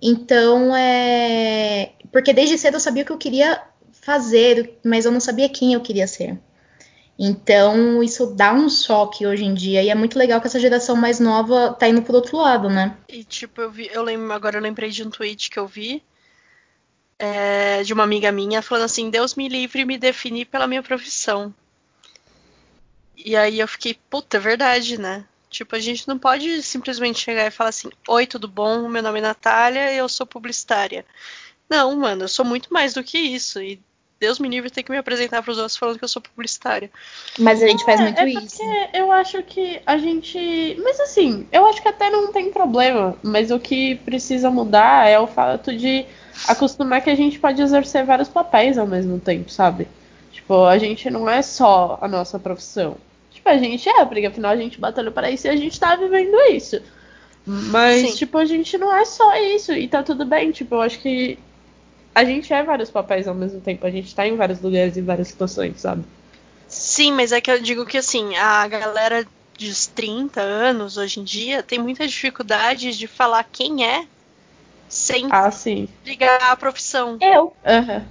Então, 0.00 0.74
é. 0.74 1.92
Porque 2.10 2.32
desde 2.32 2.58
cedo 2.58 2.74
eu 2.74 2.80
sabia 2.80 3.02
o 3.02 3.06
que 3.06 3.12
eu 3.12 3.18
queria 3.18 3.62
fazer, 3.92 4.78
mas 4.84 5.04
eu 5.04 5.12
não 5.12 5.20
sabia 5.20 5.48
quem 5.48 5.74
eu 5.74 5.80
queria 5.80 6.06
ser. 6.06 6.38
Então, 7.18 8.02
isso 8.02 8.34
dá 8.34 8.52
um 8.52 8.68
choque 8.68 9.26
hoje 9.26 9.44
em 9.44 9.54
dia. 9.54 9.82
E 9.82 9.90
é 9.90 9.94
muito 9.94 10.18
legal 10.18 10.40
que 10.40 10.46
essa 10.46 10.58
geração 10.58 10.96
mais 10.96 11.20
nova 11.20 11.72
tá 11.74 11.88
indo 11.88 12.02
pro 12.02 12.14
outro 12.14 12.38
lado, 12.38 12.68
né? 12.68 12.96
E 13.08 13.22
tipo, 13.22 13.60
eu 13.60 13.70
vi, 13.70 13.90
eu 13.92 14.02
lembro, 14.02 14.32
agora 14.32 14.56
eu 14.56 14.62
lembrei 14.62 14.90
de 14.90 15.06
um 15.06 15.10
tweet 15.10 15.50
que 15.50 15.58
eu 15.58 15.66
vi 15.66 16.02
é, 17.22 17.84
de 17.84 17.92
uma 17.92 18.02
amiga 18.02 18.32
minha 18.32 18.60
falando 18.60 18.84
assim, 18.84 19.08
Deus 19.08 19.36
me 19.36 19.48
livre 19.48 19.84
me 19.84 19.96
definir 19.96 20.46
pela 20.46 20.66
minha 20.66 20.82
profissão. 20.82 21.54
E 23.16 23.36
aí 23.36 23.60
eu 23.60 23.68
fiquei, 23.68 23.96
puta, 24.10 24.38
é 24.38 24.40
verdade, 24.40 24.98
né? 24.98 25.24
Tipo, 25.48 25.76
a 25.76 25.78
gente 25.78 26.08
não 26.08 26.18
pode 26.18 26.62
simplesmente 26.64 27.20
chegar 27.20 27.46
e 27.46 27.50
falar 27.52 27.70
assim, 27.70 27.90
oi, 28.08 28.26
tudo 28.26 28.48
bom? 28.48 28.88
Meu 28.88 29.02
nome 29.02 29.20
é 29.20 29.22
Natália 29.22 29.92
e 29.92 29.98
eu 29.98 30.08
sou 30.08 30.26
publicitária. 30.26 31.06
Não, 31.70 31.94
mano, 31.94 32.24
eu 32.24 32.28
sou 32.28 32.44
muito 32.44 32.72
mais 32.72 32.94
do 32.94 33.04
que 33.04 33.18
isso. 33.18 33.62
E 33.62 33.80
Deus 34.22 34.38
me 34.38 34.48
livre 34.48 34.70
ter 34.70 34.84
que 34.84 34.92
me 34.92 34.96
apresentar 34.96 35.42
pros 35.42 35.58
outros 35.58 35.76
falando 35.76 35.98
que 35.98 36.04
eu 36.04 36.08
sou 36.08 36.22
publicitária. 36.22 36.88
Mas 37.40 37.60
a 37.60 37.66
gente 37.66 37.84
faz 37.84 38.00
muito 38.00 38.20
é 38.20 38.28
isso. 38.28 38.56
porque 38.56 38.96
eu 38.96 39.10
acho 39.10 39.42
que 39.42 39.82
a 39.84 39.98
gente. 39.98 40.78
Mas 40.80 41.00
assim, 41.00 41.44
eu 41.50 41.66
acho 41.66 41.82
que 41.82 41.88
até 41.88 42.08
não 42.08 42.32
tem 42.32 42.52
problema. 42.52 43.16
Mas 43.20 43.50
o 43.50 43.58
que 43.58 43.96
precisa 43.96 44.48
mudar 44.48 45.08
é 45.08 45.18
o 45.18 45.26
fato 45.26 45.76
de 45.76 46.06
acostumar 46.46 47.02
que 47.02 47.10
a 47.10 47.16
gente 47.16 47.40
pode 47.40 47.60
exercer 47.60 48.04
vários 48.04 48.28
papéis 48.28 48.78
ao 48.78 48.86
mesmo 48.86 49.18
tempo, 49.18 49.50
sabe? 49.50 49.88
Tipo, 50.30 50.66
a 50.66 50.78
gente 50.78 51.10
não 51.10 51.28
é 51.28 51.42
só 51.42 51.98
a 52.00 52.06
nossa 52.06 52.38
profissão. 52.38 52.96
Tipo, 53.32 53.48
a 53.48 53.58
gente 53.58 53.88
é, 53.88 54.04
porque 54.04 54.24
afinal 54.24 54.52
a 54.52 54.56
gente 54.56 54.78
batalhou 54.78 55.12
para 55.12 55.32
isso 55.32 55.48
e 55.48 55.50
a 55.50 55.56
gente 55.56 55.80
tá 55.80 55.96
vivendo 55.96 56.36
isso. 56.52 56.80
Mas, 57.44 58.10
Sim. 58.10 58.16
tipo, 58.18 58.38
a 58.38 58.44
gente 58.44 58.78
não 58.78 58.94
é 58.94 59.04
só 59.04 59.36
isso. 59.36 59.72
E 59.72 59.88
tá 59.88 60.00
tudo 60.00 60.24
bem. 60.24 60.52
Tipo, 60.52 60.76
eu 60.76 60.80
acho 60.80 61.00
que 61.00 61.36
a 62.14 62.24
gente 62.24 62.52
é 62.52 62.62
vários 62.62 62.90
papéis 62.90 63.26
ao 63.28 63.34
mesmo 63.34 63.60
tempo. 63.60 63.86
A 63.86 63.90
gente 63.90 64.14
tá 64.14 64.26
em 64.26 64.36
vários 64.36 64.60
lugares, 64.60 64.96
em 64.96 65.04
várias 65.04 65.28
situações, 65.28 65.80
sabe? 65.80 66.04
Sim, 66.68 67.12
mas 67.12 67.32
é 67.32 67.40
que 67.40 67.50
eu 67.50 67.60
digo 67.60 67.86
que 67.86 67.98
assim, 67.98 68.34
a 68.36 68.66
galera 68.66 69.26
dos 69.58 69.86
30 69.86 70.40
anos 70.40 70.96
hoje 70.96 71.20
em 71.20 71.24
dia 71.24 71.62
tem 71.62 71.78
muita 71.78 72.06
dificuldade 72.06 72.96
de 72.96 73.06
falar 73.06 73.44
quem 73.44 73.84
é 73.86 74.08
sem 74.88 75.28
Ah, 75.30 75.50
sim. 75.50 75.88
ligar 76.04 76.40
à 76.50 76.56
profissão. 76.56 77.18
Eu. 77.20 77.52
Aham. 77.64 78.06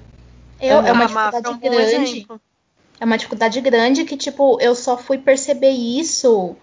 Eu, 0.59 0.79
é 0.81 0.91
uma 0.91 1.05
a 1.05 1.07
é 1.07 1.07
dificuldade 1.07 1.49
um 1.53 1.59
grande. 1.59 1.81
exemplo. 1.81 2.41
É 2.99 3.05
uma 3.05 3.17
dificuldade 3.17 3.59
grande 3.61 4.05
que, 4.05 4.15
tipo, 4.17 4.59
eu 4.61 4.75
só 4.75 4.97
fui 4.97 5.17
perceber 5.17 5.71
isso. 5.71 6.55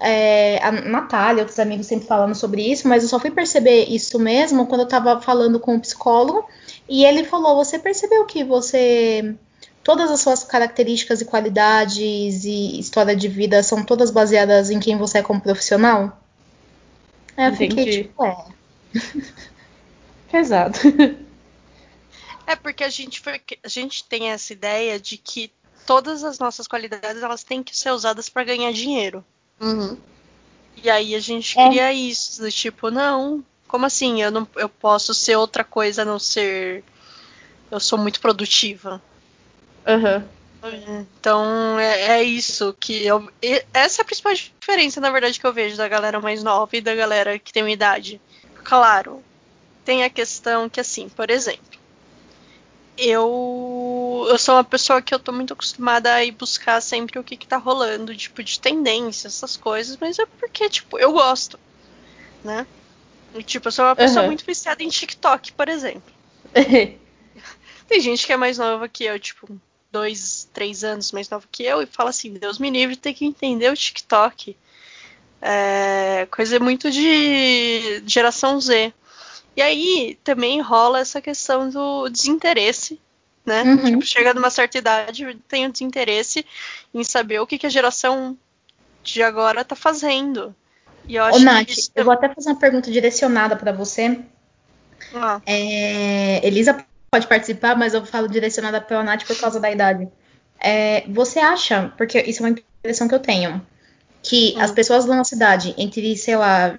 é, 0.00 0.58
a 0.62 0.72
Natália, 0.72 1.42
outros 1.42 1.58
amigos 1.58 1.86
sempre 1.86 2.06
falando 2.08 2.34
sobre 2.34 2.62
isso, 2.62 2.88
mas 2.88 3.02
eu 3.02 3.08
só 3.08 3.20
fui 3.20 3.30
perceber 3.30 3.84
isso 3.88 4.18
mesmo 4.18 4.66
quando 4.66 4.82
eu 4.82 4.88
tava 4.88 5.20
falando 5.20 5.60
com 5.60 5.76
o 5.76 5.80
psicólogo. 5.80 6.46
E 6.88 7.04
ele 7.04 7.24
falou: 7.24 7.56
Você 7.56 7.78
percebeu 7.78 8.24
que 8.26 8.44
você. 8.44 9.34
Todas 9.82 10.10
as 10.10 10.20
suas 10.20 10.44
características 10.44 11.20
e 11.20 11.24
qualidades 11.24 12.44
e 12.44 12.78
história 12.78 13.16
de 13.16 13.26
vida 13.26 13.62
são 13.64 13.84
todas 13.84 14.12
baseadas 14.12 14.70
em 14.70 14.78
quem 14.78 14.96
você 14.96 15.18
é 15.18 15.22
como 15.22 15.40
profissional? 15.40 16.20
Aí 17.36 17.46
eu 17.46 17.56
fiquei 17.56 17.90
tipo, 17.90 18.24
é. 18.24 18.36
Pesado. 20.30 20.78
É 22.46 22.56
porque 22.56 22.84
a 22.84 22.88
gente, 22.88 23.20
foi, 23.20 23.40
a 23.62 23.68
gente 23.68 24.04
tem 24.04 24.30
essa 24.30 24.52
ideia 24.52 25.00
de 25.00 25.16
que 25.16 25.50
todas 25.86 26.22
as 26.22 26.38
nossas 26.38 26.66
qualidades 26.68 27.22
elas 27.22 27.42
têm 27.42 27.62
que 27.62 27.76
ser 27.76 27.90
usadas 27.90 28.28
para 28.28 28.44
ganhar 28.44 28.72
dinheiro. 28.72 29.24
Uhum. 29.60 29.96
E 30.82 30.88
aí 30.88 31.14
a 31.14 31.20
gente 31.20 31.58
É. 31.58 31.68
cria 31.68 31.92
isso, 31.92 32.40
do 32.40 32.50
tipo, 32.50 32.90
não, 32.90 33.44
como 33.72 33.86
assim? 33.86 34.22
Eu 34.22 34.30
não 34.30 34.46
eu 34.56 34.68
posso 34.68 35.14
ser 35.14 35.34
outra 35.36 35.64
coisa 35.64 36.02
a 36.02 36.04
não 36.04 36.18
ser 36.18 36.84
eu 37.70 37.80
sou 37.80 37.98
muito 37.98 38.20
produtiva. 38.20 39.00
Aham. 39.86 40.28
Então 41.18 41.80
é, 41.80 42.18
é 42.18 42.22
isso 42.22 42.76
que 42.78 43.04
eu. 43.04 43.26
Essa 43.72 44.00
é 44.00 44.02
a 44.02 44.04
principal 44.04 44.34
diferença, 44.34 45.00
na 45.00 45.10
verdade, 45.10 45.40
que 45.40 45.46
eu 45.46 45.54
vejo 45.54 45.76
da 45.76 45.88
galera 45.88 46.20
mais 46.20 46.42
nova 46.42 46.76
e 46.76 46.82
da 46.82 46.94
galera 46.94 47.38
que 47.38 47.50
tem 47.50 47.62
uma 47.62 47.70
idade. 47.70 48.20
Claro, 48.62 49.24
tem 49.86 50.04
a 50.04 50.10
questão 50.10 50.68
que, 50.68 50.78
assim, 50.78 51.08
por 51.08 51.30
exemplo, 51.30 51.80
eu, 52.96 54.26
eu 54.28 54.38
sou 54.38 54.54
uma 54.54 54.62
pessoa 54.62 55.00
que 55.00 55.14
eu 55.14 55.18
tô 55.18 55.32
muito 55.32 55.54
acostumada 55.54 56.12
a 56.12 56.24
ir 56.24 56.32
buscar 56.32 56.80
sempre 56.80 57.18
o 57.18 57.24
que, 57.24 57.36
que 57.38 57.48
tá 57.48 57.56
rolando, 57.56 58.14
tipo, 58.14 58.44
de 58.44 58.60
tendência, 58.60 59.26
essas 59.26 59.56
coisas, 59.56 59.96
mas 59.98 60.18
é 60.18 60.26
porque, 60.38 60.68
tipo, 60.68 60.98
eu 60.98 61.10
gosto, 61.12 61.58
né? 62.44 62.66
Tipo, 63.44 63.68
eu 63.68 63.72
sou 63.72 63.84
uma 63.84 63.96
pessoa 63.96 64.20
Aham. 64.20 64.26
muito 64.26 64.44
viciada 64.44 64.82
em 64.82 64.88
TikTok, 64.88 65.52
por 65.52 65.68
exemplo. 65.68 66.12
Tem 67.88 68.00
gente 68.00 68.26
que 68.26 68.32
é 68.32 68.36
mais 68.36 68.58
nova 68.58 68.88
que 68.88 69.04
eu, 69.04 69.18
tipo, 69.18 69.48
dois, 69.90 70.48
três 70.52 70.82
anos 70.82 71.12
mais 71.12 71.28
nova 71.28 71.46
que 71.50 71.62
eu, 71.62 71.82
e 71.82 71.86
fala 71.86 72.10
assim, 72.10 72.32
Deus 72.32 72.58
me 72.58 72.70
livre, 72.70 72.96
tem 72.96 73.12
que 73.12 73.24
entender 73.24 73.70
o 73.70 73.76
TikTok. 73.76 74.56
É 75.40 76.26
coisa 76.30 76.58
muito 76.58 76.90
de 76.90 78.02
geração 78.06 78.60
Z. 78.60 78.92
E 79.56 79.60
aí 79.60 80.18
também 80.24 80.60
rola 80.60 81.00
essa 81.00 81.20
questão 81.20 81.68
do 81.68 82.08
desinteresse, 82.08 82.98
né? 83.44 83.62
Uhum. 83.64 83.84
Tipo, 83.84 84.06
chega 84.06 84.32
numa 84.32 84.50
certa 84.50 84.78
idade, 84.78 85.38
tem 85.48 85.66
o 85.66 85.72
desinteresse 85.72 86.46
em 86.94 87.04
saber 87.04 87.40
o 87.40 87.46
que, 87.46 87.58
que 87.58 87.66
a 87.66 87.70
geração 87.70 88.38
de 89.02 89.22
agora 89.22 89.64
tá 89.64 89.76
fazendo. 89.76 90.54
E 91.08 91.16
eu 91.16 91.24
acho 91.24 91.38
Ô, 91.38 91.42
Nath, 91.42 91.66
que 91.66 91.72
isso 91.72 91.90
eu 91.94 92.04
vou 92.04 92.12
até 92.12 92.28
fazer 92.28 92.50
uma 92.50 92.58
pergunta 92.58 92.90
direcionada 92.90 93.56
para 93.56 93.72
você. 93.72 94.20
Ah, 95.14 95.40
É, 95.46 96.46
Elisa 96.46 96.84
pode 97.10 97.26
participar, 97.26 97.76
mas 97.76 97.94
eu 97.94 98.04
falo 98.06 98.28
direcionada 98.28 98.80
pela 98.80 99.02
Nath 99.02 99.24
por 99.26 99.38
causa 99.38 99.60
da 99.60 99.70
idade. 99.70 100.08
É, 100.58 101.04
você 101.08 101.40
acha, 101.40 101.92
porque 101.96 102.20
isso 102.20 102.42
é 102.42 102.46
uma 102.46 102.56
impressão 102.80 103.08
que 103.08 103.14
eu 103.14 103.18
tenho, 103.18 103.60
que 104.22 104.54
Hum. 104.56 104.60
as 104.60 104.70
pessoas 104.70 105.04
da 105.04 105.14
nossa 105.16 105.34
idade, 105.34 105.74
entre, 105.76 106.16
sei 106.16 106.36
lá, 106.36 106.78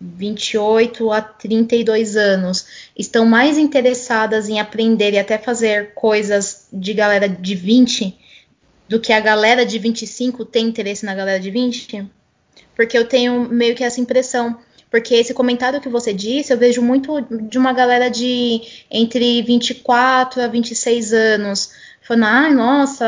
28 0.00 1.10
a 1.10 1.22
32 1.22 2.16
anos, 2.16 2.90
estão 2.96 3.24
mais 3.24 3.56
interessadas 3.56 4.48
em 4.48 4.60
aprender 4.60 5.12
e 5.14 5.18
até 5.18 5.38
fazer 5.38 5.94
coisas 5.94 6.66
de 6.72 6.92
galera 6.92 7.28
de 7.28 7.54
20 7.54 8.18
do 8.88 9.00
que 9.00 9.12
a 9.12 9.20
galera 9.20 9.64
de 9.64 9.78
25 9.78 10.44
tem 10.44 10.66
interesse 10.66 11.06
na 11.06 11.14
galera 11.14 11.40
de 11.40 11.50
20? 11.50 12.10
Porque 12.74 12.96
eu 12.96 13.06
tenho 13.06 13.48
meio 13.48 13.74
que 13.74 13.84
essa 13.84 14.00
impressão. 14.00 14.58
Porque 14.90 15.14
esse 15.14 15.32
comentário 15.32 15.80
que 15.80 15.88
você 15.88 16.12
disse, 16.12 16.52
eu 16.52 16.58
vejo 16.58 16.82
muito 16.82 17.20
de 17.48 17.56
uma 17.56 17.72
galera 17.72 18.10
de 18.10 18.60
entre 18.90 19.40
24 19.42 20.42
a 20.42 20.46
26 20.46 21.12
anos. 21.12 21.72
Falando, 22.02 22.24
ai, 22.24 22.54
nossa, 22.54 23.06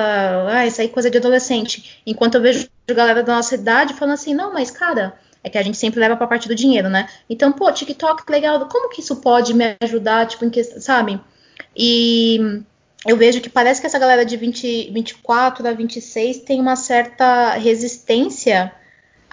ai, 0.49 0.69
isso 0.69 0.81
aí 0.81 0.87
é 0.87 0.91
coisa 0.91 1.11
de 1.11 1.19
adolescente. 1.19 2.01
Enquanto 2.07 2.37
eu 2.37 2.41
vejo 2.41 2.69
galera 2.93 3.23
da 3.23 3.35
nossa 3.35 3.55
idade 3.55 3.95
falando 3.95 4.15
assim, 4.15 4.35
não, 4.35 4.53
mas 4.53 4.71
cara, 4.71 5.15
é 5.43 5.51
que 5.51 5.59
a 5.59 5.63
gente 5.63 5.77
sempre 5.77 6.01
leva 6.01 6.17
pra 6.17 6.27
parte 6.27 6.49
do 6.49 6.55
dinheiro, 6.55 6.89
né? 6.89 7.09
Então, 7.29 7.53
pô, 7.53 7.71
TikTok, 7.71 8.31
legal, 8.31 8.67
como 8.69 8.89
que 8.89 9.01
isso 9.01 9.17
pode 9.17 9.53
me 9.53 9.77
ajudar, 9.83 10.27
tipo, 10.27 10.45
em 10.45 10.51
questão, 10.51 10.81
sabe? 10.81 11.21
E 11.77 12.63
eu 13.07 13.17
vejo 13.17 13.41
que 13.41 13.51
parece 13.51 13.81
que 13.81 13.87
essa 13.87 13.99
galera 13.99 14.25
de 14.25 14.37
20, 14.37 14.91
24 14.91 15.69
a 15.69 15.73
26 15.73 16.39
tem 16.39 16.61
uma 16.61 16.77
certa 16.77 17.53
resistência 17.53 18.73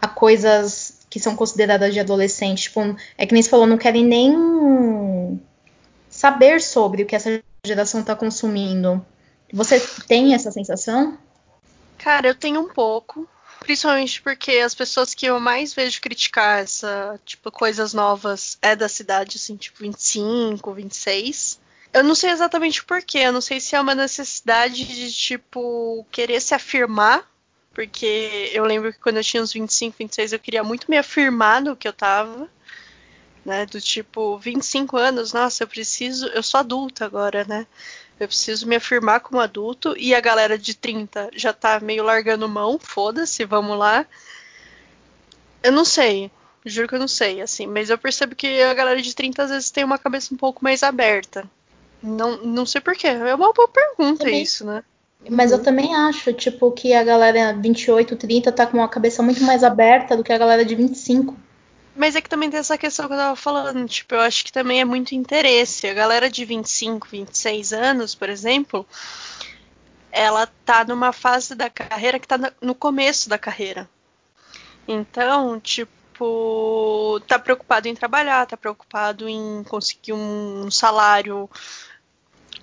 a 0.02 0.08
coisas 0.08 0.99
que 1.10 1.20
são 1.20 1.36
consideradas 1.36 1.93
de 1.93 1.99
adolescente. 1.99 2.64
Tipo, 2.64 2.95
é 3.18 3.26
que 3.26 3.34
nem 3.34 3.43
você 3.43 3.49
falou, 3.49 3.68
não 3.68 3.78
querem 3.78 4.06
nem 4.06 5.41
saber 6.10 6.62
sobre 6.62 7.04
o 7.04 7.06
que 7.06 7.16
essa 7.16 7.41
geração 7.66 8.02
tá 8.02 8.16
consumindo. 8.16 9.06
Você 9.54 9.80
tem 10.08 10.34
essa 10.34 10.52
sensação? 10.52 11.18
Cara, 11.97 12.28
eu 12.28 12.36
tenho 12.36 12.62
um 12.62 12.70
pouco. 12.70 13.28
Principalmente 13.60 14.22
porque 14.24 14.54
as 14.54 14.74
pessoas 14.74 15.14
que 15.14 15.28
eu 15.28 15.39
mais 15.39 15.72
vejo 15.74 16.02
criticar 16.02 16.60
essa, 16.60 17.20
tipo, 17.24 17.52
coisas 17.52 17.93
novas 17.93 18.58
é 18.60 18.76
da 18.76 18.89
cidade, 18.89 19.38
assim, 19.38 19.56
tipo, 19.56 19.80
25, 19.84 20.74
26. 20.74 21.60
Eu 21.93 22.04
não 22.04 22.16
sei 22.16 22.32
exatamente 22.32 22.84
por 22.84 23.04
quê. 23.04 23.20
Eu 23.20 23.34
não 23.34 23.41
sei 23.41 23.60
se 23.60 23.76
é 23.76 23.82
uma 23.82 23.93
necessidade 23.93 24.84
de, 24.84 25.12
tipo, 25.12 26.06
querer 26.12 26.41
se 26.41 26.56
afirmar. 26.56 27.30
Porque 27.74 28.50
eu 28.54 28.66
lembro 28.66 28.92
que 28.92 29.00
quando 29.00 29.18
eu 29.18 29.24
tinha 29.24 29.42
uns 29.42 29.54
25, 29.54 29.96
26, 29.98 30.34
eu 30.34 30.40
queria 30.40 30.64
muito 30.64 30.90
me 30.90 30.98
afirmar 30.98 31.62
no 31.62 31.76
que 31.76 31.88
eu 31.88 31.94
tava. 31.94 32.50
Né? 33.46 33.66
Do 33.66 33.82
tipo, 33.82 34.38
25 34.38 34.98
anos, 34.98 35.34
nossa, 35.34 35.64
eu 35.64 35.68
preciso. 35.68 36.28
Eu 36.28 36.44
sou 36.44 36.60
adulta 36.60 37.06
agora, 37.06 37.44
né? 37.46 37.66
Eu 38.20 38.28
preciso 38.28 38.68
me 38.68 38.76
afirmar 38.76 39.22
como 39.22 39.42
adulto 39.42 39.96
e 39.98 40.14
a 40.14 40.20
galera 40.20 40.56
de 40.56 40.76
30 40.76 41.32
já 41.34 41.52
tá 41.52 41.80
meio 41.80 42.04
largando 42.04 42.48
mão, 42.48 42.78
foda-se, 42.78 43.44
vamos 43.46 43.76
lá. 43.80 44.06
Eu 45.64 45.72
não 45.72 45.84
sei, 45.84 46.30
juro 46.64 46.88
que 46.88 46.94
eu 46.94 47.00
não 47.00 47.08
sei, 47.08 47.42
assim, 47.42 47.66
mas 47.66 47.90
eu 47.90 47.98
percebo 47.98 48.36
que 48.36 48.62
a 48.62 48.76
galera 48.76 49.02
de 49.02 49.16
30 49.16 49.44
às 49.44 49.50
vezes 49.50 49.72
tem 49.72 49.84
uma 49.84 49.98
cabeça 49.98 50.34
um 50.34 50.38
pouco 50.38 50.64
mais 50.64 50.84
aberta. 50.84 51.50
Não, 52.02 52.38
não 52.38 52.66
sei 52.66 52.80
porquê, 52.80 53.08
é 53.08 53.34
uma 53.34 53.54
boa 53.54 53.68
pergunta 53.68 54.24
Também. 54.24 54.44
isso, 54.44 54.66
né? 54.66 54.84
Mas 55.30 55.52
eu 55.52 55.62
também 55.62 55.96
acho, 55.96 56.34
tipo, 56.34 56.72
que 56.72 56.94
a 56.94 57.04
galera 57.04 57.54
28, 57.54 58.16
30 58.16 58.52
tá 58.52 58.66
com 58.66 58.78
uma 58.78 58.90
cabeça 58.90 59.22
muito 59.22 59.44
mais 59.44 59.64
aberta 59.64 60.18
do 60.18 60.24
que 60.24 60.34
a 60.34 60.38
galera 60.38 60.66
de 60.66 60.74
25. 60.74 61.36
Mas 61.96 62.16
é 62.16 62.22
que 62.22 62.30
também 62.30 62.50
tem 62.50 62.60
essa 62.60 62.78
questão 62.78 63.08
que 63.08 63.14
eu 63.14 63.18
tava 63.18 63.36
falando, 63.36 63.88
tipo, 63.88 64.16
eu 64.16 64.22
acho 64.22 64.46
que 64.46 64.52
também 64.52 64.80
é 64.80 64.86
muito 64.86 65.14
interesse. 65.14 65.88
A 65.88 65.94
galera 65.94 66.30
de 66.30 66.44
25, 66.46 67.08
26 67.12 67.74
anos, 67.74 68.16
por 68.16 68.30
exemplo, 68.30 68.86
ela 70.12 70.48
tá 70.66 70.84
numa 70.86 71.12
fase 71.12 71.54
da 71.54 71.70
carreira 71.70 72.20
que 72.20 72.28
tá 72.28 72.40
no 72.62 72.74
começo 72.74 73.30
da 73.30 73.38
carreira. 73.38 73.90
Então, 74.88 75.60
tipo, 75.60 77.22
tá 77.28 77.38
preocupado 77.38 77.88
em 77.88 77.96
trabalhar, 77.96 78.46
tá 78.48 78.58
preocupado 78.58 79.28
em 79.30 79.64
conseguir 79.64 80.14
um 80.14 80.72
salário 80.72 81.50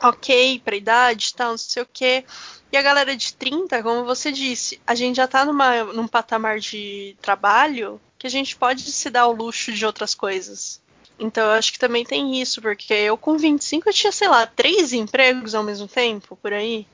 ok 0.02 0.60
pra 0.64 0.76
idade, 0.76 1.34
tal, 1.34 1.50
não 1.50 1.58
sei 1.58 1.82
o 1.82 1.88
quê. 1.92 2.24
E 2.70 2.76
a 2.76 2.82
galera 2.82 3.16
de 3.16 3.32
30, 3.34 3.82
como 3.82 4.04
você 4.04 4.30
disse, 4.30 4.80
a 4.86 4.94
gente 4.94 5.16
já 5.16 5.26
tá 5.26 5.44
numa, 5.44 5.84
num 5.84 6.06
patamar 6.06 6.58
de 6.60 7.16
trabalho 7.20 8.00
que 8.18 8.26
a 8.26 8.30
gente 8.30 8.56
pode 8.56 8.82
se 8.82 9.10
dar 9.10 9.26
o 9.26 9.32
luxo 9.32 9.72
de 9.72 9.86
outras 9.86 10.14
coisas. 10.14 10.80
Então 11.18 11.44
eu 11.44 11.52
acho 11.52 11.72
que 11.72 11.78
também 11.78 12.04
tem 12.04 12.40
isso, 12.40 12.60
porque 12.60 12.92
eu 12.92 13.16
com 13.16 13.36
25 13.36 13.88
eu 13.88 13.92
tinha, 13.92 14.12
sei 14.12 14.28
lá, 14.28 14.46
três 14.46 14.92
empregos 14.92 15.54
ao 15.54 15.64
mesmo 15.64 15.88
tempo, 15.88 16.36
por 16.36 16.52
aí. 16.52 16.86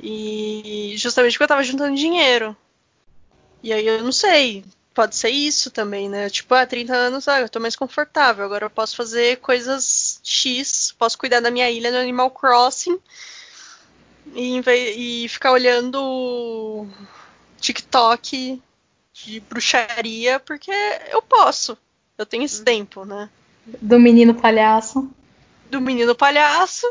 E 0.00 0.94
justamente 0.96 1.32
porque 1.32 1.44
eu 1.44 1.48
tava 1.48 1.62
juntando 1.62 1.96
dinheiro. 1.96 2.56
E 3.62 3.72
aí 3.72 3.86
eu 3.86 4.02
não 4.02 4.12
sei, 4.12 4.64
pode 4.96 5.14
ser 5.14 5.28
isso 5.28 5.70
também, 5.70 6.08
né? 6.08 6.30
Tipo, 6.30 6.54
ah, 6.54 6.64
30 6.66 6.94
anos, 6.94 7.28
ah, 7.28 7.38
eu 7.42 7.50
tô 7.50 7.60
mais 7.60 7.76
confortável, 7.76 8.46
agora 8.46 8.64
eu 8.64 8.70
posso 8.70 8.96
fazer 8.96 9.36
coisas 9.40 10.18
X, 10.24 10.94
posso 10.98 11.18
cuidar 11.18 11.40
da 11.40 11.50
minha 11.50 11.70
ilha 11.70 11.90
no 11.90 11.98
Animal 11.98 12.30
Crossing 12.30 12.98
e, 14.34 14.58
e 14.96 15.28
ficar 15.28 15.52
olhando 15.52 16.86
TikTok 17.60 18.62
de 19.12 19.40
bruxaria, 19.40 20.40
porque 20.40 20.72
eu 21.10 21.20
posso. 21.20 21.76
Eu 22.16 22.24
tenho 22.24 22.44
esse 22.44 22.64
tempo, 22.64 23.04
né? 23.04 23.28
Do 23.82 24.00
menino 24.00 24.34
palhaço. 24.34 25.10
Do 25.70 25.78
menino 25.78 26.14
palhaço, 26.14 26.86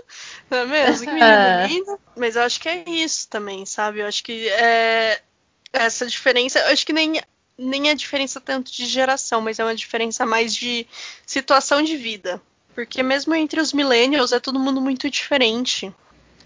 não 0.47 0.59
é 0.59 0.65
mesmo? 0.67 1.07
Que 1.07 1.11
menino 1.11 1.65
lindo. 1.67 1.99
Mas 2.15 2.35
eu 2.35 2.43
acho 2.43 2.59
que 2.59 2.69
é 2.69 2.83
isso 2.87 3.27
também, 3.29 3.65
sabe? 3.65 4.01
Eu 4.01 4.05
acho 4.05 4.23
que 4.23 4.47
é 4.49 5.21
essa 5.73 6.05
diferença. 6.05 6.59
Eu 6.59 6.73
acho 6.73 6.85
que 6.85 6.93
nem, 6.93 7.19
nem 7.57 7.89
é 7.89 7.95
diferença 7.95 8.41
tanto 8.41 8.71
de 8.71 8.85
geração, 8.85 9.41
mas 9.41 9.59
é 9.59 9.63
uma 9.63 9.75
diferença 9.75 10.25
mais 10.25 10.53
de 10.53 10.85
situação 11.25 11.81
de 11.81 11.95
vida. 11.95 12.41
Porque 12.73 13.01
mesmo 13.01 13.33
entre 13.33 13.59
os 13.59 13.71
millennials 13.71 14.33
é 14.33 14.39
todo 14.39 14.59
mundo 14.59 14.81
muito 14.81 15.09
diferente. 15.09 15.93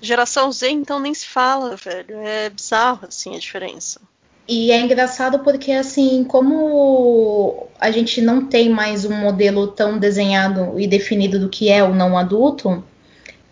Geração 0.02 0.52
Z, 0.52 0.70
então, 0.70 1.00
nem 1.00 1.14
se 1.14 1.28
fala, 1.28 1.76
velho. 1.76 2.20
É 2.20 2.50
bizarro, 2.50 3.08
assim, 3.08 3.36
a 3.36 3.40
diferença. 3.40 4.00
E 4.48 4.72
é 4.72 4.80
engraçado 4.80 5.40
porque, 5.40 5.72
assim, 5.72 6.24
como 6.24 7.68
a 7.80 7.92
gente 7.92 8.22
não 8.22 8.46
tem 8.46 8.70
mais 8.70 9.06
um 9.06 9.14
modelo 9.14 9.68
tão 9.68 9.98
desenhado 9.98 10.80
e 10.80 10.88
definido 10.88 11.40
do 11.40 11.50
que 11.50 11.70
é 11.70 11.84
o 11.84 11.94
não 11.94 12.18
adulto, 12.18 12.84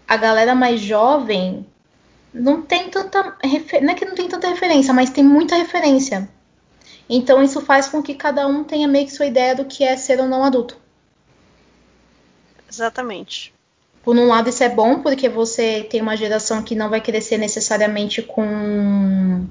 a 0.08 0.16
galera 0.16 0.56
mais 0.56 0.80
jovem 0.80 1.66
não 2.34 2.62
tem 2.62 2.90
tanta. 2.90 3.36
Não 3.82 3.90
é 3.92 3.94
que 3.94 4.06
não 4.06 4.16
tem 4.16 4.28
tanta 4.28 4.48
referência, 4.48 4.94
mas 4.94 5.10
tem 5.10 5.24
muita 5.24 5.56
referência. 5.56 6.30
Então 7.10 7.42
isso 7.44 7.62
faz 7.62 7.88
com 7.88 8.02
que 8.04 8.14
cada 8.14 8.46
um 8.48 8.64
tenha 8.64 8.88
meio 8.88 9.06
que 9.06 9.14
sua 9.14 9.26
ideia 9.26 9.56
do 9.56 9.66
que 9.66 9.84
é 9.84 9.96
ser 9.96 10.20
ou 10.20 10.28
não 10.28 10.44
adulto. 10.44 10.78
Exatamente. 12.70 13.54
por 14.04 14.16
um 14.16 14.28
lado 14.28 14.50
isso 14.50 14.64
é 14.64 14.70
bom 14.70 15.02
porque 15.02 15.28
você 15.28 15.88
tem 15.90 16.02
uma 16.02 16.16
geração 16.18 16.62
que 16.62 16.76
não 16.76 16.90
vai 16.90 17.02
crescer 17.02 17.38
necessariamente 17.38 18.22
com 18.22 19.46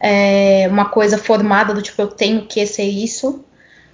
é, 0.00 0.66
uma 0.68 0.86
coisa 0.86 1.16
formada 1.16 1.72
do 1.72 1.80
tipo 1.80 2.00
eu 2.02 2.08
tenho 2.08 2.46
que 2.46 2.66
ser 2.66 2.84
isso. 2.84 3.44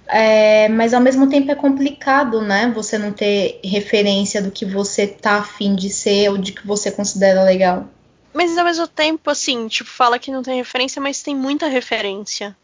É, 0.07 0.67
mas 0.67 0.93
ao 0.93 0.99
mesmo 0.99 1.29
tempo 1.29 1.49
é 1.51 1.55
complicado, 1.55 2.41
né? 2.41 2.69
Você 2.75 2.97
não 2.97 3.13
ter 3.13 3.61
referência 3.63 4.41
do 4.41 4.51
que 4.51 4.65
você 4.65 5.07
tá 5.07 5.37
afim 5.37 5.73
de 5.73 5.89
ser 5.89 6.29
ou 6.29 6.37
de 6.37 6.51
que 6.51 6.67
você 6.67 6.91
considera 6.91 7.43
legal. 7.43 7.87
Mas 8.33 8.57
ao 8.57 8.65
mesmo 8.65 8.87
tempo, 8.89 9.29
assim, 9.29 9.69
tipo, 9.69 9.89
fala 9.89 10.19
que 10.19 10.29
não 10.29 10.43
tem 10.43 10.57
referência, 10.57 11.01
mas 11.01 11.23
tem 11.23 11.33
muita 11.33 11.67
referência. 11.67 12.55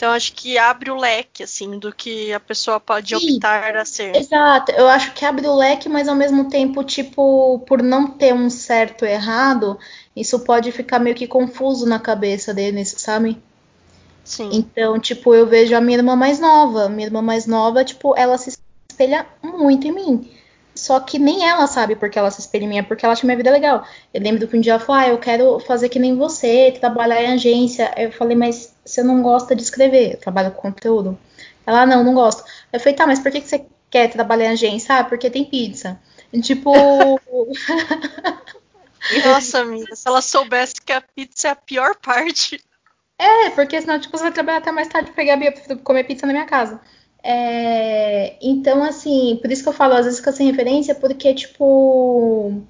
Então 0.00 0.12
acho 0.12 0.32
que 0.32 0.56
abre 0.56 0.90
o 0.90 0.96
leque, 0.96 1.42
assim, 1.42 1.78
do 1.78 1.92
que 1.92 2.32
a 2.32 2.40
pessoa 2.40 2.80
pode 2.80 3.14
Sim, 3.14 3.34
optar 3.34 3.76
a 3.76 3.84
ser. 3.84 4.16
Exato, 4.16 4.72
eu 4.72 4.88
acho 4.88 5.12
que 5.12 5.26
abre 5.26 5.46
o 5.46 5.54
leque, 5.54 5.90
mas 5.90 6.08
ao 6.08 6.14
mesmo 6.14 6.48
tempo, 6.48 6.82
tipo, 6.82 7.58
por 7.66 7.82
não 7.82 8.06
ter 8.06 8.32
um 8.32 8.48
certo 8.48 9.04
e 9.04 9.10
errado, 9.10 9.78
isso 10.16 10.40
pode 10.40 10.72
ficar 10.72 10.98
meio 11.00 11.14
que 11.14 11.26
confuso 11.26 11.84
na 11.84 11.98
cabeça 11.98 12.54
deles, 12.54 12.94
sabe? 12.96 13.36
Sim. 14.24 14.48
Então, 14.54 14.98
tipo, 14.98 15.34
eu 15.34 15.46
vejo 15.46 15.76
a 15.76 15.82
minha 15.82 15.98
irmã 15.98 16.16
mais 16.16 16.40
nova. 16.40 16.88
Minha 16.88 17.08
irmã 17.08 17.20
mais 17.20 17.44
nova, 17.44 17.84
tipo, 17.84 18.16
ela 18.16 18.38
se 18.38 18.56
espelha 18.90 19.26
muito 19.42 19.86
em 19.86 19.92
mim. 19.92 20.30
Só 20.80 20.98
que 20.98 21.18
nem 21.18 21.46
ela 21.46 21.66
sabe 21.66 21.94
porque 21.94 22.18
ela 22.18 22.30
se 22.30 22.40
espelha 22.40 22.64
em 22.64 22.68
mim, 22.68 22.78
é 22.78 22.82
porque 22.82 23.04
ela 23.04 23.12
acha 23.12 23.26
minha 23.26 23.36
vida 23.36 23.50
legal. 23.50 23.86
Eu 24.14 24.22
lembro 24.22 24.48
que 24.48 24.56
um 24.56 24.60
dia 24.60 24.72
ela 24.72 24.80
falou, 24.80 25.02
ah, 25.02 25.08
eu 25.08 25.18
quero 25.18 25.60
fazer 25.60 25.90
que 25.90 25.98
nem 25.98 26.16
você, 26.16 26.74
trabalhar 26.80 27.22
em 27.22 27.34
agência. 27.34 27.92
Eu 27.98 28.10
falei, 28.10 28.34
mas 28.34 28.74
você 28.82 29.02
não 29.02 29.20
gosta 29.20 29.54
de 29.54 29.60
escrever? 29.60 30.12
Eu 30.14 30.16
trabalho 30.16 30.52
com 30.52 30.62
conteúdo. 30.62 31.18
Ela, 31.66 31.84
não, 31.84 32.02
não 32.02 32.14
gosto. 32.14 32.42
Eu 32.72 32.80
falei, 32.80 32.94
tá, 32.94 33.06
mas 33.06 33.18
por 33.18 33.30
que, 33.30 33.42
que 33.42 33.48
você 33.48 33.66
quer 33.90 34.08
trabalhar 34.08 34.46
em 34.46 34.52
agência? 34.52 34.96
Ah, 34.96 35.04
porque 35.04 35.28
tem 35.28 35.44
pizza. 35.44 36.00
E, 36.32 36.40
tipo. 36.40 36.72
Nossa, 39.22 39.60
amiga, 39.60 39.94
se 39.94 40.08
ela 40.08 40.22
soubesse 40.22 40.80
que 40.80 40.94
a 40.94 41.02
pizza 41.02 41.48
é 41.48 41.50
a 41.50 41.56
pior 41.56 41.94
parte. 41.96 42.58
É, 43.18 43.50
porque 43.50 43.78
senão, 43.78 44.00
tipo, 44.00 44.16
você 44.16 44.24
vai 44.24 44.32
trabalhar 44.32 44.58
até 44.58 44.72
mais 44.72 44.88
tarde 44.88 45.10
pegar 45.10 45.38
comer 45.84 46.04
pizza 46.04 46.26
na 46.26 46.32
minha 46.32 46.46
casa. 46.46 46.80
É, 47.22 48.36
então, 48.40 48.82
assim, 48.82 49.38
por 49.40 49.50
isso 49.50 49.62
que 49.62 49.68
eu 49.68 49.72
falo, 49.72 49.94
às 49.94 50.04
vezes 50.04 50.20
fica 50.20 50.32
sem 50.32 50.46
referência, 50.50 50.94
porque, 50.94 51.34
tipo, 51.34 52.62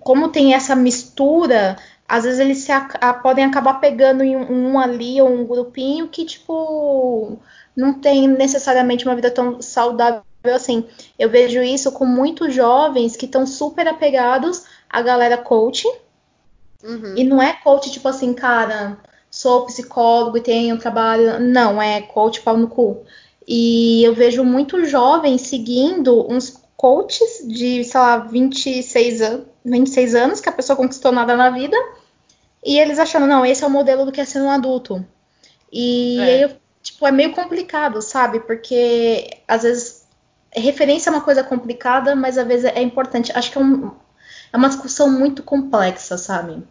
como 0.00 0.28
tem 0.28 0.54
essa 0.54 0.76
mistura, 0.76 1.76
às 2.06 2.24
vezes 2.24 2.38
eles 2.38 2.58
se, 2.58 2.72
a, 2.72 3.14
podem 3.14 3.44
acabar 3.44 3.74
pegando 3.80 4.22
em 4.22 4.36
um, 4.36 4.72
um, 4.72 4.78
ali 4.78 5.20
ou 5.20 5.28
um 5.28 5.44
grupinho 5.44 6.08
que, 6.08 6.24
tipo, 6.24 7.38
não 7.74 7.94
tem 7.94 8.28
necessariamente 8.28 9.04
uma 9.06 9.14
vida 9.16 9.30
tão 9.30 9.60
saudável 9.60 10.22
assim. 10.44 10.86
Eu 11.18 11.28
vejo 11.28 11.62
isso 11.62 11.90
com 11.92 12.04
muitos 12.04 12.54
jovens 12.54 13.16
que 13.16 13.26
estão 13.26 13.46
super 13.46 13.88
apegados 13.88 14.64
à 14.88 15.02
galera 15.02 15.36
coach. 15.36 15.84
Uhum. 16.84 17.14
E 17.16 17.24
não 17.24 17.42
é 17.42 17.52
coach, 17.54 17.90
tipo 17.90 18.06
assim, 18.06 18.32
cara, 18.32 18.98
sou 19.30 19.66
psicólogo 19.66 20.36
e 20.36 20.42
tenho 20.42 20.78
trabalho. 20.78 21.40
Não, 21.40 21.82
é 21.82 22.00
coach 22.02 22.40
pau 22.42 22.56
no 22.56 22.68
cu. 22.68 23.04
E 23.46 24.02
eu 24.02 24.14
vejo 24.14 24.42
muitos 24.42 24.90
jovens 24.90 25.42
seguindo 25.42 26.26
uns 26.30 26.60
coaches 26.76 27.46
de, 27.46 27.84
sei 27.84 28.00
lá, 28.00 28.18
26 28.18 29.22
anos, 29.22 29.46
26 29.64 30.14
anos, 30.14 30.40
que 30.40 30.48
a 30.48 30.52
pessoa 30.52 30.76
conquistou 30.76 31.12
nada 31.12 31.36
na 31.36 31.50
vida, 31.50 31.76
e 32.64 32.78
eles 32.78 32.98
achando, 32.98 33.26
não, 33.26 33.46
esse 33.46 33.62
é 33.62 33.66
o 33.66 33.70
modelo 33.70 34.04
do 34.04 34.12
que 34.12 34.20
é 34.20 34.24
ser 34.24 34.40
um 34.40 34.50
adulto. 34.50 35.04
E 35.72 36.18
é. 36.18 36.44
aí, 36.44 36.56
tipo, 36.82 37.06
é 37.06 37.12
meio 37.12 37.32
complicado, 37.32 38.02
sabe? 38.02 38.40
Porque 38.40 39.38
às 39.46 39.62
vezes 39.62 40.06
referência 40.52 41.10
é 41.10 41.12
uma 41.12 41.20
coisa 41.20 41.44
complicada, 41.44 42.14
mas 42.14 42.36
às 42.38 42.46
vezes 42.46 42.64
é 42.64 42.82
importante. 42.82 43.32
Acho 43.34 43.52
que 43.52 43.58
é, 43.58 43.60
um, 43.60 43.92
é 44.52 44.56
uma 44.56 44.68
discussão 44.68 45.10
muito 45.10 45.42
complexa, 45.42 46.18
sabe? 46.18 46.62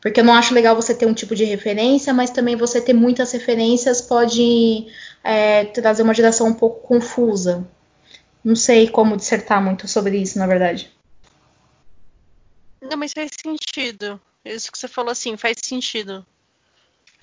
Porque 0.00 0.20
eu 0.20 0.24
não 0.24 0.34
acho 0.34 0.54
legal 0.54 0.76
você 0.76 0.94
ter 0.94 1.06
um 1.06 1.14
tipo 1.14 1.34
de 1.34 1.44
referência, 1.44 2.12
mas 2.12 2.30
também 2.30 2.54
você 2.54 2.80
ter 2.80 2.92
muitas 2.92 3.32
referências 3.32 4.00
pode 4.00 4.86
é, 5.26 5.64
trazer 5.64 6.04
uma 6.04 6.14
geração 6.14 6.46
um 6.46 6.54
pouco 6.54 6.86
confusa. 6.86 7.66
Não 8.44 8.54
sei 8.54 8.88
como 8.88 9.16
dissertar 9.16 9.60
muito 9.60 9.88
sobre 9.88 10.16
isso, 10.18 10.38
na 10.38 10.46
verdade. 10.46 10.88
Não, 12.80 12.96
mas 12.96 13.12
faz 13.12 13.32
sentido. 13.42 14.20
Isso 14.44 14.70
que 14.70 14.78
você 14.78 14.86
falou 14.86 15.10
assim, 15.10 15.36
faz 15.36 15.56
sentido. 15.60 16.24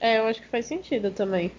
É, 0.02 0.18
eu 0.18 0.28
acho 0.28 0.42
que 0.42 0.48
faz 0.50 0.66
sentido 0.66 1.12
também. 1.12 1.50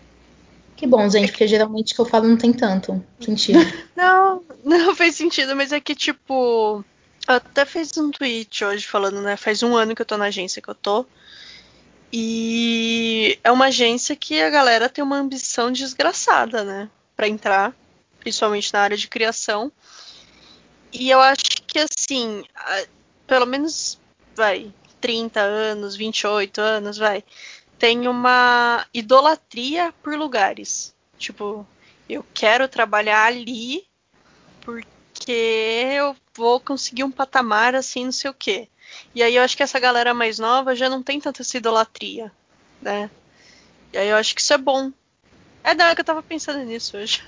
Que 0.77 0.87
bom, 0.87 1.09
gente, 1.09 1.31
porque 1.31 1.47
geralmente 1.49 1.93
o 1.93 1.95
que 1.95 2.01
eu 2.03 2.05
falo 2.05 2.29
não 2.29 2.37
tem 2.37 2.53
tanto 2.53 3.03
sentido. 3.19 3.61
não, 3.97 4.45
não 4.63 4.93
faz 4.97 5.15
sentido, 5.15 5.57
mas 5.57 5.73
é 5.73 5.81
que, 5.81 5.95
tipo, 5.95 6.85
eu 7.27 7.35
até 7.35 7.65
fiz 7.65 7.97
um 7.97 8.11
tweet 8.11 8.63
hoje 8.63 8.87
falando, 8.87 9.23
né? 9.23 9.35
Faz 9.39 9.63
um 9.63 9.75
ano 9.75 9.95
que 9.95 10.03
eu 10.03 10.07
tô 10.07 10.19
na 10.19 10.27
agência 10.27 10.61
que 10.61 10.69
eu 10.69 10.75
tô. 10.75 11.07
E 12.17 13.41
é 13.43 13.51
uma 13.51 13.65
agência 13.65 14.15
que 14.15 14.41
a 14.41 14.49
galera 14.49 14.89
tem 14.89 15.03
uma 15.03 15.17
ambição 15.17 15.73
desgraçada, 15.73 16.63
né? 16.63 16.89
Pra 17.17 17.27
entrar, 17.27 17.75
principalmente 18.21 18.73
na 18.73 18.83
área 18.83 18.97
de 18.97 19.09
criação. 19.09 19.73
E 20.93 21.11
eu 21.11 21.19
acho 21.19 21.43
que, 21.67 21.77
assim, 21.77 22.45
pelo 23.27 23.47
menos, 23.47 23.99
vai, 24.37 24.73
30 25.01 25.41
anos, 25.41 25.97
28 25.97 26.61
anos, 26.61 26.99
vai, 26.99 27.25
tem 27.81 28.07
uma 28.07 28.87
idolatria 28.95 29.93
por 30.01 30.15
lugares. 30.15 30.95
Tipo, 31.19 31.67
eu 32.09 32.25
quero 32.33 32.69
trabalhar 32.69 33.25
ali 33.25 33.85
porque 34.61 35.91
eu 35.97 36.15
vou 36.33 36.61
conseguir 36.61 37.03
um 37.03 37.11
patamar 37.11 37.75
assim, 37.75 38.05
não 38.05 38.13
sei 38.13 38.31
o 38.31 38.35
quê. 38.35 38.69
E 39.15 39.23
aí 39.23 39.37
eu 39.37 39.43
acho 39.43 39.57
que 39.57 39.63
essa 39.63 39.79
galera 39.79 40.13
mais 40.15 40.39
nova 40.39 40.75
já 40.75 40.89
não 40.89 41.03
tem 41.03 41.21
tanta 41.21 41.43
essa 41.43 41.57
idolatria, 41.57 42.31
né? 42.81 43.11
E 43.93 43.99
aí 43.99 44.09
eu 44.09 44.17
acho 44.17 44.35
que 44.35 44.41
isso 44.41 44.53
é 44.53 44.59
bom. 44.59 44.91
É 45.63 45.75
da 45.75 45.95
que 45.95 46.01
eu 46.01 46.05
tava 46.05 46.23
pensando 46.23 46.65
nisso 46.65 46.97
hoje. 46.97 47.23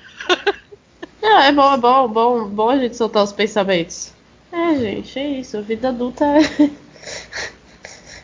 Não, 1.23 1.39
é 1.41 1.53
bom, 1.53 1.73
é 1.73 1.79
bom, 1.79 2.09
bom, 2.09 2.49
bom 2.49 2.71
a 2.71 2.79
gente 2.79 2.97
soltar 2.97 3.23
os 3.25 3.33
pensamentos. 3.33 4.13
É, 4.53 4.75
gente, 4.75 5.19
é 5.19 5.29
isso. 5.29 5.57
A 5.57 5.61
vida 5.61 5.89
adulta 5.89 6.25
é. 6.25 6.71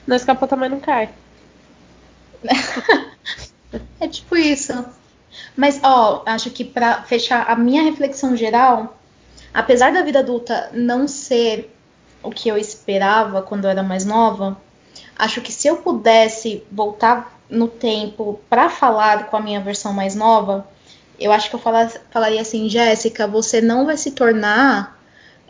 Não 0.07 0.16
escapa 0.16 0.47
também 0.49 0.68
não 0.68 0.80
cai. 0.80 1.11
é 4.01 4.09
tipo 4.09 4.36
isso. 4.36 4.72
Mas, 5.57 5.80
ó, 5.82 6.22
acho 6.26 6.51
que 6.51 6.64
para 6.64 7.03
fechar 7.03 7.49
a 7.49 7.57
minha 7.57 7.82
reflexão 7.82 8.36
geral, 8.36 8.99
apesar 9.53 9.93
da 9.93 10.03
vida 10.03 10.18
adulta 10.18 10.70
não 10.72 11.07
ser 11.07 11.74
o 12.23 12.31
que 12.31 12.49
eu 12.49 12.57
esperava 12.57 13.43
quando 13.43 13.64
eu 13.64 13.70
era 13.70 13.83
mais 13.83 14.05
nova, 14.05 14.57
acho 15.16 15.41
que 15.41 15.53
se 15.53 15.68
eu 15.68 15.79
pudesse 15.79 16.62
voltar 16.70 17.39
no 17.49 17.68
tempo 17.68 18.41
para 18.49 18.70
falar 18.70 19.27
com 19.27 19.37
a 19.37 19.41
minha 19.41 19.61
versão 19.61 19.93
mais 19.93 20.14
nova, 20.14 20.66
eu 21.18 21.31
acho 21.31 21.51
que 21.51 21.57
eu 21.57 21.61
falaria 22.11 22.41
assim, 22.41 22.68
Jéssica, 22.68 23.27
você 23.27 23.61
não 23.61 23.87
vai 23.87 23.97
se 23.97 24.12
tornar 24.12 24.99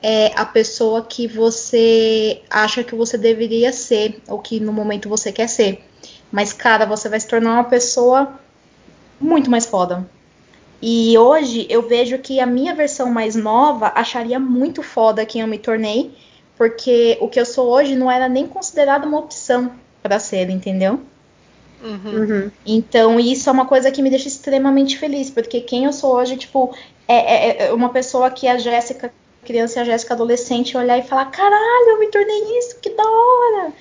é, 0.02 0.32
a 0.34 0.44
pessoa 0.44 1.02
que 1.02 1.28
você 1.28 2.42
acha 2.50 2.82
que 2.82 2.94
você 2.94 3.16
deveria 3.16 3.72
ser, 3.72 4.20
ou 4.28 4.40
que 4.40 4.58
no 4.58 4.72
momento 4.72 5.08
você 5.08 5.30
quer 5.30 5.48
ser. 5.48 5.84
Mas, 6.30 6.52
cara, 6.52 6.84
você 6.84 7.08
vai 7.08 7.20
se 7.20 7.28
tornar 7.28 7.54
uma 7.54 7.64
pessoa 7.64 8.38
muito 9.20 9.50
mais 9.50 9.64
foda. 9.64 10.06
E 10.80 11.16
hoje 11.16 11.66
eu 11.70 11.86
vejo 11.86 12.18
que 12.18 12.40
a 12.40 12.46
minha 12.46 12.74
versão 12.74 13.08
mais 13.08 13.36
nova 13.36 13.92
acharia 13.94 14.40
muito 14.40 14.82
foda 14.82 15.24
quem 15.24 15.40
eu 15.40 15.46
me 15.46 15.58
tornei, 15.58 16.12
porque 16.62 17.18
o 17.20 17.26
que 17.26 17.40
eu 17.40 17.44
sou 17.44 17.68
hoje 17.68 17.96
não 17.96 18.08
era 18.08 18.28
nem 18.28 18.46
considerado 18.46 19.04
uma 19.04 19.18
opção 19.18 19.72
para 20.00 20.20
ser, 20.20 20.48
entendeu? 20.48 21.00
Uhum. 21.82 22.14
Uhum. 22.14 22.50
Então, 22.64 23.18
isso 23.18 23.48
é 23.48 23.52
uma 23.52 23.66
coisa 23.66 23.90
que 23.90 24.00
me 24.00 24.08
deixa 24.08 24.28
extremamente 24.28 24.96
feliz, 24.96 25.28
porque 25.28 25.60
quem 25.60 25.86
eu 25.86 25.92
sou 25.92 26.14
hoje, 26.14 26.36
tipo, 26.36 26.72
é, 27.08 27.16
é, 27.16 27.66
é 27.66 27.72
uma 27.72 27.88
pessoa 27.88 28.30
que 28.30 28.46
a 28.46 28.58
Jéssica 28.58 29.12
criança 29.44 29.80
e 29.80 29.82
a 29.82 29.84
Jéssica 29.84 30.14
adolescente 30.14 30.76
olhar 30.76 30.96
e 30.96 31.02
falar: 31.02 31.32
caralho, 31.32 31.88
eu 31.88 31.98
me 31.98 32.06
tornei 32.06 32.56
isso, 32.60 32.78
que 32.80 32.90
da 32.90 33.02
hora! 33.02 33.72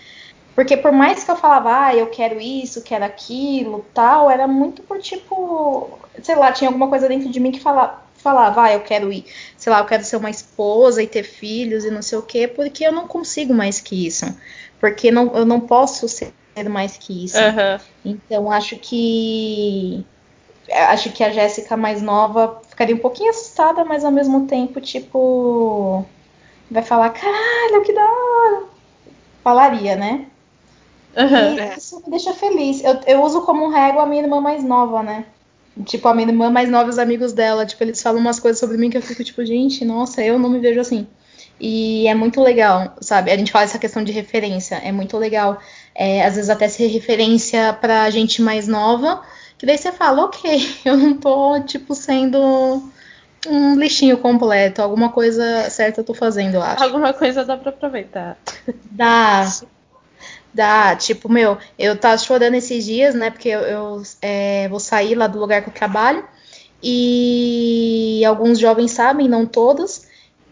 Porque 0.56 0.76
por 0.76 0.92
mais 0.92 1.24
que 1.24 1.30
eu 1.30 1.36
falava, 1.36 1.86
ah, 1.86 1.96
eu 1.96 2.08
quero 2.08 2.42
isso, 2.42 2.82
quero 2.82 3.06
aquilo, 3.06 3.86
tal, 3.94 4.28
era 4.28 4.48
muito 4.48 4.82
por 4.82 4.98
tipo, 4.98 6.00
sei 6.24 6.36
lá, 6.36 6.52
tinha 6.52 6.68
alguma 6.68 6.88
coisa 6.88 7.08
dentro 7.08 7.30
de 7.30 7.40
mim 7.40 7.52
que 7.52 7.60
falava, 7.60 8.02
falava, 8.22 8.64
ah, 8.64 8.74
eu 8.74 8.82
quero 8.82 9.12
ir, 9.12 9.26
sei 9.58 9.72
lá, 9.72 9.80
eu 9.80 9.86
quero 9.86 10.04
ser 10.04 10.18
uma 10.18 10.30
esposa 10.30 11.02
e 11.02 11.08
ter 11.08 11.24
filhos 11.24 11.84
e 11.86 11.92
não 11.92 12.02
sei 12.02 12.18
o 12.18 12.22
quê, 12.24 12.48
porque 12.48 12.86
eu 12.86 12.92
não 12.92 13.08
consigo 13.08 13.54
mais 13.54 13.80
que 13.80 14.06
isso. 14.08 14.26
Porque 14.80 15.12
não, 15.12 15.36
eu 15.36 15.46
não 15.46 15.60
posso 15.60 16.08
ser 16.08 16.34
mais 16.70 16.98
que 16.98 17.26
isso. 17.26 17.38
Uhum. 17.38 17.80
Então 18.06 18.52
acho 18.52 18.78
que 18.78 20.06
acho 20.72 21.12
que 21.12 21.24
a 21.24 21.32
Jéssica 21.32 21.76
mais 21.76 22.02
nova 22.02 22.62
ficaria 22.70 22.96
um 22.96 23.00
pouquinho 23.00 23.30
assustada, 23.30 23.84
mas 23.84 24.06
ao 24.06 24.12
mesmo 24.12 24.48
tempo, 24.48 24.80
tipo, 24.80 26.06
vai 26.70 26.84
falar, 26.84 27.10
caralho, 27.10 27.84
que 27.84 27.94
da 27.94 28.04
hora. 28.04 28.64
Falaria, 29.44 29.96
né? 29.96 30.28
Uhum. 31.18 31.56
E 31.58 31.78
isso 31.78 32.02
me 32.06 32.12
deixa 32.12 32.34
feliz. 32.34 32.84
Eu, 32.84 33.00
eu 33.06 33.24
uso 33.24 33.42
como 33.42 33.70
régua 33.70 34.04
a 34.04 34.06
minha 34.06 34.24
irmã 34.24 34.40
mais 34.40 34.64
nova, 34.64 35.04
né? 35.04 35.26
Tipo, 35.86 36.08
a 36.08 36.14
minha 36.14 36.28
irmã 36.28 36.50
mais 36.50 36.70
nova 36.70 36.88
e 36.88 36.90
os 36.90 37.00
amigos 37.00 37.34
dela. 37.34 37.66
Tipo, 37.66 37.84
eles 37.84 38.02
falam 38.02 38.20
umas 38.20 38.40
coisas 38.40 38.60
sobre 38.60 38.78
mim 38.78 38.90
que 38.90 38.98
eu 38.98 39.02
fico, 39.02 39.24
tipo, 39.24 39.44
gente, 39.46 39.86
nossa, 39.86 40.22
eu 40.22 40.38
não 40.38 40.50
me 40.50 40.60
vejo 40.60 40.80
assim. 40.80 41.08
E 41.60 42.08
é 42.08 42.16
muito 42.16 42.42
legal, 42.42 42.96
sabe? 43.02 43.32
A 43.32 43.38
gente 43.38 43.52
fala 43.52 43.66
essa 43.66 43.78
questão 43.78 44.04
de 44.04 44.12
referência, 44.12 44.76
é 44.76 44.92
muito 44.92 45.18
legal. 45.18 45.60
É, 45.94 46.26
às 46.26 46.36
vezes 46.36 46.50
até 46.50 46.68
ser 46.68 46.88
referência 46.88 47.72
pra 47.74 48.10
gente 48.10 48.42
mais 48.42 48.68
nova, 48.68 49.22
que 49.58 49.66
daí 49.66 49.78
você 49.78 49.92
fala, 49.92 50.26
ok, 50.26 50.60
eu 50.84 50.98
não 50.98 51.16
tô, 51.16 51.60
tipo, 51.62 51.94
sendo 51.94 52.84
um 53.48 53.76
lixinho 53.76 54.18
completo. 54.18 54.82
Alguma 54.82 55.10
coisa 55.10 55.70
certa 55.70 56.02
eu 56.02 56.06
tô 56.06 56.14
fazendo, 56.14 56.56
eu 56.56 56.64
acho. 56.64 56.84
Alguma 56.84 57.14
coisa 57.14 57.46
dá 57.46 57.56
pra 57.56 57.70
aproveitar. 57.70 58.38
Dá. 58.90 59.48
Dá, 60.54 60.96
tipo, 60.96 61.30
meu, 61.30 61.58
eu 61.80 61.98
tava 61.98 62.18
chorando 62.18 62.56
esses 62.56 62.84
dias, 62.84 63.16
né? 63.16 63.30
Porque 63.30 63.50
eu, 63.50 63.62
eu 63.62 64.04
é, 64.22 64.68
vou 64.68 64.80
sair 64.80 65.16
lá 65.16 65.28
do 65.28 65.40
lugar 65.40 65.62
que 65.62 65.70
eu 65.70 65.74
trabalho. 65.74 66.26
E 66.84 68.24
alguns 68.26 68.60
jovens 68.60 68.92
sabem, 68.92 69.30
não 69.30 69.46
todos. 69.46 70.06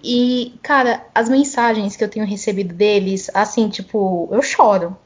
E, 0.04 0.54
cara, 0.64 1.06
as 1.14 1.28
mensagens 1.28 1.96
que 1.96 2.04
eu 2.04 2.10
tenho 2.10 2.26
recebido 2.26 2.74
deles, 2.74 3.30
assim, 3.34 3.68
tipo, 3.68 4.30
eu 4.32 4.42
choro. 4.42 4.98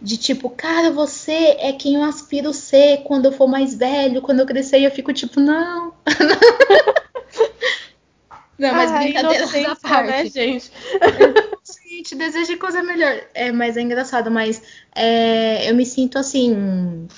De 0.00 0.16
tipo, 0.16 0.48
cara, 0.50 0.92
você 0.92 1.56
é 1.58 1.72
quem 1.72 1.96
eu 1.96 2.04
aspiro 2.04 2.52
ser 2.52 2.98
quando 2.98 3.26
eu 3.26 3.32
for 3.32 3.48
mais 3.48 3.74
velho, 3.74 4.22
quando 4.22 4.38
eu 4.38 4.46
crescer, 4.46 4.80
eu 4.80 4.92
fico 4.92 5.12
tipo, 5.12 5.40
não. 5.40 5.92
não, 8.56 8.74
mas 8.74 8.92
Ai, 8.92 9.04
brincadeiras 9.04 9.52
à 9.66 9.74
parte. 9.74 10.06
né, 10.06 10.26
gente? 10.26 10.70
Gente, 11.98 12.14
desejo 12.14 12.46
de 12.46 12.56
coisa 12.56 12.80
melhor. 12.80 13.20
É, 13.34 13.50
mas 13.50 13.76
é 13.76 13.80
engraçado, 13.80 14.30
mas 14.30 14.62
é, 14.94 15.68
eu 15.68 15.74
me 15.74 15.84
sinto 15.84 16.16
assim. 16.16 17.08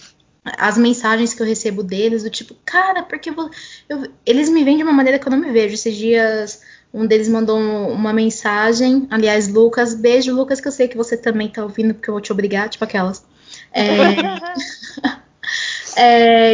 As 0.42 0.78
mensagens 0.78 1.34
que 1.34 1.42
eu 1.42 1.46
recebo 1.46 1.82
deles, 1.82 2.22
do 2.22 2.30
tipo, 2.30 2.54
cara, 2.64 3.02
porque 3.02 3.30
vo- 3.30 3.50
eu- 3.90 4.10
eles 4.24 4.48
me 4.48 4.64
veem 4.64 4.78
de 4.78 4.82
uma 4.82 4.92
maneira 4.92 5.18
que 5.18 5.28
eu 5.28 5.30
não 5.30 5.38
me 5.38 5.52
vejo. 5.52 5.74
Esses 5.74 5.94
dias, 5.94 6.62
um 6.94 7.04
deles 7.06 7.28
mandou 7.28 7.58
um- 7.58 7.92
uma 7.92 8.10
mensagem. 8.10 9.06
Aliás, 9.10 9.48
Lucas, 9.48 9.92
beijo, 9.92 10.34
Lucas, 10.34 10.62
que 10.62 10.68
eu 10.68 10.72
sei 10.72 10.88
que 10.88 10.96
você 10.96 11.14
também 11.14 11.50
tá 11.50 11.62
ouvindo, 11.62 11.92
porque 11.92 12.08
eu 12.08 12.14
vou 12.14 12.20
te 12.22 12.32
obrigar, 12.32 12.70
tipo 12.70 12.82
aquelas. 12.82 13.22
É, 13.72 13.84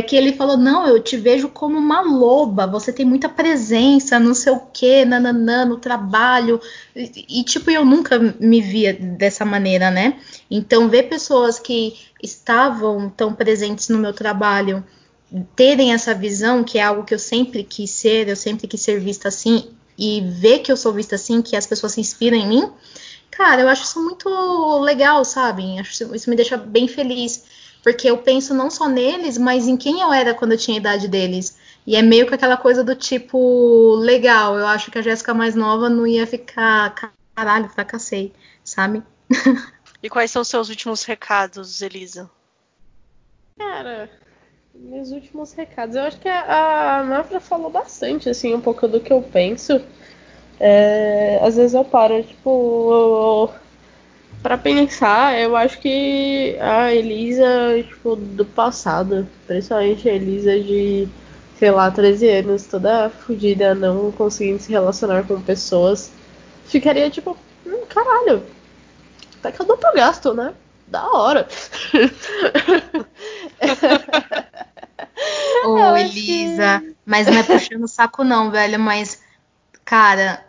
que 0.06 0.16
ele 0.16 0.32
falou: 0.32 0.56
Não, 0.56 0.86
eu 0.86 1.02
te 1.02 1.16
vejo 1.16 1.48
como 1.48 1.78
uma 1.78 2.00
loba, 2.00 2.66
você 2.66 2.92
tem 2.92 3.04
muita 3.04 3.28
presença, 3.28 4.18
não 4.18 4.34
sei 4.34 4.52
o 4.52 4.60
que, 4.72 5.04
nananã, 5.04 5.64
no 5.64 5.76
trabalho. 5.76 6.60
E, 6.94 7.40
e, 7.40 7.44
tipo, 7.44 7.70
eu 7.70 7.84
nunca 7.84 8.18
me 8.18 8.60
via 8.60 8.92
dessa 8.94 9.44
maneira, 9.44 9.90
né? 9.90 10.18
Então, 10.50 10.88
ver 10.88 11.04
pessoas 11.04 11.58
que 11.58 11.94
estavam 12.22 13.10
tão 13.10 13.34
presentes 13.34 13.88
no 13.88 13.98
meu 13.98 14.12
trabalho 14.12 14.84
terem 15.54 15.92
essa 15.92 16.14
visão, 16.14 16.62
que 16.62 16.78
é 16.78 16.82
algo 16.82 17.04
que 17.04 17.14
eu 17.14 17.18
sempre 17.18 17.64
quis 17.64 17.90
ser, 17.90 18.28
eu 18.28 18.36
sempre 18.36 18.66
quis 18.66 18.80
ser 18.80 19.00
vista 19.00 19.28
assim, 19.28 19.70
e 19.98 20.20
ver 20.20 20.60
que 20.60 20.70
eu 20.70 20.76
sou 20.76 20.92
vista 20.92 21.16
assim, 21.16 21.42
que 21.42 21.56
as 21.56 21.66
pessoas 21.66 21.92
se 21.92 22.00
inspiram 22.00 22.36
em 22.36 22.46
mim, 22.46 22.70
cara, 23.30 23.62
eu 23.62 23.68
acho 23.68 23.84
isso 23.84 24.02
muito 24.02 24.28
legal, 24.80 25.24
sabe? 25.24 25.78
Acho 25.78 26.14
isso 26.14 26.30
me 26.30 26.36
deixa 26.36 26.56
bem 26.56 26.86
feliz. 26.88 27.44
Porque 27.86 28.10
eu 28.10 28.18
penso 28.18 28.52
não 28.52 28.68
só 28.68 28.88
neles, 28.88 29.38
mas 29.38 29.68
em 29.68 29.76
quem 29.76 30.00
eu 30.00 30.12
era 30.12 30.34
quando 30.34 30.50
eu 30.50 30.58
tinha 30.58 30.76
a 30.76 30.80
idade 30.80 31.06
deles. 31.06 31.56
E 31.86 31.94
é 31.94 32.02
meio 32.02 32.26
que 32.26 32.34
aquela 32.34 32.56
coisa 32.56 32.82
do 32.82 32.96
tipo, 32.96 33.94
legal, 34.00 34.58
eu 34.58 34.66
acho 34.66 34.90
que 34.90 34.98
a 34.98 35.02
Jéssica 35.02 35.32
mais 35.32 35.54
nova 35.54 35.88
não 35.88 36.04
ia 36.04 36.26
ficar, 36.26 37.12
caralho, 37.32 37.68
fracassei, 37.68 38.32
sabe? 38.64 39.04
E 40.02 40.10
quais 40.10 40.30
são 40.30 40.42
os 40.42 40.48
seus 40.48 40.68
últimos 40.68 41.04
recados, 41.04 41.80
Elisa? 41.80 42.28
Cara, 43.58 44.10
meus 44.74 45.10
últimos 45.10 45.52
recados. 45.52 45.96
Eu 45.96 46.02
acho 46.02 46.18
que 46.18 46.28
a, 46.28 46.98
a 46.98 47.04
Mafra 47.04 47.40
falou 47.40 47.70
bastante, 47.70 48.28
assim, 48.28 48.54
um 48.54 48.60
pouco 48.60 48.86
do 48.86 49.00
que 49.00 49.12
eu 49.12 49.22
penso. 49.22 49.80
É, 50.60 51.40
às 51.42 51.56
vezes 51.56 51.74
eu 51.74 51.84
paro, 51.84 52.22
tipo, 52.22 53.50
pra 54.46 54.56
pensar, 54.56 55.36
eu 55.40 55.56
acho 55.56 55.80
que 55.80 56.56
a 56.60 56.94
Elisa, 56.94 57.44
tipo, 57.82 58.14
do 58.14 58.44
passado, 58.44 59.26
principalmente 59.44 60.08
a 60.08 60.14
Elisa 60.14 60.60
de, 60.60 61.08
sei 61.58 61.72
lá, 61.72 61.90
13 61.90 62.28
anos, 62.28 62.64
toda 62.64 63.10
fodida, 63.10 63.74
não 63.74 64.12
conseguindo 64.12 64.62
se 64.62 64.70
relacionar 64.70 65.26
com 65.26 65.42
pessoas, 65.42 66.12
ficaria 66.64 67.10
tipo, 67.10 67.36
hum, 67.66 67.84
caralho, 67.88 68.44
até 69.40 69.50
que 69.50 69.60
eu 69.60 69.66
dou 69.66 69.76
pra 69.76 69.92
gasto, 69.92 70.32
né? 70.32 70.54
Da 70.86 71.10
hora. 71.10 71.48
Ô, 75.66 75.78
Eu 75.78 75.96
Elisa, 75.96 76.80
mas 77.04 77.26
não 77.26 77.38
é 77.38 77.42
puxando 77.42 77.82
o 77.82 77.88
saco 77.88 78.22
não, 78.22 78.52
velho, 78.52 78.78
mas, 78.78 79.20
cara, 79.84 80.46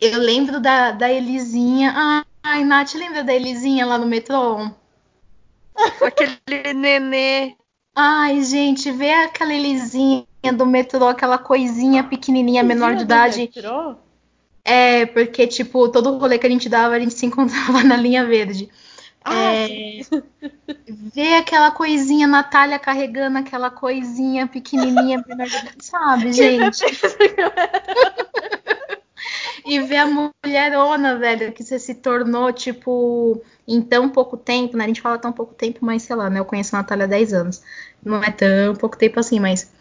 eu 0.00 0.18
lembro 0.18 0.60
da, 0.60 0.92
da 0.92 1.12
Elisinha. 1.12 1.92
Ai, 1.94 2.24
ai, 2.44 2.62
Nath, 2.64 2.94
lembra 2.94 3.24
da 3.24 3.34
Elisinha 3.34 3.84
lá 3.84 3.98
no 3.98 4.06
metrô? 4.06 4.70
Aquele 6.00 6.74
nenê. 6.74 7.56
Ai, 7.96 8.42
gente, 8.42 8.90
vê 8.92 9.12
aquela 9.12 9.52
Elisinha 9.52 10.26
do 10.56 10.66
metrô, 10.66 11.06
aquela 11.08 11.38
coisinha 11.38 12.04
pequenininha, 12.04 12.62
menor 12.62 12.94
de 12.96 13.02
idade. 13.02 13.38
metrô? 13.40 13.96
É, 14.64 15.06
porque, 15.06 15.46
tipo, 15.46 15.88
todo 15.90 16.16
rolê 16.18 16.38
que 16.38 16.46
a 16.46 16.50
gente 16.50 16.68
dava, 16.68 16.94
a 16.94 17.00
gente 17.00 17.14
se 17.14 17.26
encontrava 17.26 17.82
na 17.82 17.96
linha 17.96 18.24
verde. 18.24 18.68
Ah, 19.24 19.32
É, 19.32 20.00
ver 20.86 21.36
aquela 21.36 21.70
coisinha, 21.70 22.26
Natália 22.26 22.78
carregando 22.78 23.38
aquela 23.38 23.70
coisinha 23.70 24.46
pequenininha, 24.46 25.24
menor 25.26 25.46
de 25.46 25.56
idade, 25.56 25.84
sabe, 25.84 26.32
gente? 26.34 26.84
E 29.66 29.80
ver 29.80 29.96
a 29.96 30.06
mulherona, 30.06 31.16
velho, 31.18 31.50
que 31.52 31.62
você 31.64 31.78
se 31.78 31.94
tornou, 31.94 32.52
tipo, 32.52 33.42
em 33.66 33.80
tão 33.80 34.10
pouco 34.10 34.36
tempo, 34.36 34.76
né? 34.76 34.84
A 34.84 34.86
gente 34.88 35.00
fala 35.00 35.16
tão 35.18 35.32
pouco 35.32 35.54
tempo, 35.54 35.78
mas 35.82 36.02
sei 36.02 36.14
lá, 36.16 36.28
né? 36.28 36.38
Eu 36.40 36.44
conheço 36.44 36.76
a 36.76 36.80
Natália 36.80 37.04
há 37.04 37.08
10 37.08 37.32
anos. 37.32 37.62
Não 38.04 38.22
é 38.22 38.30
tão 38.30 38.74
pouco 38.76 38.96
tempo 38.98 39.18
assim, 39.18 39.40
mas. 39.40 39.72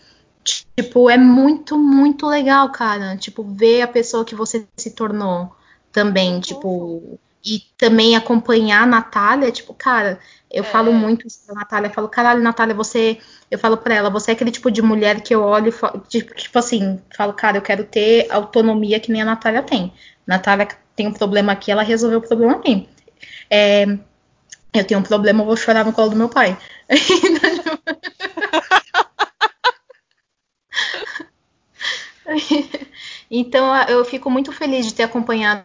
Tipo, 0.78 1.10
é 1.10 1.18
muito, 1.18 1.78
muito 1.78 2.28
legal, 2.28 2.72
cara. 2.72 3.18
Tipo, 3.18 3.44
ver 3.44 3.82
a 3.82 3.88
pessoa 3.88 4.26
que 4.26 4.36
você 4.36 4.66
se 4.78 4.92
tornou 4.92 5.54
também, 5.92 6.40
tipo. 6.40 7.20
E 7.46 7.60
também 7.78 8.16
acompanhar 8.16 8.84
a 8.84 8.86
Natália, 8.86 9.52
tipo, 9.52 9.74
cara, 9.74 10.18
eu 10.50 10.64
É. 10.64 10.68
falo 10.68 10.94
muito 10.94 11.28
isso 11.28 11.42
pra 11.46 11.56
Natália. 11.56 11.90
Eu 11.90 11.94
falo, 11.94 12.08
caralho, 12.08 12.42
Natália, 12.42 12.74
você. 12.74 13.20
Eu 13.54 13.60
falo 13.60 13.78
pra 13.78 13.94
ela, 13.94 14.10
você 14.10 14.32
é 14.32 14.34
aquele 14.34 14.50
tipo 14.50 14.72
de 14.72 14.82
mulher 14.82 15.22
que 15.22 15.36
eu 15.36 15.44
olho 15.44 15.72
tipo, 16.10 16.34
tipo 16.34 16.58
assim, 16.58 17.00
falo, 17.16 17.34
cara, 17.34 17.58
eu 17.58 17.62
quero 17.62 17.84
ter 17.84 18.26
autonomia 18.32 19.00
que 19.00 19.12
nem 19.12 19.22
a 19.22 19.26
Natália 19.26 19.62
tem. 19.62 19.94
Natália 20.26 20.68
tem 20.96 21.06
um 21.06 21.14
problema 21.14 21.52
aqui, 21.52 21.72
ela 21.72 21.84
resolveu 21.84 22.18
o 22.18 22.28
problema 22.28 22.54
aqui. 22.54 22.90
É, 23.52 23.84
eu 24.74 24.84
tenho 24.88 25.00
um 25.00 25.04
problema, 25.04 25.44
eu 25.44 25.46
vou 25.46 25.56
chorar 25.56 25.86
no 25.86 25.94
colo 25.94 26.10
do 26.10 26.16
meu 26.16 26.30
pai. 26.30 26.58
então 33.30 33.76
eu 33.88 34.04
fico 34.04 34.32
muito 34.32 34.52
feliz 34.52 34.88
de 34.88 34.96
ter 34.96 35.04
acompanhado 35.04 35.64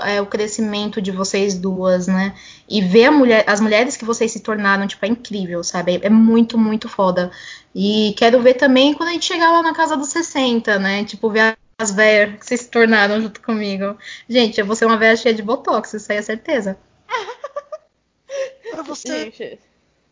é, 0.00 0.20
o 0.20 0.26
crescimento 0.26 1.00
de 1.00 1.10
vocês 1.10 1.54
duas, 1.58 2.06
né? 2.06 2.34
E 2.68 2.80
ver 2.82 3.10
mulher, 3.10 3.44
as 3.46 3.60
mulheres 3.60 3.96
que 3.96 4.04
vocês 4.04 4.30
se 4.32 4.40
tornaram, 4.40 4.86
tipo, 4.86 5.04
é 5.04 5.08
incrível, 5.08 5.62
sabe? 5.64 6.00
É 6.02 6.10
muito, 6.10 6.56
muito 6.58 6.88
foda. 6.88 7.30
E 7.74 8.14
quero 8.16 8.40
ver 8.40 8.54
também 8.54 8.94
quando 8.94 9.10
a 9.10 9.12
gente 9.12 9.26
chegar 9.26 9.50
lá 9.52 9.62
na 9.62 9.74
casa 9.74 9.96
dos 9.96 10.08
60, 10.08 10.78
né? 10.78 11.04
Tipo, 11.04 11.30
ver 11.30 11.56
as 11.78 11.90
velhas 11.90 12.38
que 12.38 12.46
vocês 12.46 12.60
se 12.62 12.68
tornaram 12.70 13.20
junto 13.20 13.40
comigo. 13.42 13.96
Gente, 14.28 14.58
eu 14.58 14.66
vou 14.66 14.74
ser 14.74 14.86
uma 14.86 14.96
velha 14.96 15.16
cheia 15.16 15.34
de 15.34 15.42
botox, 15.42 15.92
isso 15.94 16.10
aí 16.10 16.18
é 16.18 16.22
certeza. 16.22 16.78
Você 18.86 19.24
Gente, 19.24 19.42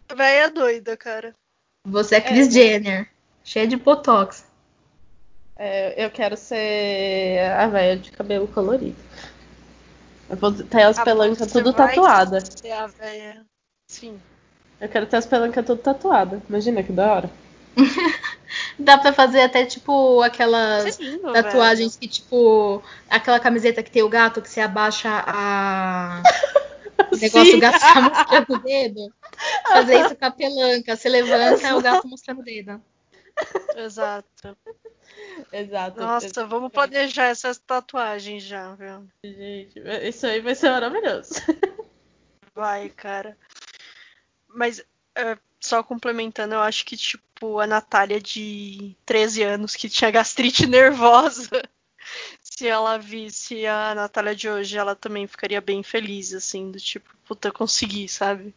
é 0.09 0.15
velha 0.15 0.51
doida, 0.51 0.97
cara. 0.97 1.35
Você 1.87 2.17
é 2.17 2.21
Kris 2.21 2.49
É. 2.49 2.51
Jenner, 2.51 3.09
cheia 3.43 3.67
de 3.67 3.77
botox. 3.77 4.45
é, 5.57 6.05
eu 6.05 6.11
quero 6.11 6.37
ser 6.37 7.41
a 7.59 7.67
velha 7.69 7.97
de 7.99 8.11
cabelo 8.11 8.47
colorido. 8.49 8.97
Eu 10.35 10.37
vou 10.37 10.53
ter 10.53 10.83
as 10.83 10.99
pelancas 10.99 11.53
tudo 11.53 11.73
vai 11.73 11.89
tatuada. 11.89 12.39
a 12.73 12.87
velha. 12.89 13.47
Sim. 13.89 14.21
Eu 14.81 14.89
quero 14.89 15.07
ter 15.07 15.17
as 15.17 15.27
pelancas 15.27 15.65
tudo 15.65 15.81
tatuada. 15.81 16.43
Imagina 16.49 16.83
que 16.83 16.93
da 16.93 17.13
hora. 17.13 17.31
Dá 18.79 18.99
pra 18.99 19.13
fazer 19.13 19.43
até, 19.43 19.65
tipo, 19.65 20.21
aquelas 20.23 20.99
é 20.99 21.03
lindo, 21.03 21.33
tatuagens 21.33 21.97
que, 21.97 22.09
tipo, 22.09 22.83
aquela 23.09 23.39
camiseta 23.39 23.83
que 23.83 23.91
tem 23.91 24.03
o 24.03 24.09
gato 24.09 24.43
que 24.43 24.51
você 24.51 24.61
abaixa 24.61 25.23
a. 25.25 26.21
O 27.13 27.15
negócio 27.17 27.53
Sim. 27.53 27.57
o 27.57 27.61
gato 27.61 27.79
tá 27.79 28.01
mostrando 28.01 28.55
o 28.55 28.59
dedo. 28.59 29.15
Fazer 29.69 30.01
isso 30.01 30.17
com 30.17 30.25
a 30.25 30.31
pelanca. 30.33 30.97
Você 30.97 31.09
levanta 31.09 31.69
é 31.69 31.75
o 31.75 31.81
gato 31.81 32.09
mostrando 32.09 32.41
o 32.41 32.45
dedo. 32.45 32.67
velho. 32.67 32.83
Exato. 33.77 34.57
Exato. 35.53 36.01
Nossa, 36.01 36.47
vamos 36.47 36.73
planejar 36.73 37.27
essas 37.27 37.59
tatuagens 37.59 38.43
já, 38.43 38.75
viu? 38.75 39.07
Gente, 39.25 39.81
isso 40.03 40.27
aí 40.27 40.41
vai 40.41 40.55
ser 40.55 40.71
maravilhoso. 40.71 41.35
Vai, 42.55 42.89
cara. 42.89 43.37
Mas, 44.47 44.81
é, 45.17 45.37
só 45.59 45.83
complementando, 45.83 46.55
eu 46.55 46.61
acho 46.61 46.87
que, 46.87 46.97
tipo, 46.97 47.59
a 47.59 47.67
Natália 47.67 48.21
de 48.21 48.97
13 49.05 49.43
anos 49.43 49.75
que 49.75 49.89
tinha 49.89 50.11
gastrite 50.11 50.65
nervosa 50.69 51.63
se 52.41 52.69
ela 52.69 52.99
visse 52.99 53.67
a 53.67 53.95
Natália 53.95 54.35
de 54.35 54.49
hoje, 54.49 54.79
ela 54.79 54.95
também 54.95 55.27
ficaria 55.27 55.61
bem 55.61 55.83
feliz, 55.83 56.33
assim, 56.33 56.71
do 56.71 56.79
tipo, 56.79 57.09
puta, 57.25 57.51
consegui, 57.51 58.09
sabe? 58.09 58.55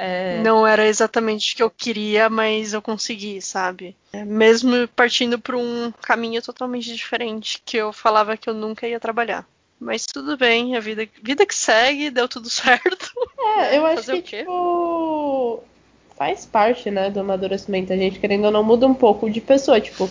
É... 0.00 0.40
Não 0.44 0.64
era 0.64 0.86
exatamente 0.86 1.52
o 1.52 1.56
que 1.56 1.62
eu 1.64 1.70
queria, 1.70 2.30
mas 2.30 2.72
eu 2.72 2.80
consegui, 2.80 3.42
sabe? 3.42 3.96
É, 4.12 4.24
mesmo 4.24 4.86
partindo 4.94 5.40
para 5.40 5.56
um 5.56 5.92
caminho 6.00 6.40
totalmente 6.40 6.94
diferente, 6.94 7.60
que 7.66 7.76
eu 7.76 7.92
falava 7.92 8.36
que 8.36 8.48
eu 8.48 8.54
nunca 8.54 8.86
ia 8.86 9.00
trabalhar. 9.00 9.44
Mas 9.80 10.06
tudo 10.06 10.36
bem, 10.36 10.76
a 10.76 10.80
vida, 10.80 11.08
vida 11.20 11.44
que 11.44 11.54
segue, 11.54 12.10
deu 12.10 12.28
tudo 12.28 12.48
certo. 12.48 13.10
É, 13.58 13.76
eu 13.76 13.84
acho 13.86 14.08
que, 14.08 14.22
tipo, 14.22 15.64
faz 16.16 16.46
parte, 16.46 16.92
né, 16.92 17.10
do 17.10 17.18
amadurecimento. 17.18 17.92
A 17.92 17.96
gente, 17.96 18.20
querendo 18.20 18.44
ou 18.44 18.52
não, 18.52 18.62
muda 18.62 18.86
um 18.86 18.94
pouco 18.94 19.28
de 19.28 19.40
pessoa. 19.40 19.80
Tipo, 19.80 20.08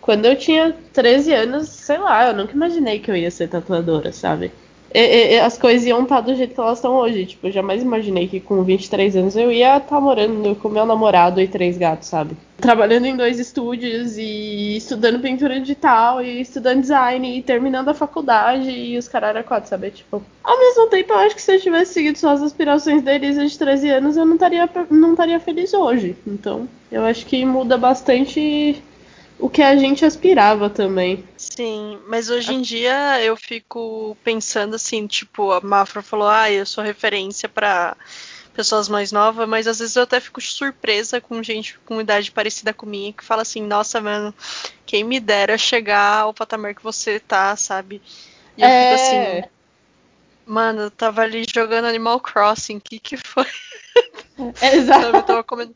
quando 0.00 0.24
eu 0.24 0.36
tinha 0.36 0.74
13 0.94 1.34
anos, 1.34 1.68
sei 1.68 1.98
lá, 1.98 2.28
eu 2.28 2.34
nunca 2.34 2.54
imaginei 2.54 2.98
que 2.98 3.10
eu 3.10 3.16
ia 3.16 3.30
ser 3.30 3.48
tatuadora, 3.48 4.10
sabe? 4.10 4.50
E, 4.94 5.34
e, 5.34 5.40
as 5.40 5.58
coisas 5.58 5.86
iam 5.86 6.02
estar 6.02 6.20
do 6.20 6.34
jeito 6.34 6.54
que 6.54 6.60
elas 6.60 6.78
estão 6.78 6.94
hoje. 6.94 7.26
Tipo, 7.26 7.46
eu 7.46 7.52
jamais 7.52 7.82
imaginei 7.82 8.26
que 8.26 8.40
com 8.40 8.62
23 8.62 9.16
anos 9.16 9.36
eu 9.36 9.52
ia 9.52 9.76
estar 9.76 9.96
tá 9.96 10.00
morando 10.00 10.54
com 10.56 10.68
meu 10.68 10.86
namorado 10.86 11.40
e 11.40 11.48
três 11.48 11.76
gatos, 11.76 12.08
sabe? 12.08 12.36
Trabalhando 12.56 13.04
em 13.04 13.16
dois 13.16 13.38
estúdios 13.38 14.16
e 14.16 14.76
estudando 14.76 15.20
pintura 15.20 15.60
digital 15.60 16.22
e 16.22 16.40
estudando 16.40 16.80
design 16.80 17.38
e 17.38 17.42
terminando 17.42 17.88
a 17.88 17.94
faculdade 17.94 18.70
e 18.70 18.98
os 18.98 19.06
caras 19.06 19.44
quatro, 19.46 19.68
sabe? 19.68 19.90
Tipo, 19.90 20.22
ao 20.42 20.58
mesmo 20.58 20.86
tempo, 20.88 21.12
eu 21.12 21.18
acho 21.18 21.36
que 21.36 21.42
se 21.42 21.54
eu 21.54 21.60
tivesse 21.60 21.92
seguido 21.92 22.18
só 22.18 22.30
as 22.30 22.42
aspirações 22.42 23.02
da 23.02 23.14
Elisa 23.14 23.46
de 23.46 23.56
13 23.56 23.90
anos, 23.90 24.16
eu 24.16 24.24
não 24.24 24.34
estaria 24.34 24.68
não 24.90 25.12
estaria 25.12 25.38
feliz 25.38 25.72
hoje. 25.74 26.16
Então, 26.26 26.68
eu 26.90 27.04
acho 27.04 27.26
que 27.26 27.44
muda 27.44 27.76
bastante 27.76 28.82
o 29.38 29.48
que 29.48 29.62
a 29.62 29.76
gente 29.76 30.04
aspirava 30.04 30.68
também. 30.68 31.24
Sim, 31.36 31.98
mas 32.08 32.28
hoje 32.28 32.52
em 32.52 32.60
dia 32.60 33.22
eu 33.22 33.36
fico 33.36 34.16
pensando 34.24 34.74
assim, 34.74 35.06
tipo, 35.06 35.52
a 35.52 35.60
Mafra 35.60 36.02
falou, 36.02 36.28
ah, 36.28 36.50
eu 36.50 36.66
sou 36.66 36.82
referência 36.82 37.48
para 37.48 37.96
pessoas 38.52 38.88
mais 38.88 39.12
novas, 39.12 39.48
mas 39.48 39.68
às 39.68 39.78
vezes 39.78 39.94
eu 39.94 40.02
até 40.02 40.18
fico 40.18 40.40
surpresa 40.40 41.20
com 41.20 41.40
gente 41.44 41.78
com 41.86 42.00
idade 42.00 42.32
parecida 42.32 42.74
com 42.74 42.86
minha 42.86 43.12
que 43.12 43.24
fala 43.24 43.42
assim, 43.42 43.62
nossa, 43.62 44.00
mano, 44.00 44.34
quem 44.84 45.04
me 45.04 45.20
dera 45.20 45.56
chegar 45.56 46.22
ao 46.22 46.34
patamar 46.34 46.74
que 46.74 46.82
você 46.82 47.20
tá, 47.20 47.54
sabe? 47.54 48.02
E 48.56 48.62
eu 48.62 48.68
é... 48.68 48.82
fico 48.82 48.94
assim, 48.94 49.48
mano, 50.44 50.82
eu 50.82 50.90
tava 50.90 51.22
ali 51.22 51.44
jogando 51.48 51.84
Animal 51.84 52.18
Crossing, 52.18 52.80
que 52.80 52.98
que 52.98 53.16
foi? 53.16 53.46
É, 54.60 54.74
exato. 54.76 55.16
eu 55.16 55.22
tava 55.22 55.44
comendo, 55.44 55.74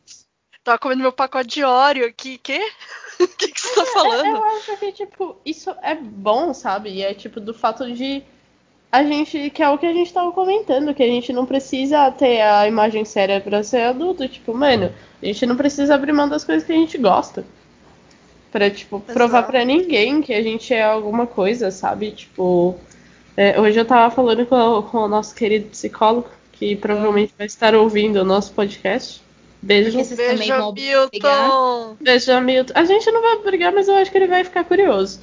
tava 0.65 0.79
comendo 0.79 1.03
meu 1.03 1.13
pacote 1.13 1.49
de 1.49 1.65
Oreo 1.65 2.07
aqui, 2.07 2.39
que? 2.39 2.59
O 3.21 3.29
que, 3.29 3.49
que 3.49 3.61
você 3.61 3.75
tá 3.75 3.87
falando? 3.87 4.37
Eu 4.37 4.45
acho 4.45 4.77
que, 4.79 4.91
tipo, 4.91 5.37
isso 5.45 5.71
é 5.81 5.95
bom, 5.95 6.53
sabe? 6.53 6.91
E 6.91 7.03
é 7.03 7.15
tipo 7.15 7.39
do 7.39 7.55
fato 7.55 7.93
de 7.93 8.25
a 8.91 9.05
gente, 9.05 9.49
que 9.51 9.63
é 9.63 9.69
o 9.69 9.79
que 9.79 9.87
a 9.87 9.93
gente 9.93 10.13
tava 10.13 10.33
comentando, 10.33 10.93
que 10.93 11.03
a 11.03 11.07
gente 11.07 11.33
não 11.33 11.47
precisa 11.47 12.11
ter 12.11 12.41
a 12.41 12.67
imagem 12.67 13.05
séria 13.05 13.41
para 13.41 13.63
ser 13.63 13.83
adulto, 13.83 14.29
tipo, 14.29 14.53
mano, 14.53 14.93
a 15.23 15.27
gente 15.27 15.47
não 15.47 15.57
precisa 15.57 15.95
abrir 15.95 16.13
mão 16.13 16.29
das 16.29 16.43
coisas 16.43 16.65
que 16.65 16.73
a 16.73 16.77
gente 16.77 16.99
gosta. 16.99 17.45
Pra, 18.51 18.69
tipo, 18.71 18.97
Exato. 18.97 19.13
provar 19.15 19.45
para 19.45 19.65
ninguém 19.65 20.21
que 20.21 20.35
a 20.35 20.43
gente 20.43 20.75
é 20.75 20.83
alguma 20.83 21.27
coisa, 21.27 21.71
sabe? 21.71 22.11
Tipo, 22.11 22.75
é, 23.35 23.59
hoje 23.59 23.79
eu 23.79 23.85
tava 23.85 24.15
falando 24.15 24.45
com, 24.45 24.83
com 24.83 24.99
o 24.99 25.09
nosso 25.09 25.35
querido 25.35 25.69
psicólogo, 25.69 26.29
que 26.53 26.77
provavelmente 26.77 27.33
vai 27.39 27.47
estar 27.47 27.75
ouvindo 27.75 28.17
o 28.17 28.25
nosso 28.25 28.53
podcast. 28.53 29.22
Beijo. 29.63 29.97
Beijo, 29.97 30.17
também 30.17 30.51
Milton. 30.73 31.97
Beijo, 32.01 32.41
Milton. 32.41 32.73
A 32.75 32.85
gente 32.85 33.11
não 33.13 33.23
vai 33.23 33.39
brigar, 33.39 33.73
mas 33.73 33.87
eu 33.87 33.95
acho 33.95 34.11
que 34.11 34.19
ele 34.19 34.27
vai 34.27 34.43
ficar 34.43 34.65
curioso. 34.65 35.21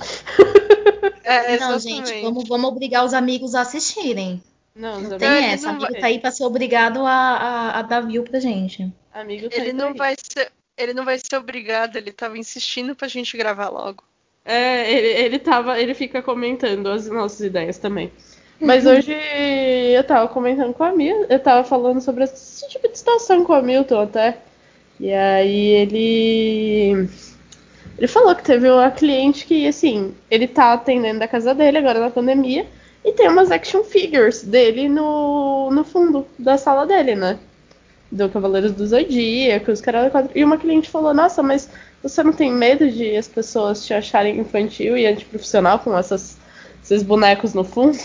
É, 1.24 1.60
não, 1.60 1.78
gente, 1.78 2.22
vamos, 2.22 2.48
vamos 2.48 2.72
obrigar 2.72 3.06
os 3.06 3.14
amigos 3.14 3.54
a 3.54 3.62
assistirem. 3.62 4.42
Não, 4.74 5.00
não 5.02 5.18
tem 5.18 5.46
essa. 5.46 5.70
Amigo 5.70 5.92
vai... 5.92 6.02
tá 6.02 6.08
aí 6.08 6.20
pra 6.20 6.32
ser 6.32 6.46
obrigado 6.46 7.06
a, 7.06 7.12
a, 7.12 7.80
a 7.80 7.82
dar 7.82 8.00
view 8.02 8.24
pra 8.24 8.40
gente. 8.40 8.90
Amigo 9.14 9.50
tá 9.50 9.58
ele 9.58 9.74
não 9.74 9.94
vai 9.94 10.16
ser. 10.18 10.52
Ele 10.78 10.94
não 10.94 11.04
vai 11.04 11.20
ser 11.20 11.36
obrigado, 11.36 11.98
ele 11.98 12.12
tava 12.12 12.38
insistindo 12.38 12.96
pra 12.96 13.10
gente 13.10 13.36
gravar 13.36 13.70
logo. 13.70 14.04
É, 14.46 14.92
ele, 14.92 15.08
ele 15.08 15.40
tava. 15.40 15.80
Ele 15.80 15.94
fica 15.94 16.22
comentando 16.22 16.88
as 16.88 17.08
nossas 17.08 17.42
ideias 17.42 17.78
também. 17.78 18.12
Mas 18.60 18.86
hoje 18.86 19.14
eu 19.96 20.04
tava 20.04 20.28
comentando 20.28 20.74
com 20.74 20.84
a 20.84 20.92
Milton, 20.92 21.26
eu 21.30 21.40
tava 21.40 21.64
falando 21.64 22.02
sobre 22.02 22.26
esse 22.26 22.68
tipo 22.68 22.90
de 22.90 22.98
situação 22.98 23.46
com 23.46 23.54
a 23.54 23.62
Milton 23.62 24.02
até. 24.02 24.38
E 25.00 25.14
aí 25.14 25.68
ele. 25.68 27.10
Ele 27.98 28.08
falou 28.08 28.36
que 28.36 28.44
teve 28.44 28.70
uma 28.70 28.92
cliente 28.92 29.46
que, 29.46 29.68
assim, 29.68 30.14
ele 30.30 30.48
tá 30.48 30.74
atendendo 30.74 31.20
da 31.20 31.28
casa 31.28 31.54
dele 31.54 31.78
agora 31.78 32.00
na 32.00 32.10
pandemia 32.10 32.66
e 33.04 33.12
tem 33.12 33.28
umas 33.28 33.52
action 33.52 33.84
figures 33.84 34.44
dele 34.44 34.88
no, 34.90 35.70
no 35.72 35.84
fundo 35.84 36.26
da 36.38 36.58
sala 36.58 36.86
dele, 36.86 37.16
né? 37.16 37.40
Do 38.12 38.30
Cavaleiros 38.30 38.74
do 38.74 38.88
Zodíaco, 38.88 39.72
os 39.72 39.82
caras 39.82 40.12
E 40.36 40.44
uma 40.44 40.58
cliente 40.58 40.90
falou: 40.90 41.14
Nossa, 41.14 41.42
mas 41.44 41.70
você 42.04 42.24
não 42.24 42.34
tem 42.34 42.52
medo 42.52 42.90
de 42.90 43.16
as 43.16 43.28
pessoas 43.28 43.86
te 43.86 43.94
acharem 43.94 44.40
infantil 44.40 44.98
e 44.98 45.06
antiprofissional 45.06 45.80
com 45.80 45.98
essas, 45.98 46.38
esses 46.84 47.04
bonecos 47.04 47.54
no 47.54 47.64
fundo? 47.64 47.98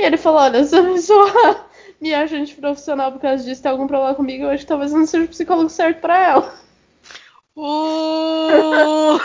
E 0.00 0.04
ele 0.04 0.16
falou: 0.16 0.40
olha, 0.40 0.64
se 0.64 0.74
a 0.74 0.82
pessoa 0.82 1.66
me 2.00 2.14
acha 2.14 2.36
antiprofissional 2.36 3.12
por 3.12 3.20
causa 3.20 3.44
disso, 3.44 3.62
tem 3.62 3.70
algum 3.70 3.86
problema 3.86 4.14
comigo, 4.14 4.44
eu 4.44 4.50
acho 4.50 4.62
que 4.62 4.68
talvez 4.68 4.92
eu 4.92 4.98
não 4.98 5.06
seja 5.06 5.24
o 5.24 5.28
psicólogo 5.28 5.68
certo 5.68 6.00
pra 6.00 6.18
ela. 6.18 6.60
Uh! 7.56 9.18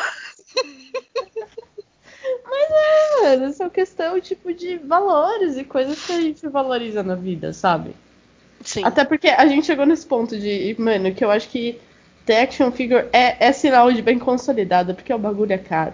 Mas 2.43 2.69
é, 2.71 3.21
mano, 3.21 3.45
essa 3.45 3.65
é 3.65 3.69
questão 3.69 4.19
tipo 4.19 4.51
de 4.53 4.77
valores 4.77 5.55
e 5.57 5.63
coisas 5.63 6.03
que 6.05 6.11
a 6.11 6.19
gente 6.19 6.45
valoriza 6.49 7.03
na 7.03 7.15
vida, 7.15 7.53
sabe? 7.53 7.95
Sim. 8.61 8.83
Até 8.83 9.05
porque 9.05 9.29
a 9.29 9.45
gente 9.45 9.67
chegou 9.67 9.85
nesse 9.85 10.05
ponto 10.05 10.37
de, 10.37 10.75
mano, 10.77 11.13
que 11.13 11.23
eu 11.23 11.31
acho 11.31 11.47
que 11.49 11.79
The 12.25 12.41
Action 12.41 12.71
Figure 12.71 13.07
é, 13.13 13.47
é 13.47 13.51
sinal 13.53 13.93
de 13.93 14.01
bem 14.01 14.17
consolidado, 14.17 14.95
porque 14.95 15.13
o 15.13 15.19
bagulho 15.19 15.53
é 15.53 15.57
caro. 15.57 15.93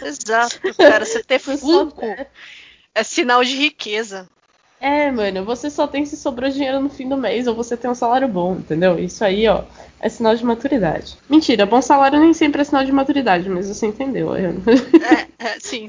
Exato, 0.00 0.60
cara. 0.74 1.04
Você 1.04 1.22
ter 1.22 1.38
Funko 1.38 1.92
é 2.96 3.02
sinal 3.04 3.44
de 3.44 3.54
riqueza. 3.54 4.26
É, 4.80 5.10
mano, 5.10 5.44
você 5.44 5.70
só 5.70 5.86
tem 5.86 6.04
se 6.04 6.16
sobrou 6.16 6.50
dinheiro 6.50 6.80
no 6.80 6.88
fim 6.88 7.08
do 7.08 7.16
mês 7.16 7.46
ou 7.46 7.54
você 7.54 7.76
tem 7.76 7.90
um 7.90 7.94
salário 7.94 8.26
bom, 8.26 8.56
entendeu? 8.56 8.98
Isso 8.98 9.22
aí, 9.24 9.46
ó, 9.46 9.64
é 10.00 10.08
sinal 10.08 10.34
de 10.34 10.44
maturidade. 10.44 11.16
Mentira, 11.28 11.66
bom 11.66 11.80
salário 11.80 12.18
nem 12.18 12.32
sempre 12.32 12.62
é 12.62 12.64
sinal 12.64 12.84
de 12.84 12.92
maturidade, 12.92 13.48
mas 13.48 13.68
você 13.68 13.86
entendeu. 13.86 14.34
É, 14.34 14.48
é 15.38 15.60
sim, 15.60 15.86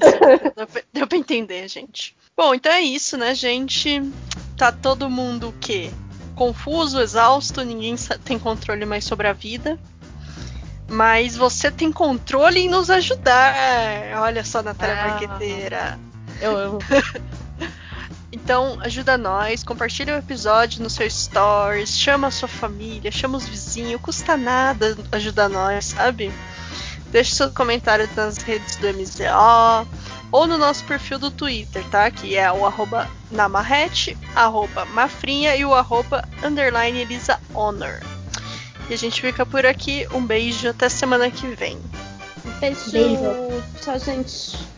Deu 0.54 0.66
pra, 0.66 0.82
deu 0.92 1.06
pra 1.06 1.18
entender, 1.18 1.66
gente. 1.68 2.14
Bom, 2.36 2.54
então 2.54 2.72
é 2.72 2.80
isso, 2.82 3.16
né, 3.16 3.34
gente? 3.34 4.02
Tá 4.56 4.70
todo 4.70 5.10
mundo 5.10 5.48
o 5.48 5.54
quê? 5.60 5.90
Confuso, 6.34 7.00
exausto, 7.00 7.62
ninguém 7.62 7.96
tem 8.24 8.38
controle 8.38 8.84
mais 8.84 9.04
sobre 9.04 9.28
a 9.28 9.32
vida. 9.32 9.78
Mas 10.90 11.36
você 11.36 11.70
tem 11.70 11.92
controle 11.92 12.60
em 12.60 12.68
nos 12.68 12.88
ajudar. 12.88 13.54
Olha 14.20 14.44
só, 14.44 14.62
Natália 14.62 14.96
ah. 14.96 15.08
Marqueteira. 15.08 16.07
Eu 16.40 16.56
amo. 16.56 16.78
então, 18.32 18.78
ajuda 18.80 19.18
nós, 19.18 19.62
compartilha 19.64 20.14
o 20.14 20.18
episódio 20.18 20.82
no 20.82 20.90
seu 20.90 21.08
stories, 21.08 21.96
chama 21.96 22.28
a 22.28 22.30
sua 22.30 22.48
família, 22.48 23.10
chama 23.10 23.38
os 23.38 23.46
vizinhos, 23.48 24.00
custa 24.00 24.36
nada 24.36 24.96
ajudar 25.12 25.48
nós, 25.48 25.86
sabe? 25.86 26.32
Deixe 27.10 27.34
seu 27.34 27.50
comentário 27.50 28.08
nas 28.14 28.38
redes 28.38 28.76
do 28.76 28.86
MZO 28.88 29.88
ou 30.30 30.46
no 30.46 30.58
nosso 30.58 30.84
perfil 30.84 31.18
do 31.18 31.30
Twitter, 31.30 31.82
tá? 31.90 32.10
Que 32.10 32.36
é 32.36 32.52
o 32.52 32.66
arroba 32.66 33.08
namarrete, 33.30 34.16
arroba 34.34 34.84
mafrinha 34.86 35.56
e 35.56 35.64
o 35.64 35.74
arroba 35.74 36.26
underline 36.42 36.98
Elisa 36.98 37.40
Honor. 37.54 38.00
E 38.88 38.94
a 38.94 38.96
gente 38.96 39.20
fica 39.20 39.44
por 39.44 39.66
aqui. 39.66 40.06
Um 40.12 40.24
beijo, 40.24 40.68
até 40.68 40.88
semana 40.88 41.30
que 41.30 41.46
vem. 41.48 41.78
Beijo. 42.60 42.90
beijo. 42.90 43.62
Tchau, 43.82 43.98
gente. 43.98 44.77